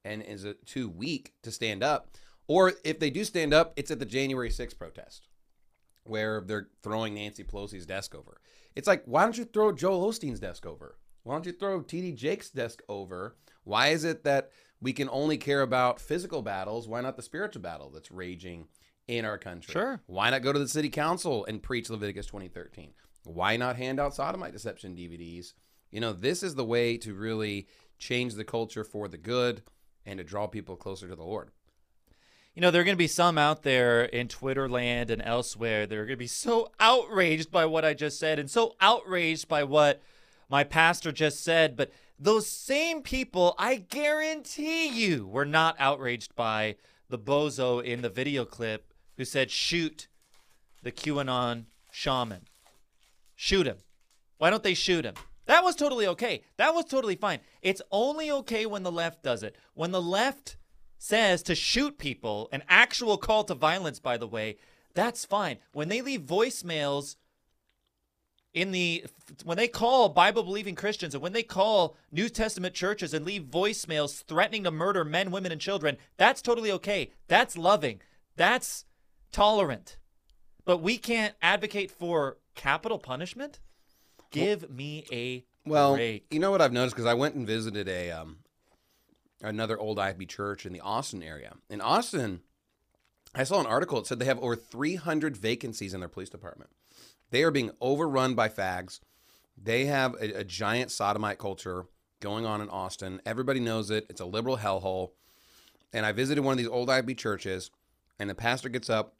and 0.04 0.22
is 0.22 0.46
too 0.66 0.88
weak 0.88 1.34
to 1.42 1.52
stand 1.52 1.82
up. 1.82 2.16
Or 2.46 2.72
if 2.84 2.98
they 2.98 3.10
do 3.10 3.24
stand 3.24 3.54
up, 3.54 3.72
it's 3.76 3.90
at 3.90 3.98
the 3.98 4.04
January 4.06 4.50
6th 4.50 4.78
protest 4.78 5.28
where 6.04 6.40
they're 6.40 6.68
throwing 6.82 7.14
Nancy 7.14 7.44
Pelosi's 7.44 7.86
desk 7.86 8.14
over. 8.14 8.40
It's 8.74 8.88
like, 8.88 9.04
why 9.06 9.22
don't 9.22 9.38
you 9.38 9.44
throw 9.44 9.72
Joel 9.72 10.08
Osteen's 10.08 10.40
desk 10.40 10.66
over? 10.66 10.96
Why 11.22 11.34
don't 11.34 11.46
you 11.46 11.52
throw 11.52 11.80
TD 11.82 12.16
Jakes' 12.16 12.50
desk 12.50 12.82
over? 12.88 13.36
Why 13.64 13.88
is 13.88 14.04
it 14.04 14.24
that 14.24 14.50
we 14.80 14.92
can 14.92 15.08
only 15.10 15.36
care 15.36 15.62
about 15.62 16.00
physical 16.00 16.42
battles? 16.42 16.88
Why 16.88 17.00
not 17.00 17.16
the 17.16 17.22
spiritual 17.22 17.62
battle 17.62 17.90
that's 17.90 18.10
raging 18.10 18.66
in 19.06 19.24
our 19.24 19.38
country? 19.38 19.72
Sure. 19.72 20.00
Why 20.06 20.30
not 20.30 20.42
go 20.42 20.52
to 20.52 20.58
the 20.58 20.68
city 20.68 20.88
council 20.88 21.44
and 21.44 21.62
preach 21.62 21.90
Leviticus 21.90 22.26
2013? 22.26 22.92
Why 23.24 23.56
not 23.56 23.76
hand 23.76 24.00
out 24.00 24.14
sodomite 24.14 24.52
deception 24.52 24.96
DVDs? 24.96 25.52
You 25.92 26.00
know, 26.00 26.12
this 26.12 26.42
is 26.42 26.56
the 26.56 26.64
way 26.64 26.96
to 26.98 27.14
really 27.14 27.68
change 27.98 28.34
the 28.34 28.44
culture 28.44 28.82
for 28.82 29.06
the 29.06 29.18
good 29.18 29.62
and 30.04 30.18
to 30.18 30.24
draw 30.24 30.48
people 30.48 30.74
closer 30.74 31.06
to 31.06 31.14
the 31.14 31.22
Lord. 31.22 31.52
You 32.54 32.60
know, 32.60 32.70
there 32.70 32.82
are 32.82 32.84
going 32.84 32.96
to 32.96 32.98
be 32.98 33.06
some 33.06 33.38
out 33.38 33.62
there 33.62 34.04
in 34.04 34.28
Twitter 34.28 34.68
land 34.68 35.10
and 35.10 35.22
elsewhere 35.22 35.86
that 35.86 35.96
are 35.96 36.04
going 36.04 36.10
to 36.10 36.16
be 36.16 36.26
so 36.26 36.70
outraged 36.78 37.50
by 37.50 37.64
what 37.64 37.84
I 37.84 37.94
just 37.94 38.18
said 38.18 38.38
and 38.38 38.50
so 38.50 38.76
outraged 38.78 39.48
by 39.48 39.64
what 39.64 40.02
my 40.50 40.62
pastor 40.62 41.12
just 41.12 41.42
said. 41.42 41.76
But 41.76 41.92
those 42.18 42.46
same 42.46 43.00
people, 43.00 43.54
I 43.58 43.76
guarantee 43.76 44.88
you, 44.88 45.26
were 45.26 45.46
not 45.46 45.76
outraged 45.78 46.34
by 46.36 46.76
the 47.08 47.18
bozo 47.18 47.82
in 47.82 48.02
the 48.02 48.10
video 48.10 48.44
clip 48.44 48.92
who 49.16 49.24
said, 49.24 49.50
shoot 49.50 50.08
the 50.82 50.92
QAnon 50.92 51.64
shaman. 51.90 52.48
Shoot 53.34 53.66
him. 53.66 53.78
Why 54.36 54.50
don't 54.50 54.62
they 54.62 54.74
shoot 54.74 55.06
him? 55.06 55.14
That 55.46 55.64
was 55.64 55.74
totally 55.74 56.06
okay. 56.08 56.42
That 56.58 56.74
was 56.74 56.84
totally 56.84 57.16
fine. 57.16 57.40
It's 57.62 57.82
only 57.90 58.30
okay 58.30 58.66
when 58.66 58.82
the 58.82 58.92
left 58.92 59.22
does 59.22 59.42
it. 59.42 59.56
When 59.72 59.90
the 59.90 60.02
left 60.02 60.56
says 61.02 61.42
to 61.42 61.52
shoot 61.56 61.98
people, 61.98 62.48
an 62.52 62.62
actual 62.68 63.18
call 63.18 63.42
to 63.42 63.54
violence, 63.54 63.98
by 63.98 64.16
the 64.16 64.26
way, 64.26 64.56
that's 64.94 65.24
fine. 65.24 65.58
When 65.72 65.88
they 65.88 66.00
leave 66.00 66.20
voicemails 66.20 67.16
in 68.54 68.70
the 68.70 69.04
when 69.44 69.56
they 69.56 69.66
call 69.66 70.10
Bible 70.10 70.44
believing 70.44 70.76
Christians 70.76 71.14
and 71.14 71.22
when 71.22 71.32
they 71.32 71.42
call 71.42 71.96
New 72.12 72.28
Testament 72.28 72.74
churches 72.74 73.12
and 73.12 73.24
leave 73.24 73.42
voicemails 73.42 74.22
threatening 74.22 74.62
to 74.62 74.70
murder 74.70 75.04
men, 75.04 75.32
women, 75.32 75.50
and 75.50 75.60
children, 75.60 75.96
that's 76.18 76.40
totally 76.40 76.70
okay. 76.70 77.10
That's 77.26 77.58
loving. 77.58 78.00
That's 78.36 78.84
tolerant. 79.32 79.96
But 80.64 80.82
we 80.82 80.98
can't 80.98 81.34
advocate 81.42 81.90
for 81.90 82.36
capital 82.54 83.00
punishment. 83.00 83.58
Give 84.30 84.70
me 84.70 85.04
a 85.10 85.44
Well, 85.66 85.96
break. 85.96 86.26
you 86.30 86.38
know 86.38 86.52
what 86.52 86.62
I've 86.62 86.72
noticed 86.72 86.94
because 86.94 87.06
I 87.06 87.14
went 87.14 87.34
and 87.34 87.44
visited 87.44 87.88
a 87.88 88.12
um, 88.12 88.38
another 89.42 89.78
old 89.78 89.98
IFB 89.98 90.28
church 90.28 90.64
in 90.64 90.72
the 90.72 90.80
Austin 90.80 91.22
area. 91.22 91.54
In 91.68 91.80
Austin, 91.80 92.40
I 93.34 93.44
saw 93.44 93.60
an 93.60 93.66
article. 93.66 93.98
that 93.98 94.06
said 94.06 94.18
they 94.18 94.26
have 94.26 94.38
over 94.38 94.56
300 94.56 95.36
vacancies 95.36 95.94
in 95.94 96.00
their 96.00 96.08
police 96.08 96.30
department. 96.30 96.70
They 97.30 97.42
are 97.42 97.50
being 97.50 97.70
overrun 97.80 98.34
by 98.34 98.48
fags. 98.48 99.00
They 99.60 99.86
have 99.86 100.14
a, 100.14 100.40
a 100.40 100.44
giant 100.44 100.90
sodomite 100.90 101.38
culture 101.38 101.86
going 102.20 102.46
on 102.46 102.60
in 102.60 102.68
Austin. 102.68 103.20
Everybody 103.26 103.60
knows 103.60 103.90
it. 103.90 104.06
It's 104.08 104.20
a 104.20 104.26
liberal 104.26 104.58
hellhole. 104.58 105.10
And 105.92 106.06
I 106.06 106.12
visited 106.12 106.42
one 106.42 106.52
of 106.52 106.58
these 106.58 106.68
old 106.68 106.88
IFB 106.88 107.18
churches, 107.18 107.70
and 108.18 108.30
the 108.30 108.34
pastor 108.34 108.68
gets 108.68 108.88
up, 108.88 109.14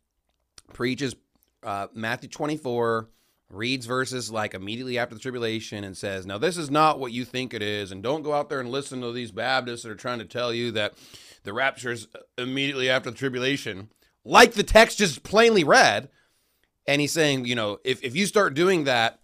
preaches 0.72 1.14
uh, 1.62 1.88
Matthew 1.92 2.28
24, 2.30 3.08
reads 3.52 3.86
verses 3.86 4.30
like 4.30 4.54
immediately 4.54 4.98
after 4.98 5.14
the 5.14 5.20
tribulation, 5.20 5.84
and 5.84 5.96
says, 5.96 6.26
Now, 6.26 6.38
this 6.38 6.56
is 6.56 6.70
not 6.70 6.98
what 6.98 7.12
you 7.12 7.24
think 7.24 7.54
it 7.54 7.62
is. 7.62 7.92
And 7.92 8.02
don't 8.02 8.22
go 8.22 8.32
out 8.32 8.48
there 8.48 8.60
and 8.60 8.70
listen 8.70 9.00
to 9.02 9.12
these 9.12 9.30
Baptists 9.30 9.82
that 9.82 9.90
are 9.90 9.96
trying 9.96 10.18
to 10.18 10.24
tell 10.24 10.52
you 10.52 10.70
that 10.72 10.94
the 11.44 11.52
rapture 11.52 11.92
is 11.92 12.08
uh, 12.14 12.20
immediately 12.38 12.88
after 12.88 13.10
the 13.10 13.16
tribulation, 13.16 13.90
like 14.24 14.52
the 14.52 14.62
text 14.62 14.98
just 14.98 15.22
plainly 15.22 15.64
read. 15.64 16.08
And 16.86 17.00
he's 17.00 17.12
saying, 17.12 17.44
you 17.44 17.54
know, 17.54 17.78
if, 17.84 18.02
if 18.02 18.16
you 18.16 18.26
start 18.26 18.54
doing 18.54 18.84
that, 18.84 19.20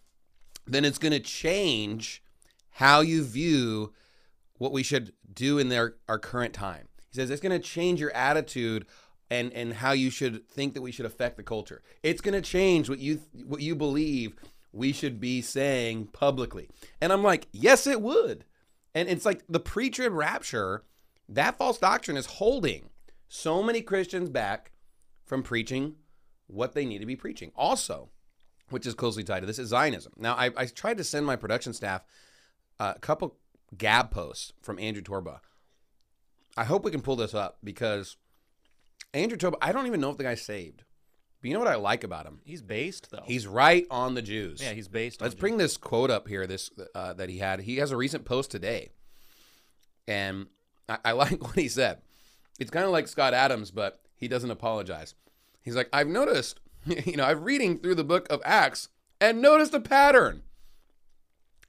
then 0.66 0.84
it's 0.84 0.98
going 0.98 1.12
to 1.12 1.20
change 1.20 2.22
how 2.70 3.00
you 3.00 3.24
view 3.24 3.92
what 4.58 4.72
we 4.72 4.82
should 4.82 5.12
do 5.32 5.58
in 5.58 5.68
their 5.68 5.94
our 6.08 6.18
current 6.18 6.54
time. 6.54 6.88
He 7.10 7.16
says 7.16 7.30
it's 7.30 7.40
going 7.40 7.58
to 7.58 7.66
change 7.66 8.00
your 8.00 8.14
attitude 8.14 8.86
and 9.30 9.52
and 9.52 9.74
how 9.74 9.92
you 9.92 10.10
should 10.10 10.48
think 10.48 10.74
that 10.74 10.82
we 10.82 10.92
should 10.92 11.06
affect 11.06 11.36
the 11.36 11.42
culture. 11.42 11.82
It's 12.02 12.20
going 12.20 12.34
to 12.34 12.40
change 12.40 12.88
what 12.88 12.98
you 12.98 13.20
what 13.46 13.60
you 13.60 13.74
believe 13.74 14.34
we 14.72 14.92
should 14.92 15.20
be 15.20 15.42
saying 15.42 16.08
publicly. 16.12 16.68
And 17.00 17.12
I'm 17.12 17.22
like, 17.22 17.48
yes, 17.52 17.86
it 17.86 18.00
would. 18.00 18.44
And 18.94 19.08
it's 19.08 19.24
like 19.24 19.42
the 19.48 19.60
pre-trib 19.60 20.12
rapture, 20.12 20.84
that 21.28 21.56
false 21.56 21.78
doctrine 21.78 22.16
is 22.16 22.26
holding 22.26 22.90
so 23.28 23.62
many 23.62 23.80
Christians 23.80 24.28
back 24.28 24.72
from 25.24 25.42
preaching 25.42 25.96
what 26.46 26.74
they 26.74 26.84
need 26.84 26.98
to 26.98 27.06
be 27.06 27.16
preaching. 27.16 27.52
Also, 27.56 28.10
which 28.70 28.86
is 28.86 28.94
closely 28.94 29.24
tied 29.24 29.40
to 29.40 29.46
this, 29.46 29.58
is 29.58 29.68
Zionism. 29.68 30.12
Now, 30.16 30.34
I, 30.34 30.50
I 30.56 30.66
tried 30.66 30.98
to 30.98 31.04
send 31.04 31.26
my 31.26 31.36
production 31.36 31.72
staff 31.72 32.02
a 32.78 32.94
couple 33.00 33.36
Gab 33.76 34.10
posts 34.10 34.52
from 34.62 34.78
Andrew 34.78 35.02
Torba. 35.02 35.40
I 36.56 36.64
hope 36.64 36.84
we 36.84 36.90
can 36.90 37.02
pull 37.02 37.16
this 37.16 37.34
up 37.34 37.58
because 37.62 38.16
Andrew 39.14 39.38
Torba, 39.38 39.56
I 39.62 39.72
don't 39.72 39.86
even 39.86 40.00
know 40.00 40.10
if 40.10 40.18
the 40.18 40.24
guy's 40.24 40.42
saved. 40.42 40.84
But 41.40 41.48
you 41.48 41.54
know 41.54 41.60
what 41.60 41.68
I 41.68 41.76
like 41.76 42.02
about 42.02 42.26
him? 42.26 42.40
He's 42.44 42.62
based 42.62 43.10
though. 43.10 43.22
He's 43.24 43.46
right 43.46 43.86
on 43.90 44.14
the 44.14 44.22
Jews. 44.22 44.60
Yeah, 44.60 44.72
he's 44.72 44.88
based. 44.88 45.20
Let's 45.20 45.36
bring 45.36 45.56
this 45.56 45.76
quote 45.76 46.10
up 46.10 46.26
here. 46.26 46.46
This 46.46 46.70
uh, 46.94 47.12
that 47.14 47.28
he 47.28 47.38
had. 47.38 47.60
He 47.60 47.76
has 47.76 47.92
a 47.92 47.96
recent 47.96 48.24
post 48.24 48.50
today, 48.50 48.90
and 50.08 50.46
I, 50.88 50.98
I 51.04 51.12
like 51.12 51.42
what 51.42 51.54
he 51.54 51.68
said. 51.68 51.98
It's 52.58 52.72
kind 52.72 52.84
of 52.84 52.90
like 52.90 53.06
Scott 53.06 53.34
Adams, 53.34 53.70
but 53.70 54.00
he 54.16 54.26
doesn't 54.26 54.50
apologize. 54.50 55.14
He's 55.62 55.76
like, 55.76 55.88
I've 55.92 56.08
noticed, 56.08 56.58
you 56.86 57.16
know, 57.16 57.24
I'm 57.24 57.44
reading 57.44 57.78
through 57.78 57.94
the 57.94 58.04
book 58.04 58.26
of 58.30 58.42
Acts 58.44 58.88
and 59.20 59.40
noticed 59.40 59.74
a 59.74 59.80
pattern. 59.80 60.42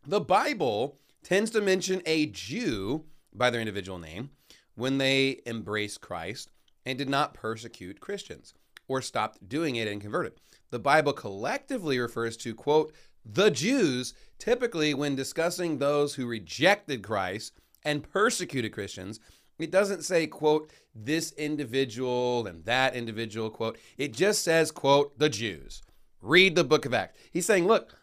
The 0.07 0.21
Bible 0.21 0.97
tends 1.21 1.51
to 1.51 1.61
mention 1.61 2.01
a 2.07 2.25
Jew 2.25 3.05
by 3.33 3.51
their 3.51 3.61
individual 3.61 3.99
name 3.99 4.31
when 4.73 4.97
they 4.97 5.41
embrace 5.45 5.99
Christ 5.99 6.49
and 6.85 6.97
did 6.97 7.09
not 7.09 7.33
persecute 7.33 7.99
Christians 7.99 8.53
or 8.87 9.01
stopped 9.01 9.47
doing 9.47 9.75
it 9.75 9.87
and 9.87 10.01
converted. 10.01 10.33
The 10.71 10.79
Bible 10.79 11.13
collectively 11.13 11.99
refers 11.99 12.37
to, 12.37 12.53
quote, 12.53 12.93
the 13.25 13.51
Jews, 13.51 14.13
typically 14.37 14.93
when 14.93 15.15
discussing 15.15 15.77
those 15.77 16.15
who 16.15 16.25
rejected 16.25 17.03
Christ 17.03 17.53
and 17.83 18.09
persecuted 18.09 18.73
Christians. 18.73 19.19
It 19.59 19.71
doesn't 19.71 20.03
say, 20.05 20.25
quote, 20.25 20.71
this 20.95 21.31
individual 21.33 22.47
and 22.47 22.63
that 22.65 22.95
individual, 22.95 23.49
quote. 23.49 23.77
It 23.97 24.13
just 24.13 24.43
says, 24.43 24.71
quote, 24.71 25.17
the 25.19 25.29
Jews. 25.29 25.81
Read 26.21 26.55
the 26.55 26.63
book 26.63 26.85
of 26.85 26.93
Acts. 26.93 27.19
He's 27.31 27.45
saying, 27.45 27.67
look, 27.67 27.95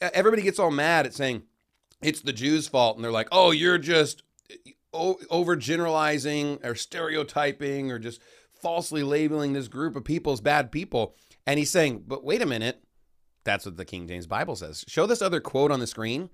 everybody 0.00 0.42
gets 0.42 0.58
all 0.58 0.70
mad 0.70 1.06
at 1.06 1.14
saying 1.14 1.42
it's 2.02 2.20
the 2.20 2.32
Jews' 2.32 2.68
fault. 2.68 2.96
And 2.96 3.04
they're 3.04 3.10
like, 3.10 3.28
oh, 3.32 3.50
you're 3.52 3.78
just 3.78 4.22
overgeneralizing 4.92 6.64
or 6.64 6.74
stereotyping 6.74 7.90
or 7.90 7.98
just 7.98 8.20
falsely 8.52 9.02
labeling 9.02 9.52
this 9.52 9.68
group 9.68 9.96
of 9.96 10.04
people 10.04 10.32
as 10.32 10.40
bad 10.40 10.70
people. 10.70 11.14
And 11.46 11.58
he's 11.58 11.70
saying, 11.70 12.04
but 12.06 12.24
wait 12.24 12.42
a 12.42 12.46
minute. 12.46 12.82
That's 13.44 13.66
what 13.66 13.76
the 13.76 13.84
King 13.84 14.06
James 14.06 14.26
Bible 14.26 14.54
says. 14.54 14.84
Show 14.86 15.06
this 15.06 15.22
other 15.22 15.40
quote 15.40 15.72
on 15.72 15.80
the 15.80 15.86
screen 15.86 16.30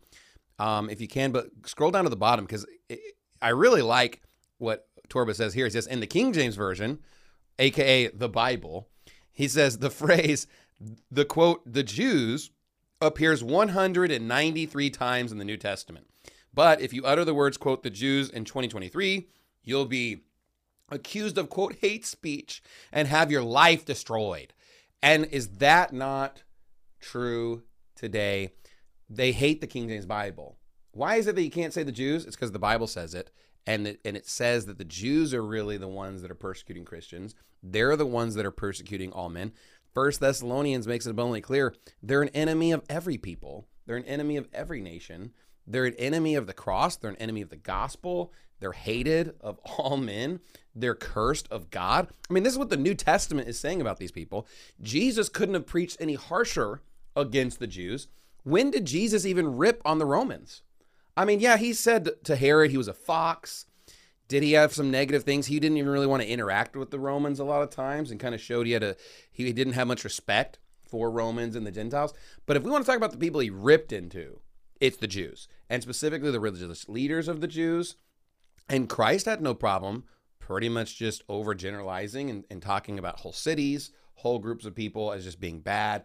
um, 0.58 0.90
if 0.90 1.00
you 1.00 1.08
can, 1.08 1.32
but 1.32 1.46
scroll 1.64 1.90
down 1.90 2.04
to 2.04 2.10
the 2.10 2.16
bottom 2.16 2.44
because 2.44 2.66
I 3.40 3.48
really 3.50 3.82
like 3.82 4.22
what 4.58 4.86
Torba 5.08 5.34
says 5.34 5.54
here. 5.54 5.64
He 5.66 5.70
says, 5.70 5.86
in 5.86 6.00
the 6.00 6.06
King 6.06 6.32
James 6.32 6.56
Version, 6.56 6.98
aka 7.58 8.08
the 8.08 8.28
Bible, 8.28 8.88
he 9.32 9.48
says 9.48 9.78
the 9.78 9.90
phrase, 9.90 10.46
the 11.10 11.24
quote, 11.24 11.62
the 11.64 11.82
Jews 11.82 12.50
appears 13.00 13.42
193 13.42 14.90
times 14.90 15.32
in 15.32 15.38
the 15.38 15.44
New 15.44 15.56
Testament. 15.56 16.07
But 16.58 16.80
if 16.80 16.92
you 16.92 17.04
utter 17.04 17.24
the 17.24 17.34
words, 17.34 17.56
quote, 17.56 17.84
the 17.84 17.88
Jews 17.88 18.30
in 18.30 18.44
2023, 18.44 19.28
you'll 19.62 19.84
be 19.84 20.24
accused 20.90 21.38
of, 21.38 21.48
quote, 21.48 21.76
hate 21.80 22.04
speech 22.04 22.64
and 22.90 23.06
have 23.06 23.30
your 23.30 23.44
life 23.44 23.84
destroyed. 23.84 24.52
And 25.00 25.26
is 25.26 25.58
that 25.58 25.92
not 25.92 26.42
true 26.98 27.62
today? 27.94 28.54
They 29.08 29.30
hate 29.30 29.60
the 29.60 29.68
King 29.68 29.86
James 29.86 30.04
Bible. 30.04 30.58
Why 30.90 31.14
is 31.14 31.28
it 31.28 31.36
that 31.36 31.44
you 31.44 31.50
can't 31.52 31.72
say 31.72 31.84
the 31.84 31.92
Jews? 31.92 32.26
It's 32.26 32.34
because 32.34 32.50
the 32.50 32.58
Bible 32.58 32.88
says 32.88 33.14
it. 33.14 33.30
And 33.64 33.86
it, 33.86 34.00
and 34.04 34.16
it 34.16 34.26
says 34.26 34.66
that 34.66 34.78
the 34.78 34.84
Jews 34.84 35.32
are 35.32 35.44
really 35.44 35.76
the 35.76 35.86
ones 35.86 36.22
that 36.22 36.30
are 36.32 36.34
persecuting 36.34 36.84
Christians. 36.84 37.36
They're 37.62 37.94
the 37.94 38.04
ones 38.04 38.34
that 38.34 38.44
are 38.44 38.50
persecuting 38.50 39.12
all 39.12 39.28
men. 39.28 39.52
First 39.94 40.18
Thessalonians 40.18 40.88
makes 40.88 41.06
it 41.06 41.10
abundantly 41.10 41.40
clear 41.40 41.76
they're 42.02 42.22
an 42.22 42.30
enemy 42.30 42.72
of 42.72 42.82
every 42.90 43.16
people. 43.16 43.68
They're 43.86 43.96
an 43.96 44.06
enemy 44.06 44.36
of 44.36 44.48
every 44.52 44.80
nation. 44.80 45.32
They're 45.68 45.84
an 45.84 45.94
enemy 45.94 46.34
of 46.34 46.46
the 46.46 46.54
cross. 46.54 46.96
They're 46.96 47.10
an 47.10 47.16
enemy 47.16 47.42
of 47.42 47.50
the 47.50 47.56
gospel. 47.56 48.32
They're 48.58 48.72
hated 48.72 49.34
of 49.40 49.58
all 49.78 49.96
men. 49.96 50.40
They're 50.74 50.94
cursed 50.94 51.48
of 51.50 51.70
God. 51.70 52.08
I 52.28 52.32
mean, 52.32 52.42
this 52.42 52.54
is 52.54 52.58
what 52.58 52.70
the 52.70 52.76
New 52.76 52.94
Testament 52.94 53.48
is 53.48 53.58
saying 53.58 53.80
about 53.80 53.98
these 53.98 54.12
people. 54.12 54.46
Jesus 54.80 55.28
couldn't 55.28 55.54
have 55.54 55.66
preached 55.66 55.98
any 56.00 56.14
harsher 56.14 56.82
against 57.14 57.58
the 57.58 57.66
Jews. 57.66 58.08
When 58.44 58.70
did 58.70 58.86
Jesus 58.86 59.26
even 59.26 59.56
rip 59.56 59.82
on 59.84 59.98
the 59.98 60.06
Romans? 60.06 60.62
I 61.16 61.24
mean, 61.24 61.40
yeah, 61.40 61.56
he 61.56 61.72
said 61.72 62.10
to 62.24 62.36
Herod 62.36 62.70
he 62.70 62.76
was 62.76 62.88
a 62.88 62.94
fox. 62.94 63.66
Did 64.28 64.42
he 64.42 64.52
have 64.52 64.72
some 64.72 64.90
negative 64.90 65.24
things? 65.24 65.46
He 65.46 65.58
didn't 65.58 65.78
even 65.78 65.90
really 65.90 66.06
want 66.06 66.22
to 66.22 66.28
interact 66.28 66.76
with 66.76 66.90
the 66.90 66.98
Romans 66.98 67.40
a 67.40 67.44
lot 67.44 67.62
of 67.62 67.70
times 67.70 68.10
and 68.10 68.20
kind 68.20 68.34
of 68.34 68.40
showed 68.40 68.66
he 68.66 68.72
had 68.72 68.82
a 68.82 68.96
he 69.32 69.52
didn't 69.52 69.72
have 69.72 69.88
much 69.88 70.04
respect 70.04 70.58
for 70.86 71.10
Romans 71.10 71.56
and 71.56 71.66
the 71.66 71.70
Gentiles. 71.70 72.14
But 72.46 72.56
if 72.56 72.62
we 72.62 72.70
want 72.70 72.84
to 72.84 72.86
talk 72.86 72.96
about 72.96 73.10
the 73.10 73.18
people 73.18 73.40
he 73.40 73.50
ripped 73.50 73.92
into, 73.92 74.40
it's 74.80 74.96
the 74.96 75.06
Jews, 75.06 75.48
and 75.68 75.82
specifically 75.82 76.30
the 76.30 76.40
religious 76.40 76.88
leaders 76.88 77.28
of 77.28 77.40
the 77.40 77.48
Jews. 77.48 77.96
And 78.68 78.88
Christ 78.88 79.26
had 79.26 79.40
no 79.40 79.54
problem 79.54 80.04
pretty 80.38 80.68
much 80.68 80.96
just 80.96 81.26
overgeneralizing 81.28 82.30
and, 82.30 82.44
and 82.50 82.62
talking 82.62 82.98
about 82.98 83.20
whole 83.20 83.32
cities, 83.32 83.90
whole 84.14 84.38
groups 84.38 84.64
of 84.64 84.74
people 84.74 85.12
as 85.12 85.24
just 85.24 85.40
being 85.40 85.60
bad. 85.60 86.04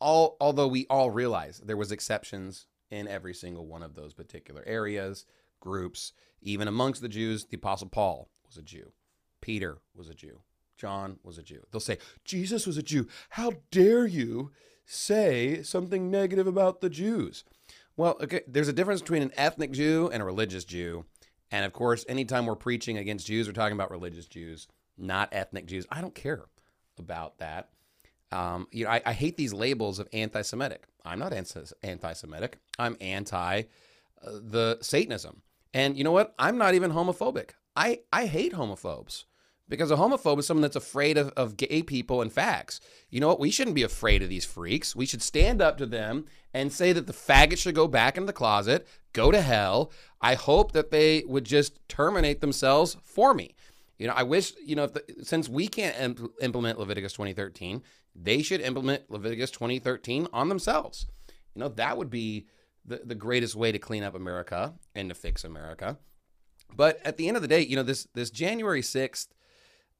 All 0.00 0.36
although 0.40 0.68
we 0.68 0.86
all 0.90 1.10
realize 1.10 1.60
there 1.64 1.76
was 1.76 1.92
exceptions 1.92 2.66
in 2.90 3.08
every 3.08 3.34
single 3.34 3.66
one 3.66 3.82
of 3.82 3.94
those 3.94 4.14
particular 4.14 4.62
areas, 4.66 5.26
groups. 5.60 6.12
Even 6.40 6.68
amongst 6.68 7.00
the 7.00 7.08
Jews, 7.08 7.46
the 7.46 7.56
Apostle 7.56 7.88
Paul 7.88 8.28
was 8.46 8.56
a 8.56 8.62
Jew. 8.62 8.92
Peter 9.40 9.78
was 9.94 10.08
a 10.08 10.14
Jew. 10.14 10.40
John 10.76 11.18
was 11.22 11.38
a 11.38 11.42
Jew. 11.42 11.62
They'll 11.70 11.80
say, 11.80 11.98
Jesus 12.24 12.66
was 12.66 12.76
a 12.76 12.82
Jew. 12.82 13.08
How 13.30 13.52
dare 13.70 14.06
you 14.06 14.52
say 14.84 15.62
something 15.62 16.10
negative 16.10 16.46
about 16.46 16.80
the 16.80 16.90
Jews? 16.90 17.44
Well, 17.96 18.16
okay, 18.20 18.40
there's 18.48 18.68
a 18.68 18.72
difference 18.72 19.00
between 19.00 19.22
an 19.22 19.32
ethnic 19.36 19.70
Jew 19.70 20.10
and 20.12 20.22
a 20.22 20.26
religious 20.26 20.64
Jew. 20.64 21.04
And 21.50 21.64
of 21.64 21.72
course, 21.72 22.04
anytime 22.08 22.46
we're 22.46 22.56
preaching 22.56 22.98
against 22.98 23.26
Jews, 23.26 23.46
we're 23.46 23.52
talking 23.52 23.76
about 23.76 23.90
religious 23.90 24.26
Jews, 24.26 24.66
not 24.98 25.28
ethnic 25.32 25.66
Jews. 25.66 25.86
I 25.90 26.00
don't 26.00 26.14
care 26.14 26.46
about 26.98 27.38
that. 27.38 27.68
Um, 28.32 28.66
you 28.72 28.84
know, 28.84 28.90
I, 28.90 29.02
I, 29.06 29.12
hate 29.12 29.36
these 29.36 29.52
labels 29.52 30.00
of 30.00 30.08
anti-Semitic. 30.12 30.86
I'm 31.04 31.20
not 31.20 31.32
anti-Semitic. 31.32 32.58
I'm 32.80 32.96
anti 33.00 33.58
uh, 33.60 34.30
the 34.42 34.78
Satanism. 34.80 35.42
And 35.72 35.96
you 35.96 36.02
know 36.02 36.10
what? 36.10 36.34
I'm 36.36 36.58
not 36.58 36.74
even 36.74 36.90
homophobic. 36.90 37.50
I, 37.76 38.00
I 38.12 38.26
hate 38.26 38.52
homophobes 38.52 39.24
because 39.68 39.90
a 39.90 39.96
homophobe 39.96 40.38
is 40.38 40.46
someone 40.46 40.62
that's 40.62 40.76
afraid 40.76 41.16
of, 41.16 41.28
of 41.30 41.56
gay 41.56 41.82
people 41.82 42.20
and 42.20 42.32
facts. 42.32 42.80
You 43.10 43.20
know 43.20 43.28
what? 43.28 43.40
We 43.40 43.50
shouldn't 43.50 43.74
be 43.74 43.82
afraid 43.82 44.22
of 44.22 44.28
these 44.28 44.44
freaks. 44.44 44.94
We 44.94 45.06
should 45.06 45.22
stand 45.22 45.62
up 45.62 45.78
to 45.78 45.86
them 45.86 46.26
and 46.52 46.72
say 46.72 46.92
that 46.92 47.06
the 47.06 47.12
faggot 47.12 47.58
should 47.58 47.74
go 47.74 47.88
back 47.88 48.16
in 48.16 48.26
the 48.26 48.32
closet, 48.32 48.86
go 49.12 49.30
to 49.30 49.40
hell. 49.40 49.90
I 50.20 50.34
hope 50.34 50.72
that 50.72 50.90
they 50.90 51.24
would 51.26 51.44
just 51.44 51.78
terminate 51.88 52.40
themselves 52.40 52.96
for 53.02 53.32
me. 53.32 53.54
You 53.98 54.08
know, 54.08 54.14
I 54.14 54.24
wish, 54.24 54.52
you 54.64 54.76
know, 54.76 54.86
the, 54.86 55.02
since 55.22 55.48
we 55.48 55.68
can't 55.68 55.98
imp- 55.98 56.32
implement 56.42 56.78
Leviticus 56.78 57.12
2013, 57.12 57.82
they 58.14 58.42
should 58.42 58.60
implement 58.60 59.10
Leviticus 59.10 59.50
2013 59.50 60.28
on 60.32 60.48
themselves. 60.48 61.06
You 61.54 61.60
know, 61.60 61.68
that 61.68 61.96
would 61.96 62.10
be 62.10 62.46
the, 62.84 63.00
the 63.04 63.14
greatest 63.14 63.54
way 63.54 63.72
to 63.72 63.78
clean 63.78 64.02
up 64.02 64.14
America 64.14 64.74
and 64.94 65.08
to 65.08 65.14
fix 65.14 65.44
America. 65.44 65.98
But 66.76 67.00
at 67.04 67.16
the 67.16 67.28
end 67.28 67.36
of 67.36 67.42
the 67.42 67.48
day, 67.48 67.60
you 67.60 67.76
know, 67.76 67.82
this 67.82 68.08
this 68.14 68.30
January 68.30 68.82
6th 68.82 69.28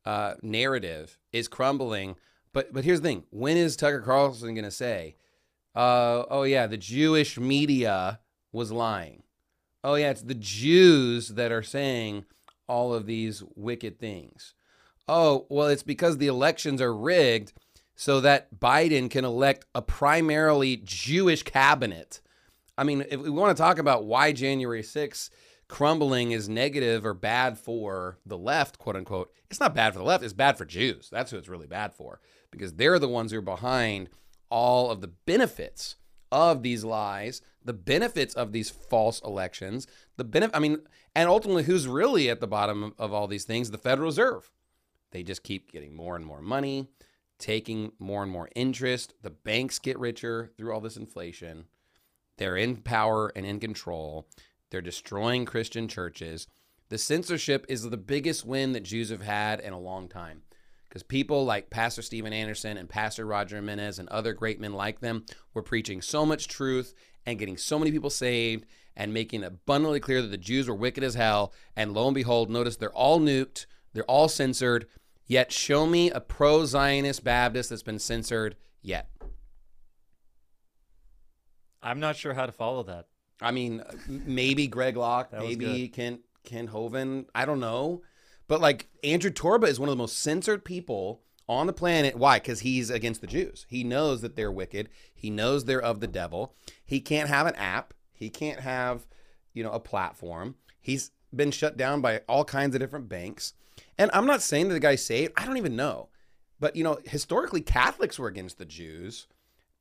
uh, 0.05 0.35
narrative 0.43 1.19
is 1.33 1.49
crumbling. 1.49 2.17
But 2.53 2.73
but 2.73 2.85
here's 2.85 3.01
the 3.01 3.09
thing: 3.09 3.25
when 3.31 3.57
is 3.57 3.77
Tucker 3.77 4.01
Carlson 4.01 4.55
going 4.55 4.65
to 4.65 4.71
say, 4.71 5.17
uh, 5.75 6.25
"Oh 6.31 6.43
yeah, 6.43 6.67
the 6.67 6.77
Jewish 6.77 7.39
media 7.39 8.21
was 8.53 8.71
lying"? 8.73 9.23
Oh 9.83 9.95
yeah, 9.97 10.11
it's 10.11 10.23
the 10.23 10.35
Jews 10.35 11.29
that 11.31 11.53
are 11.53 11.63
saying 11.63 12.25
all 12.67 12.95
of 12.95 13.07
these 13.07 13.43
wicked 13.55 13.99
things. 13.99 14.55
Oh 15.09 15.47
well, 15.51 15.69
it's 15.69 15.83
because 15.83 16.19
the 16.19 16.29
elections 16.29 16.81
are 16.81 16.95
rigged 16.95 17.53
so 17.95 18.21
that 18.21 18.59
Biden 18.59 19.11
can 19.11 19.25
elect 19.25 19.67
a 19.75 19.83
primarily 19.83 20.77
Jewish 20.85 21.43
cabinet. 21.43 22.21
I 22.77 22.85
mean, 22.85 23.05
if 23.09 23.21
we 23.21 23.31
want 23.31 23.57
to 23.57 23.63
talk 23.63 23.79
about 23.79 24.05
why 24.05 24.33
January 24.33 24.83
6th 24.83 25.31
crumbling 25.69 26.33
is 26.33 26.49
negative 26.49 27.05
or 27.05 27.15
bad 27.15 27.59
for 27.59 28.19
the 28.25 28.39
left, 28.39 28.79
quote 28.79 28.97
unquote, 28.97 29.33
it's 29.51 29.61
not 29.61 29.75
bad 29.75 29.93
for 29.93 29.99
the 29.99 30.05
left. 30.05 30.25
It's 30.25 30.33
bad 30.33 30.59
for 30.59 30.65
Jews. 30.65 31.09
That's 31.11 31.31
who 31.31 31.39
it's 31.39 31.49
really 31.49 31.67
bad 31.67 31.93
for 31.93 32.21
because 32.51 32.75
they're 32.75 32.99
the 32.99 33.09
ones 33.09 33.33
who 33.33 33.39
are 33.39 33.43
behind 33.43 34.09
all 34.51 34.91
of 34.91 35.01
the 35.01 35.09
benefits 35.09 35.97
of 36.31 36.63
these 36.63 36.85
lies, 36.85 37.43
the 37.65 37.73
benefits 37.73 38.35
of 38.35 38.53
these 38.53 38.71
false 38.71 39.21
elections, 39.23 39.87
the 40.17 40.25
benefit, 40.25 40.57
I 40.57 40.61
mean, 40.61 40.79
and 41.15 41.29
ultimately 41.29 41.65
who's 41.65 41.87
really 41.87 42.29
at 42.29 42.41
the 42.41 42.47
bottom 42.47 42.95
of 42.99 43.13
all 43.13 43.27
these 43.27 43.45
things? 43.45 43.71
The 43.71 43.79
Federal 43.79 44.07
Reserve. 44.07 44.51
They 45.13 45.23
just 45.23 45.45
keep 45.45 45.71
getting 45.71 45.95
more 45.95 46.17
and 46.17 46.27
more 46.27 46.43
money 46.43 46.89
taking 47.39 47.93
more 47.99 48.23
and 48.23 48.31
more 48.33 48.49
interest. 48.55 49.15
The 49.23 49.31
banks 49.31 49.79
get 49.79 49.99
richer 49.99 50.51
through 50.57 50.73
all 50.73 50.81
this 50.81 50.97
inflation. 50.97 51.67
They're 52.39 52.57
in 52.57 52.77
power 52.77 53.33
and 53.37 53.47
in 53.47 53.61
control. 53.61 54.29
They're 54.75 54.83
destroying 54.83 55.45
Christian 55.45 55.87
churches. 55.87 56.49
The 56.89 56.99
censorship 56.99 57.65
is 57.69 57.89
the 57.89 57.97
biggest 57.97 58.45
win 58.45 58.73
that 58.73 58.83
Jews 58.83 59.11
have 59.11 59.23
had 59.23 59.61
in 59.61 59.73
a 59.73 59.79
long 59.79 60.09
time. 60.09 60.43
Because 60.89 61.05
people 61.05 61.45
like 61.45 61.71
Pastor 61.71 62.03
Steven 62.03 62.33
Anderson 62.33 62.77
and 62.77 62.89
Pastor 62.89 63.25
Roger 63.25 63.55
Jimenez 63.55 64.01
and 64.01 64.09
other 64.09 64.33
great 64.33 64.59
men 64.59 64.73
like 64.73 64.99
them 64.99 65.27
were 65.55 65.63
preaching 65.63 66.03
so 66.03 66.27
much 66.27 66.49
truth 66.49 66.93
and 67.25 67.39
getting 67.39 67.57
so 67.57 67.79
many 67.79 67.93
people 67.93 68.11
saved 68.11 68.67
and 68.97 69.15
making 69.15 69.45
abundantly 69.45 70.01
clear 70.01 70.21
that 70.21 70.33
the 70.33 70.37
Jews 70.37 70.69
were 70.69 70.75
wicked 70.75 71.05
as 71.05 71.15
hell. 71.15 71.53
And 71.77 71.93
lo 71.93 72.09
and 72.09 72.15
behold, 72.17 72.51
notice 72.51 72.75
they're 72.75 72.93
all 72.93 73.21
nuked, 73.21 73.67
they're 73.93 74.03
all 74.07 74.29
censored, 74.29 74.89
Yet 75.25 75.53
show 75.53 75.87
me 75.87 76.11
a 76.11 76.21
pro 76.21 76.65
Zionist 76.67 77.23
Baptist 77.23 77.71
that's 77.71 77.85
been 77.85 78.01
censored 78.01 78.57
yet. 78.83 79.09
I'm 81.81 82.01
not 82.01 82.17
sure 82.17 82.35
how 82.35 82.47
to 82.47 82.53
follow 82.53 82.83
that. 82.83 83.07
I 83.41 83.51
mean, 83.51 83.81
uh, 83.81 83.93
maybe 84.09 84.67
Greg 84.67 84.97
Locke, 84.97 85.33
maybe 85.33 85.89
Kent 85.89 86.21
Kent 86.45 86.71
Hovind. 86.71 87.27
I 87.35 87.45
don't 87.45 87.61
know. 87.61 88.03
But 88.47 88.61
like 88.61 88.89
Andrew 89.03 89.31
Torba 89.31 89.69
is 89.69 89.81
one 89.81 89.89
of 89.89 89.93
the 89.93 90.03
most 90.03 90.19
censored 90.19 90.65
people 90.65 91.23
on 91.49 91.67
the 91.67 91.73
planet. 91.73 92.17
Why? 92.17 92.39
Because 92.39 92.61
he's 92.61 92.91
against 92.91 93.21
the 93.21 93.27
Jews. 93.27 93.67
He 93.69 93.85
knows 93.85 94.21
that 94.21 94.37
they're 94.37 94.53
wicked. 94.53 94.89
He 95.15 95.31
knows 95.31 95.65
they're 95.65 95.83
of 95.83 96.01
the 96.01 96.07
devil. 96.07 96.55
He 96.85 97.01
can't 97.01 97.29
have 97.29 97.47
an 97.47 97.55
app. 97.57 97.95
He 98.13 98.31
can't 98.31 98.61
have, 98.61 99.07
you 99.53 99.63
know, 99.63 99.73
a 99.73 99.81
platform. 99.81 100.57
He's 100.81 101.11
been 101.35 101.51
shut 101.51 101.77
down 101.77 102.01
by 102.01 102.21
all 102.29 102.45
kinds 102.45 102.75
of 102.75 102.81
different 102.81 103.09
banks. 103.09 103.55
And 103.99 104.11
I'm 104.15 104.27
not 104.27 104.43
saying 104.43 104.69
that 104.69 104.75
the 104.75 104.81
guy's 104.81 105.05
saved. 105.05 105.33
I 105.37 105.47
don't 105.47 105.57
even 105.57 105.77
know. 105.77 106.09
But, 106.61 106.77
you 106.77 106.85
know, 106.85 106.99
historically, 107.05 107.61
Catholics 107.61 108.19
were 108.19 108.29
against 108.29 108.59
the 108.59 108.65
Jews 108.65 109.27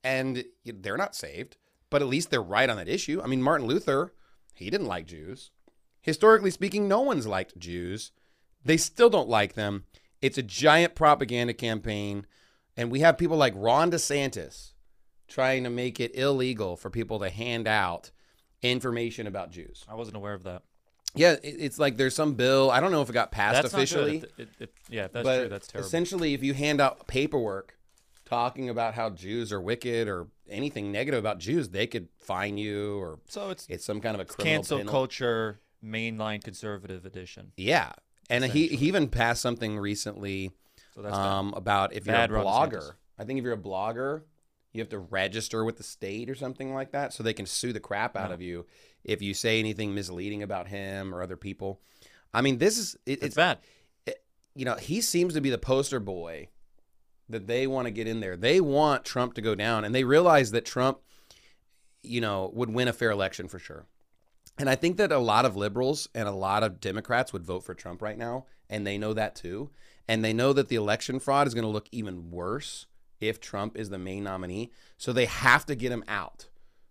and 0.04 0.44
they're 0.66 0.98
not 0.98 1.16
saved, 1.16 1.58
but 1.94 2.02
at 2.02 2.08
least 2.08 2.32
they're 2.32 2.42
right 2.42 2.72
on 2.72 2.78
that 2.78 2.90
issue. 2.90 3.22
I 3.24 3.28
mean, 3.28 3.44
Martin 3.44 3.68
Luther, 3.68 4.14
he 4.56 4.72
didn't 4.72 4.88
like 4.88 5.06
Jews. 5.06 5.52
Historically 6.02 6.50
speaking, 6.50 6.88
no 6.88 7.02
one's 7.02 7.28
liked 7.28 7.60
Jews. 7.60 8.12
They 8.66 8.78
still 8.78 9.12
don't 9.12 9.30
like 9.30 9.54
them. 9.54 9.84
It's 10.20 10.40
a 10.40 10.42
giant 10.42 10.96
propaganda 10.96 11.54
campaign. 11.54 12.26
And 12.76 12.90
we 12.90 13.02
have 13.02 13.20
people 13.20 13.38
like 13.38 13.54
Ron 13.56 13.92
DeSantis 13.92 14.72
trying 15.28 15.64
to 15.66 15.70
make 15.70 16.00
it 16.00 16.16
illegal 16.16 16.76
for 16.78 16.90
people 16.90 17.20
to 17.20 17.30
hand 17.30 17.68
out 17.68 18.10
information 18.64 19.28
about 19.28 19.52
Jews. 19.52 19.86
I 19.88 19.94
wasn't 19.94 20.18
aware 20.18 20.34
of 20.34 20.42
that. 20.46 20.64
Yeah, 21.14 21.36
it's 21.44 21.78
like 21.78 21.98
there's 21.98 22.16
some 22.16 22.34
bill. 22.34 22.72
I 22.72 22.80
don't 22.80 22.92
know 22.92 23.04
if 23.04 23.10
it 23.12 23.14
got 23.14 23.32
passed 23.32 23.62
That's 23.62 23.72
officially. 23.72 24.18
It- 24.18 24.32
it- 24.40 24.50
it- 24.60 24.74
yeah, 24.90 25.10
that's 25.10 25.24
but 25.24 25.40
true, 25.42 25.50
that's 25.50 25.68
terrible. 25.68 25.86
Essentially, 25.86 26.34
if 26.34 26.42
you 26.42 26.56
hand 26.56 26.82
out 26.82 27.06
paperwork 27.06 27.78
talking 28.26 28.68
about 28.68 28.96
how 28.96 29.12
Jews 29.12 29.52
are 29.54 29.62
wicked 29.62 30.08
or 30.08 30.30
anything 30.50 30.92
negative 30.92 31.20
about 31.20 31.40
Jews, 31.40 31.70
they 31.70 31.88
could 31.88 32.10
fine 32.20 32.58
you 32.58 32.98
or 33.00 33.20
So 33.28 33.50
it's 33.50 33.66
it's 33.70 33.86
some 33.86 34.02
kind 34.02 34.16
of 34.16 34.22
a 34.22 34.26
criminal 34.26 34.56
Cancel 34.58 34.78
penalty. 34.80 34.92
culture, 34.92 35.60
mainline 35.84 36.44
conservative 36.44 37.06
edition. 37.06 37.52
Yeah, 37.58 37.92
and 38.30 38.44
he 38.46 38.68
he 38.70 38.88
even 38.88 39.08
passed 39.10 39.42
something 39.42 39.78
recently 39.80 40.52
So 40.96 41.02
that's 41.02 41.16
um, 41.16 41.54
about 41.56 41.94
if 41.94 42.06
you're 42.06 42.16
a 42.16 42.28
blogger. 42.28 42.92
I 43.18 43.24
think 43.26 43.40
if 43.40 43.44
you're 43.44 43.54
a 43.54 43.58
blogger, 43.58 44.24
you 44.74 44.82
have 44.82 44.90
to 44.90 45.00
register 45.00 45.64
with 45.64 45.78
the 45.78 45.84
state 45.84 46.30
or 46.30 46.36
something 46.36 46.74
like 46.74 46.92
that, 46.92 47.14
so 47.14 47.22
they 47.24 47.34
can 47.34 47.46
sue 47.46 47.72
the 47.74 47.80
crap 47.80 48.18
out 48.18 48.30
No. 48.30 48.34
of 48.36 48.42
you 48.42 48.66
if 49.04 49.22
you 49.22 49.34
say 49.34 49.60
anything 49.60 49.94
misleading 49.94 50.42
about 50.44 50.68
him 50.68 51.14
or 51.14 51.22
other 51.22 51.38
people. 51.38 51.80
I 52.34 52.42
mean, 52.42 52.58
this 52.58 52.78
is 52.78 52.96
it, 53.06 53.22
it's 53.24 53.36
bad. 53.36 53.60
it- 54.06 54.24
you 54.56 54.66
know, 54.66 54.76
he 54.76 55.02
seems 55.02 55.34
to 55.36 55.42
be 55.42 55.50
the 55.50 55.58
poster 55.58 56.00
boy 56.00 56.48
that 57.34 57.48
they 57.48 57.68
want 57.68 57.86
to 57.86 57.92
get 57.92 58.08
in 58.08 58.20
there. 58.20 58.38
They 58.38 58.62
want 58.62 59.06
Trump 59.06 59.34
to 59.36 59.42
go 59.42 59.56
down, 59.56 59.84
and 59.84 59.94
they 59.94 60.04
realize 60.04 60.52
that 60.52 60.66
Trump, 60.66 61.00
you 62.02 62.22
know, 62.22 62.52
would 62.54 62.70
win 62.70 62.88
a 62.88 62.94
fair 62.94 63.12
election 63.12 63.48
for 63.48 63.60
sure. 63.60 63.86
And 64.58 64.70
I 64.70 64.76
think 64.76 64.98
that 64.98 65.12
a 65.12 65.18
lot 65.18 65.46
of 65.46 65.56
liberals 65.56 66.08
and 66.14 66.28
a 66.28 66.34
lot 66.34 66.64
of 66.64 66.80
Democrats 66.80 67.34
would 67.34 67.46
vote 67.46 67.64
for 67.64 67.74
Trump 67.74 68.02
right 68.02 68.18
now, 68.18 68.46
and 68.70 68.86
they 68.86 68.98
know 68.98 69.14
that 69.14 69.36
too. 69.36 69.72
And 70.08 70.24
they 70.24 70.34
know 70.34 70.54
that 70.54 70.68
the 70.68 70.76
election 70.76 71.20
fraud 71.20 71.48
is 71.48 71.54
going 71.54 71.64
to 71.64 71.70
look 71.70 71.88
even 71.92 72.30
worse 72.30 72.88
if 73.20 73.40
Trump 73.40 73.78
is 73.78 73.90
the 73.90 73.98
main 73.98 74.24
nominee. 74.24 74.72
So 74.98 75.14
they 75.14 75.26
have 75.26 75.66
to 75.68 75.76
get 75.76 75.92
him 75.92 76.04
out. 76.08 76.50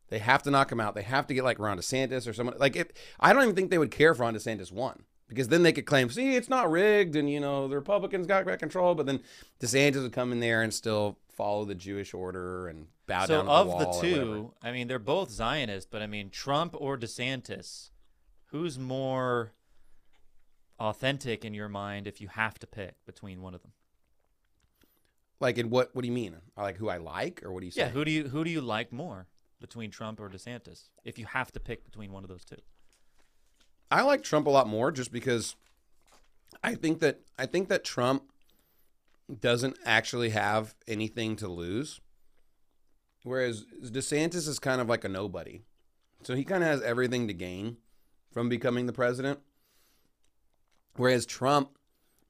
They 0.09 0.19
have 0.19 0.43
to 0.43 0.51
knock 0.51 0.73
him 0.73 0.81
out. 0.81 0.95
They 0.95 1.03
have 1.03 1.27
to 1.27 1.35
get 1.35 1.45
like 1.45 1.59
Ron 1.59 1.79
DeSantis 1.79 2.27
or 2.27 2.33
someone 2.33 2.57
like 2.59 2.77
it. 2.77 2.97
I 3.21 3.33
don't 3.33 3.43
even 3.43 3.55
think 3.55 3.71
they 3.71 3.79
would 3.79 3.91
care 3.91 4.13
if 4.13 4.21
Ron 4.21 4.35
DeSantis 4.35 4.73
won 4.73 5.05
because 5.35 5.49
then 5.49 5.63
they 5.63 5.73
could 5.73 5.87
claim, 5.87 6.11
see, 6.11 6.37
it's 6.37 6.49
not 6.49 6.71
rigged, 6.71 7.17
and 7.17 7.31
you 7.31 7.41
know 7.41 7.69
the 7.69 7.77
Republicans 7.77 8.27
got 8.27 8.45
back 8.45 8.59
control. 8.59 8.95
But 8.95 9.07
then 9.07 9.21
DeSantis 9.61 10.03
would 10.03 10.13
come 10.13 10.33
in 10.33 10.41
there 10.41 10.63
and 10.63 10.73
still 10.73 11.19
follow 11.33 11.65
the 11.65 11.75
Jewish 11.75 12.15
order 12.15 12.69
and 12.69 12.87
bow 13.07 13.27
so 13.27 13.39
down. 13.39 13.49
of 13.49 13.67
the, 13.67 13.73
the, 13.73 13.85
wall 13.85 13.97
or 13.97 13.97
whatever. 13.97 14.17
two, 14.17 14.55
I 14.63 14.73
mean, 14.73 14.89
they're 14.89 14.99
both 14.99 15.31
Zionists, 15.31 15.89
but 15.91 16.03
I 16.03 16.07
mean, 16.07 16.31
Trump 16.31 16.75
or 16.79 16.99
DeSantis, 16.99 17.91
who's 18.47 18.79
more 18.79 19.53
authentic 20.79 21.45
in 21.45 21.55
your 21.55 21.69
mind 21.69 22.07
if 22.07 22.21
you 22.21 22.29
have 22.29 22.59
to 22.59 22.67
pick 22.67 22.95
between 23.07 23.41
one 23.41 23.55
of 23.55 23.63
them? 23.63 23.73
Like, 25.41 25.59
in 25.59 25.71
what? 25.71 25.95
What 25.95 26.03
do 26.03 26.09
you 26.09 26.15
mean? 26.15 26.37
Like 26.57 26.77
who 26.77 26.89
I 26.89 26.99
like, 26.99 27.43
or 27.45 27.53
what 27.53 27.61
do 27.61 27.67
you 27.67 27.73
say? 27.73 27.83
Yeah, 27.83 27.89
who 27.89 28.05
do 28.05 28.11
you 28.11 28.29
who 28.29 28.45
do 28.45 28.51
you 28.51 28.61
like 28.61 28.93
more 28.93 29.27
between 29.61 29.91
Trump 29.91 30.21
or 30.21 30.29
DeSantis 30.29 30.91
if 31.05 31.19
you 31.19 31.27
have 31.27 31.51
to 31.53 31.61
pick 31.61 31.85
between 31.85 32.13
one 32.13 32.23
of 32.23 32.29
those 32.29 32.45
two? 32.45 32.57
I 33.93 34.03
like 34.03 34.23
Trump 34.23 34.47
a 34.47 34.51
lot 34.51 34.67
more 34.67 34.91
just 34.91 35.13
because 35.13 35.55
I 36.65 36.75
think 36.75 37.01
that 37.01 37.21
I 37.39 37.45
think 37.45 37.69
that 37.69 37.85
Trump 37.85 38.25
doesn't 39.41 39.77
actually 39.85 40.31
have 40.31 40.75
anything 40.89 41.37
to 41.37 41.49
lose. 41.49 42.01
Whereas 43.23 43.67
DeSantis 43.85 44.49
is 44.49 44.59
kind 44.59 44.81
of 44.81 44.89
like 44.89 45.05
a 45.05 45.09
nobody. 45.11 45.61
So 46.23 46.35
he 46.35 46.43
kind 46.43 46.63
of 46.63 46.71
has 46.71 46.83
everything 46.83 47.29
to 47.29 47.35
gain 47.35 47.77
from 48.33 48.49
becoming 48.49 48.87
the 48.87 48.93
president. 48.95 49.41
Whereas 50.97 51.27
Trump, 51.27 51.77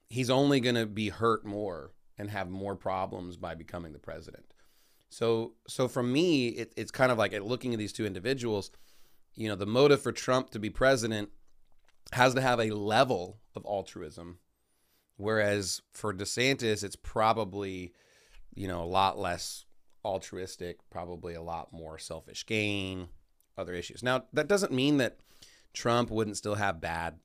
he's 0.09 0.30
only 0.30 0.59
going 0.59 0.74
to 0.74 0.86
be 0.86 1.10
hurt 1.10 1.47
more 1.47 1.93
and 2.18 2.30
have 2.30 2.51
more 2.51 2.74
problems 2.74 3.36
by 3.36 3.55
becoming 3.55 3.93
the 3.93 3.98
president. 3.98 4.52
So, 5.10 5.55
so 5.68 5.89
for 5.89 6.02
me, 6.02 6.48
it, 6.48 6.72
it's 6.76 6.90
kind 6.90 7.12
of 7.12 7.18
like 7.18 7.32
looking 7.40 7.72
at 7.72 7.78
these 7.78 7.93
two 7.93 8.05
individuals, 8.06 8.70
you 9.34 9.48
know, 9.48 9.56
the 9.56 9.66
motive 9.66 10.02
for 10.02 10.12
Trump 10.12 10.51
to 10.51 10.59
be 10.59 10.68
president 10.68 11.30
has 12.12 12.34
to 12.34 12.40
have 12.40 12.60
a 12.60 12.70
level 12.70 13.40
of 13.55 13.64
altruism, 13.64 14.39
whereas 15.16 15.82
for 15.93 16.12
DeSantis, 16.12 16.84
it's 16.84 16.97
probably, 16.97 17.93
you 18.55 18.68
know, 18.68 18.82
a 18.82 18.84
lot 18.84 19.18
less 19.18 19.64
altruistic, 20.05 20.78
probably 20.90 21.34
a 21.34 21.43
lot 21.43 21.72
more 21.72 21.98
selfish 21.98 22.44
gain, 22.47 23.09
other 23.56 23.74
issues. 23.74 24.02
Now, 24.02 24.24
that 24.32 24.48
doesn't 24.48 24.72
mean 24.72 24.98
that 24.98 25.18
Trump 25.72 26.10
wouldn't 26.10 26.36
still 26.36 26.56
have 26.56 26.80
bad 26.80 27.18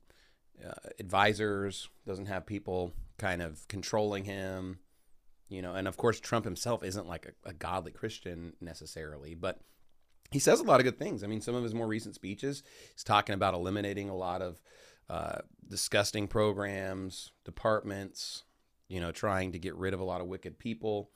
uh, 0.64 0.72
advisors, 0.98 1.88
doesn't 2.06 2.26
have 2.26 2.46
people 2.46 2.92
kind 3.18 3.42
of 3.42 3.66
controlling 3.68 4.24
him, 4.24 4.78
you 5.48 5.62
know, 5.62 5.74
and 5.74 5.88
of 5.88 5.96
course, 5.96 6.20
Trump 6.20 6.44
himself 6.44 6.82
isn't 6.82 7.08
like 7.08 7.26
a, 7.26 7.48
a 7.48 7.52
godly 7.52 7.92
Christian 7.92 8.54
necessarily, 8.60 9.34
but 9.34 9.60
he 10.30 10.38
says 10.38 10.60
a 10.60 10.64
lot 10.64 10.80
of 10.80 10.84
good 10.84 10.98
things. 10.98 11.24
I 11.24 11.26
mean, 11.26 11.40
some 11.40 11.54
of 11.54 11.62
his 11.62 11.74
more 11.74 11.86
recent 11.86 12.14
speeches, 12.14 12.62
he's 12.92 13.04
talking 13.04 13.34
about 13.34 13.54
eliminating 13.54 14.08
a 14.08 14.16
lot 14.16 14.42
of 14.42 14.60
uh, 15.08 15.38
disgusting 15.68 16.28
programs, 16.28 17.32
departments, 17.44 18.44
you 18.88 19.00
know, 19.00 19.10
trying 19.10 19.52
to 19.52 19.58
get 19.58 19.74
rid 19.74 19.94
of 19.94 20.00
a 20.00 20.04
lot 20.04 20.20
of 20.20 20.26
wicked 20.26 20.58
people. 20.58 21.10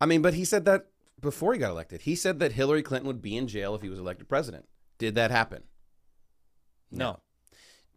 I 0.00 0.06
mean, 0.06 0.22
but 0.22 0.34
he 0.34 0.44
said 0.44 0.64
that 0.64 0.86
before 1.20 1.52
he 1.52 1.58
got 1.58 1.70
elected. 1.70 2.02
He 2.02 2.14
said 2.14 2.38
that 2.38 2.52
Hillary 2.52 2.82
Clinton 2.82 3.06
would 3.06 3.22
be 3.22 3.36
in 3.36 3.48
jail 3.48 3.74
if 3.74 3.82
he 3.82 3.88
was 3.88 3.98
elected 3.98 4.28
president. 4.28 4.66
Did 4.98 5.14
that 5.16 5.30
happen? 5.30 5.64
No. 6.90 7.20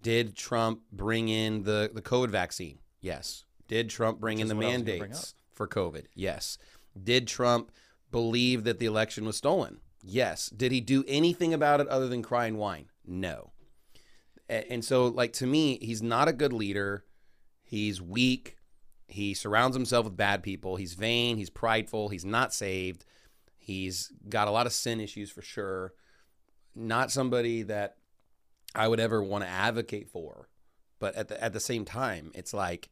Did 0.01 0.35
Trump 0.35 0.81
bring 0.91 1.29
in 1.29 1.63
the, 1.63 1.91
the 1.93 2.01
COVID 2.01 2.29
vaccine? 2.29 2.79
Yes. 3.01 3.45
Did 3.67 3.89
Trump 3.89 4.19
bring 4.19 4.37
Which 4.37 4.43
in 4.43 4.47
the 4.47 4.55
what 4.55 4.65
I 4.65 4.67
was 4.67 4.73
gonna 4.75 4.83
bring 4.85 4.99
mandates 4.99 5.33
for 5.53 5.67
COVID? 5.67 6.05
Yes. 6.13 6.57
Did 7.01 7.27
Trump 7.27 7.71
believe 8.11 8.63
that 8.63 8.79
the 8.79 8.85
election 8.85 9.25
was 9.25 9.37
stolen? 9.37 9.79
Yes. 10.01 10.49
Did 10.49 10.71
he 10.71 10.81
do 10.81 11.03
anything 11.07 11.53
about 11.53 11.81
it 11.81 11.87
other 11.87 12.07
than 12.07 12.21
cry 12.21 12.45
and 12.45 12.57
whine? 12.57 12.89
No. 13.05 13.51
And 14.49 14.83
so, 14.83 15.07
like, 15.07 15.33
to 15.33 15.47
me, 15.47 15.77
he's 15.81 16.01
not 16.01 16.29
a 16.29 16.33
good 16.33 16.53
leader. 16.53 17.03
He's 17.63 18.01
weak. 18.01 18.55
He 19.07 19.33
surrounds 19.33 19.75
himself 19.75 20.05
with 20.05 20.15
bad 20.15 20.41
people. 20.41 20.77
He's 20.77 20.93
vain. 20.93 21.37
He's 21.37 21.49
prideful. 21.49 22.09
He's 22.09 22.25
not 22.25 22.53
saved. 22.53 23.05
He's 23.57 24.11
got 24.29 24.47
a 24.47 24.51
lot 24.51 24.65
of 24.65 24.71
sin 24.71 25.01
issues 25.01 25.29
for 25.29 25.41
sure. 25.41 25.93
Not 26.75 27.11
somebody 27.11 27.63
that 27.63 27.97
I 28.73 28.87
would 28.87 28.99
ever 28.99 29.21
want 29.21 29.43
to 29.43 29.49
advocate 29.49 30.09
for. 30.09 30.47
But 30.99 31.15
at 31.15 31.27
the 31.27 31.43
at 31.43 31.53
the 31.53 31.59
same 31.59 31.85
time, 31.85 32.31
it's 32.33 32.53
like 32.53 32.89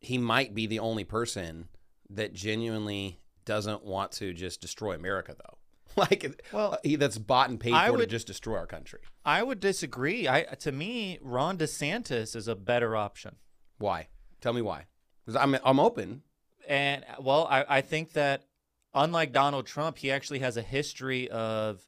he 0.00 0.16
might 0.18 0.54
be 0.54 0.66
the 0.66 0.78
only 0.78 1.04
person 1.04 1.68
that 2.08 2.32
genuinely 2.32 3.20
doesn't 3.44 3.84
want 3.84 4.12
to 4.12 4.32
just 4.32 4.60
destroy 4.60 4.94
America, 4.94 5.34
though. 5.36 5.58
Like, 5.96 6.42
well, 6.52 6.78
he 6.82 6.96
that's 6.96 7.18
bought 7.18 7.50
and 7.50 7.58
paid 7.58 7.72
I 7.74 7.86
for 7.86 7.92
would- 7.92 8.00
to 8.00 8.06
just 8.06 8.26
destroy 8.26 8.56
our 8.58 8.66
country. 8.66 9.00
I 9.24 9.42
would 9.42 9.60
disagree. 9.60 10.28
I 10.28 10.42
to 10.60 10.72
me, 10.72 11.18
Ron 11.20 11.58
DeSantis 11.58 12.34
is 12.36 12.46
a 12.48 12.54
better 12.54 12.96
option. 12.96 13.36
Why? 13.78 14.08
Tell 14.40 14.52
me 14.52 14.62
why. 14.62 14.86
Because 15.26 15.36
I'm 15.42 15.56
I'm 15.64 15.80
open. 15.80 16.22
And 16.68 17.04
well, 17.20 17.46
I, 17.50 17.64
I 17.68 17.80
think 17.80 18.12
that 18.12 18.44
unlike 18.94 19.32
Donald 19.32 19.66
Trump, 19.66 19.98
he 19.98 20.10
actually 20.10 20.38
has 20.38 20.56
a 20.56 20.62
history 20.62 21.28
of 21.28 21.82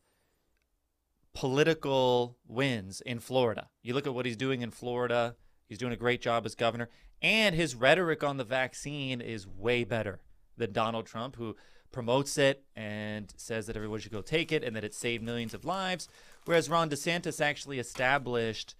political 1.34 2.36
wins 2.46 3.00
in 3.00 3.18
Florida. 3.20 3.68
You 3.82 3.94
look 3.94 4.06
at 4.06 4.14
what 4.14 4.26
he's 4.26 4.36
doing 4.36 4.62
in 4.62 4.70
Florida, 4.70 5.36
he's 5.68 5.78
doing 5.78 5.92
a 5.92 5.96
great 5.96 6.20
job 6.20 6.44
as 6.44 6.54
governor, 6.54 6.88
and 7.20 7.54
his 7.54 7.74
rhetoric 7.74 8.22
on 8.22 8.36
the 8.36 8.44
vaccine 8.44 9.20
is 9.20 9.46
way 9.46 9.84
better 9.84 10.20
than 10.56 10.72
Donald 10.72 11.06
Trump, 11.06 11.36
who 11.36 11.56
promotes 11.92 12.38
it 12.38 12.64
and 12.74 13.32
says 13.36 13.66
that 13.66 13.76
everyone 13.76 14.00
should 14.00 14.12
go 14.12 14.22
take 14.22 14.50
it 14.50 14.64
and 14.64 14.74
that 14.74 14.84
it 14.84 14.94
saved 14.94 15.22
millions 15.22 15.54
of 15.54 15.64
lives. 15.64 16.08
Whereas 16.44 16.68
Ron 16.68 16.90
DeSantis 16.90 17.40
actually 17.40 17.78
established 17.78 18.74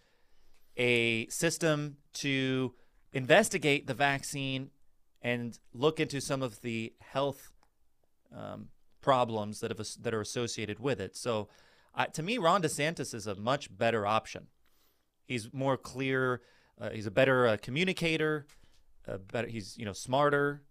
a 0.76 1.26
system 1.28 1.98
to 2.14 2.74
investigate 3.12 3.86
the 3.86 3.94
vaccine 3.94 4.70
and 5.20 5.58
look 5.72 6.00
into 6.00 6.20
some 6.20 6.42
of 6.42 6.62
the 6.62 6.92
health 7.00 7.52
um, 8.34 8.68
problems 9.00 9.60
that 9.60 9.70
have 9.70 9.86
that 10.00 10.14
are 10.14 10.20
associated 10.20 10.78
with 10.78 11.00
it. 11.00 11.16
So, 11.16 11.48
uh, 11.94 12.06
to 12.06 12.22
me, 12.22 12.38
Ron 12.38 12.62
DeSantis 12.62 13.14
is 13.14 13.26
a 13.26 13.34
much 13.34 13.76
better 13.76 14.06
option. 14.06 14.46
He's 15.26 15.52
more 15.52 15.76
clear. 15.76 16.40
Uh, 16.80 16.90
he's 16.90 17.06
a 17.06 17.10
better 17.10 17.46
uh, 17.46 17.56
communicator. 17.60 18.46
Uh, 19.06 19.18
better. 19.18 19.48
He's 19.48 19.76
you 19.76 19.84
know 19.84 19.92
smarter. 19.92 20.62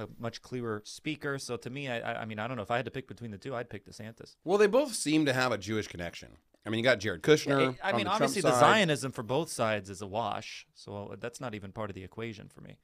A 0.00 0.08
much 0.18 0.42
clearer 0.42 0.82
speaker. 0.84 1.38
So 1.38 1.56
to 1.56 1.70
me, 1.70 1.88
I, 1.88 2.00
I 2.00 2.22
I 2.22 2.24
mean, 2.24 2.38
I 2.38 2.48
don't 2.48 2.56
know 2.56 2.62
if 2.62 2.70
I 2.70 2.76
had 2.76 2.84
to 2.86 2.90
pick 2.90 3.06
between 3.06 3.30
the 3.30 3.38
two, 3.38 3.54
I'd 3.54 3.70
pick 3.70 3.86
DeSantis. 3.86 4.36
Well, 4.44 4.58
they 4.58 4.66
both 4.66 4.94
seem 4.94 5.26
to 5.26 5.32
have 5.32 5.52
a 5.52 5.58
Jewish 5.58 5.86
connection. 5.86 6.30
I 6.66 6.70
mean, 6.70 6.78
you 6.78 6.84
got 6.84 7.00
Jared 7.00 7.22
Kushner. 7.22 7.76
I 7.82 7.90
on 7.90 7.96
mean, 7.96 8.04
the 8.04 8.10
obviously, 8.10 8.42
the. 8.42 8.58
Zionism 8.58 9.12
for 9.12 9.22
both 9.22 9.50
sides 9.50 9.88
is 9.88 10.02
a 10.02 10.06
wash, 10.06 10.66
so 10.74 11.14
that's 11.18 11.40
not 11.40 11.54
even 11.54 11.72
part 11.72 11.90
of 11.90 11.94
the 11.94 12.04
equation 12.04 12.48
for 12.48 12.60
me. 12.60 12.76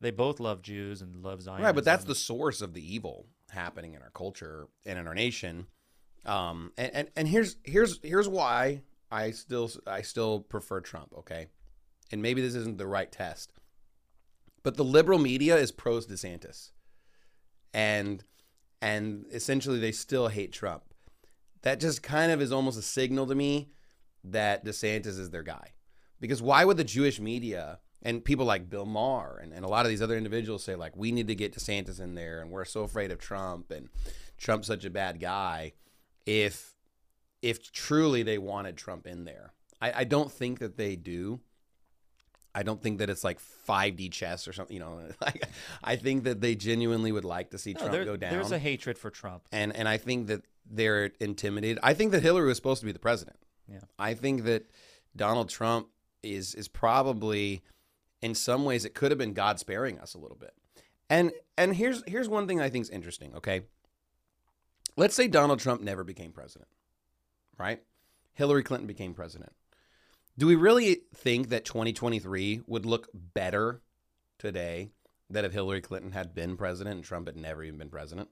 They 0.00 0.12
both 0.12 0.38
love 0.38 0.62
Jews 0.62 1.02
and 1.02 1.24
love 1.24 1.42
Zionism. 1.42 1.64
Right, 1.64 1.74
but 1.74 1.84
that's 1.84 2.04
the 2.04 2.14
source 2.14 2.60
of 2.60 2.74
the 2.74 2.94
evil 2.94 3.26
happening 3.50 3.94
in 3.94 4.02
our 4.02 4.10
culture 4.10 4.68
and 4.86 4.98
in 4.98 5.08
our 5.08 5.14
nation. 5.14 5.66
Um, 6.24 6.72
and, 6.76 6.94
and, 6.94 7.10
and 7.16 7.28
here's 7.28 7.56
here's 7.64 7.98
here's 8.02 8.28
why 8.28 8.82
I 9.10 9.32
still 9.32 9.70
I 9.86 10.02
still 10.02 10.40
prefer 10.40 10.80
Trump. 10.80 11.14
Okay, 11.18 11.48
and 12.12 12.22
maybe 12.22 12.40
this 12.40 12.54
isn't 12.54 12.78
the 12.78 12.86
right 12.86 13.10
test, 13.10 13.52
but 14.68 14.76
the 14.76 14.84
liberal 14.84 15.18
media 15.18 15.56
is 15.56 15.72
pro 15.72 15.96
DeSantis, 15.98 16.72
and 17.72 18.22
and 18.82 19.24
essentially 19.32 19.78
they 19.78 19.92
still 19.92 20.28
hate 20.28 20.52
Trump. 20.52 20.82
That 21.62 21.80
just 21.80 22.02
kind 22.02 22.30
of 22.30 22.42
is 22.42 22.52
almost 22.52 22.78
a 22.78 22.82
signal 22.82 23.26
to 23.28 23.34
me 23.34 23.70
that 24.22 24.66
DeSantis 24.66 25.18
is 25.18 25.30
their 25.30 25.42
guy, 25.42 25.72
because 26.20 26.42
why 26.42 26.66
would 26.66 26.76
the 26.76 26.84
Jewish 26.84 27.18
media 27.18 27.78
and 28.02 28.22
people 28.22 28.44
like 28.44 28.68
Bill 28.68 28.84
Maher 28.84 29.40
and, 29.42 29.54
and 29.54 29.64
a 29.64 29.68
lot 29.68 29.86
of 29.86 29.88
these 29.88 30.02
other 30.02 30.18
individuals 30.18 30.64
say 30.64 30.74
like 30.74 30.94
we 30.94 31.12
need 31.12 31.28
to 31.28 31.34
get 31.34 31.54
DeSantis 31.54 31.98
in 31.98 32.14
there 32.14 32.42
and 32.42 32.50
we're 32.50 32.66
so 32.66 32.82
afraid 32.82 33.10
of 33.10 33.18
Trump 33.18 33.70
and 33.70 33.88
Trump's 34.36 34.66
such 34.66 34.84
a 34.84 34.90
bad 34.90 35.18
guy 35.18 35.72
if 36.26 36.74
if 37.40 37.72
truly 37.72 38.22
they 38.22 38.36
wanted 38.36 38.76
Trump 38.76 39.06
in 39.06 39.24
there. 39.24 39.54
I, 39.80 40.00
I 40.00 40.04
don't 40.04 40.30
think 40.30 40.58
that 40.58 40.76
they 40.76 40.94
do. 40.94 41.40
I 42.58 42.62
don't 42.64 42.82
think 42.82 42.98
that 42.98 43.08
it's 43.08 43.22
like 43.22 43.38
5D 43.40 44.10
chess 44.10 44.48
or 44.48 44.52
something, 44.52 44.74
you 44.74 44.80
know. 44.80 45.00
Like, 45.20 45.44
I 45.84 45.94
think 45.96 46.24
that 46.24 46.40
they 46.40 46.54
genuinely 46.54 47.12
would 47.12 47.24
like 47.24 47.50
to 47.50 47.58
see 47.58 47.72
No, 47.72 47.78
Trump 47.80 47.92
there- 47.92 48.04
go 48.04 48.16
down. 48.16 48.32
There's 48.32 48.50
a 48.52 48.58
hatred 48.58 48.98
for 48.98 49.10
Trump. 49.10 49.42
and 49.52 49.74
and 49.76 49.88
I 49.88 49.96
think 49.96 50.26
that 50.26 50.42
they're 50.70 51.12
intimidated. 51.20 51.78
I 51.82 51.94
think 51.94 52.12
that 52.12 52.22
Hillary 52.22 52.46
was 52.48 52.56
supposed 52.56 52.80
to 52.80 52.86
be 52.86 52.92
the 52.92 52.98
president. 52.98 53.38
Yeah. 53.70 53.80
I 53.98 54.14
think 54.14 54.44
that 54.44 54.62
Donald 55.14 55.48
Trump 55.48 55.88
is 56.22 56.54
is 56.54 56.68
probably 56.68 57.62
in 58.20 58.34
some 58.34 58.64
ways 58.64 58.84
it 58.84 58.94
could 58.94 59.10
have 59.12 59.18
been 59.18 59.34
God 59.34 59.58
sparing 59.60 59.98
us 60.00 60.14
a 60.14 60.18
little 60.18 60.36
bit. 60.36 60.52
And 61.08 61.32
and 61.56 61.76
here's 61.76 62.02
here's 62.06 62.28
one 62.28 62.46
thing 62.48 62.60
I 62.60 62.68
think 62.70 62.82
is 62.82 62.90
interesting, 62.90 63.34
okay? 63.36 63.62
Let's 64.96 65.14
say 65.14 65.28
Donald 65.28 65.60
Trump 65.60 65.80
never 65.80 66.02
became 66.04 66.32
president. 66.32 66.68
Right? 67.56 67.82
Hillary 68.34 68.62
Clinton 68.62 68.86
became 68.86 69.14
president. 69.14 69.52
Do 70.38 70.46
we 70.46 70.54
really 70.54 71.02
think 71.16 71.48
that 71.48 71.64
2023 71.64 72.62
would 72.68 72.86
look 72.86 73.08
better 73.12 73.82
today 74.38 74.92
than 75.28 75.44
if 75.44 75.52
Hillary 75.52 75.80
Clinton 75.80 76.12
had 76.12 76.32
been 76.32 76.56
president 76.56 76.94
and 76.94 77.04
Trump 77.04 77.26
had 77.26 77.36
never 77.36 77.64
even 77.64 77.80
been 77.80 77.90
president? 77.90 78.28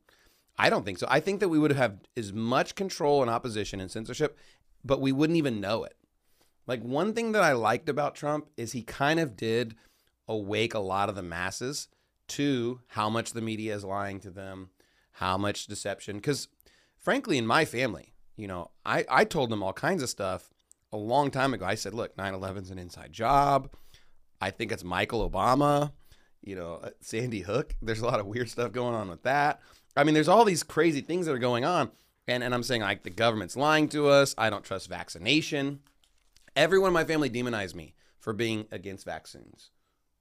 I 0.57 0.71
don't 0.71 0.85
think 0.85 0.99
so. 0.99 1.09
I 1.11 1.19
think 1.19 1.41
that 1.41 1.49
we 1.49 1.59
would 1.59 1.73
have 1.73 1.99
as 2.17 2.33
much 2.33 2.77
control 2.77 3.23
and 3.23 3.31
opposition 3.31 3.81
and 3.81 3.91
censorship, 3.91 4.39
but 4.85 5.01
we 5.01 5.11
wouldn't 5.11 5.37
even 5.37 5.61
know 5.61 5.83
it. 5.83 5.97
Like 6.69 6.81
one 6.81 7.13
thing 7.13 7.33
that 7.33 7.43
I 7.43 7.53
liked 7.55 7.89
about 7.89 8.15
Trump 8.15 8.51
is 8.57 8.71
he 8.71 8.83
kind 8.83 9.19
of 9.19 9.37
did 9.37 9.75
awake 10.29 10.75
a 10.75 10.79
lot 10.79 11.09
of 11.09 11.17
the 11.17 11.25
masses 11.25 11.89
to 12.29 12.83
how 12.87 13.11
much 13.11 13.33
the 13.33 13.43
media 13.43 13.75
is 13.75 13.85
lying 13.85 14.21
to 14.21 14.31
them, 14.31 14.71
how 15.11 15.37
much 15.37 15.67
deception. 15.67 16.17
Because 16.17 16.47
frankly, 16.97 17.37
in 17.37 17.49
my 17.49 17.65
family, 17.65 18.15
you 18.37 18.47
know, 18.47 18.71
I, 18.85 19.05
I 19.11 19.25
told 19.25 19.51
them 19.51 19.65
all 19.65 19.73
kinds 19.73 20.05
of 20.05 20.09
stuff 20.09 20.51
a 20.93 20.97
long 20.97 21.31
time 21.31 21.55
ago. 21.55 21.65
I 21.65 21.75
said, 21.75 21.95
look, 21.95 22.17
9 22.17 22.35
11's 22.35 22.71
an 22.71 22.79
inside 22.79 23.13
job. 23.13 23.71
I 24.41 24.51
think 24.51 24.73
it's 24.73 24.85
Michael 24.85 25.29
Obama, 25.29 25.93
you 26.43 26.57
know, 26.57 26.81
uh, 26.83 26.91
Sandy 27.01 27.41
Hook. 27.41 27.75
There's 27.83 28.01
a 28.01 28.07
lot 28.07 28.21
of 28.21 28.27
weird 28.27 28.51
stuff 28.51 28.73
going 28.73 28.95
on 28.95 29.09
with 29.09 29.23
that. 29.23 29.61
I 29.97 30.05
mean, 30.05 30.15
there's 30.15 30.29
all 30.29 30.45
these 30.45 30.63
crazy 30.63 31.01
things 31.01 31.27
that 31.27 31.33
are 31.33 31.39
going 31.39 31.65
on. 31.65 31.91
And, 32.29 32.43
and 32.43 32.55
I'm 32.55 32.63
saying, 32.63 32.83
like, 32.83 33.03
the 33.03 33.11
government's 33.11 33.57
lying 33.57 33.89
to 33.91 34.09
us. 34.09 34.35
I 34.37 34.51
don't 34.51 34.65
trust 34.65 34.89
vaccination. 34.89 35.81
Everyone 36.55 36.89
in 36.89 36.95
my 36.95 37.05
family 37.05 37.29
demonized 37.29 37.77
me 37.77 37.95
for 38.19 38.33
being 38.33 38.67
against 38.73 39.05
vaccines, 39.05 39.71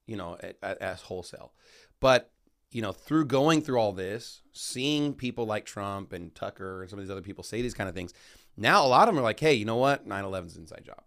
you 0.06 0.16
know, 0.16 0.38
as 0.62 1.02
wholesale. 1.02 1.54
But, 2.00 2.32
you 2.72 2.82
know, 2.82 2.92
through 2.92 3.26
going 3.26 3.62
through 3.62 3.80
all 3.80 3.94
this, 3.94 4.42
seeing 4.52 5.14
people 5.14 5.46
like 5.46 5.66
Trump 5.66 6.14
and 6.14 6.34
Tucker 6.36 6.82
and 6.82 6.90
some 6.90 7.00
of 7.00 7.06
these 7.06 7.12
other 7.12 7.22
people 7.22 7.44
say 7.44 7.62
these 7.62 7.74
kind 7.74 7.90
of 7.90 7.96
things, 7.96 8.14
now 8.58 8.86
a 8.86 8.88
lot 8.88 9.08
of 9.08 9.14
them 9.14 9.20
are 9.20 9.26
like, 9.26 9.40
hey, 9.40 9.54
you 9.54 9.66
know 9.66 9.78
what? 9.78 10.06
9 10.06 10.24
11's 10.24 10.56
an 10.56 10.64
inside 10.64 10.84
job. 10.86 11.02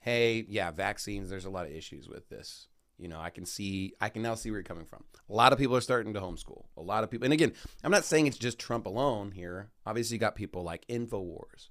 Hey, 0.00 0.44
yeah, 0.48 0.70
vaccines, 0.70 1.28
there's 1.28 1.44
a 1.44 1.50
lot 1.50 1.66
of 1.66 1.72
issues 1.72 2.08
with 2.08 2.28
this. 2.28 2.68
You 2.98 3.08
know, 3.08 3.20
I 3.20 3.30
can 3.30 3.44
see, 3.44 3.92
I 4.00 4.08
can 4.08 4.22
now 4.22 4.34
see 4.34 4.50
where 4.50 4.58
you're 4.58 4.64
coming 4.64 4.86
from. 4.86 5.04
A 5.28 5.34
lot 5.34 5.52
of 5.52 5.58
people 5.58 5.76
are 5.76 5.82
starting 5.82 6.14
to 6.14 6.20
homeschool. 6.20 6.64
A 6.76 6.82
lot 6.82 7.04
of 7.04 7.10
people, 7.10 7.24
and 7.26 7.32
again, 7.32 7.52
I'm 7.84 7.90
not 7.90 8.04
saying 8.04 8.26
it's 8.26 8.38
just 8.38 8.58
Trump 8.58 8.86
alone 8.86 9.32
here. 9.32 9.70
Obviously, 9.84 10.14
you 10.14 10.20
got 10.20 10.34
people 10.34 10.62
like 10.62 10.86
InfoWars. 10.86 11.68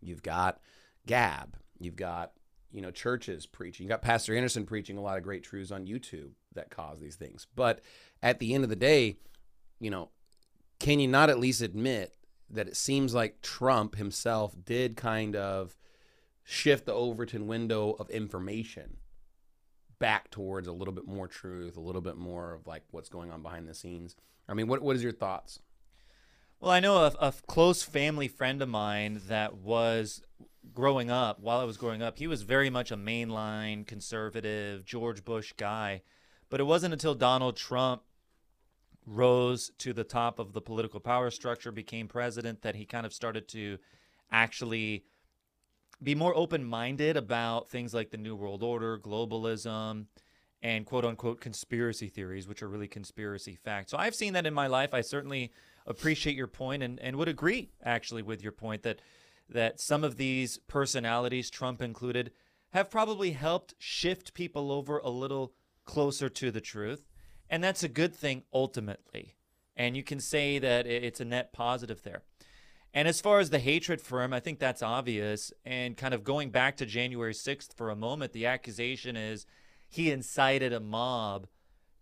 You've 0.00 0.22
got 0.22 0.60
Gab. 1.06 1.56
You've 1.78 1.96
got, 1.96 2.32
you 2.72 2.80
know, 2.80 2.90
churches 2.90 3.46
preaching. 3.46 3.84
You 3.84 3.88
got 3.88 4.02
Pastor 4.02 4.34
Anderson 4.34 4.66
preaching 4.66 4.96
a 4.96 5.02
lot 5.02 5.16
of 5.16 5.22
great 5.22 5.44
truths 5.44 5.70
on 5.70 5.86
YouTube 5.86 6.30
that 6.54 6.70
cause 6.70 7.00
these 7.00 7.16
things. 7.16 7.46
But 7.54 7.80
at 8.22 8.40
the 8.40 8.54
end 8.54 8.64
of 8.64 8.70
the 8.70 8.76
day, 8.76 9.16
you 9.78 9.90
know, 9.90 10.10
can 10.80 10.98
you 10.98 11.06
not 11.06 11.30
at 11.30 11.38
least 11.38 11.60
admit 11.60 12.14
that 12.50 12.68
it 12.68 12.76
seems 12.76 13.14
like 13.14 13.42
Trump 13.42 13.96
himself 13.96 14.54
did 14.64 14.96
kind 14.96 15.34
of 15.36 15.76
shift 16.42 16.86
the 16.86 16.92
Overton 16.92 17.46
window 17.46 17.92
of 17.92 18.10
information 18.10 18.98
back 19.98 20.30
towards 20.30 20.68
a 20.68 20.72
little 20.72 20.92
bit 20.92 21.06
more 21.06 21.26
truth, 21.26 21.76
a 21.76 21.80
little 21.80 22.00
bit 22.02 22.16
more 22.16 22.52
of 22.52 22.66
like 22.66 22.82
what's 22.90 23.08
going 23.08 23.30
on 23.30 23.42
behind 23.42 23.68
the 23.68 23.74
scenes? 23.74 24.16
I 24.48 24.54
mean, 24.54 24.68
what 24.68 24.82
what 24.82 24.96
is 24.96 25.02
your 25.02 25.12
thoughts? 25.12 25.60
Well, 26.60 26.70
I 26.70 26.80
know 26.80 26.96
a, 26.96 27.12
a 27.20 27.32
close 27.46 27.82
family 27.82 28.28
friend 28.28 28.62
of 28.62 28.68
mine 28.68 29.20
that 29.28 29.56
was 29.56 30.22
growing 30.72 31.10
up, 31.10 31.40
while 31.40 31.58
I 31.58 31.64
was 31.64 31.76
growing 31.76 32.02
up, 32.02 32.18
he 32.18 32.26
was 32.26 32.42
very 32.42 32.70
much 32.70 32.90
a 32.90 32.96
mainline 32.96 33.86
conservative 33.86 34.84
George 34.84 35.24
Bush 35.24 35.52
guy. 35.56 36.02
But 36.48 36.60
it 36.60 36.64
wasn't 36.64 36.94
until 36.94 37.14
Donald 37.14 37.56
Trump 37.56 38.02
rose 39.06 39.70
to 39.78 39.92
the 39.92 40.04
top 40.04 40.38
of 40.38 40.52
the 40.52 40.60
political 40.60 41.00
power 41.00 41.30
structure, 41.30 41.72
became 41.72 42.08
president, 42.08 42.62
that 42.62 42.74
he 42.74 42.84
kind 42.84 43.04
of 43.04 43.12
started 43.12 43.48
to 43.48 43.78
actually 44.30 45.04
be 46.02 46.14
more 46.14 46.36
open 46.36 46.64
minded 46.64 47.16
about 47.16 47.68
things 47.68 47.94
like 47.94 48.10
the 48.10 48.16
New 48.16 48.34
World 48.34 48.62
Order, 48.62 48.98
globalism, 48.98 50.06
and 50.62 50.86
quote 50.86 51.04
unquote 51.04 51.40
conspiracy 51.40 52.08
theories, 52.08 52.48
which 52.48 52.62
are 52.62 52.68
really 52.68 52.88
conspiracy 52.88 53.54
facts. 53.54 53.90
So 53.90 53.98
I've 53.98 54.14
seen 54.14 54.32
that 54.32 54.46
in 54.46 54.54
my 54.54 54.66
life. 54.66 54.94
I 54.94 55.02
certainly 55.02 55.52
appreciate 55.86 56.36
your 56.36 56.46
point 56.46 56.82
and, 56.82 56.98
and 57.00 57.16
would 57.16 57.28
agree 57.28 57.70
actually 57.82 58.22
with 58.22 58.42
your 58.42 58.52
point 58.52 58.82
that 58.82 59.00
that 59.50 59.78
some 59.78 60.04
of 60.04 60.16
these 60.16 60.56
personalities, 60.68 61.50
Trump 61.50 61.82
included, 61.82 62.30
have 62.70 62.90
probably 62.90 63.32
helped 63.32 63.74
shift 63.78 64.32
people 64.32 64.72
over 64.72 64.98
a 64.98 65.10
little 65.10 65.52
closer 65.84 66.30
to 66.30 66.50
the 66.50 66.62
truth. 66.62 67.04
And 67.48 67.62
that's 67.62 67.82
a 67.82 67.88
good 67.88 68.14
thing 68.14 68.42
ultimately. 68.52 69.36
And 69.76 69.96
you 69.96 70.02
can 70.02 70.20
say 70.20 70.58
that 70.58 70.86
it's 70.86 71.20
a 71.20 71.24
net 71.24 71.52
positive 71.52 72.02
there. 72.02 72.22
And 72.92 73.08
as 73.08 73.20
far 73.20 73.40
as 73.40 73.50
the 73.50 73.58
hatred 73.58 74.00
for 74.00 74.22
him, 74.22 74.32
I 74.32 74.38
think 74.38 74.60
that's 74.60 74.82
obvious. 74.82 75.52
And 75.64 75.96
kind 75.96 76.14
of 76.14 76.22
going 76.22 76.50
back 76.50 76.76
to 76.76 76.86
January 76.86 77.34
6th 77.34 77.74
for 77.74 77.90
a 77.90 77.96
moment, 77.96 78.32
the 78.32 78.46
accusation 78.46 79.16
is 79.16 79.46
he 79.88 80.12
incited 80.12 80.72
a 80.72 80.78
mob 80.78 81.48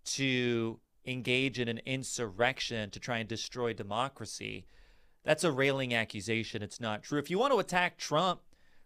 to 0.05 0.81
engage 1.07 1.59
in 1.59 1.69
an 1.69 1.81
insurrection 1.87 2.91
to 2.91 3.01
try 3.01 3.19
and 3.19 3.29
destroy 3.29 3.73
democracy. 3.73 4.67
That's 5.25 5.45
a 5.45 5.53
railing 5.53 5.95
accusation. 5.95 6.63
It's 6.63 6.81
not 6.81 7.03
true. 7.03 7.19
If 7.19 7.31
you 7.31 7.39
want 7.39 7.53
to 7.53 7.59
attack 7.59 7.97
Trump 7.97 8.41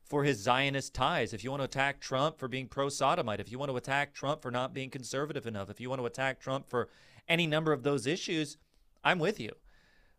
for 0.08 0.24
his 0.24 0.38
Zionist 0.38 0.94
ties, 0.94 1.32
if 1.32 1.42
you 1.42 1.50
want 1.50 1.60
to 1.60 1.64
attack 1.64 2.00
Trump 2.00 2.38
for 2.38 2.48
being 2.48 2.68
pro 2.68 2.88
sodomite, 2.88 3.40
if 3.40 3.50
you 3.50 3.58
want 3.58 3.70
to 3.70 3.76
attack 3.76 4.14
Trump 4.14 4.40
for 4.40 4.50
not 4.50 4.72
being 4.72 4.90
conservative 4.90 5.46
enough, 5.46 5.68
if 5.68 5.80
you 5.80 5.90
want 5.90 6.00
to 6.00 6.06
attack 6.06 6.40
Trump 6.40 6.68
for 6.68 6.88
any 7.28 7.46
number 7.46 7.72
of 7.72 7.82
those 7.82 8.06
issues, 8.06 8.56
I'm 9.02 9.18
with 9.18 9.40
you. 9.40 9.50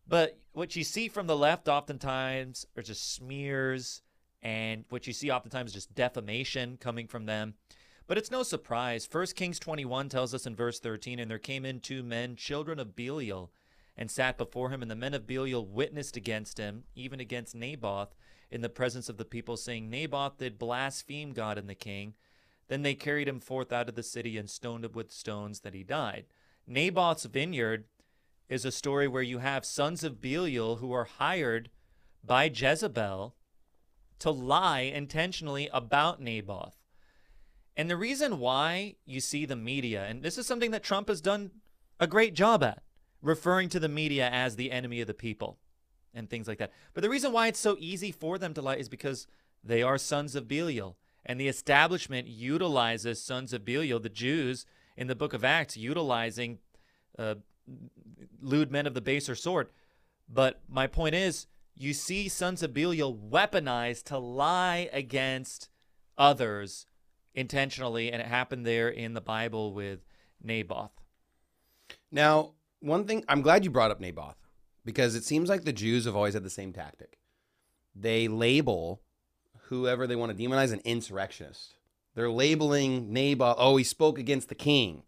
But 0.07 0.39
what 0.53 0.75
you 0.75 0.83
see 0.83 1.07
from 1.07 1.27
the 1.27 1.37
left 1.37 1.67
oftentimes 1.67 2.65
are 2.75 2.83
just 2.83 3.13
smears, 3.13 4.01
and 4.41 4.85
what 4.89 5.07
you 5.07 5.13
see 5.13 5.31
oftentimes 5.31 5.71
is 5.71 5.75
just 5.75 5.95
defamation 5.95 6.77
coming 6.77 7.07
from 7.07 7.25
them. 7.25 7.55
But 8.07 8.17
it's 8.17 8.31
no 8.31 8.43
surprise. 8.43 9.07
1 9.11 9.25
Kings 9.35 9.59
21 9.59 10.07
tells 10.09 10.33
us 10.33 10.45
in 10.45 10.55
verse 10.55 10.79
13, 10.79 11.19
And 11.19 11.29
there 11.29 11.39
came 11.39 11.65
in 11.65 11.81
two 11.81 12.03
men, 12.03 12.37
children 12.37 12.79
of 12.79 12.95
Belial, 12.95 13.51
and 13.97 14.09
sat 14.09 14.37
before 14.37 14.69
him, 14.69 14.81
and 14.81 14.89
the 14.89 14.95
men 14.95 15.13
of 15.13 15.27
Belial 15.27 15.65
witnessed 15.65 16.15
against 16.15 16.57
him, 16.57 16.83
even 16.95 17.19
against 17.19 17.55
Naboth, 17.55 18.15
in 18.49 18.61
the 18.61 18.69
presence 18.69 19.09
of 19.09 19.17
the 19.17 19.25
people, 19.25 19.57
saying, 19.57 19.89
Naboth 19.89 20.37
did 20.37 20.59
blaspheme 20.59 21.33
God 21.33 21.57
and 21.57 21.69
the 21.69 21.75
king. 21.75 22.13
Then 22.67 22.81
they 22.81 22.95
carried 22.95 23.27
him 23.27 23.39
forth 23.39 23.71
out 23.71 23.89
of 23.89 23.95
the 23.95 24.03
city 24.03 24.37
and 24.37 24.49
stoned 24.49 24.85
him 24.85 24.91
with 24.93 25.11
stones 25.11 25.61
that 25.61 25.73
he 25.73 25.83
died. 25.83 26.25
Naboth's 26.65 27.25
vineyard 27.25 27.85
is 28.49 28.65
a 28.65 28.71
story 28.71 29.07
where 29.07 29.23
you 29.23 29.39
have 29.39 29.65
sons 29.65 30.03
of 30.03 30.21
Belial 30.21 30.77
who 30.77 30.91
are 30.91 31.05
hired 31.05 31.69
by 32.23 32.45
Jezebel 32.53 33.35
to 34.19 34.31
lie 34.31 34.81
intentionally 34.81 35.69
about 35.71 36.21
Naboth. 36.21 36.75
And 37.75 37.89
the 37.89 37.97
reason 37.97 38.39
why 38.39 38.95
you 39.05 39.19
see 39.19 39.45
the 39.45 39.55
media, 39.55 40.05
and 40.05 40.23
this 40.23 40.37
is 40.37 40.47
something 40.47 40.71
that 40.71 40.83
Trump 40.83 41.09
has 41.09 41.21
done 41.21 41.51
a 41.99 42.07
great 42.07 42.33
job 42.33 42.63
at 42.63 42.81
referring 43.21 43.69
to 43.69 43.79
the 43.79 43.89
media 43.89 44.29
as 44.29 44.55
the 44.55 44.71
enemy 44.71 45.01
of 45.01 45.07
the 45.07 45.13
people 45.13 45.59
and 46.17 46.29
things 46.29 46.47
like 46.47 46.57
that. 46.57 46.71
But 46.93 47.03
the 47.03 47.09
reason 47.09 47.31
why 47.31 47.47
it's 47.47 47.59
so 47.59 47.77
easy 47.79 48.11
for 48.11 48.37
them 48.37 48.53
to 48.55 48.61
lie 48.61 48.75
is 48.75 48.89
because 48.89 49.27
they 49.63 49.83
are 49.83 49.97
sons 49.97 50.35
of 50.35 50.47
Belial. 50.47 50.97
And 51.25 51.39
the 51.39 51.47
establishment 51.47 52.27
utilizes 52.27 53.21
sons 53.21 53.53
of 53.53 53.65
Belial, 53.65 53.99
the 53.99 54.09
Jews 54.09 54.65
in 54.95 55.07
the 55.07 55.15
book 55.15 55.33
of 55.33 55.43
Acts, 55.43 55.77
utilizing 55.77 56.59
uh, 57.19 57.35
lewd 58.41 58.71
men 58.71 58.87
of 58.87 58.93
the 58.93 59.01
baser 59.01 59.35
sort. 59.35 59.71
But 60.27 60.61
my 60.69 60.87
point 60.87 61.15
is, 61.15 61.47
you 61.75 61.93
see 61.93 62.27
sons 62.27 62.63
of 62.63 62.73
Belial 62.73 63.15
weaponized 63.15 64.03
to 64.05 64.17
lie 64.17 64.89
against 64.91 65.69
others 66.17 66.85
intentionally, 67.35 68.11
and 68.11 68.21
it 68.21 68.27
happened 68.27 68.65
there 68.65 68.89
in 68.89 69.13
the 69.13 69.21
Bible 69.21 69.73
with 69.73 69.99
Naboth. 70.41 70.91
Now, 72.11 72.53
one 72.79 73.05
thing 73.05 73.23
I'm 73.27 73.41
glad 73.41 73.63
you 73.63 73.69
brought 73.69 73.91
up 73.91 73.99
Naboth 73.99 74.46
because 74.87 75.15
it 75.15 75.25
seems 75.25 75.49
like 75.49 75.65
the 75.65 75.73
Jews 75.73 76.05
have 76.05 76.15
always 76.15 76.33
had 76.33 76.43
the 76.43 76.49
same 76.49 76.71
tactic. 76.71 77.19
They 77.93 78.29
label 78.29 79.01
whoever 79.63 80.07
they 80.07 80.15
want 80.15 80.35
to 80.35 80.41
demonize 80.41 80.71
an 80.71 80.79
insurrectionist. 80.85 81.73
They're 82.15 82.31
labeling 82.31 83.11
Naboth, 83.11 83.57
oh, 83.59 83.75
he 83.75 83.83
spoke 83.83 84.17
against 84.17 84.47
the 84.47 84.55
king. 84.55 85.03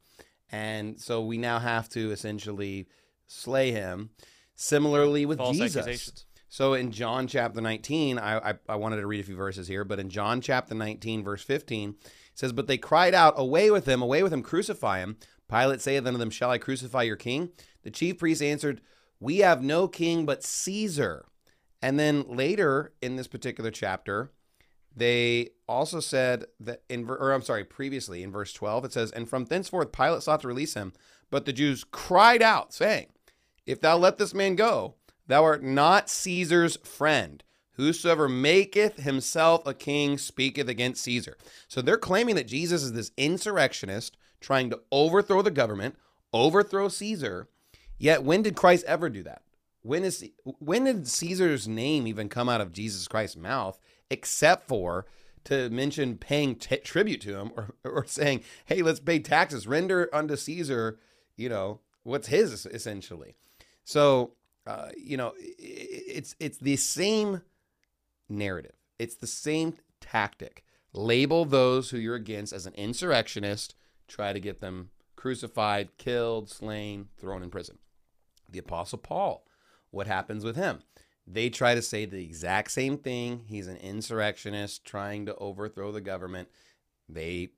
And 0.51 0.99
so 0.99 1.23
we 1.23 1.37
now 1.37 1.59
have 1.59 1.87
to 1.89 2.11
essentially 2.11 2.89
slay 3.25 3.71
him. 3.71 4.09
Similarly 4.53 5.25
with 5.25 5.37
False 5.37 5.55
Jesus. 5.55 6.25
So 6.49 6.73
in 6.73 6.91
John 6.91 7.27
chapter 7.27 7.61
19, 7.61 8.19
I, 8.19 8.49
I, 8.49 8.53
I 8.67 8.75
wanted 8.75 8.97
to 8.97 9.07
read 9.07 9.21
a 9.21 9.23
few 9.23 9.37
verses 9.37 9.69
here, 9.69 9.85
but 9.85 9.99
in 9.99 10.09
John 10.09 10.41
chapter 10.41 10.75
19, 10.75 11.23
verse 11.23 11.43
15, 11.43 11.91
it 12.01 12.11
says, 12.33 12.51
But 12.51 12.67
they 12.67 12.77
cried 12.77 13.13
out, 13.13 13.35
Away 13.37 13.71
with 13.71 13.85
him, 13.87 14.01
away 14.01 14.23
with 14.23 14.33
him, 14.33 14.43
crucify 14.43 14.99
him. 14.99 15.15
Pilate 15.49 15.79
saith 15.79 16.05
unto 16.05 16.19
them, 16.19 16.31
Shall 16.31 16.51
I 16.51 16.57
crucify 16.57 17.03
your 17.03 17.15
king? 17.15 17.51
The 17.83 17.91
chief 17.91 18.17
priests 18.17 18.41
answered, 18.43 18.81
We 19.19 19.39
have 19.39 19.63
no 19.63 19.87
king 19.87 20.25
but 20.25 20.43
Caesar. 20.43 21.25
And 21.81 21.99
then 21.99 22.25
later 22.27 22.93
in 23.01 23.15
this 23.15 23.27
particular 23.27 23.71
chapter, 23.71 24.31
they 24.95 25.49
also 25.67 25.99
said 25.99 26.45
that 26.59 26.83
in, 26.89 27.09
or 27.09 27.31
I'm 27.31 27.41
sorry, 27.41 27.63
previously 27.63 28.23
in 28.23 28.31
verse 28.31 28.53
12, 28.53 28.85
it 28.85 28.93
says, 28.93 29.11
And 29.11 29.29
from 29.29 29.45
thenceforth 29.45 29.91
Pilate 29.91 30.23
sought 30.23 30.41
to 30.41 30.47
release 30.47 30.73
him, 30.73 30.93
but 31.29 31.45
the 31.45 31.53
Jews 31.53 31.83
cried 31.83 32.41
out, 32.41 32.73
saying, 32.73 33.07
If 33.65 33.81
thou 33.81 33.97
let 33.97 34.17
this 34.17 34.33
man 34.33 34.55
go, 34.55 34.95
thou 35.27 35.43
art 35.43 35.63
not 35.63 36.09
Caesar's 36.09 36.77
friend. 36.77 37.43
Whosoever 37.73 38.27
maketh 38.27 38.97
himself 38.97 39.65
a 39.65 39.73
king 39.73 40.17
speaketh 40.17 40.67
against 40.67 41.01
Caesar. 41.03 41.37
So 41.69 41.81
they're 41.81 41.97
claiming 41.97 42.35
that 42.35 42.47
Jesus 42.47 42.83
is 42.83 42.91
this 42.91 43.11
insurrectionist 43.15 44.17
trying 44.41 44.69
to 44.69 44.81
overthrow 44.91 45.41
the 45.41 45.51
government, 45.51 45.95
overthrow 46.33 46.89
Caesar. 46.89 47.47
Yet 47.99 48.23
when 48.23 48.41
did 48.41 48.55
Christ 48.55 48.85
ever 48.85 49.09
do 49.09 49.21
that? 49.23 49.43
When 49.81 50.03
is 50.03 50.27
when 50.43 50.85
did 50.85 51.07
Caesar's 51.07 51.67
name 51.67 52.07
even 52.07 52.29
come 52.29 52.49
out 52.49 52.61
of 52.61 52.73
Jesus 52.73 53.07
Christ's 53.07 53.37
mouth 53.37 53.79
except 54.09 54.67
for 54.67 55.05
to 55.45 55.69
mention 55.69 56.17
paying 56.17 56.55
t- 56.55 56.77
tribute 56.77 57.21
to 57.21 57.37
him 57.37 57.51
or, 57.55 57.75
or 57.83 58.05
saying, 58.05 58.43
"Hey, 58.65 58.81
let's 58.81 58.99
pay 58.99 59.19
taxes, 59.19 59.67
render 59.67 60.09
unto 60.13 60.35
Caesar, 60.35 60.99
you 61.35 61.49
know, 61.49 61.81
what's 62.03 62.27
his 62.27 62.65
essentially." 62.65 63.35
So, 63.83 64.33
uh, 64.65 64.89
you 64.97 65.17
know, 65.17 65.33
it's 65.37 66.35
it's 66.39 66.57
the 66.57 66.75
same 66.77 67.41
narrative. 68.27 68.75
It's 68.97 69.15
the 69.15 69.27
same 69.27 69.75
tactic. 70.01 70.63
Label 70.93 71.45
those 71.45 71.89
who 71.89 71.97
you're 71.97 72.15
against 72.15 72.51
as 72.51 72.65
an 72.65 72.73
insurrectionist, 72.73 73.75
try 74.07 74.33
to 74.33 74.39
get 74.39 74.59
them 74.59 74.89
crucified, 75.15 75.97
killed, 75.97 76.49
slain, 76.49 77.09
thrown 77.17 77.43
in 77.43 77.49
prison. 77.49 77.77
The 78.51 78.59
Apostle 78.59 78.97
Paul, 78.97 79.45
what 79.91 80.07
happens 80.07 80.43
with 80.43 80.55
him? 80.55 80.83
They 81.25 81.49
try 81.49 81.75
to 81.75 81.81
say 81.81 82.05
the 82.05 82.23
exact 82.23 82.71
same 82.71 82.97
thing. 82.97 83.45
He's 83.47 83.67
an 83.67 83.77
insurrectionist 83.77 84.83
trying 84.83 85.27
to 85.27 85.35
overthrow 85.35 85.91
the 85.91 86.01
government. 86.01 86.49
They 87.07 87.49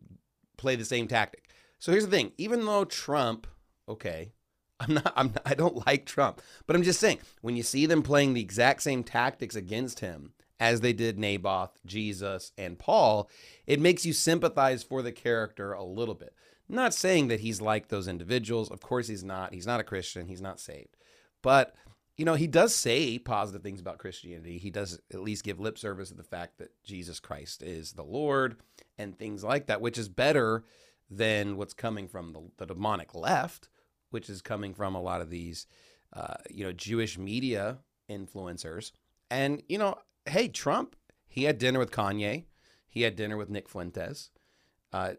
play 0.57 0.75
the 0.75 0.85
same 0.85 1.07
tactic. 1.07 1.49
So 1.79 1.91
here's 1.91 2.05
the 2.05 2.11
thing: 2.11 2.33
even 2.37 2.65
though 2.65 2.85
Trump, 2.85 3.47
okay, 3.87 4.33
I'm 4.79 4.95
not, 4.95 5.13
I'm, 5.15 5.27
not, 5.27 5.41
I 5.45 5.53
don't 5.53 5.85
like 5.87 6.05
Trump, 6.05 6.41
but 6.67 6.75
I'm 6.75 6.83
just 6.83 6.99
saying 6.99 7.19
when 7.41 7.55
you 7.55 7.63
see 7.63 7.85
them 7.85 8.03
playing 8.03 8.33
the 8.33 8.41
exact 8.41 8.81
same 8.81 9.03
tactics 9.03 9.55
against 9.55 10.01
him 10.01 10.33
as 10.59 10.81
they 10.81 10.93
did 10.93 11.17
Naboth, 11.17 11.79
Jesus, 11.85 12.51
and 12.57 12.77
Paul, 12.77 13.29
it 13.65 13.79
makes 13.79 14.05
you 14.05 14.13
sympathize 14.13 14.83
for 14.83 15.01
the 15.01 15.11
character 15.11 15.73
a 15.73 15.83
little 15.83 16.13
bit. 16.13 16.35
Not 16.71 16.93
saying 16.93 17.27
that 17.27 17.41
he's 17.41 17.59
like 17.59 17.89
those 17.89 18.07
individuals. 18.07 18.71
Of 18.71 18.79
course, 18.79 19.07
he's 19.07 19.25
not. 19.25 19.53
He's 19.53 19.67
not 19.67 19.81
a 19.81 19.83
Christian. 19.83 20.27
He's 20.27 20.41
not 20.41 20.57
saved. 20.57 20.95
But, 21.41 21.75
you 22.15 22.23
know, 22.23 22.35
he 22.35 22.47
does 22.47 22.73
say 22.73 23.19
positive 23.19 23.61
things 23.61 23.81
about 23.81 23.97
Christianity. 23.97 24.57
He 24.57 24.69
does 24.69 24.99
at 25.13 25.21
least 25.21 25.43
give 25.43 25.59
lip 25.59 25.77
service 25.77 26.09
to 26.09 26.15
the 26.15 26.23
fact 26.23 26.59
that 26.59 26.71
Jesus 26.83 27.19
Christ 27.19 27.61
is 27.61 27.91
the 27.91 28.03
Lord 28.03 28.55
and 28.97 29.17
things 29.17 29.43
like 29.43 29.67
that, 29.67 29.81
which 29.81 29.97
is 29.97 30.07
better 30.07 30.63
than 31.09 31.57
what's 31.57 31.73
coming 31.73 32.07
from 32.07 32.31
the, 32.31 32.41
the 32.57 32.65
demonic 32.67 33.13
left, 33.13 33.67
which 34.11 34.29
is 34.29 34.41
coming 34.41 34.73
from 34.73 34.95
a 34.95 35.01
lot 35.01 35.19
of 35.19 35.29
these, 35.29 35.67
uh, 36.13 36.35
you 36.49 36.63
know, 36.63 36.71
Jewish 36.71 37.17
media 37.17 37.79
influencers. 38.09 38.93
And, 39.29 39.61
you 39.67 39.77
know, 39.77 39.95
hey, 40.25 40.47
Trump, 40.47 40.95
he 41.27 41.43
had 41.43 41.57
dinner 41.57 41.79
with 41.79 41.91
Kanye, 41.91 42.45
he 42.89 43.01
had 43.01 43.17
dinner 43.17 43.35
with 43.35 43.49
Nick 43.49 43.67
Fuentes. 43.67 44.29
Uh, 44.93 45.13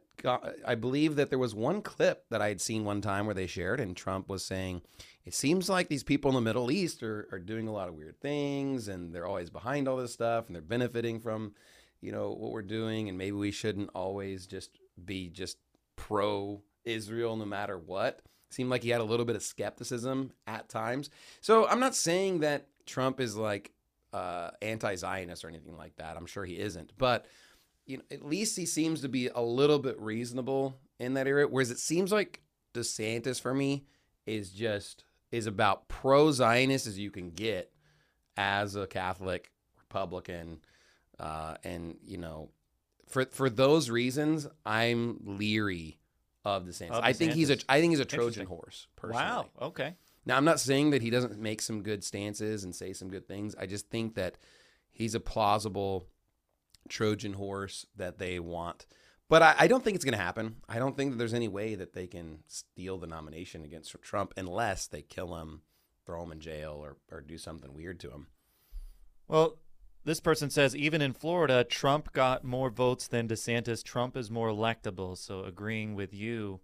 I 0.66 0.74
believe 0.74 1.16
that 1.16 1.30
there 1.30 1.38
was 1.38 1.54
one 1.54 1.80
clip 1.80 2.26
that 2.28 2.42
I 2.42 2.48
had 2.48 2.60
seen 2.60 2.84
one 2.84 3.00
time 3.00 3.24
where 3.24 3.34
they 3.34 3.46
shared, 3.46 3.80
and 3.80 3.96
Trump 3.96 4.28
was 4.28 4.44
saying, 4.44 4.82
It 5.24 5.34
seems 5.34 5.68
like 5.68 5.88
these 5.88 6.04
people 6.04 6.30
in 6.30 6.34
the 6.34 6.42
Middle 6.42 6.70
East 6.70 7.02
are, 7.02 7.26
are 7.32 7.38
doing 7.38 7.68
a 7.68 7.72
lot 7.72 7.88
of 7.88 7.94
weird 7.94 8.20
things, 8.20 8.88
and 8.88 9.14
they're 9.14 9.26
always 9.26 9.48
behind 9.48 9.88
all 9.88 9.96
this 9.96 10.12
stuff, 10.12 10.46
and 10.46 10.54
they're 10.54 10.62
benefiting 10.62 11.20
from, 11.20 11.54
you 12.02 12.12
know, 12.12 12.32
what 12.32 12.52
we're 12.52 12.62
doing, 12.62 13.08
and 13.08 13.16
maybe 13.16 13.36
we 13.36 13.50
shouldn't 13.50 13.90
always 13.94 14.46
just 14.46 14.78
be 15.02 15.28
just 15.28 15.56
pro 15.96 16.62
Israel 16.84 17.36
no 17.36 17.46
matter 17.46 17.78
what. 17.78 18.20
Seemed 18.50 18.68
like 18.68 18.82
he 18.82 18.90
had 18.90 19.00
a 19.00 19.04
little 19.04 19.24
bit 19.24 19.36
of 19.36 19.42
skepticism 19.42 20.32
at 20.46 20.68
times. 20.68 21.08
So 21.40 21.66
I'm 21.66 21.80
not 21.80 21.94
saying 21.94 22.40
that 22.40 22.66
Trump 22.84 23.20
is 23.20 23.34
like 23.36 23.72
uh, 24.12 24.50
anti-Zionist 24.60 25.44
or 25.44 25.48
anything 25.48 25.78
like 25.78 25.96
that. 25.96 26.18
I'm 26.18 26.26
sure 26.26 26.44
he 26.44 26.58
isn't, 26.58 26.92
but 26.98 27.26
you 27.86 27.98
know, 27.98 28.04
at 28.10 28.24
least 28.24 28.56
he 28.56 28.66
seems 28.66 29.00
to 29.00 29.08
be 29.08 29.28
a 29.28 29.40
little 29.40 29.78
bit 29.78 30.00
reasonable 30.00 30.78
in 30.98 31.14
that 31.14 31.26
area. 31.26 31.46
Whereas 31.46 31.70
it 31.70 31.78
seems 31.78 32.12
like 32.12 32.40
DeSantis 32.74 33.40
for 33.40 33.54
me 33.54 33.84
is 34.26 34.50
just 34.50 35.04
is 35.30 35.46
about 35.46 35.88
pro-Zionist 35.88 36.86
as 36.86 36.98
you 36.98 37.10
can 37.10 37.30
get 37.30 37.72
as 38.36 38.76
a 38.76 38.86
Catholic 38.86 39.50
Republican, 39.78 40.58
uh, 41.18 41.54
and 41.64 41.96
you 42.04 42.18
know, 42.18 42.50
for 43.06 43.24
for 43.26 43.50
those 43.50 43.90
reasons, 43.90 44.46
I'm 44.64 45.18
leery 45.24 45.98
of 46.44 46.64
DeSantis. 46.64 46.90
Of 46.90 47.04
I 47.04 47.12
think 47.12 47.32
he's 47.32 47.50
a 47.50 47.58
I 47.68 47.80
think 47.80 47.92
he's 47.92 48.00
a 48.00 48.04
Trojan 48.04 48.46
horse. 48.46 48.86
Personally. 48.96 49.24
Wow. 49.24 49.46
Okay. 49.60 49.94
Now, 50.24 50.36
I'm 50.36 50.44
not 50.44 50.60
saying 50.60 50.90
that 50.90 51.02
he 51.02 51.10
doesn't 51.10 51.38
make 51.38 51.60
some 51.60 51.82
good 51.82 52.04
stances 52.04 52.62
and 52.62 52.74
say 52.74 52.92
some 52.92 53.08
good 53.08 53.26
things. 53.26 53.56
I 53.58 53.66
just 53.66 53.90
think 53.90 54.14
that 54.14 54.36
he's 54.92 55.16
a 55.16 55.20
plausible 55.20 56.06
Trojan 56.88 57.34
horse 57.34 57.86
that 57.96 58.18
they 58.18 58.38
want. 58.38 58.86
But 59.28 59.42
I, 59.42 59.54
I 59.60 59.66
don't 59.66 59.82
think 59.82 59.94
it's 59.94 60.04
going 60.04 60.16
to 60.16 60.22
happen. 60.22 60.56
I 60.68 60.78
don't 60.78 60.96
think 60.96 61.12
that 61.12 61.16
there's 61.16 61.34
any 61.34 61.48
way 61.48 61.74
that 61.74 61.94
they 61.94 62.06
can 62.06 62.40
steal 62.48 62.98
the 62.98 63.06
nomination 63.06 63.64
against 63.64 63.94
Trump 64.02 64.34
unless 64.36 64.86
they 64.86 65.02
kill 65.02 65.36
him, 65.36 65.62
throw 66.04 66.22
him 66.22 66.32
in 66.32 66.40
jail, 66.40 66.78
or, 66.78 66.98
or 67.10 67.20
do 67.20 67.38
something 67.38 67.72
weird 67.72 67.98
to 68.00 68.10
him. 68.10 68.26
Well, 69.28 69.58
this 70.04 70.20
person 70.20 70.50
says 70.50 70.76
even 70.76 71.00
in 71.00 71.12
Florida, 71.12 71.64
Trump 71.64 72.12
got 72.12 72.44
more 72.44 72.68
votes 72.68 73.06
than 73.06 73.28
DeSantis. 73.28 73.82
Trump 73.82 74.16
is 74.16 74.30
more 74.30 74.48
electable. 74.48 75.16
So 75.16 75.44
agreeing 75.44 75.94
with 75.94 76.12
you 76.12 76.60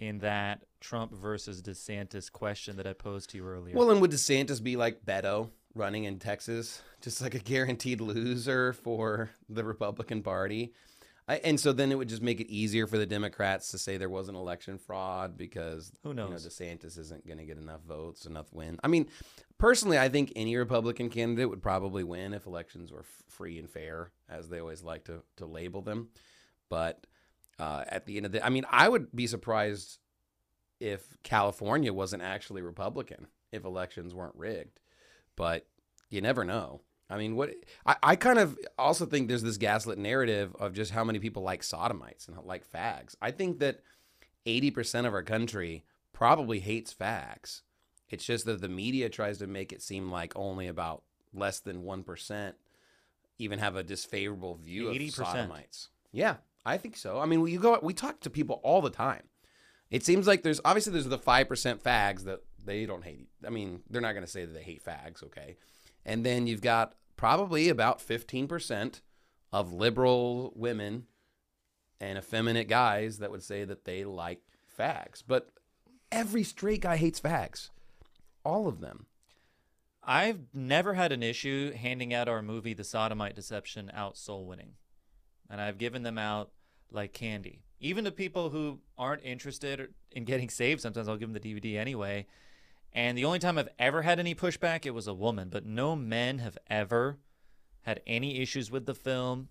in 0.00 0.18
that 0.20 0.64
Trump 0.80 1.14
versus 1.14 1.62
DeSantis 1.62 2.32
question 2.32 2.76
that 2.76 2.86
I 2.86 2.94
posed 2.94 3.30
to 3.30 3.36
you 3.36 3.46
earlier. 3.46 3.76
Well, 3.76 3.90
and 3.90 4.00
would 4.00 4.10
DeSantis 4.10 4.62
be 4.62 4.76
like 4.76 5.04
Beto 5.04 5.50
running 5.74 6.04
in 6.04 6.18
Texas, 6.18 6.82
just 7.00 7.20
like 7.22 7.34
a 7.34 7.38
guaranteed 7.38 8.00
loser 8.00 8.72
for 8.72 9.30
the 9.48 9.64
Republican 9.64 10.22
Party? 10.22 10.72
I, 11.28 11.36
and 11.44 11.60
so 11.60 11.72
then 11.72 11.92
it 11.92 11.94
would 11.98 12.08
just 12.08 12.22
make 12.22 12.40
it 12.40 12.50
easier 12.50 12.88
for 12.88 12.98
the 12.98 13.06
Democrats 13.06 13.70
to 13.70 13.78
say 13.78 13.96
there 13.96 14.08
was 14.08 14.28
an 14.28 14.34
election 14.34 14.78
fraud 14.78 15.36
because 15.36 15.92
Who 16.02 16.08
You 16.08 16.14
know, 16.16 16.28
knows? 16.28 16.46
DeSantis 16.46 16.98
isn't 16.98 17.24
going 17.26 17.38
to 17.38 17.44
get 17.44 17.56
enough 17.58 17.82
votes, 17.82 18.26
enough 18.26 18.52
win. 18.52 18.80
I 18.82 18.88
mean, 18.88 19.06
personally, 19.56 19.96
I 19.98 20.08
think 20.08 20.32
any 20.34 20.56
Republican 20.56 21.08
candidate 21.08 21.48
would 21.48 21.62
probably 21.62 22.02
win 22.02 22.34
if 22.34 22.46
elections 22.46 22.90
were 22.90 23.00
f- 23.00 23.22
free 23.28 23.58
and 23.60 23.70
fair, 23.70 24.10
as 24.28 24.48
they 24.48 24.58
always 24.58 24.82
like 24.82 25.04
to 25.04 25.22
to 25.36 25.46
label 25.46 25.82
them. 25.82 26.08
But 26.68 27.06
uh, 27.60 27.84
at 27.86 28.06
the 28.06 28.16
end 28.16 28.26
of 28.26 28.32
the, 28.32 28.44
I 28.44 28.48
mean, 28.48 28.64
I 28.68 28.88
would 28.88 29.14
be 29.14 29.28
surprised 29.28 29.98
if 30.80 31.04
California 31.22 31.92
wasn't 31.92 32.22
actually 32.22 32.62
Republican 32.62 33.26
if 33.52 33.64
elections 33.64 34.14
weren't 34.14 34.34
rigged. 34.34 34.80
But 35.36 35.66
you 36.08 36.20
never 36.20 36.44
know. 36.44 36.82
I 37.08 37.18
mean, 37.18 37.34
what 37.34 37.50
I, 37.84 37.96
I 38.02 38.16
kind 38.16 38.38
of 38.38 38.58
also 38.78 39.04
think 39.04 39.28
there's 39.28 39.42
this 39.42 39.56
gaslit 39.56 39.98
narrative 39.98 40.54
of 40.58 40.72
just 40.74 40.92
how 40.92 41.02
many 41.02 41.18
people 41.18 41.42
like 41.42 41.62
sodomites 41.62 42.28
and 42.28 42.36
like 42.44 42.70
fags. 42.70 43.16
I 43.20 43.32
think 43.32 43.58
that 43.58 43.80
80% 44.46 45.06
of 45.06 45.14
our 45.14 45.22
country 45.22 45.84
probably 46.12 46.60
hates 46.60 46.94
fags. 46.94 47.62
It's 48.08 48.24
just 48.24 48.44
that 48.46 48.60
the 48.60 48.68
media 48.68 49.08
tries 49.08 49.38
to 49.38 49.46
make 49.46 49.72
it 49.72 49.82
seem 49.82 50.10
like 50.10 50.32
only 50.36 50.66
about 50.66 51.02
less 51.32 51.60
than 51.60 51.82
1% 51.82 52.52
even 53.38 53.58
have 53.58 53.76
a 53.76 53.82
disfavorable 53.82 54.56
view 54.56 54.88
80%. 54.88 55.08
of 55.08 55.14
sodomites. 55.14 55.88
Yeah, 56.12 56.36
I 56.64 56.76
think 56.76 56.96
so. 56.96 57.18
I 57.18 57.26
mean, 57.26 57.40
we 57.40 57.56
go 57.56 57.78
we 57.82 57.94
talk 57.94 58.20
to 58.20 58.30
people 58.30 58.60
all 58.62 58.82
the 58.82 58.90
time. 58.90 59.22
It 59.90 60.04
seems 60.04 60.26
like 60.26 60.42
there's 60.42 60.60
obviously 60.64 60.92
there's 60.92 61.06
the 61.06 61.18
5% 61.18 61.46
fags 61.82 62.24
that 62.24 62.40
they 62.64 62.86
don't 62.86 63.04
hate. 63.04 63.28
I 63.46 63.50
mean, 63.50 63.82
they're 63.88 64.00
not 64.00 64.12
going 64.12 64.24
to 64.24 64.30
say 64.30 64.44
that 64.44 64.52
they 64.52 64.62
hate 64.62 64.84
fags, 64.84 65.22
okay? 65.24 65.56
And 66.04 66.24
then 66.24 66.46
you've 66.46 66.62
got 66.62 66.94
probably 67.16 67.68
about 67.68 67.98
15% 68.00 69.00
of 69.52 69.72
liberal 69.72 70.52
women 70.54 71.06
and 72.00 72.16
effeminate 72.16 72.68
guys 72.68 73.18
that 73.18 73.30
would 73.30 73.42
say 73.42 73.64
that 73.64 73.84
they 73.84 74.04
like 74.04 74.40
fags. 74.78 75.22
But 75.26 75.50
every 76.10 76.42
straight 76.42 76.80
guy 76.80 76.96
hates 76.96 77.20
fags. 77.20 77.70
All 78.44 78.66
of 78.68 78.80
them. 78.80 79.06
I've 80.02 80.54
never 80.54 80.94
had 80.94 81.12
an 81.12 81.22
issue 81.22 81.72
handing 81.72 82.14
out 82.14 82.28
our 82.28 82.40
movie, 82.40 82.72
The 82.72 82.84
Sodomite 82.84 83.36
Deception, 83.36 83.90
out 83.92 84.16
soul 84.16 84.46
winning. 84.46 84.72
And 85.50 85.60
I've 85.60 85.78
given 85.78 86.02
them 86.02 86.16
out 86.16 86.52
like 86.90 87.12
candy. 87.12 87.60
Even 87.80 88.04
to 88.04 88.10
people 88.10 88.50
who 88.50 88.78
aren't 88.96 89.24
interested 89.24 89.92
in 90.10 90.24
getting 90.24 90.48
saved, 90.48 90.80
sometimes 90.80 91.08
I'll 91.08 91.16
give 91.16 91.32
them 91.32 91.40
the 91.40 91.54
DVD 91.54 91.76
anyway. 91.76 92.26
And 92.92 93.16
the 93.16 93.24
only 93.24 93.38
time 93.38 93.58
I've 93.58 93.68
ever 93.78 94.02
had 94.02 94.18
any 94.18 94.34
pushback, 94.34 94.84
it 94.84 94.90
was 94.90 95.06
a 95.06 95.14
woman. 95.14 95.48
But 95.48 95.64
no 95.64 95.94
men 95.94 96.38
have 96.38 96.58
ever 96.68 97.18
had 97.82 98.00
any 98.06 98.40
issues 98.40 98.70
with 98.70 98.86
the 98.86 98.94
film. 98.94 99.48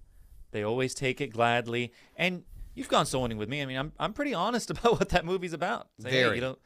They 0.51 0.63
always 0.63 0.93
take 0.93 1.21
it 1.21 1.27
gladly. 1.27 1.93
And 2.15 2.43
you've 2.73 2.89
gone 2.89 3.05
soul 3.05 3.23
winning 3.23 3.37
with 3.37 3.49
me. 3.49 3.61
I 3.61 3.65
mean, 3.65 3.77
I'm, 3.77 3.93
I'm 3.99 4.13
pretty 4.13 4.33
honest 4.33 4.69
about 4.71 4.99
what 4.99 5.09
that 5.09 5.25
movie's 5.25 5.53
about. 5.53 5.87
Say, 5.99 6.09
hey, 6.09 6.23
Very. 6.23 6.35
you 6.35 6.41
know, 6.41 6.57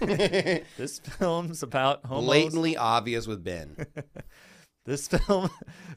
this 0.76 0.98
film's 0.98 1.62
about 1.62 2.04
homos. 2.06 2.24
Blatantly 2.24 2.76
obvious 2.76 3.26
with 3.26 3.44
Ben. 3.44 3.86
This 4.84 5.06
film 5.06 5.48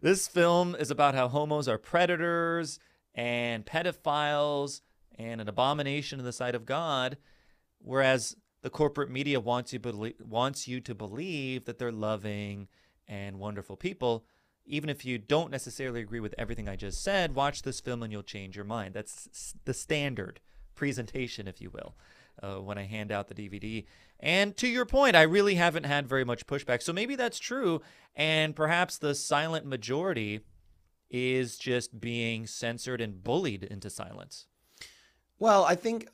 this 0.01 0.27
film 0.27 0.75
is 0.75 0.91
about 0.91 1.15
how 1.15 1.27
homos 1.27 1.67
are 1.67 1.79
predators 1.79 2.79
and 3.15 3.65
pedophiles 3.65 4.81
and 5.17 5.41
an 5.41 5.49
abomination 5.49 6.19
in 6.19 6.25
the 6.25 6.33
sight 6.33 6.53
of 6.53 6.65
God, 6.65 7.17
whereas 7.79 8.35
the 8.65 8.71
corporate 8.71 9.11
media 9.11 9.39
wants 9.39 9.73
you 9.73 9.79
wants 10.27 10.67
you 10.67 10.81
to 10.81 10.95
believe 10.95 11.65
that 11.65 11.77
they're 11.77 11.91
loving 11.91 12.67
and 13.07 13.37
wonderful 13.37 13.77
people. 13.77 14.25
Even 14.65 14.89
if 14.89 15.05
you 15.05 15.19
don't 15.19 15.51
necessarily 15.51 16.01
agree 16.01 16.19
with 16.19 16.33
everything 16.35 16.67
I 16.67 16.75
just 16.75 17.03
said, 17.03 17.35
watch 17.35 17.61
this 17.61 17.79
film 17.79 18.01
and 18.01 18.11
you'll 18.11 18.23
change 18.23 18.55
your 18.55 18.65
mind. 18.65 18.95
That's 18.95 19.53
the 19.65 19.73
standard 19.75 20.39
presentation, 20.73 21.47
if 21.47 21.61
you 21.61 21.69
will, 21.69 21.95
uh, 22.41 22.59
when 22.59 22.79
I 22.79 22.85
hand 22.85 23.11
out 23.11 23.27
the 23.27 23.35
DVD. 23.35 23.85
And 24.19 24.57
to 24.57 24.67
your 24.67 24.87
point, 24.87 25.15
I 25.15 25.21
really 25.21 25.53
haven't 25.53 25.83
had 25.83 26.07
very 26.07 26.25
much 26.25 26.47
pushback. 26.47 26.81
So 26.81 26.91
maybe 26.91 27.15
that's 27.15 27.37
true. 27.37 27.83
And 28.15 28.55
perhaps 28.55 28.97
the 28.97 29.13
silent 29.13 29.67
majority 29.67 30.39
is 31.11 31.59
just 31.59 32.01
being 32.01 32.47
censored 32.47 32.99
and 32.99 33.23
bullied 33.23 33.63
into 33.63 33.91
silence. 33.91 34.47
Well, 35.37 35.65
I 35.65 35.75
think 35.75 36.07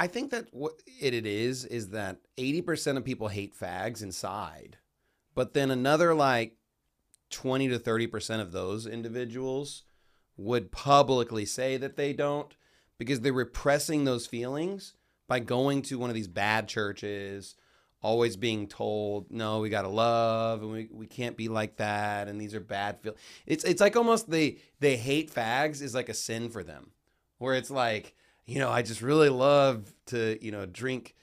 I, 0.00 0.06
think 0.06 0.30
that 0.30 0.48
what 0.52 0.82
it, 1.00 1.14
it 1.14 1.26
is 1.26 1.64
is 1.64 1.90
that 1.90 2.18
eighty 2.38 2.62
percent 2.62 2.98
of 2.98 3.04
people 3.04 3.28
hate 3.28 3.58
fags 3.58 4.02
inside, 4.02 4.78
but 5.34 5.54
then 5.54 5.70
another 5.70 6.14
like 6.14 6.56
twenty 7.30 7.68
to 7.68 7.78
thirty 7.78 8.06
percent 8.06 8.40
of 8.40 8.52
those 8.52 8.86
individuals 8.86 9.84
would 10.36 10.72
publicly 10.72 11.44
say 11.44 11.76
that 11.76 11.96
they 11.96 12.12
don't 12.12 12.56
because 12.98 13.20
they're 13.20 13.32
repressing 13.32 14.04
those 14.04 14.26
feelings 14.26 14.94
by 15.28 15.38
going 15.38 15.82
to 15.82 15.98
one 15.98 16.10
of 16.10 16.14
these 16.14 16.28
bad 16.28 16.68
churches 16.68 17.54
always 18.02 18.36
being 18.36 18.66
told 18.66 19.30
no 19.30 19.60
we 19.60 19.70
got 19.70 19.82
to 19.82 19.88
love 19.88 20.62
and 20.62 20.70
we, 20.70 20.88
we 20.92 21.06
can't 21.06 21.38
be 21.38 21.48
like 21.48 21.76
that 21.76 22.28
and 22.28 22.38
these 22.38 22.54
are 22.54 22.60
bad 22.60 22.98
feel 23.00 23.16
it's 23.46 23.64
it's 23.64 23.80
like 23.80 23.96
almost 23.96 24.28
they 24.28 24.58
they 24.80 24.96
hate 24.96 25.32
fags 25.32 25.80
is 25.80 25.94
like 25.94 26.10
a 26.10 26.14
sin 26.14 26.50
for 26.50 26.62
them 26.62 26.90
where 27.38 27.54
it's 27.54 27.70
like 27.70 28.14
you 28.46 28.58
know 28.58 28.70
i 28.70 28.82
just 28.82 29.02
really 29.02 29.28
love 29.28 29.92
to 30.06 30.38
you 30.44 30.50
know 30.50 30.66
drink 30.66 31.14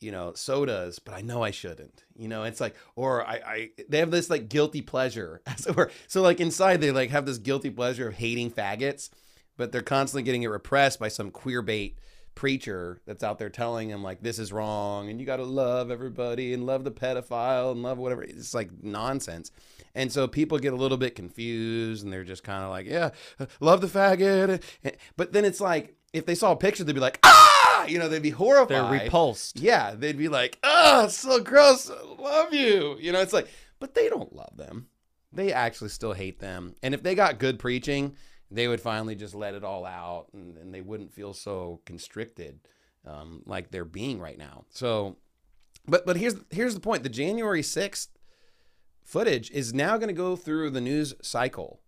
you 0.00 0.10
know 0.10 0.32
sodas 0.34 0.98
but 0.98 1.14
i 1.14 1.20
know 1.20 1.42
i 1.42 1.50
shouldn't 1.50 2.04
you 2.16 2.28
know? 2.28 2.44
It's 2.44 2.60
like 2.60 2.76
or 2.94 3.26
i 3.26 3.40
i 3.44 3.70
they 3.88 3.98
have 3.98 4.10
this 4.10 4.30
like 4.30 4.48
guilty 4.48 4.80
pleasure. 4.80 5.40
As 5.46 5.66
it 5.66 5.76
were 5.76 5.90
so 6.06 6.22
like 6.22 6.40
inside 6.40 6.80
they 6.80 6.92
like 6.92 7.10
have 7.10 7.26
this 7.26 7.38
guilty 7.38 7.70
pleasure 7.70 8.08
of 8.08 8.14
hating 8.14 8.50
faggots 8.50 9.10
but 9.56 9.72
they're 9.72 9.82
constantly 9.82 10.22
getting 10.22 10.42
it 10.42 10.48
repressed 10.48 10.98
by 10.98 11.08
some 11.08 11.30
queer 11.30 11.62
bait 11.62 11.98
preacher 12.34 13.00
that's 13.06 13.22
out 13.22 13.38
there 13.38 13.50
telling 13.50 13.88
them 13.88 14.02
like 14.02 14.22
this 14.22 14.38
is 14.38 14.52
wrong 14.52 15.10
and 15.10 15.20
you 15.20 15.26
got 15.26 15.36
to 15.36 15.44
love 15.44 15.90
everybody 15.90 16.54
and 16.54 16.64
love 16.64 16.84
the 16.84 16.90
pedophile 16.90 17.72
and 17.72 17.82
love 17.82 17.98
whatever. 17.98 18.22
It's 18.22 18.54
like 18.54 18.70
nonsense. 18.82 19.50
And 19.94 20.10
so 20.10 20.26
people 20.26 20.58
get 20.58 20.72
a 20.72 20.76
little 20.76 20.96
bit 20.96 21.14
confused 21.14 22.02
and 22.04 22.10
they're 22.12 22.24
just 22.24 22.44
kind 22.44 22.64
of 22.64 22.70
like 22.70 22.86
yeah 22.86 23.10
love 23.60 23.80
the 23.80 23.86
faggot. 23.86 24.62
Eh, 24.84 24.92
but 25.16 25.32
then 25.32 25.44
it's 25.44 25.60
like 25.60 25.96
if 26.12 26.26
they 26.26 26.34
saw 26.34 26.52
a 26.52 26.56
picture 26.56 26.84
they'd 26.84 26.94
be 26.94 27.00
like 27.00 27.20
ah! 27.22 27.84
You 27.86 27.98
know 27.98 28.08
they'd 28.08 28.22
be 28.22 28.30
horrified. 28.30 28.68
They're 28.68 29.00
repulsed. 29.00 29.58
yeah 29.58 29.94
they'd 29.96 30.18
be 30.18 30.28
like 30.28 30.58
ah 30.62 31.04
it's 31.04 31.16
so 31.16 31.40
gross. 31.40 31.90
I 31.90 32.02
love 32.18 32.52
you. 32.54 32.96
You 33.00 33.12
know 33.12 33.20
it's 33.20 33.32
like 33.32 33.48
but 33.80 33.94
they 33.94 34.08
don't 34.08 34.34
love 34.34 34.56
them. 34.56 34.88
They 35.32 35.52
actually 35.52 35.88
still 35.88 36.12
hate 36.12 36.38
them. 36.38 36.74
And 36.82 36.94
if 36.94 37.02
they 37.02 37.14
got 37.14 37.38
good 37.38 37.58
preaching 37.58 38.16
they 38.50 38.68
would 38.68 38.80
finally 38.80 39.14
just 39.14 39.34
let 39.34 39.54
it 39.54 39.64
all 39.64 39.86
out 39.86 40.26
and, 40.34 40.58
and 40.58 40.74
they 40.74 40.82
wouldn't 40.82 41.12
feel 41.12 41.32
so 41.32 41.80
constricted 41.86 42.60
um, 43.06 43.42
like 43.46 43.70
they're 43.70 43.84
being 43.84 44.20
right 44.20 44.38
now. 44.38 44.64
So, 44.70 45.16
but 45.86 46.06
but 46.06 46.16
here's 46.16 46.36
here's 46.50 46.74
the 46.74 46.80
point: 46.80 47.02
the 47.02 47.08
January 47.08 47.62
sixth 47.62 48.10
footage 49.02 49.50
is 49.50 49.74
now 49.74 49.96
going 49.96 50.08
to 50.08 50.14
go 50.14 50.36
through 50.36 50.70
the 50.70 50.80
news 50.80 51.14
cycle 51.22 51.80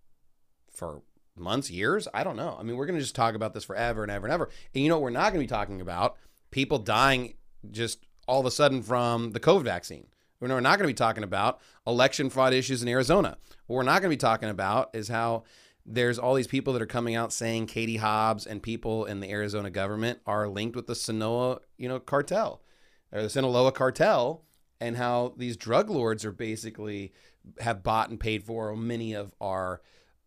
for 0.70 1.02
months, 1.36 1.70
years. 1.70 2.08
I 2.14 2.24
don't 2.24 2.36
know. 2.36 2.56
I 2.58 2.62
mean, 2.62 2.76
we're 2.76 2.86
going 2.86 2.98
to 2.98 3.02
just 3.02 3.14
talk 3.14 3.34
about 3.34 3.54
this 3.54 3.64
forever 3.64 4.02
and 4.02 4.10
ever 4.10 4.26
and 4.26 4.32
ever. 4.32 4.50
And 4.74 4.82
you 4.82 4.88
know, 4.88 4.96
what 4.96 5.02
we're 5.02 5.10
not 5.10 5.32
going 5.32 5.46
to 5.46 5.46
be 5.46 5.46
talking 5.46 5.80
about 5.80 6.16
people 6.50 6.78
dying 6.78 7.34
just 7.70 8.06
all 8.26 8.40
of 8.40 8.46
a 8.46 8.50
sudden 8.50 8.82
from 8.82 9.32
the 9.32 9.40
COVID 9.40 9.64
vaccine. 9.64 10.06
We're 10.40 10.60
not 10.60 10.78
going 10.78 10.86
to 10.86 10.92
be 10.92 10.94
talking 10.94 11.24
about 11.24 11.60
election 11.86 12.28
fraud 12.28 12.52
issues 12.52 12.82
in 12.82 12.88
Arizona. 12.88 13.38
What 13.66 13.76
we're 13.76 13.82
not 13.82 14.02
going 14.02 14.10
to 14.10 14.16
be 14.16 14.20
talking 14.20 14.50
about 14.50 14.90
is 14.92 15.08
how 15.08 15.44
there's 15.86 16.18
all 16.18 16.34
these 16.34 16.46
people 16.46 16.72
that 16.74 16.82
are 16.82 16.86
coming 16.86 17.14
out 17.14 17.32
saying 17.32 17.66
Katie 17.66 17.96
Hobbs 17.96 18.46
and 18.46 18.62
people 18.62 19.04
in 19.06 19.20
the 19.20 19.30
Arizona 19.30 19.70
government 19.70 20.20
are 20.26 20.48
linked 20.48 20.76
with 20.76 20.86
the 20.86 20.94
Sinaloa, 20.94 21.60
you 21.78 21.88
know, 21.88 21.98
cartel 21.98 22.62
or 23.12 23.22
the 23.22 23.30
Sinaloa 23.30 23.72
cartel 23.72 24.44
and 24.80 24.96
how 24.96 25.34
these 25.36 25.56
drug 25.56 25.88
lords 25.88 26.24
are 26.24 26.32
basically 26.32 27.12
have 27.60 27.82
bought 27.82 28.10
and 28.10 28.20
paid 28.20 28.44
for 28.44 28.74
many 28.76 29.14
of 29.14 29.34
our 29.40 29.80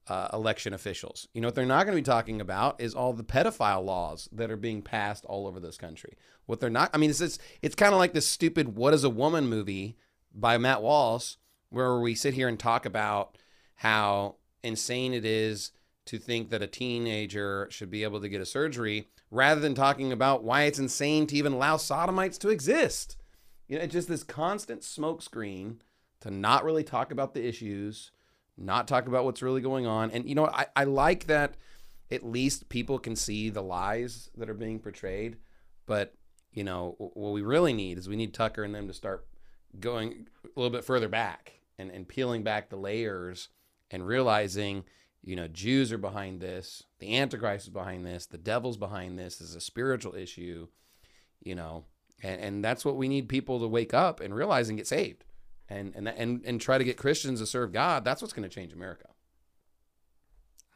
uh, 0.10 0.30
election 0.34 0.74
officials. 0.74 1.28
You 1.34 1.42
know 1.42 1.48
what 1.48 1.56
they're 1.56 1.66
not 1.66 1.86
going 1.86 1.96
to 1.96 2.02
be 2.02 2.06
talking 2.06 2.42
about 2.42 2.80
is 2.82 2.94
all 2.94 3.14
the 3.14 3.24
pedophile 3.24 3.84
laws 3.84 4.30
that 4.32 4.52
are 4.52 4.58
being 4.58 4.82
passed 4.82 5.26
all 5.26 5.48
over 5.48 5.60
this 5.60 5.78
country. 5.78 6.18
What 6.46 6.60
they're 6.60 6.70
not, 6.70 6.90
I 6.94 6.98
mean, 6.98 7.10
it's 7.10 7.22
it's, 7.22 7.40
it's 7.62 7.76
kind 7.76 7.94
of 7.94 8.00
like 8.00 8.14
this 8.14 8.28
stupid 8.28 8.76
"What 8.76 8.94
Is 8.94 9.04
a 9.04 9.10
Woman" 9.10 9.48
movie 9.48 9.98
by 10.34 10.58
Matt 10.58 10.82
Walsh, 10.82 11.36
where 11.70 12.00
we 12.00 12.16
sit 12.16 12.34
here 12.34 12.48
and 12.48 12.60
talk 12.60 12.86
about 12.86 13.38
how 13.76 14.36
insane 14.64 15.14
it 15.14 15.26
is 15.26 15.72
to 16.06 16.18
think 16.18 16.50
that 16.50 16.62
a 16.62 16.68
teenager 16.68 17.68
should 17.70 17.92
be 17.92 18.04
able 18.04 18.22
to 18.22 18.30
get 18.30 18.42
a 18.42 18.46
surgery 18.46 19.10
rather 19.30 19.60
than 19.60 19.76
talking 19.76 20.12
about 20.12 20.44
why 20.44 20.64
it's 20.64 20.80
insane 20.80 21.28
to 21.28 21.36
even 21.36 21.54
allow 21.54 21.78
sodomites 21.78 22.38
to 22.38 22.50
exist. 22.50 23.18
You 23.68 23.78
know, 23.78 23.84
it's 23.84 23.94
just 23.94 24.08
this 24.08 24.24
constant 24.24 24.82
smokescreen 24.82 25.78
to 26.22 26.32
not 26.32 26.64
really 26.64 26.84
talk 26.84 27.12
about 27.12 27.34
the 27.34 27.46
issues, 27.46 28.12
not 28.58 28.88
talk 28.88 29.08
about 29.08 29.26
what's 29.26 29.42
really 29.42 29.62
going 29.62 29.86
on. 29.86 30.12
And 30.12 30.28
you 30.28 30.36
know, 30.36 30.48
I, 30.48 30.68
I 30.76 30.84
like 30.86 31.28
that 31.28 31.56
at 32.12 32.26
least 32.26 32.70
people 32.70 33.00
can 33.00 33.16
see 33.16 33.50
the 33.50 33.62
lies 33.62 34.30
that 34.38 34.50
are 34.50 34.54
being 34.54 34.80
portrayed. 34.80 35.38
But, 35.86 36.14
you 36.52 36.64
know, 36.64 36.96
what 36.98 37.32
we 37.32 37.42
really 37.42 37.74
need 37.74 37.98
is 37.98 38.08
we 38.08 38.16
need 38.16 38.34
Tucker 38.34 38.64
and 38.64 38.74
them 38.74 38.88
to 38.88 38.94
start 38.94 39.26
going 39.80 40.28
a 40.44 40.60
little 40.60 40.72
bit 40.72 40.86
further 40.86 41.08
back 41.08 41.54
and, 41.78 41.92
and 41.92 42.08
peeling 42.08 42.44
back 42.44 42.70
the 42.70 42.78
layers 42.78 43.50
and 43.92 44.06
realizing, 44.06 44.84
you 45.24 45.36
know, 45.36 45.48
Jews 45.48 45.92
are 45.92 45.98
behind 45.98 46.42
this, 46.42 46.84
the 47.00 47.18
Antichrist 47.18 47.68
is 47.68 47.74
behind 47.74 48.06
this, 48.06 48.26
the 48.26 48.38
devil's 48.38 48.78
behind 48.78 49.18
this, 49.18 49.38
this 49.38 49.50
is 49.50 49.56
a 49.56 49.62
spiritual 49.62 50.16
issue, 50.16 50.68
you 51.42 51.56
know, 51.56 51.86
and, 52.24 52.42
and 52.42 52.64
that's 52.64 52.84
what 52.84 52.98
we 52.98 53.08
need 53.08 53.30
people 53.30 53.60
to 53.60 53.68
wake 53.68 53.94
up 53.94 54.20
and 54.20 54.34
realize 54.34 54.70
and 54.70 54.78
get 54.78 54.88
saved. 54.88 55.24
And, 55.70 55.94
and 55.96 56.08
and 56.08 56.46
and 56.46 56.62
try 56.62 56.78
to 56.78 56.84
get 56.86 56.96
Christians 56.96 57.42
to 57.42 57.46
serve 57.46 57.74
God. 57.74 58.06
That's 58.06 58.22
what's 58.22 58.34
going 58.34 58.48
to 58.48 58.54
change 58.54 58.72
America. 58.72 59.08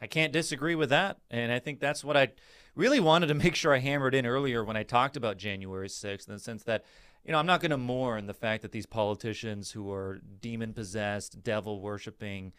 I 0.02 0.08
can't 0.08 0.34
disagree 0.34 0.76
with 0.76 0.90
that. 0.90 1.20
And 1.30 1.52
I 1.52 1.60
think 1.60 1.80
that's 1.80 2.04
what 2.04 2.18
I 2.18 2.30
really 2.76 3.00
wanted 3.00 3.28
to 3.28 3.34
make 3.36 3.56
sure 3.56 3.74
I 3.74 3.78
hammered 3.78 4.16
in 4.16 4.26
earlier 4.26 4.64
when 4.64 4.76
I 4.76 4.84
talked 4.84 5.16
about 5.16 5.38
January 5.38 5.88
6th, 5.88 6.28
in 6.28 6.34
the 6.34 6.40
sense 6.40 6.64
that, 6.64 6.84
you 7.24 7.32
know, 7.32 7.38
I'm 7.38 7.46
not 7.46 7.62
going 7.62 7.72
to 7.72 7.78
mourn 7.78 8.26
the 8.26 8.34
fact 8.34 8.64
that 8.64 8.72
these 8.72 8.88
politicians 8.88 9.72
who 9.72 9.92
are 9.92 10.22
demon 10.42 10.74
possessed, 10.74 11.44
devil 11.44 11.80
worshiping, 11.80 12.52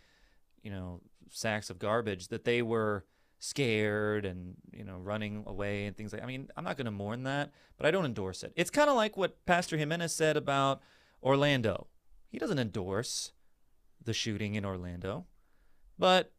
you 0.62 0.70
know, 0.70 1.00
sacks 1.30 1.68
of 1.68 1.80
garbage, 1.80 2.28
that 2.28 2.44
they 2.44 2.62
were 2.62 3.04
scared 3.42 4.24
and 4.24 4.54
you 4.72 4.84
know 4.84 4.96
running 4.98 5.42
away 5.48 5.86
and 5.86 5.96
things 5.96 6.12
like. 6.12 6.22
I 6.22 6.26
mean, 6.26 6.48
I'm 6.56 6.62
not 6.62 6.76
going 6.76 6.84
to 6.84 6.92
mourn 6.92 7.24
that, 7.24 7.50
but 7.76 7.86
I 7.86 7.90
don't 7.90 8.04
endorse 8.04 8.44
it. 8.44 8.52
It's 8.54 8.70
kind 8.70 8.88
of 8.88 8.94
like 8.94 9.16
what 9.16 9.44
Pastor 9.46 9.76
Jimenez 9.76 10.14
said 10.14 10.36
about 10.36 10.80
Orlando. 11.24 11.88
He 12.32 12.38
doesn't 12.38 12.58
endorse 12.58 13.32
the 14.02 14.14
shooting 14.14 14.54
in 14.54 14.64
Orlando, 14.64 15.26
but 15.98 16.32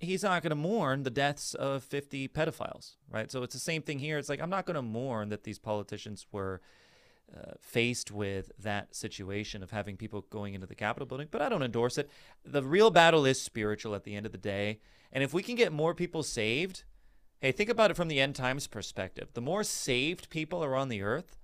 he's 0.00 0.22
not 0.22 0.42
going 0.42 0.50
to 0.50 0.56
mourn 0.56 1.02
the 1.02 1.10
deaths 1.10 1.52
of 1.52 1.84
50 1.84 2.28
pedophiles, 2.28 2.94
right? 3.10 3.30
So 3.30 3.42
it's 3.42 3.52
the 3.52 3.60
same 3.60 3.82
thing 3.82 3.98
here. 3.98 4.16
It's 4.16 4.30
like 4.30 4.40
I'm 4.40 4.50
not 4.50 4.64
going 4.64 4.76
to 4.76 4.82
mourn 4.82 5.28
that 5.28 5.44
these 5.44 5.58
politicians 5.58 6.26
were 6.32 6.62
uh, 7.36 7.52
faced 7.60 8.10
with 8.10 8.50
that 8.58 8.94
situation 8.94 9.62
of 9.62 9.72
having 9.72 9.98
people 9.98 10.22
going 10.30 10.54
into 10.54 10.66
the 10.66 10.74
Capitol 10.74 11.06
building, 11.06 11.28
but 11.30 11.42
I 11.42 11.50
don't 11.50 11.62
endorse 11.62 11.98
it. 11.98 12.10
The 12.42 12.62
real 12.62 12.90
battle 12.90 13.26
is 13.26 13.40
spiritual 13.40 13.94
at 13.94 14.04
the 14.04 14.14
end 14.14 14.24
of 14.24 14.32
the 14.32 14.38
day. 14.38 14.80
And 15.12 15.22
if 15.22 15.34
we 15.34 15.42
can 15.42 15.54
get 15.54 15.70
more 15.70 15.94
people 15.94 16.22
saved, 16.22 16.84
hey, 17.40 17.52
think 17.52 17.68
about 17.68 17.90
it 17.90 17.96
from 17.96 18.08
the 18.08 18.20
end 18.20 18.36
times 18.36 18.66
perspective. 18.66 19.28
The 19.34 19.42
more 19.42 19.64
saved 19.64 20.30
people 20.30 20.64
are 20.64 20.74
on 20.74 20.88
the 20.88 21.02
earth, 21.02 21.36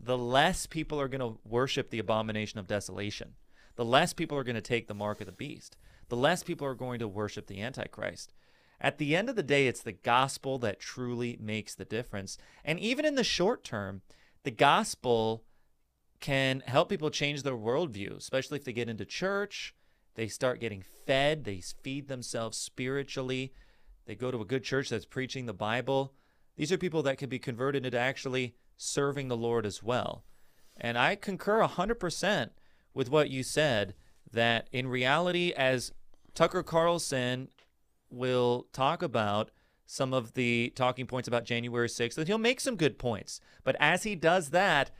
the 0.00 0.18
less 0.18 0.66
people 0.66 1.00
are 1.00 1.08
going 1.08 1.20
to 1.20 1.40
worship 1.44 1.90
the 1.90 1.98
abomination 1.98 2.58
of 2.58 2.66
desolation. 2.66 3.34
The 3.76 3.84
less 3.84 4.12
people 4.12 4.36
are 4.38 4.44
going 4.44 4.56
to 4.56 4.60
take 4.60 4.88
the 4.88 4.94
mark 4.94 5.20
of 5.20 5.26
the 5.26 5.32
beast. 5.32 5.76
The 6.08 6.16
less 6.16 6.42
people 6.42 6.66
are 6.66 6.74
going 6.74 6.98
to 7.00 7.08
worship 7.08 7.46
the 7.46 7.60
Antichrist. 7.60 8.32
At 8.80 8.98
the 8.98 9.16
end 9.16 9.28
of 9.28 9.36
the 9.36 9.42
day, 9.42 9.66
it's 9.66 9.82
the 9.82 9.92
gospel 9.92 10.58
that 10.60 10.78
truly 10.78 11.36
makes 11.40 11.74
the 11.74 11.84
difference. 11.84 12.38
And 12.64 12.78
even 12.78 13.04
in 13.04 13.16
the 13.16 13.24
short 13.24 13.64
term, 13.64 14.02
the 14.44 14.50
gospel 14.50 15.44
can 16.20 16.60
help 16.66 16.88
people 16.88 17.10
change 17.10 17.42
their 17.42 17.56
worldview, 17.56 18.16
especially 18.16 18.58
if 18.58 18.64
they 18.64 18.72
get 18.72 18.88
into 18.88 19.04
church, 19.04 19.74
they 20.14 20.28
start 20.28 20.60
getting 20.60 20.82
fed, 20.82 21.44
they 21.44 21.60
feed 21.82 22.08
themselves 22.08 22.56
spiritually, 22.56 23.52
they 24.06 24.14
go 24.14 24.30
to 24.30 24.40
a 24.40 24.44
good 24.44 24.64
church 24.64 24.88
that's 24.88 25.04
preaching 25.04 25.46
the 25.46 25.52
Bible. 25.52 26.14
These 26.56 26.72
are 26.72 26.78
people 26.78 27.02
that 27.04 27.18
can 27.18 27.28
be 27.28 27.38
converted 27.38 27.84
into 27.84 27.98
actually 27.98 28.54
serving 28.78 29.28
the 29.28 29.36
Lord 29.36 29.66
as 29.66 29.82
well. 29.82 30.24
And 30.80 30.96
I 30.96 31.16
concur 31.16 31.60
100% 31.60 32.50
with 32.94 33.10
what 33.10 33.28
you 33.28 33.42
said 33.42 33.94
that 34.32 34.68
in 34.72 34.88
reality, 34.88 35.52
as 35.54 35.92
Tucker 36.34 36.62
Carlson 36.62 37.48
will 38.10 38.68
talk 38.72 39.02
about 39.02 39.50
some 39.84 40.14
of 40.14 40.34
the 40.34 40.72
talking 40.76 41.06
points 41.06 41.28
about 41.28 41.44
January 41.44 41.88
6th, 41.88 42.14
that 42.14 42.28
he'll 42.28 42.38
make 42.38 42.60
some 42.60 42.76
good 42.76 42.98
points. 42.98 43.40
But 43.64 43.76
as 43.80 44.04
he 44.04 44.14
does 44.14 44.50
that, 44.50 44.90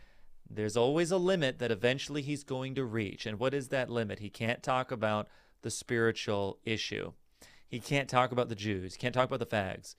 there's 0.51 0.77
always 0.77 1.11
a 1.11 1.19
limit 1.19 1.59
that 1.59 1.71
eventually 1.71 2.23
he's 2.23 2.43
going 2.43 2.75
to 2.75 2.85
reach. 2.85 3.27
And 3.27 3.39
what 3.39 3.55
is 3.55 3.69
that 3.69 3.91
limit? 3.91 4.19
He 4.19 4.31
can't 4.31 4.63
talk 4.63 4.91
about 4.91 5.29
the 5.63 5.71
spiritual 5.71 6.59
issue. 6.65 7.13
He 7.69 7.81
can't 7.81 8.09
talk 8.09 8.33
about 8.33 8.49
the 8.49 8.55
Jews. 8.55 8.95
He 8.95 8.99
can't 8.99 9.15
talk 9.15 9.31
about 9.31 9.41
the 9.41 9.57
fags. 9.57 9.95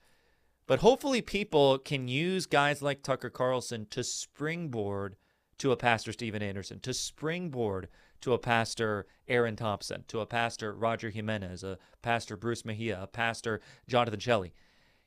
But 0.69 0.81
hopefully, 0.81 1.23
people 1.23 1.79
can 1.79 2.07
use 2.07 2.45
guys 2.45 2.79
like 2.79 3.01
Tucker 3.01 3.31
Carlson 3.31 3.87
to 3.89 4.03
springboard 4.03 5.15
to 5.57 5.71
a 5.71 5.75
Pastor 5.75 6.11
Steven 6.11 6.43
Anderson, 6.43 6.79
to 6.81 6.93
springboard 6.93 7.87
to 8.21 8.33
a 8.33 8.37
Pastor 8.37 9.07
Aaron 9.27 9.55
Thompson, 9.55 10.03
to 10.09 10.19
a 10.19 10.27
Pastor 10.27 10.71
Roger 10.75 11.09
Jimenez, 11.09 11.63
a 11.63 11.79
Pastor 12.03 12.37
Bruce 12.37 12.65
Mejia, 12.65 13.01
a 13.01 13.07
Pastor 13.07 13.61
Jonathan 13.87 14.19
Shelley. 14.19 14.53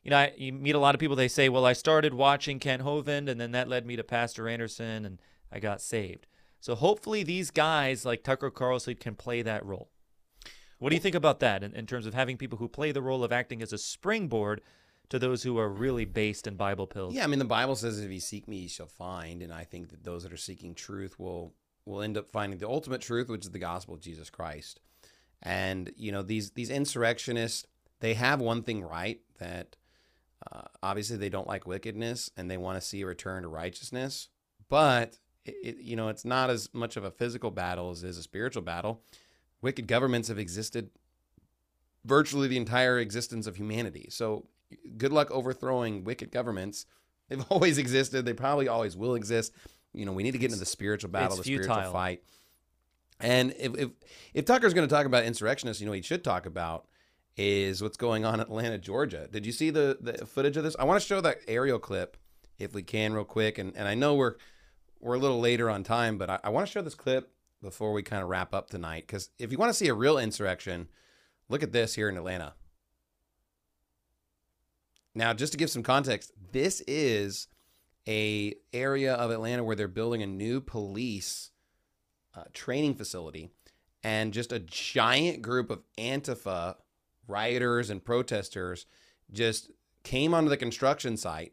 You 0.02 0.10
know, 0.10 0.18
I, 0.18 0.32
you 0.36 0.52
meet 0.52 0.74
a 0.74 0.80
lot 0.80 0.96
of 0.96 0.98
people, 0.98 1.14
they 1.14 1.28
say, 1.28 1.48
well, 1.48 1.64
I 1.64 1.74
started 1.74 2.12
watching 2.12 2.58
Kent 2.58 2.82
Hovind, 2.82 3.28
and 3.28 3.40
then 3.40 3.52
that 3.52 3.68
led 3.68 3.86
me 3.86 3.94
to 3.94 4.02
Pastor 4.02 4.48
Anderson, 4.48 5.04
and 5.06 5.22
I 5.52 5.60
got 5.60 5.80
saved. 5.80 6.26
So 6.58 6.74
hopefully, 6.74 7.22
these 7.22 7.52
guys 7.52 8.04
like 8.04 8.24
Tucker 8.24 8.50
Carlson 8.50 8.96
can 8.96 9.14
play 9.14 9.42
that 9.42 9.64
role. 9.64 9.90
What 10.80 10.88
do 10.88 10.96
you 10.96 11.00
think 11.00 11.14
about 11.14 11.38
that 11.38 11.62
in, 11.62 11.72
in 11.72 11.86
terms 11.86 12.06
of 12.06 12.14
having 12.14 12.36
people 12.36 12.58
who 12.58 12.66
play 12.66 12.90
the 12.90 13.00
role 13.00 13.22
of 13.22 13.30
acting 13.30 13.62
as 13.62 13.72
a 13.72 13.78
springboard 13.78 14.60
to 15.12 15.18
those 15.18 15.42
who 15.42 15.58
are 15.58 15.68
really 15.68 16.06
based 16.06 16.46
in 16.46 16.56
Bible 16.56 16.86
pills? 16.86 17.12
Yeah, 17.12 17.24
I 17.24 17.26
mean 17.26 17.38
the 17.38 17.44
Bible 17.44 17.76
says 17.76 18.00
if 18.00 18.10
you 18.10 18.18
seek 18.18 18.48
me 18.48 18.60
you 18.60 18.68
shall 18.68 18.86
find 18.86 19.42
and 19.42 19.52
I 19.52 19.64
think 19.64 19.90
that 19.90 20.04
those 20.04 20.22
that 20.22 20.32
are 20.32 20.38
seeking 20.38 20.74
truth 20.74 21.18
will 21.18 21.52
will 21.84 22.00
end 22.00 22.16
up 22.16 22.32
finding 22.32 22.58
the 22.58 22.66
ultimate 22.66 23.02
truth 23.02 23.28
which 23.28 23.44
is 23.44 23.50
the 23.50 23.58
gospel 23.58 23.92
of 23.92 24.00
Jesus 24.00 24.30
Christ. 24.30 24.80
And 25.42 25.92
you 25.96 26.12
know 26.12 26.22
these 26.22 26.52
these 26.52 26.70
insurrectionists 26.70 27.66
they 28.00 28.14
have 28.14 28.40
one 28.40 28.62
thing 28.62 28.82
right 28.82 29.20
that 29.38 29.76
uh, 30.50 30.62
obviously 30.82 31.18
they 31.18 31.28
don't 31.28 31.46
like 31.46 31.66
wickedness 31.66 32.30
and 32.38 32.50
they 32.50 32.56
want 32.56 32.80
to 32.80 32.86
see 32.86 33.02
a 33.02 33.06
return 33.06 33.42
to 33.42 33.50
righteousness, 33.50 34.30
but 34.70 35.18
it, 35.44 35.76
you 35.76 35.94
know 35.94 36.08
it's 36.08 36.24
not 36.24 36.48
as 36.48 36.70
much 36.72 36.96
of 36.96 37.04
a 37.04 37.10
physical 37.10 37.50
battle 37.50 37.90
as 37.90 38.02
is 38.02 38.16
a 38.16 38.22
spiritual 38.22 38.62
battle. 38.62 39.02
Wicked 39.60 39.86
governments 39.86 40.28
have 40.28 40.38
existed 40.38 40.88
virtually 42.02 42.48
the 42.48 42.56
entire 42.56 42.98
existence 42.98 43.46
of 43.46 43.56
humanity. 43.56 44.08
So 44.10 44.46
good 44.96 45.12
luck 45.12 45.30
overthrowing 45.30 46.04
wicked 46.04 46.30
governments. 46.30 46.86
They've 47.28 47.44
always 47.50 47.78
existed. 47.78 48.24
They 48.24 48.34
probably 48.34 48.68
always 48.68 48.96
will 48.96 49.14
exist. 49.14 49.52
You 49.94 50.06
know, 50.06 50.12
we 50.12 50.22
need 50.22 50.32
to 50.32 50.38
get 50.38 50.46
into 50.46 50.58
the 50.58 50.66
spiritual 50.66 51.10
battle, 51.10 51.36
the 51.36 51.42
futile. 51.42 51.64
spiritual 51.64 51.92
fight. 51.92 52.22
And 53.20 53.54
if 53.58 53.76
if, 53.76 53.90
if 54.34 54.44
Tucker's 54.44 54.74
going 54.74 54.88
to 54.88 54.94
talk 54.94 55.06
about 55.06 55.24
insurrectionists, 55.24 55.80
you 55.80 55.86
know, 55.86 55.92
he 55.92 56.02
should 56.02 56.24
talk 56.24 56.46
about 56.46 56.86
is 57.36 57.82
what's 57.82 57.96
going 57.96 58.24
on 58.24 58.34
in 58.34 58.40
Atlanta, 58.40 58.78
Georgia. 58.78 59.28
Did 59.30 59.46
you 59.46 59.52
see 59.52 59.70
the 59.70 59.98
the 60.00 60.26
footage 60.26 60.56
of 60.56 60.64
this? 60.64 60.76
I 60.78 60.84
want 60.84 61.00
to 61.00 61.06
show 61.06 61.20
that 61.20 61.38
aerial 61.46 61.78
clip 61.78 62.16
if 62.58 62.74
we 62.74 62.82
can, 62.82 63.12
real 63.12 63.24
quick. 63.24 63.58
And 63.58 63.76
and 63.76 63.86
I 63.86 63.94
know 63.94 64.14
we're 64.14 64.34
we're 65.00 65.14
a 65.14 65.18
little 65.18 65.40
later 65.40 65.68
on 65.70 65.82
time, 65.82 66.18
but 66.18 66.30
I, 66.30 66.40
I 66.44 66.48
want 66.50 66.66
to 66.66 66.72
show 66.72 66.82
this 66.82 66.94
clip 66.94 67.32
before 67.62 67.92
we 67.92 68.02
kind 68.02 68.22
of 68.22 68.28
wrap 68.28 68.54
up 68.54 68.70
tonight. 68.70 69.04
Because 69.06 69.30
if 69.38 69.52
you 69.52 69.58
want 69.58 69.70
to 69.70 69.74
see 69.74 69.88
a 69.88 69.94
real 69.94 70.18
insurrection, 70.18 70.88
look 71.48 71.62
at 71.62 71.72
this 71.72 71.94
here 71.94 72.08
in 72.08 72.16
Atlanta. 72.16 72.54
Now, 75.14 75.34
just 75.34 75.52
to 75.52 75.58
give 75.58 75.70
some 75.70 75.82
context, 75.82 76.32
this 76.52 76.80
is 76.86 77.48
a 78.08 78.54
area 78.72 79.14
of 79.14 79.30
Atlanta 79.30 79.62
where 79.62 79.76
they're 79.76 79.88
building 79.88 80.22
a 80.22 80.26
new 80.26 80.60
police 80.60 81.50
uh, 82.34 82.44
training 82.52 82.94
facility, 82.94 83.50
and 84.02 84.32
just 84.32 84.52
a 84.52 84.58
giant 84.58 85.42
group 85.42 85.70
of 85.70 85.82
Antifa 85.98 86.76
rioters 87.28 87.90
and 87.90 88.04
protesters 88.04 88.86
just 89.30 89.70
came 90.02 90.34
onto 90.34 90.48
the 90.48 90.56
construction 90.56 91.16
site, 91.16 91.52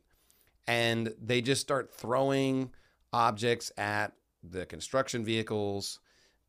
and 0.68 1.14
they 1.22 1.42
just 1.42 1.62
start 1.62 1.94
throwing 1.94 2.72
objects 3.12 3.72
at 3.78 4.14
the 4.44 4.66
construction 4.66 5.26
vehicles. 5.26 6.00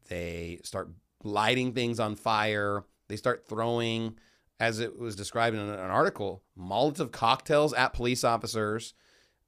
They 0.08 0.60
start 0.62 0.90
lighting 1.24 1.72
things 1.72 2.00
on 2.00 2.16
fire. 2.16 2.84
They 3.08 3.16
start 3.16 3.46
throwing 3.48 4.16
as 4.60 4.78
it 4.78 4.98
was 4.98 5.16
described 5.16 5.56
in 5.56 5.62
an 5.62 5.78
article, 5.78 6.42
Molotov 6.56 7.10
cocktails 7.10 7.72
at 7.72 7.94
police 7.94 8.22
officers, 8.22 8.92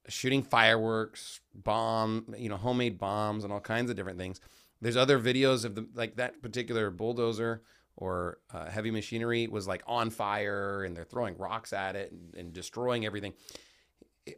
shooting 0.09 0.43
fireworks, 0.43 1.41
bomb, 1.55 2.35
you 2.37 2.49
know, 2.49 2.57
homemade 2.57 2.99
bombs, 2.99 3.45
and 3.45 3.53
all 3.53 3.61
kinds 3.61 3.91
of 3.91 3.97
different 3.97 4.19
things. 4.19 4.41
There's 4.81 4.97
other 4.97 5.21
videos 5.21 5.67
of 5.67 5.75
the 5.75 5.87
like 5.95 6.17
that 6.17 6.43
particular 6.43 6.91
bulldozer 6.91 7.63
or 7.95 8.39
uh, 8.53 8.71
heavy 8.71 8.91
machinery 8.91 9.47
was 9.47 9.69
like 9.69 9.83
on 9.87 10.09
fire, 10.09 10.83
and 10.83 10.97
they're 10.97 11.05
throwing 11.05 11.37
rocks 11.37 11.75
at 11.75 11.95
it 11.95 12.11
and, 12.11 12.35
and 12.35 12.53
destroying 12.55 13.05
everything. 13.05 13.35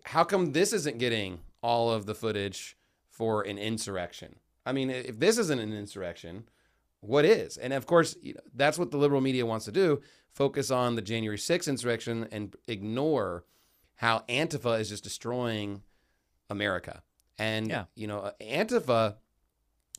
How 0.05 0.24
come 0.24 0.52
this 0.52 0.72
isn't 0.72 0.98
getting 0.98 1.38
all 1.62 1.90
of 1.90 2.05
the 2.05 2.16
footage 2.16 2.76
for 3.09 3.42
an 3.42 3.59
insurrection? 3.59 4.34
I 4.66 4.72
mean, 4.72 4.90
if 4.90 5.20
this 5.20 5.38
isn't 5.38 5.60
an 5.60 5.72
insurrection, 5.72 6.48
what 7.01 7.24
is? 7.24 7.59
And 7.59 7.72
of 7.72 7.86
course, 7.86 8.16
you 8.20 8.34
know, 8.34 8.40
that's 8.55 8.78
what 8.78 8.90
the 8.90 8.96
liberal 8.96 9.20
media 9.20 9.46
wants 9.46 9.66
to 9.66 9.72
do 9.72 10.02
focus 10.35 10.70
on 10.70 10.97
the 10.97 11.02
January 11.02 11.39
6th 11.39 11.69
insurrection 11.69 12.28
and 12.32 12.55
ignore 12.69 13.44
how 13.97 14.24
Antifa 14.28 14.81
is 14.81 14.89
just 14.89 15.05
destroying 15.05 15.82
America. 16.51 17.02
And, 17.39 17.69
Yeah. 17.69 17.85
you 17.94 18.06
know, 18.06 18.32
Antifa, 18.40 19.16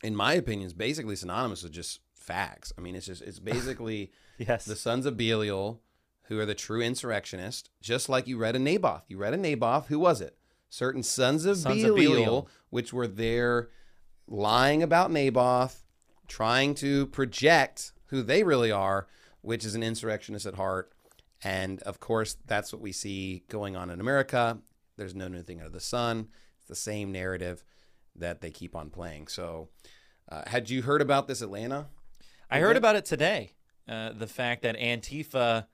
in 0.02 0.14
my 0.14 0.34
opinion, 0.34 0.66
is 0.66 0.74
basically 0.74 1.16
synonymous 1.16 1.62
with 1.62 1.72
just 1.72 2.00
fags. 2.28 2.72
I 2.76 2.80
mean, 2.82 2.94
it's 2.94 3.06
just, 3.06 3.22
it's 3.22 3.38
basically 3.38 4.12
Yes. 4.38 4.64
the 4.66 4.76
sons 4.76 5.06
of 5.06 5.16
Belial 5.16 5.80
who 6.24 6.38
are 6.40 6.46
the 6.46 6.54
true 6.54 6.82
insurrectionists, 6.82 7.70
just 7.80 8.08
like 8.08 8.26
you 8.26 8.36
read 8.36 8.56
in 8.56 8.64
Naboth. 8.64 9.04
You 9.08 9.16
read 9.16 9.32
in 9.32 9.40
Naboth, 9.42 9.86
who 9.86 9.98
was 9.98 10.20
it? 10.20 10.36
Certain 10.68 11.02
sons 11.02 11.44
of, 11.46 11.56
Sons 11.58 11.82
of 11.84 11.94
Belial, 11.94 12.12
Belial. 12.14 12.48
which 12.70 12.92
were 12.92 13.06
there 13.06 13.68
lying 14.26 14.82
about 14.82 15.10
Naboth, 15.12 15.84
trying 16.26 16.74
to 16.76 17.06
project 17.06 17.92
who 18.06 18.22
they 18.22 18.42
really 18.42 18.72
are, 18.72 19.06
which 19.46 19.64
is 19.64 19.76
an 19.76 19.82
insurrectionist 19.84 20.44
at 20.44 20.56
heart. 20.56 20.90
And 21.44 21.80
of 21.84 22.00
course, 22.00 22.36
that's 22.46 22.72
what 22.72 22.82
we 22.82 22.90
see 22.90 23.44
going 23.48 23.76
on 23.76 23.90
in 23.90 24.00
America. 24.00 24.58
There's 24.96 25.14
no 25.14 25.28
new 25.28 25.42
thing 25.42 25.60
under 25.60 25.70
the 25.70 25.78
sun. 25.78 26.28
It's 26.58 26.66
the 26.68 26.74
same 26.74 27.12
narrative 27.12 27.62
that 28.16 28.40
they 28.40 28.50
keep 28.50 28.74
on 28.74 28.90
playing. 28.90 29.28
So, 29.28 29.68
uh, 30.28 30.42
had 30.48 30.68
you 30.68 30.82
heard 30.82 31.00
about 31.00 31.28
this 31.28 31.42
Atlanta? 31.42 31.86
I 32.50 32.58
heard 32.58 32.76
about 32.76 32.96
it 32.96 33.04
today. 33.04 33.52
Uh, 33.88 34.10
the 34.12 34.26
fact 34.26 34.62
that 34.62 34.76
Antifa 34.78 35.66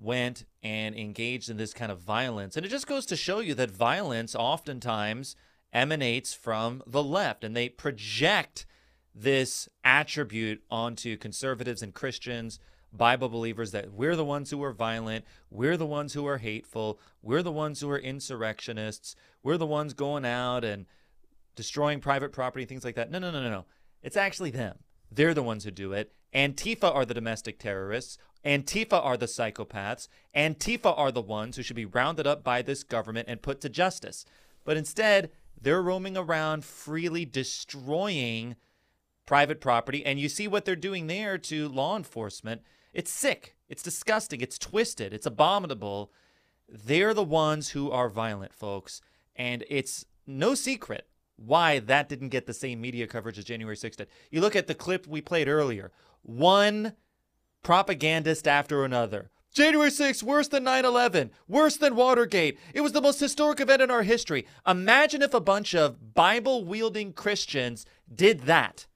went 0.00 0.44
and 0.64 0.96
engaged 0.96 1.48
in 1.48 1.56
this 1.56 1.72
kind 1.72 1.92
of 1.92 2.00
violence. 2.00 2.56
And 2.56 2.66
it 2.66 2.70
just 2.70 2.88
goes 2.88 3.06
to 3.06 3.16
show 3.16 3.38
you 3.38 3.54
that 3.54 3.70
violence 3.70 4.34
oftentimes 4.34 5.36
emanates 5.72 6.34
from 6.34 6.82
the 6.84 7.02
left 7.02 7.44
and 7.44 7.56
they 7.56 7.68
project 7.68 8.66
this 9.14 9.68
attribute 9.84 10.64
onto 10.68 11.16
conservatives 11.16 11.80
and 11.80 11.94
Christians 11.94 12.58
Bible 12.92 13.28
believers 13.28 13.70
that 13.72 13.92
we're 13.92 14.16
the 14.16 14.24
ones 14.24 14.50
who 14.50 14.62
are 14.62 14.72
violent, 14.72 15.24
we're 15.50 15.76
the 15.76 15.86
ones 15.86 16.12
who 16.12 16.26
are 16.26 16.38
hateful, 16.38 16.98
we're 17.22 17.42
the 17.42 17.52
ones 17.52 17.80
who 17.80 17.90
are 17.90 17.98
insurrectionists, 17.98 19.14
we're 19.42 19.56
the 19.56 19.66
ones 19.66 19.94
going 19.94 20.24
out 20.24 20.64
and 20.64 20.86
destroying 21.54 22.00
private 22.00 22.32
property, 22.32 22.64
things 22.64 22.84
like 22.84 22.96
that. 22.96 23.10
No, 23.10 23.18
no, 23.18 23.30
no, 23.30 23.42
no, 23.42 23.50
no. 23.50 23.64
It's 24.02 24.16
actually 24.16 24.50
them. 24.50 24.78
They're 25.10 25.34
the 25.34 25.42
ones 25.42 25.64
who 25.64 25.70
do 25.70 25.92
it. 25.92 26.12
Antifa 26.34 26.94
are 26.94 27.04
the 27.04 27.14
domestic 27.14 27.58
terrorists. 27.58 28.18
Antifa 28.44 29.04
are 29.04 29.16
the 29.16 29.26
psychopaths. 29.26 30.08
Antifa 30.34 30.96
are 30.96 31.12
the 31.12 31.20
ones 31.20 31.56
who 31.56 31.62
should 31.62 31.76
be 31.76 31.84
rounded 31.84 32.26
up 32.26 32.42
by 32.42 32.62
this 32.62 32.82
government 32.82 33.28
and 33.28 33.42
put 33.42 33.60
to 33.60 33.68
justice. 33.68 34.24
But 34.64 34.76
instead, 34.76 35.30
they're 35.60 35.82
roaming 35.82 36.16
around 36.16 36.64
freely 36.64 37.24
destroying 37.24 38.56
private 39.26 39.60
property. 39.60 40.04
And 40.04 40.18
you 40.18 40.28
see 40.28 40.48
what 40.48 40.64
they're 40.64 40.76
doing 40.76 41.06
there 41.06 41.36
to 41.38 41.68
law 41.68 41.96
enforcement. 41.96 42.62
It's 42.92 43.10
sick. 43.10 43.56
It's 43.68 43.82
disgusting. 43.82 44.40
It's 44.40 44.58
twisted. 44.58 45.12
It's 45.12 45.26
abominable. 45.26 46.12
They're 46.68 47.14
the 47.14 47.22
ones 47.22 47.70
who 47.70 47.90
are 47.90 48.08
violent, 48.08 48.52
folks. 48.52 49.00
And 49.36 49.64
it's 49.68 50.04
no 50.26 50.54
secret 50.54 51.06
why 51.36 51.78
that 51.78 52.08
didn't 52.08 52.28
get 52.28 52.46
the 52.46 52.54
same 52.54 52.80
media 52.80 53.06
coverage 53.06 53.38
as 53.38 53.44
January 53.44 53.76
6th 53.76 53.96
did. 53.96 54.08
You 54.30 54.40
look 54.40 54.54
at 54.54 54.66
the 54.66 54.74
clip 54.74 55.06
we 55.06 55.20
played 55.20 55.48
earlier 55.48 55.90
one 56.22 56.92
propagandist 57.62 58.46
after 58.46 58.84
another. 58.84 59.30
January 59.52 59.90
6th, 59.90 60.22
worse 60.22 60.48
than 60.48 60.64
9 60.64 60.84
11, 60.84 61.30
worse 61.48 61.76
than 61.76 61.96
Watergate. 61.96 62.58
It 62.72 62.82
was 62.82 62.92
the 62.92 63.00
most 63.00 63.18
historic 63.18 63.58
event 63.58 63.82
in 63.82 63.90
our 63.90 64.02
history. 64.02 64.46
Imagine 64.66 65.22
if 65.22 65.34
a 65.34 65.40
bunch 65.40 65.74
of 65.74 66.14
Bible 66.14 66.64
wielding 66.64 67.12
Christians 67.12 67.84
did 68.14 68.42
that, 68.42 68.86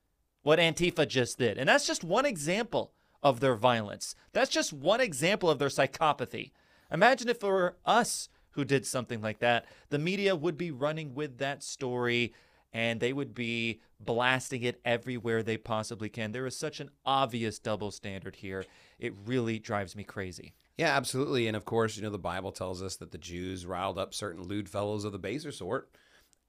what 0.43 0.61
Antifa 0.61 1.09
just 1.09 1.39
did. 1.39 1.59
And 1.59 1.69
that's 1.69 1.87
just 1.87 2.05
one 2.05 2.25
example 2.25 2.93
of 3.25 3.41
their 3.41 3.57
violence. 3.57 4.15
That's 4.33 4.51
just 4.51 4.73
one 4.73 5.01
example 5.01 5.51
of 5.51 5.59
their 5.59 5.69
psychopathy. 5.69 6.53
Imagine 6.93 7.29
if 7.29 7.43
it 7.43 7.47
were 7.47 7.77
us 7.85 8.29
who 8.51 8.65
did 8.65 8.87
something 8.87 9.21
like 9.21 9.41
that. 9.41 9.65
The 9.89 9.99
media 9.99 10.37
would 10.37 10.57
be 10.57 10.71
running 10.71 11.15
with 11.15 11.39
that 11.39 11.65
story 11.65 12.35
and 12.73 13.01
they 13.01 13.13
would 13.13 13.35
be 13.35 13.81
blasting 13.99 14.63
it 14.63 14.81
everywhere 14.85 15.43
they 15.43 15.57
possibly 15.57 16.09
can. 16.09 16.33
There 16.33 16.47
is 16.47 16.57
such 16.57 16.81
an 16.81 16.91
obvious 17.07 17.59
double 17.59 17.91
standard 17.91 18.37
here. 18.37 18.65
It 18.99 19.15
really 19.25 19.59
drives 19.59 19.97
me 19.97 20.05
crazy. 20.05 20.55
Yeah, 20.77 20.97
absolutely. 20.97 21.47
And 21.47 21.57
of 21.57 21.65
course, 21.65 21.97
you 21.97 22.03
know, 22.03 22.11
the 22.11 22.19
Bible 22.19 22.53
tells 22.53 22.83
us 22.83 22.97
that 22.97 23.13
the 23.13 23.19
Jews 23.19 23.65
riled 23.65 23.99
up 23.99 24.13
certain 24.13 24.43
lewd 24.43 24.69
fellows 24.69 25.05
of 25.05 25.13
the 25.13 25.19
baser 25.19 25.53
sort. 25.53 25.89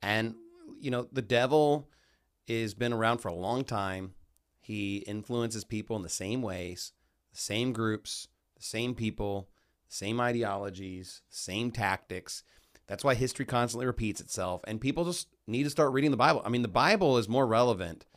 And, 0.01 0.35
you 0.79 0.91
know, 0.91 1.07
the 1.11 1.21
devil 1.21 1.87
has 2.47 2.73
been 2.73 2.91
around 2.91 3.19
for 3.19 3.29
a 3.29 3.35
long 3.35 3.63
time. 3.63 4.13
He 4.65 4.97
influences 5.05 5.63
people 5.63 5.95
in 5.95 6.01
the 6.01 6.09
same 6.09 6.41
ways, 6.41 6.91
the 7.31 7.37
same 7.37 7.71
groups, 7.71 8.29
the 8.57 8.63
same 8.63 8.95
people, 8.95 9.47
same 9.87 10.19
ideologies, 10.19 11.21
same 11.29 11.69
tactics. 11.69 12.41
That's 12.87 13.03
why 13.03 13.13
history 13.13 13.45
constantly 13.45 13.85
repeats 13.85 14.21
itself. 14.21 14.61
And 14.65 14.81
people 14.81 15.05
just 15.05 15.27
need 15.45 15.65
to 15.65 15.69
start 15.69 15.93
reading 15.93 16.09
the 16.09 16.17
Bible. 16.17 16.41
I 16.43 16.49
mean, 16.49 16.63
the 16.63 16.67
Bible 16.67 17.19
is 17.19 17.29
more 17.29 17.45
relevant 17.45 18.07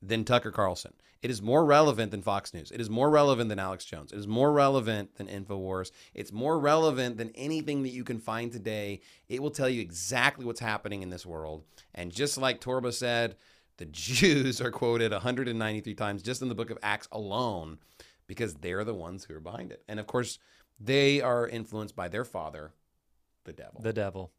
than 0.00 0.24
Tucker 0.24 0.50
Carlson. 0.50 0.94
It 1.20 1.30
is 1.30 1.42
more 1.42 1.66
relevant 1.66 2.10
than 2.10 2.22
Fox 2.22 2.54
News. 2.54 2.70
It 2.70 2.80
is 2.80 2.88
more 2.88 3.10
relevant 3.10 3.50
than 3.50 3.58
Alex 3.58 3.84
Jones. 3.84 4.10
It 4.10 4.18
is 4.18 4.26
more 4.26 4.50
relevant 4.50 5.16
than 5.16 5.26
InfoWars. 5.26 5.90
It's 6.14 6.32
more 6.32 6.58
relevant 6.58 7.18
than 7.18 7.32
anything 7.34 7.82
that 7.82 7.90
you 7.90 8.02
can 8.02 8.18
find 8.18 8.50
today. 8.50 9.02
It 9.28 9.42
will 9.42 9.50
tell 9.50 9.68
you 9.68 9.82
exactly 9.82 10.46
what's 10.46 10.60
happening 10.60 11.02
in 11.02 11.10
this 11.10 11.26
world. 11.26 11.64
And 11.94 12.10
just 12.10 12.38
like 12.38 12.62
Torba 12.62 12.94
said, 12.94 13.36
the 13.78 13.86
Jews 13.86 14.60
are 14.60 14.70
quoted 14.70 15.12
193 15.12 15.94
times 15.94 16.22
just 16.22 16.42
in 16.42 16.48
the 16.48 16.54
book 16.54 16.70
of 16.70 16.78
Acts 16.82 17.08
alone 17.10 17.78
because 18.26 18.54
they're 18.54 18.84
the 18.84 18.94
ones 18.94 19.24
who 19.24 19.34
are 19.34 19.40
behind 19.40 19.72
it. 19.72 19.82
And 19.88 19.98
of 19.98 20.06
course, 20.06 20.38
they 20.78 21.20
are 21.20 21.48
influenced 21.48 21.96
by 21.96 22.08
their 22.08 22.24
father, 22.24 22.72
the 23.44 23.52
devil. 23.52 23.80
The 23.80 23.92
devil. 23.92 24.32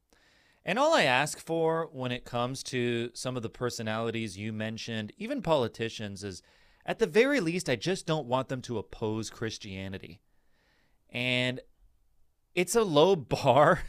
And 0.64 0.78
all 0.78 0.94
I 0.94 1.04
ask 1.04 1.40
for 1.40 1.90
when 1.92 2.12
it 2.12 2.26
comes 2.26 2.64
to 2.64 3.12
some 3.14 3.36
of 3.36 3.44
the 3.44 3.50
personalities 3.50 4.38
you 4.38 4.54
mentioned, 4.54 5.12
even 5.18 5.42
politicians, 5.42 6.24
is 6.24 6.44
at 6.86 7.00
the 7.00 7.08
very 7.08 7.40
least, 7.40 7.70
I 7.70 7.76
just 7.76 8.06
don't 8.06 8.28
want 8.28 8.50
them 8.50 8.62
to 8.64 8.78
oppose 8.78 9.30
Christianity. 9.30 10.20
And 11.10 11.60
it's 12.56 12.76
a 12.76 12.84
low 12.84 13.16
bar, 13.16 13.84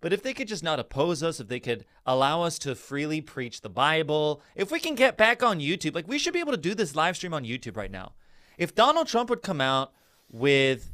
but 0.00 0.12
if 0.12 0.22
they 0.22 0.34
could 0.34 0.48
just 0.48 0.62
not 0.62 0.80
oppose 0.80 1.22
us, 1.22 1.40
if 1.40 1.48
they 1.48 1.60
could 1.60 1.84
allow 2.06 2.42
us 2.42 2.58
to 2.60 2.74
freely 2.74 3.20
preach 3.20 3.60
the 3.60 3.68
Bible, 3.68 4.42
if 4.54 4.70
we 4.70 4.80
can 4.80 4.94
get 4.94 5.16
back 5.16 5.42
on 5.42 5.60
YouTube, 5.60 5.94
like 5.94 6.08
we 6.08 6.18
should 6.18 6.32
be 6.32 6.40
able 6.40 6.52
to 6.52 6.58
do 6.58 6.74
this 6.74 6.96
live 6.96 7.16
stream 7.16 7.34
on 7.34 7.44
YouTube 7.44 7.76
right 7.76 7.90
now. 7.90 8.12
If 8.56 8.74
Donald 8.74 9.08
Trump 9.08 9.30
would 9.30 9.42
come 9.42 9.60
out 9.60 9.92
with 10.30 10.92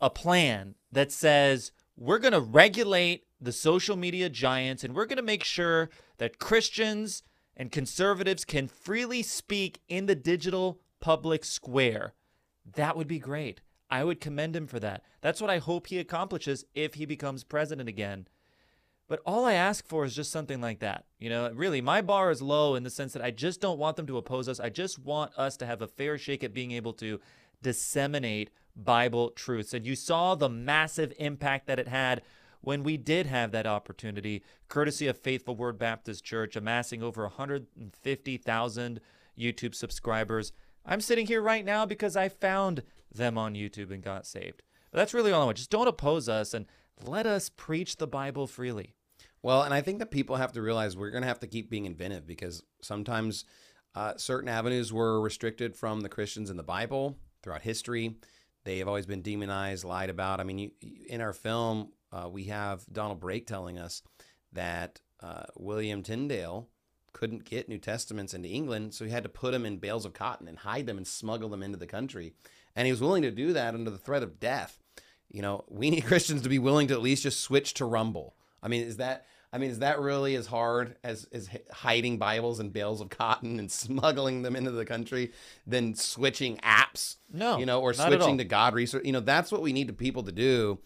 a 0.00 0.10
plan 0.10 0.74
that 0.92 1.12
says 1.12 1.72
we're 1.96 2.18
going 2.18 2.32
to 2.32 2.40
regulate 2.40 3.24
the 3.40 3.52
social 3.52 3.96
media 3.96 4.28
giants 4.28 4.84
and 4.84 4.94
we're 4.94 5.06
going 5.06 5.16
to 5.16 5.22
make 5.22 5.44
sure 5.44 5.90
that 6.18 6.38
Christians 6.38 7.22
and 7.56 7.70
conservatives 7.70 8.44
can 8.44 8.68
freely 8.68 9.22
speak 9.22 9.80
in 9.88 10.06
the 10.06 10.14
digital 10.14 10.80
public 11.00 11.44
square. 11.44 12.14
That 12.74 12.96
would 12.96 13.08
be 13.08 13.18
great. 13.18 13.60
I 13.90 14.04
would 14.04 14.20
commend 14.20 14.54
him 14.54 14.66
for 14.66 14.78
that. 14.80 15.04
That's 15.20 15.40
what 15.40 15.50
I 15.50 15.58
hope 15.58 15.88
he 15.88 15.98
accomplishes 15.98 16.64
if 16.74 16.94
he 16.94 17.06
becomes 17.06 17.44
president 17.44 17.88
again. 17.88 18.28
But 19.08 19.20
all 19.26 19.44
I 19.44 19.54
ask 19.54 19.88
for 19.88 20.04
is 20.04 20.14
just 20.14 20.30
something 20.30 20.60
like 20.60 20.78
that. 20.78 21.04
You 21.18 21.30
know, 21.30 21.50
really, 21.52 21.80
my 21.80 22.00
bar 22.00 22.30
is 22.30 22.40
low 22.40 22.76
in 22.76 22.84
the 22.84 22.90
sense 22.90 23.12
that 23.14 23.24
I 23.24 23.32
just 23.32 23.60
don't 23.60 23.78
want 23.78 23.96
them 23.96 24.06
to 24.06 24.18
oppose 24.18 24.48
us. 24.48 24.60
I 24.60 24.68
just 24.68 25.00
want 25.00 25.36
us 25.36 25.56
to 25.56 25.66
have 25.66 25.82
a 25.82 25.88
fair 25.88 26.16
shake 26.16 26.44
at 26.44 26.54
being 26.54 26.70
able 26.70 26.92
to 26.94 27.18
disseminate 27.60 28.50
Bible 28.76 29.30
truths. 29.30 29.74
And 29.74 29.84
you 29.84 29.96
saw 29.96 30.36
the 30.36 30.48
massive 30.48 31.12
impact 31.18 31.66
that 31.66 31.80
it 31.80 31.88
had 31.88 32.22
when 32.60 32.84
we 32.84 32.96
did 32.96 33.26
have 33.26 33.50
that 33.50 33.66
opportunity, 33.66 34.44
courtesy 34.68 35.08
of 35.08 35.18
Faithful 35.18 35.56
Word 35.56 35.76
Baptist 35.76 36.24
Church, 36.24 36.54
amassing 36.54 37.02
over 37.02 37.22
150,000 37.22 39.00
YouTube 39.36 39.74
subscribers. 39.74 40.52
I'm 40.86 41.00
sitting 41.00 41.26
here 41.26 41.42
right 41.42 41.64
now 41.64 41.84
because 41.84 42.16
I 42.16 42.28
found 42.28 42.82
them 43.12 43.38
on 43.38 43.54
YouTube 43.54 43.90
and 43.90 44.02
got 44.02 44.26
saved. 44.26 44.62
But 44.90 44.98
that's 44.98 45.14
really 45.14 45.32
all 45.32 45.42
I 45.42 45.44
want. 45.44 45.58
Just 45.58 45.70
don't 45.70 45.88
oppose 45.88 46.28
us 46.28 46.54
and 46.54 46.66
let 47.02 47.26
us 47.26 47.48
preach 47.48 47.96
the 47.96 48.06
Bible 48.06 48.46
freely. 48.46 48.94
Well, 49.42 49.62
and 49.62 49.72
I 49.72 49.80
think 49.80 50.00
that 50.00 50.10
people 50.10 50.36
have 50.36 50.52
to 50.52 50.62
realize 50.62 50.96
we're 50.96 51.10
going 51.10 51.22
to 51.22 51.28
have 51.28 51.40
to 51.40 51.46
keep 51.46 51.70
being 51.70 51.86
inventive 51.86 52.26
because 52.26 52.62
sometimes 52.82 53.44
uh, 53.94 54.14
certain 54.16 54.48
avenues 54.48 54.92
were 54.92 55.20
restricted 55.20 55.74
from 55.74 56.00
the 56.00 56.08
Christians 56.08 56.50
in 56.50 56.56
the 56.56 56.62
Bible 56.62 57.16
throughout 57.42 57.62
history. 57.62 58.16
They 58.64 58.78
have 58.78 58.88
always 58.88 59.06
been 59.06 59.22
demonized, 59.22 59.84
lied 59.84 60.10
about. 60.10 60.40
I 60.40 60.44
mean, 60.44 60.58
you, 60.58 60.70
in 61.08 61.20
our 61.20 61.32
film, 61.32 61.92
uh, 62.12 62.28
we 62.30 62.44
have 62.44 62.84
Donald 62.92 63.20
Brake 63.20 63.46
telling 63.46 63.78
us 63.78 64.02
that 64.52 65.00
uh, 65.20 65.44
William 65.56 66.02
Tyndale 66.02 66.68
couldn't 67.12 67.44
get 67.44 67.68
New 67.68 67.78
Testaments 67.78 68.34
into 68.34 68.48
England, 68.48 68.94
so 68.94 69.04
he 69.04 69.10
had 69.10 69.22
to 69.22 69.28
put 69.28 69.52
them 69.52 69.64
in 69.64 69.78
bales 69.78 70.04
of 70.04 70.12
cotton 70.12 70.46
and 70.46 70.58
hide 70.58 70.86
them 70.86 70.96
and 70.96 71.06
smuggle 71.06 71.48
them 71.48 71.62
into 71.62 71.78
the 71.78 71.86
country. 71.86 72.34
And 72.80 72.86
he 72.86 72.92
was 72.92 73.02
willing 73.02 73.24
to 73.24 73.30
do 73.30 73.52
that 73.52 73.74
under 73.74 73.90
the 73.90 73.98
threat 73.98 74.22
of 74.22 74.40
death. 74.40 74.78
You 75.28 75.42
know, 75.42 75.64
we 75.68 75.90
need 75.90 76.00
Christians 76.06 76.40
to 76.40 76.48
be 76.48 76.58
willing 76.58 76.88
to 76.88 76.94
at 76.94 77.02
least 77.02 77.24
just 77.24 77.42
switch 77.42 77.74
to 77.74 77.84
Rumble. 77.84 78.36
I 78.62 78.68
mean, 78.68 78.84
is 78.84 78.96
that 78.96 79.26
I 79.52 79.58
mean, 79.58 79.70
is 79.70 79.80
that 79.80 80.00
really 80.00 80.34
as 80.34 80.46
hard 80.46 80.96
as, 81.04 81.28
as 81.30 81.50
hiding 81.70 82.16
Bibles 82.16 82.58
and 82.58 82.72
bales 82.72 83.02
of 83.02 83.10
cotton 83.10 83.58
and 83.58 83.70
smuggling 83.82 84.40
them 84.40 84.56
into 84.56 84.70
the 84.70 84.86
country 84.86 85.32
than 85.66 85.94
switching 85.94 86.56
apps? 86.56 87.16
No, 87.30 87.58
you 87.58 87.66
know, 87.66 87.82
or 87.82 87.92
switching 87.92 88.38
to 88.38 88.44
God 88.44 88.72
Resources. 88.72 89.06
You 89.06 89.12
know, 89.12 89.20
that's 89.20 89.52
what 89.52 89.60
we 89.60 89.74
need 89.74 89.98
people 89.98 90.22
to 90.22 90.32
do. 90.32 90.78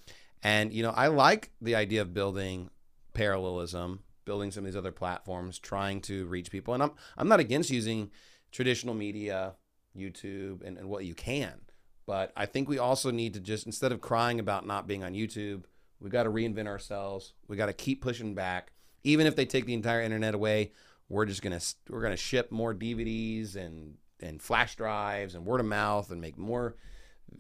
And 0.42 0.72
you 0.72 0.82
know, 0.82 0.90
I 0.90 1.06
like 1.06 1.52
the 1.62 1.76
idea 1.76 2.02
of 2.02 2.12
building 2.12 2.70
parallelism, 3.12 4.00
building 4.24 4.50
some 4.50 4.64
of 4.64 4.66
these 4.66 4.76
other 4.76 4.90
platforms, 4.90 5.60
trying 5.60 6.00
to 6.00 6.26
reach 6.26 6.50
people. 6.50 6.74
And 6.74 6.82
I'm 6.82 6.90
I'm 7.16 7.28
not 7.28 7.38
against 7.38 7.70
using 7.70 8.10
traditional 8.50 8.94
media, 8.94 9.54
YouTube, 9.96 10.66
and, 10.66 10.76
and 10.76 10.88
what 10.88 11.04
you 11.04 11.14
can. 11.14 11.60
But 12.06 12.32
I 12.36 12.46
think 12.46 12.68
we 12.68 12.78
also 12.78 13.10
need 13.10 13.34
to 13.34 13.40
just 13.40 13.66
instead 13.66 13.92
of 13.92 14.00
crying 14.00 14.38
about 14.38 14.66
not 14.66 14.86
being 14.86 15.02
on 15.02 15.14
YouTube 15.14 15.64
we 16.04 16.10
got 16.10 16.24
to 16.24 16.30
reinvent 16.30 16.66
ourselves. 16.66 17.32
We 17.48 17.56
got 17.56 17.66
to 17.66 17.72
keep 17.72 18.02
pushing 18.02 18.34
back. 18.34 18.72
Even 19.04 19.26
if 19.26 19.36
they 19.36 19.46
take 19.46 19.64
the 19.64 19.74
entire 19.74 20.02
internet 20.02 20.34
away, 20.34 20.72
we're 21.08 21.26
just 21.26 21.42
gonna 21.42 21.60
we're 21.88 22.02
gonna 22.02 22.16
ship 22.16 22.52
more 22.52 22.74
DVDs 22.74 23.56
and 23.56 23.96
and 24.20 24.40
flash 24.40 24.76
drives 24.76 25.34
and 25.34 25.44
word 25.44 25.60
of 25.60 25.66
mouth 25.66 26.10
and 26.10 26.20
make 26.20 26.38
more, 26.38 26.76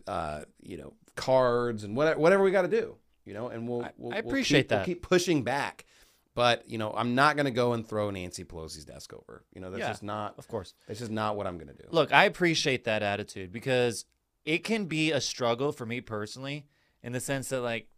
uh, 0.06 0.42
you 0.62 0.76
know, 0.76 0.92
cards 1.14 1.84
and 1.84 1.96
whatever 1.96 2.18
whatever 2.18 2.42
we 2.42 2.50
got 2.50 2.62
to 2.62 2.68
do. 2.68 2.96
You 3.24 3.32
know, 3.32 3.48
and 3.48 3.66
we'll, 3.66 3.88
we'll 3.96 4.12
I 4.12 4.18
appreciate 4.18 4.58
we'll 4.58 4.62
keep, 4.62 4.68
that. 4.68 4.76
We'll 4.76 4.84
keep 4.84 5.02
pushing 5.02 5.42
back. 5.44 5.86
But 6.34 6.68
you 6.68 6.76
know, 6.78 6.92
I'm 6.94 7.14
not 7.14 7.36
gonna 7.36 7.50
go 7.50 7.74
and 7.74 7.86
throw 7.86 8.10
Nancy 8.10 8.44
Pelosi's 8.44 8.84
desk 8.84 9.12
over. 9.14 9.44
You 9.54 9.60
know, 9.60 9.70
that's 9.70 9.80
Yeah, 9.80 9.88
just 9.88 10.02
not. 10.02 10.34
of 10.38 10.48
course. 10.48 10.74
that's 10.86 11.00
just 11.00 11.12
not 11.12 11.36
what 11.36 11.46
I'm 11.46 11.56
gonna 11.56 11.74
do. 11.74 11.84
Look, 11.90 12.12
I 12.12 12.24
appreciate 12.24 12.84
that 12.84 13.02
attitude 13.02 13.52
because 13.52 14.04
it 14.44 14.64
can 14.64 14.86
be 14.86 15.10
a 15.10 15.20
struggle 15.20 15.72
for 15.72 15.86
me 15.86 16.00
personally 16.00 16.66
in 17.02 17.12
the 17.12 17.20
sense 17.20 17.48
that 17.48 17.60
like 17.60 17.88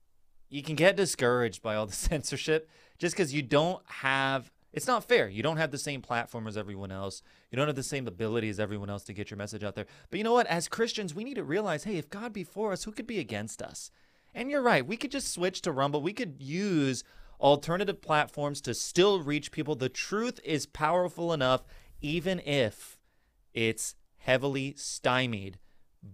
you 0.49 0.63
can 0.63 0.77
get 0.77 0.97
discouraged 0.97 1.63
by 1.63 1.75
all 1.75 1.87
the 1.87 1.93
censorship 2.09 2.69
just 2.99 3.15
because 3.17 3.35
you 3.35 3.43
don't 3.43 3.83
have 3.87 4.51
It's 4.73 4.87
not 4.87 5.05
fair. 5.05 5.29
You 5.29 5.43
don't 5.43 5.57
have 5.57 5.71
the 5.71 5.79
same 5.79 6.03
platform 6.03 6.47
as 6.47 6.57
everyone 6.57 6.93
else. 6.93 7.23
You 7.51 7.57
don't 7.57 7.67
have 7.67 7.77
the 7.77 7.83
same 7.83 8.07
ability 8.07 8.49
as 8.49 8.61
everyone 8.61 8.91
else 8.91 9.05
to 9.05 9.13
get 9.13 9.31
your 9.31 9.39
message 9.39 9.65
out 9.65 9.75
there. 9.75 9.87
But 10.11 10.19
you 10.19 10.25
know 10.25 10.35
what? 10.35 10.47
As 10.47 10.69
Christians, 10.69 11.15
we 11.15 11.25
need 11.25 11.35
to 11.35 11.45
realize 11.45 11.85
hey, 11.85 11.97
if 11.97 12.11
God 12.11 12.33
be 12.33 12.45
for 12.45 12.73
us, 12.73 12.85
who 12.85 12.93
could 12.93 13.07
be 13.07 13.19
against 13.19 13.63
us? 13.63 13.91
And 14.35 14.51
you're 14.51 14.63
right. 14.63 14.87
We 14.87 14.99
could 14.99 15.11
just 15.11 15.33
switch 15.33 15.63
to 15.63 15.73
Rumble. 15.73 16.03
We 16.03 16.13
could 16.13 16.37
use 16.39 17.05
alternative 17.41 18.03
platforms 18.03 18.61
to 18.63 18.75
still 18.75 19.23
reach 19.23 19.51
people. 19.51 19.75
The 19.75 19.89
truth 19.89 20.41
is 20.45 20.67
powerful 20.67 21.33
enough, 21.33 21.65
even 22.01 22.41
if 22.41 22.99
it's 23.55 23.95
heavily 24.19 24.75
stymied 24.77 25.59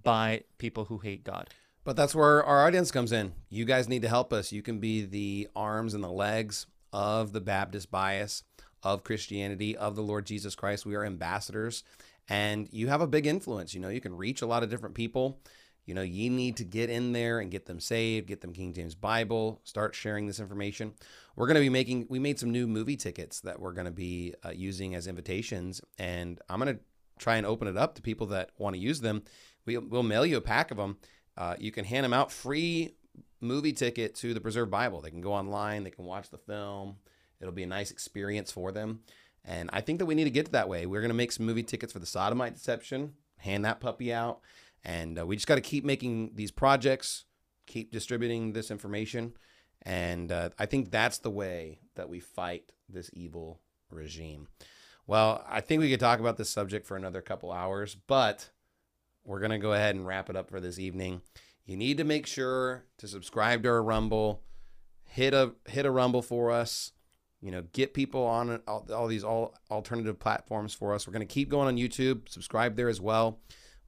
by 0.03 0.45
people 0.59 0.87
who 0.87 0.99
hate 0.99 1.25
God. 1.25 1.49
But 1.85 1.97
that's 1.97 2.15
where 2.15 2.45
our 2.45 2.67
audience 2.67 2.91
comes 2.91 3.13
in. 3.13 3.33
You 3.49 3.65
guys 3.65 3.89
need 3.89 4.03
to 4.03 4.09
help 4.09 4.33
us. 4.33 4.53
You 4.53 4.63
can 4.63 4.79
be 4.79 5.05
the 5.05 5.49
arms 5.57 5.95
and 5.95 6.05
the 6.05 6.11
legs 6.11 6.67
of 6.93 7.33
the 7.33 7.41
Baptist 7.41 7.91
bias, 7.91 8.45
of 8.83 9.05
Christianity, 9.05 9.77
of 9.77 9.97
the 9.97 10.03
Lord 10.03 10.27
Jesus 10.27 10.55
Christ. 10.55 10.87
We 10.87 10.95
are 10.95 11.05
ambassadors 11.05 11.83
and 12.29 12.69
you 12.71 12.89
have 12.89 13.01
a 13.01 13.07
big 13.07 13.27
influence. 13.27 13.75
You 13.75 13.81
know, 13.81 13.89
you 13.89 14.01
can 14.01 14.17
reach 14.17 14.43
a 14.43 14.47
lot 14.47 14.63
of 14.63 14.71
different 14.71 14.95
people. 14.95 15.41
You 15.87 15.95
know, 15.95 16.03
you 16.03 16.31
need 16.31 16.57
to 16.59 16.65
get 16.65 16.91
in 16.91 17.13
there 17.13 17.41
and 17.41 17.51
get 17.51 17.67
them 17.67 17.81
saved, 17.81 18.29
get 18.29 18.41
them 18.41 18.53
King 18.53 18.73
James 18.73 18.95
Bible, 18.95 19.61
start 19.65 19.97
sharing 19.97 20.27
this 20.27 20.39
information. 20.39 20.95
We're 21.35 21.47
going 21.47 21.57
to 21.57 21.61
be 21.61 21.69
making, 21.69 22.07
we 22.09 22.21
made 22.21 22.39
some 22.39 22.51
new 22.51 22.69
movie 22.69 22.97
tickets 22.97 23.41
that 23.41 23.59
we're 23.59 23.73
going 23.73 23.87
to 23.87 23.91
be 23.91 24.35
uh, 24.45 24.51
using 24.51 24.95
as 24.95 25.09
invitations. 25.09 25.81
And 25.99 26.41
I'm 26.49 26.61
going 26.61 26.77
to 26.77 26.81
try 27.19 27.37
and 27.37 27.47
open 27.47 27.67
it 27.67 27.77
up 27.77 27.97
to 27.97 28.03
people 28.03 28.29
that 28.29 28.51
want 28.59 28.75
to 28.75 28.81
use 28.81 29.01
them. 29.01 29.25
We, 29.67 29.79
we'll 29.79 30.03
mail 30.03 30.27
you 30.27 30.37
a 30.37 30.43
pack 30.43 30.71
of 30.71 30.77
them. 30.77 30.99
Uh, 31.37 31.55
you 31.59 31.73
can 31.73 31.85
hand 31.85 32.05
them 32.05 32.13
out 32.13 32.31
free 32.31 32.95
movie 33.41 33.73
ticket 33.73 34.15
to 34.17 34.35
the 34.35 34.41
Preserved 34.41 34.71
Bible. 34.71 35.01
They 35.01 35.11
can 35.11 35.21
go 35.21 35.33
online, 35.33 35.85
they 35.85 35.91
can 35.91 36.05
watch 36.05 36.31
the 36.31 36.39
film. 36.39 36.97
It'll 37.41 37.53
be 37.53 37.65
a 37.65 37.67
nice 37.67 37.91
experience 37.91 38.53
for 38.53 38.71
them. 38.71 39.01
And 39.45 39.69
I 39.73 39.81
think 39.81 39.99
that 39.99 40.07
we 40.07 40.15
need 40.15 40.25
to 40.25 40.31
get 40.31 40.47
to 40.47 40.53
that 40.53 40.69
way. 40.69 40.87
We're 40.87 41.01
going 41.01 41.11
to 41.11 41.15
make 41.15 41.33
some 41.33 41.47
movie 41.47 41.65
tickets 41.65 41.93
for 41.93 41.99
the 41.99 42.07
sodomite 42.07 42.55
deception, 42.55 43.15
hand 43.39 43.65
that 43.65 43.81
puppy 43.81 44.13
out. 44.13 44.41
And 44.85 45.19
uh, 45.19 45.27
we 45.27 45.37
just 45.37 45.49
got 45.49 45.57
to 45.57 45.61
keep 45.61 45.85
making 45.85 46.33
these 46.35 46.53
projects, 46.53 47.25
keep 47.67 47.91
distributing 47.91 48.53
this 48.53 48.71
information. 48.71 49.33
And 49.83 50.31
uh, 50.31 50.51
I 50.59 50.67
think 50.67 50.93
that's 50.93 51.19
the 51.19 51.31
way 51.31 51.81
that 51.97 52.09
we 52.09 52.21
fight 52.21 52.71
this 52.89 53.11
evil 53.13 53.61
regime. 53.91 54.47
Well, 55.09 55.45
I 55.49 55.61
think 55.61 55.81
we 55.81 55.91
could 55.91 55.99
talk 55.99 56.21
about 56.21 56.37
this 56.37 56.51
subject 56.51 56.87
for 56.87 56.97
another 56.97 57.21
couple 57.21 57.51
hours, 57.51 57.97
but 58.07 58.51
we're 59.25 59.41
going 59.41 59.51
to 59.51 59.59
go 59.59 59.73
ahead 59.73 59.95
and 59.95 60.07
wrap 60.07 60.31
it 60.31 60.37
up 60.37 60.51
for 60.51 60.61
this 60.61 60.79
evening. 60.79 61.23
You 61.65 61.77
need 61.77 61.99
to 61.99 62.05
make 62.05 62.27
sure 62.27 62.85
to 62.99 63.07
subscribe 63.07 63.63
to 63.63 63.69
our 63.69 63.83
Rumble, 63.83 64.43
hit 65.05 65.33
a 65.35 65.53
hit 65.69 65.87
a 65.87 65.91
Rumble 65.91 66.23
for 66.23 66.51
us. 66.51 66.93
You 67.41 67.51
know, 67.51 67.63
get 67.73 67.93
people 67.93 68.25
on 68.25 68.61
all, 68.69 68.87
all 68.95 69.09
these 69.09 69.25
all 69.25 69.55
alternative 69.71 70.19
platforms 70.19 70.75
for 70.75 70.95
us. 70.95 71.07
We're 71.07 71.13
going 71.13 71.27
to 71.27 71.33
keep 71.33 71.49
going 71.49 71.69
on 71.69 71.77
YouTube. 71.77 72.29
Subscribe 72.29 72.77
there 72.77 72.89
as 72.89 73.01
well. 73.01 73.41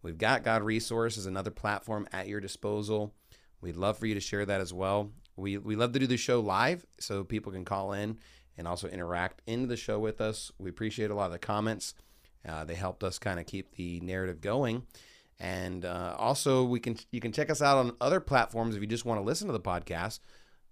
We've 0.02 0.18
got 0.18 0.44
God 0.44 0.62
Resources, 0.62 1.26
another 1.26 1.50
platform 1.50 2.06
at 2.12 2.28
your 2.28 2.40
disposal. 2.40 3.14
We'd 3.60 3.76
love 3.76 3.96
for 3.96 4.06
you 4.06 4.14
to 4.14 4.20
share 4.20 4.44
that 4.44 4.60
as 4.60 4.72
well. 4.72 5.12
We 5.36 5.58
we 5.58 5.76
love 5.76 5.92
to 5.92 5.98
do 5.98 6.06
the 6.06 6.16
show 6.16 6.40
live 6.40 6.84
so 7.00 7.24
people 7.24 7.52
can 7.52 7.64
call 7.64 7.92
in 7.92 8.18
and 8.56 8.68
also 8.68 8.88
interact 8.88 9.42
into 9.46 9.66
the 9.66 9.76
show 9.76 9.98
with 9.98 10.20
us. 10.20 10.52
We 10.58 10.70
appreciate 10.70 11.10
a 11.10 11.14
lot 11.14 11.26
of 11.26 11.32
the 11.32 11.38
comments. 11.38 11.94
Uh, 12.46 12.64
they 12.64 12.74
helped 12.74 13.02
us 13.02 13.18
kind 13.18 13.40
of 13.40 13.46
keep 13.46 13.74
the 13.74 14.00
narrative 14.00 14.40
going. 14.40 14.86
And 15.40 15.84
uh, 15.84 16.14
also, 16.18 16.64
we 16.64 16.80
can 16.80 16.96
you 17.10 17.20
can 17.20 17.32
check 17.32 17.50
us 17.50 17.60
out 17.60 17.78
on 17.78 17.96
other 18.00 18.20
platforms 18.20 18.76
if 18.76 18.80
you 18.80 18.86
just 18.86 19.04
want 19.04 19.20
to 19.20 19.24
listen 19.24 19.46
to 19.48 19.52
the 19.52 19.60
podcast. 19.60 20.20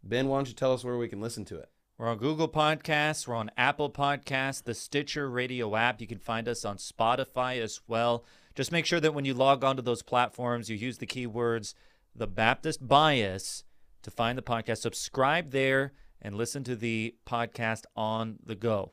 Ben, 0.05 0.29
why 0.29 0.39
don't 0.39 0.49
you 0.49 0.55
tell 0.55 0.73
us 0.73 0.85
where 0.85 0.97
we 0.97 1.09
can 1.09 1.21
listen 1.21 1.45
to 1.47 1.59
it? 1.59 1.69
We're 1.99 2.09
on 2.09 2.19
Google 2.19 2.49
Podcasts. 2.49 3.27
We're 3.29 3.37
on 3.37 3.51
Apple 3.57 3.91
Podcasts, 3.91 4.63
the 4.63 4.75
Stitcher 4.75 5.31
Radio 5.31 5.77
app. 5.77 6.01
You 6.01 6.07
can 6.07 6.19
find 6.19 6.49
us 6.49 6.65
on 6.65 6.77
Spotify 6.77 7.61
as 7.61 7.81
well. 7.87 8.25
Just 8.55 8.73
make 8.73 8.87
sure 8.87 9.01
that 9.01 9.15
when 9.15 9.25
you 9.25 9.35
log 9.35 9.63
onto 9.63 9.83
those 9.83 10.03
platforms, 10.03 10.69
you 10.69 10.77
use 10.77 10.99
the 10.99 11.07
keywords 11.07 11.75
the 12.15 12.27
Baptist 12.27 12.87
bias 12.87 13.65
to 14.03 14.11
find 14.11 14.37
the 14.37 14.43
podcast. 14.43 14.79
Subscribe 14.79 15.51
there 15.51 15.93
and 16.21 16.35
listen 16.35 16.65
to 16.65 16.77
the 16.77 17.15
podcast 17.27 17.85
on 17.97 18.39
the 18.45 18.55
go. 18.55 18.93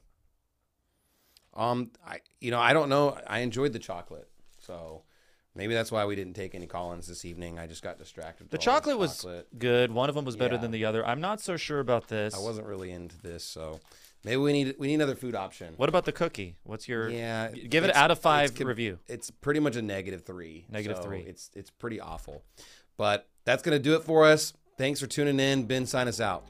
Um, 1.54 1.92
I 2.06 2.20
you 2.40 2.52
know 2.52 2.60
I 2.60 2.74
don't 2.74 2.90
know. 2.90 3.18
I 3.28 3.40
enjoyed 3.40 3.74
the 3.74 3.80
chocolate, 3.80 4.30
so 4.60 5.04
maybe 5.60 5.74
that's 5.76 5.92
why 5.92 6.06
we 6.06 6.16
didn't 6.16 6.34
take 6.34 6.56
any 6.56 6.66
call-ins 6.66 7.06
this 7.08 7.24
evening. 7.26 7.60
I 7.60 7.68
just 7.68 7.84
got 7.84 8.00
distracted. 8.00 8.50
The 8.50 8.58
with 8.58 8.68
all 8.68 8.74
this 8.74 8.82
chocolate 8.82 8.98
was 8.98 9.18
chocolate. 9.18 9.60
good. 9.60 9.92
One 9.92 10.10
of 10.10 10.16
them 10.16 10.26
was 10.26 10.36
better 10.36 10.56
Yeah. 10.56 10.62
than 10.62 10.72
the 10.72 10.86
other. 10.86 11.06
I'm 11.06 11.22
not 11.22 11.40
so 11.42 11.56
sure 11.58 11.80
about 11.80 12.08
this. 12.08 12.34
I 12.34 12.40
wasn't 12.40 12.66
really 12.66 12.90
into 12.92 13.22
this, 13.22 13.44
so 13.44 13.80
maybe 14.24 14.38
we 14.38 14.54
need 14.54 14.76
we 14.80 14.88
need 14.88 14.96
another 14.96 15.16
food 15.16 15.36
option. 15.36 15.76
What 15.78 15.90
about 15.90 16.06
the 16.06 16.12
cookie? 16.12 16.56
What's 16.64 16.88
your 16.88 17.10
Yeah, 17.10 17.52
Give 17.52 17.84
it 17.84 17.96
out 17.96 18.10
of 18.10 18.18
five 18.20 18.56
com- 18.56 18.68
review. 18.68 18.98
It's 19.08 19.30
pretty 19.30 19.60
much 19.60 19.76
a 19.76 19.82
negative 19.84 20.24
three. 20.24 20.66
Negative 20.70 20.98
so 20.98 21.04
three. 21.04 21.20
It's 21.22 21.52
it's 21.56 21.70
pretty 21.70 22.00
awful, 22.00 22.44
but 22.98 23.28
that's 23.46 23.62
gonna 23.62 23.78
do 23.80 23.94
it 23.96 24.04
for 24.04 24.26
us. 24.26 24.54
Thanks 24.78 25.00
for 25.02 25.08
tuning 25.08 25.40
in. 25.40 25.64
Ben, 25.66 25.86
sign 25.86 26.08
us 26.08 26.22
out. 26.22 26.46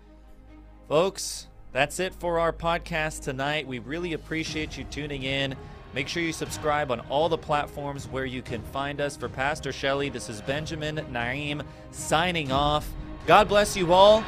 Folks, 0.88 1.48
that's 1.72 2.00
it 2.00 2.14
for 2.16 2.40
our 2.40 2.52
podcast 2.54 3.22
tonight. 3.24 3.68
We 3.68 3.80
really 3.80 4.14
appreciate 4.14 4.78
you 4.78 4.84
tuning 4.86 5.24
in. 5.24 5.56
Make 5.94 6.08
sure 6.08 6.22
you 6.22 6.34
subscribe 6.34 6.92
on 6.92 7.00
all 7.10 7.30
the 7.30 7.38
platforms 7.38 8.08
where 8.08 8.26
you 8.26 8.42
can 8.42 8.62
find 8.62 9.02
us. 9.02 9.18
For 9.18 9.28
Pastor 9.28 9.72
Shelley, 9.72 10.10
this 10.10 10.30
is 10.30 10.42
Benjamin 10.42 10.98
Naeem 11.12 11.64
signing 11.92 12.52
off. 12.52 12.88
God 13.26 13.48
bless 13.48 13.76
you 13.76 13.92
all. 13.92 14.24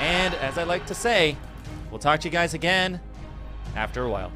And 0.00 0.34
as 0.34 0.58
I 0.58 0.64
like 0.64 0.86
to 0.86 0.94
say, 0.94 1.36
we'll 1.90 1.98
talk 1.98 2.20
to 2.20 2.28
you 2.28 2.32
guys 2.32 2.54
again 2.54 3.00
after 3.74 4.04
a 4.04 4.10
while. 4.10 4.30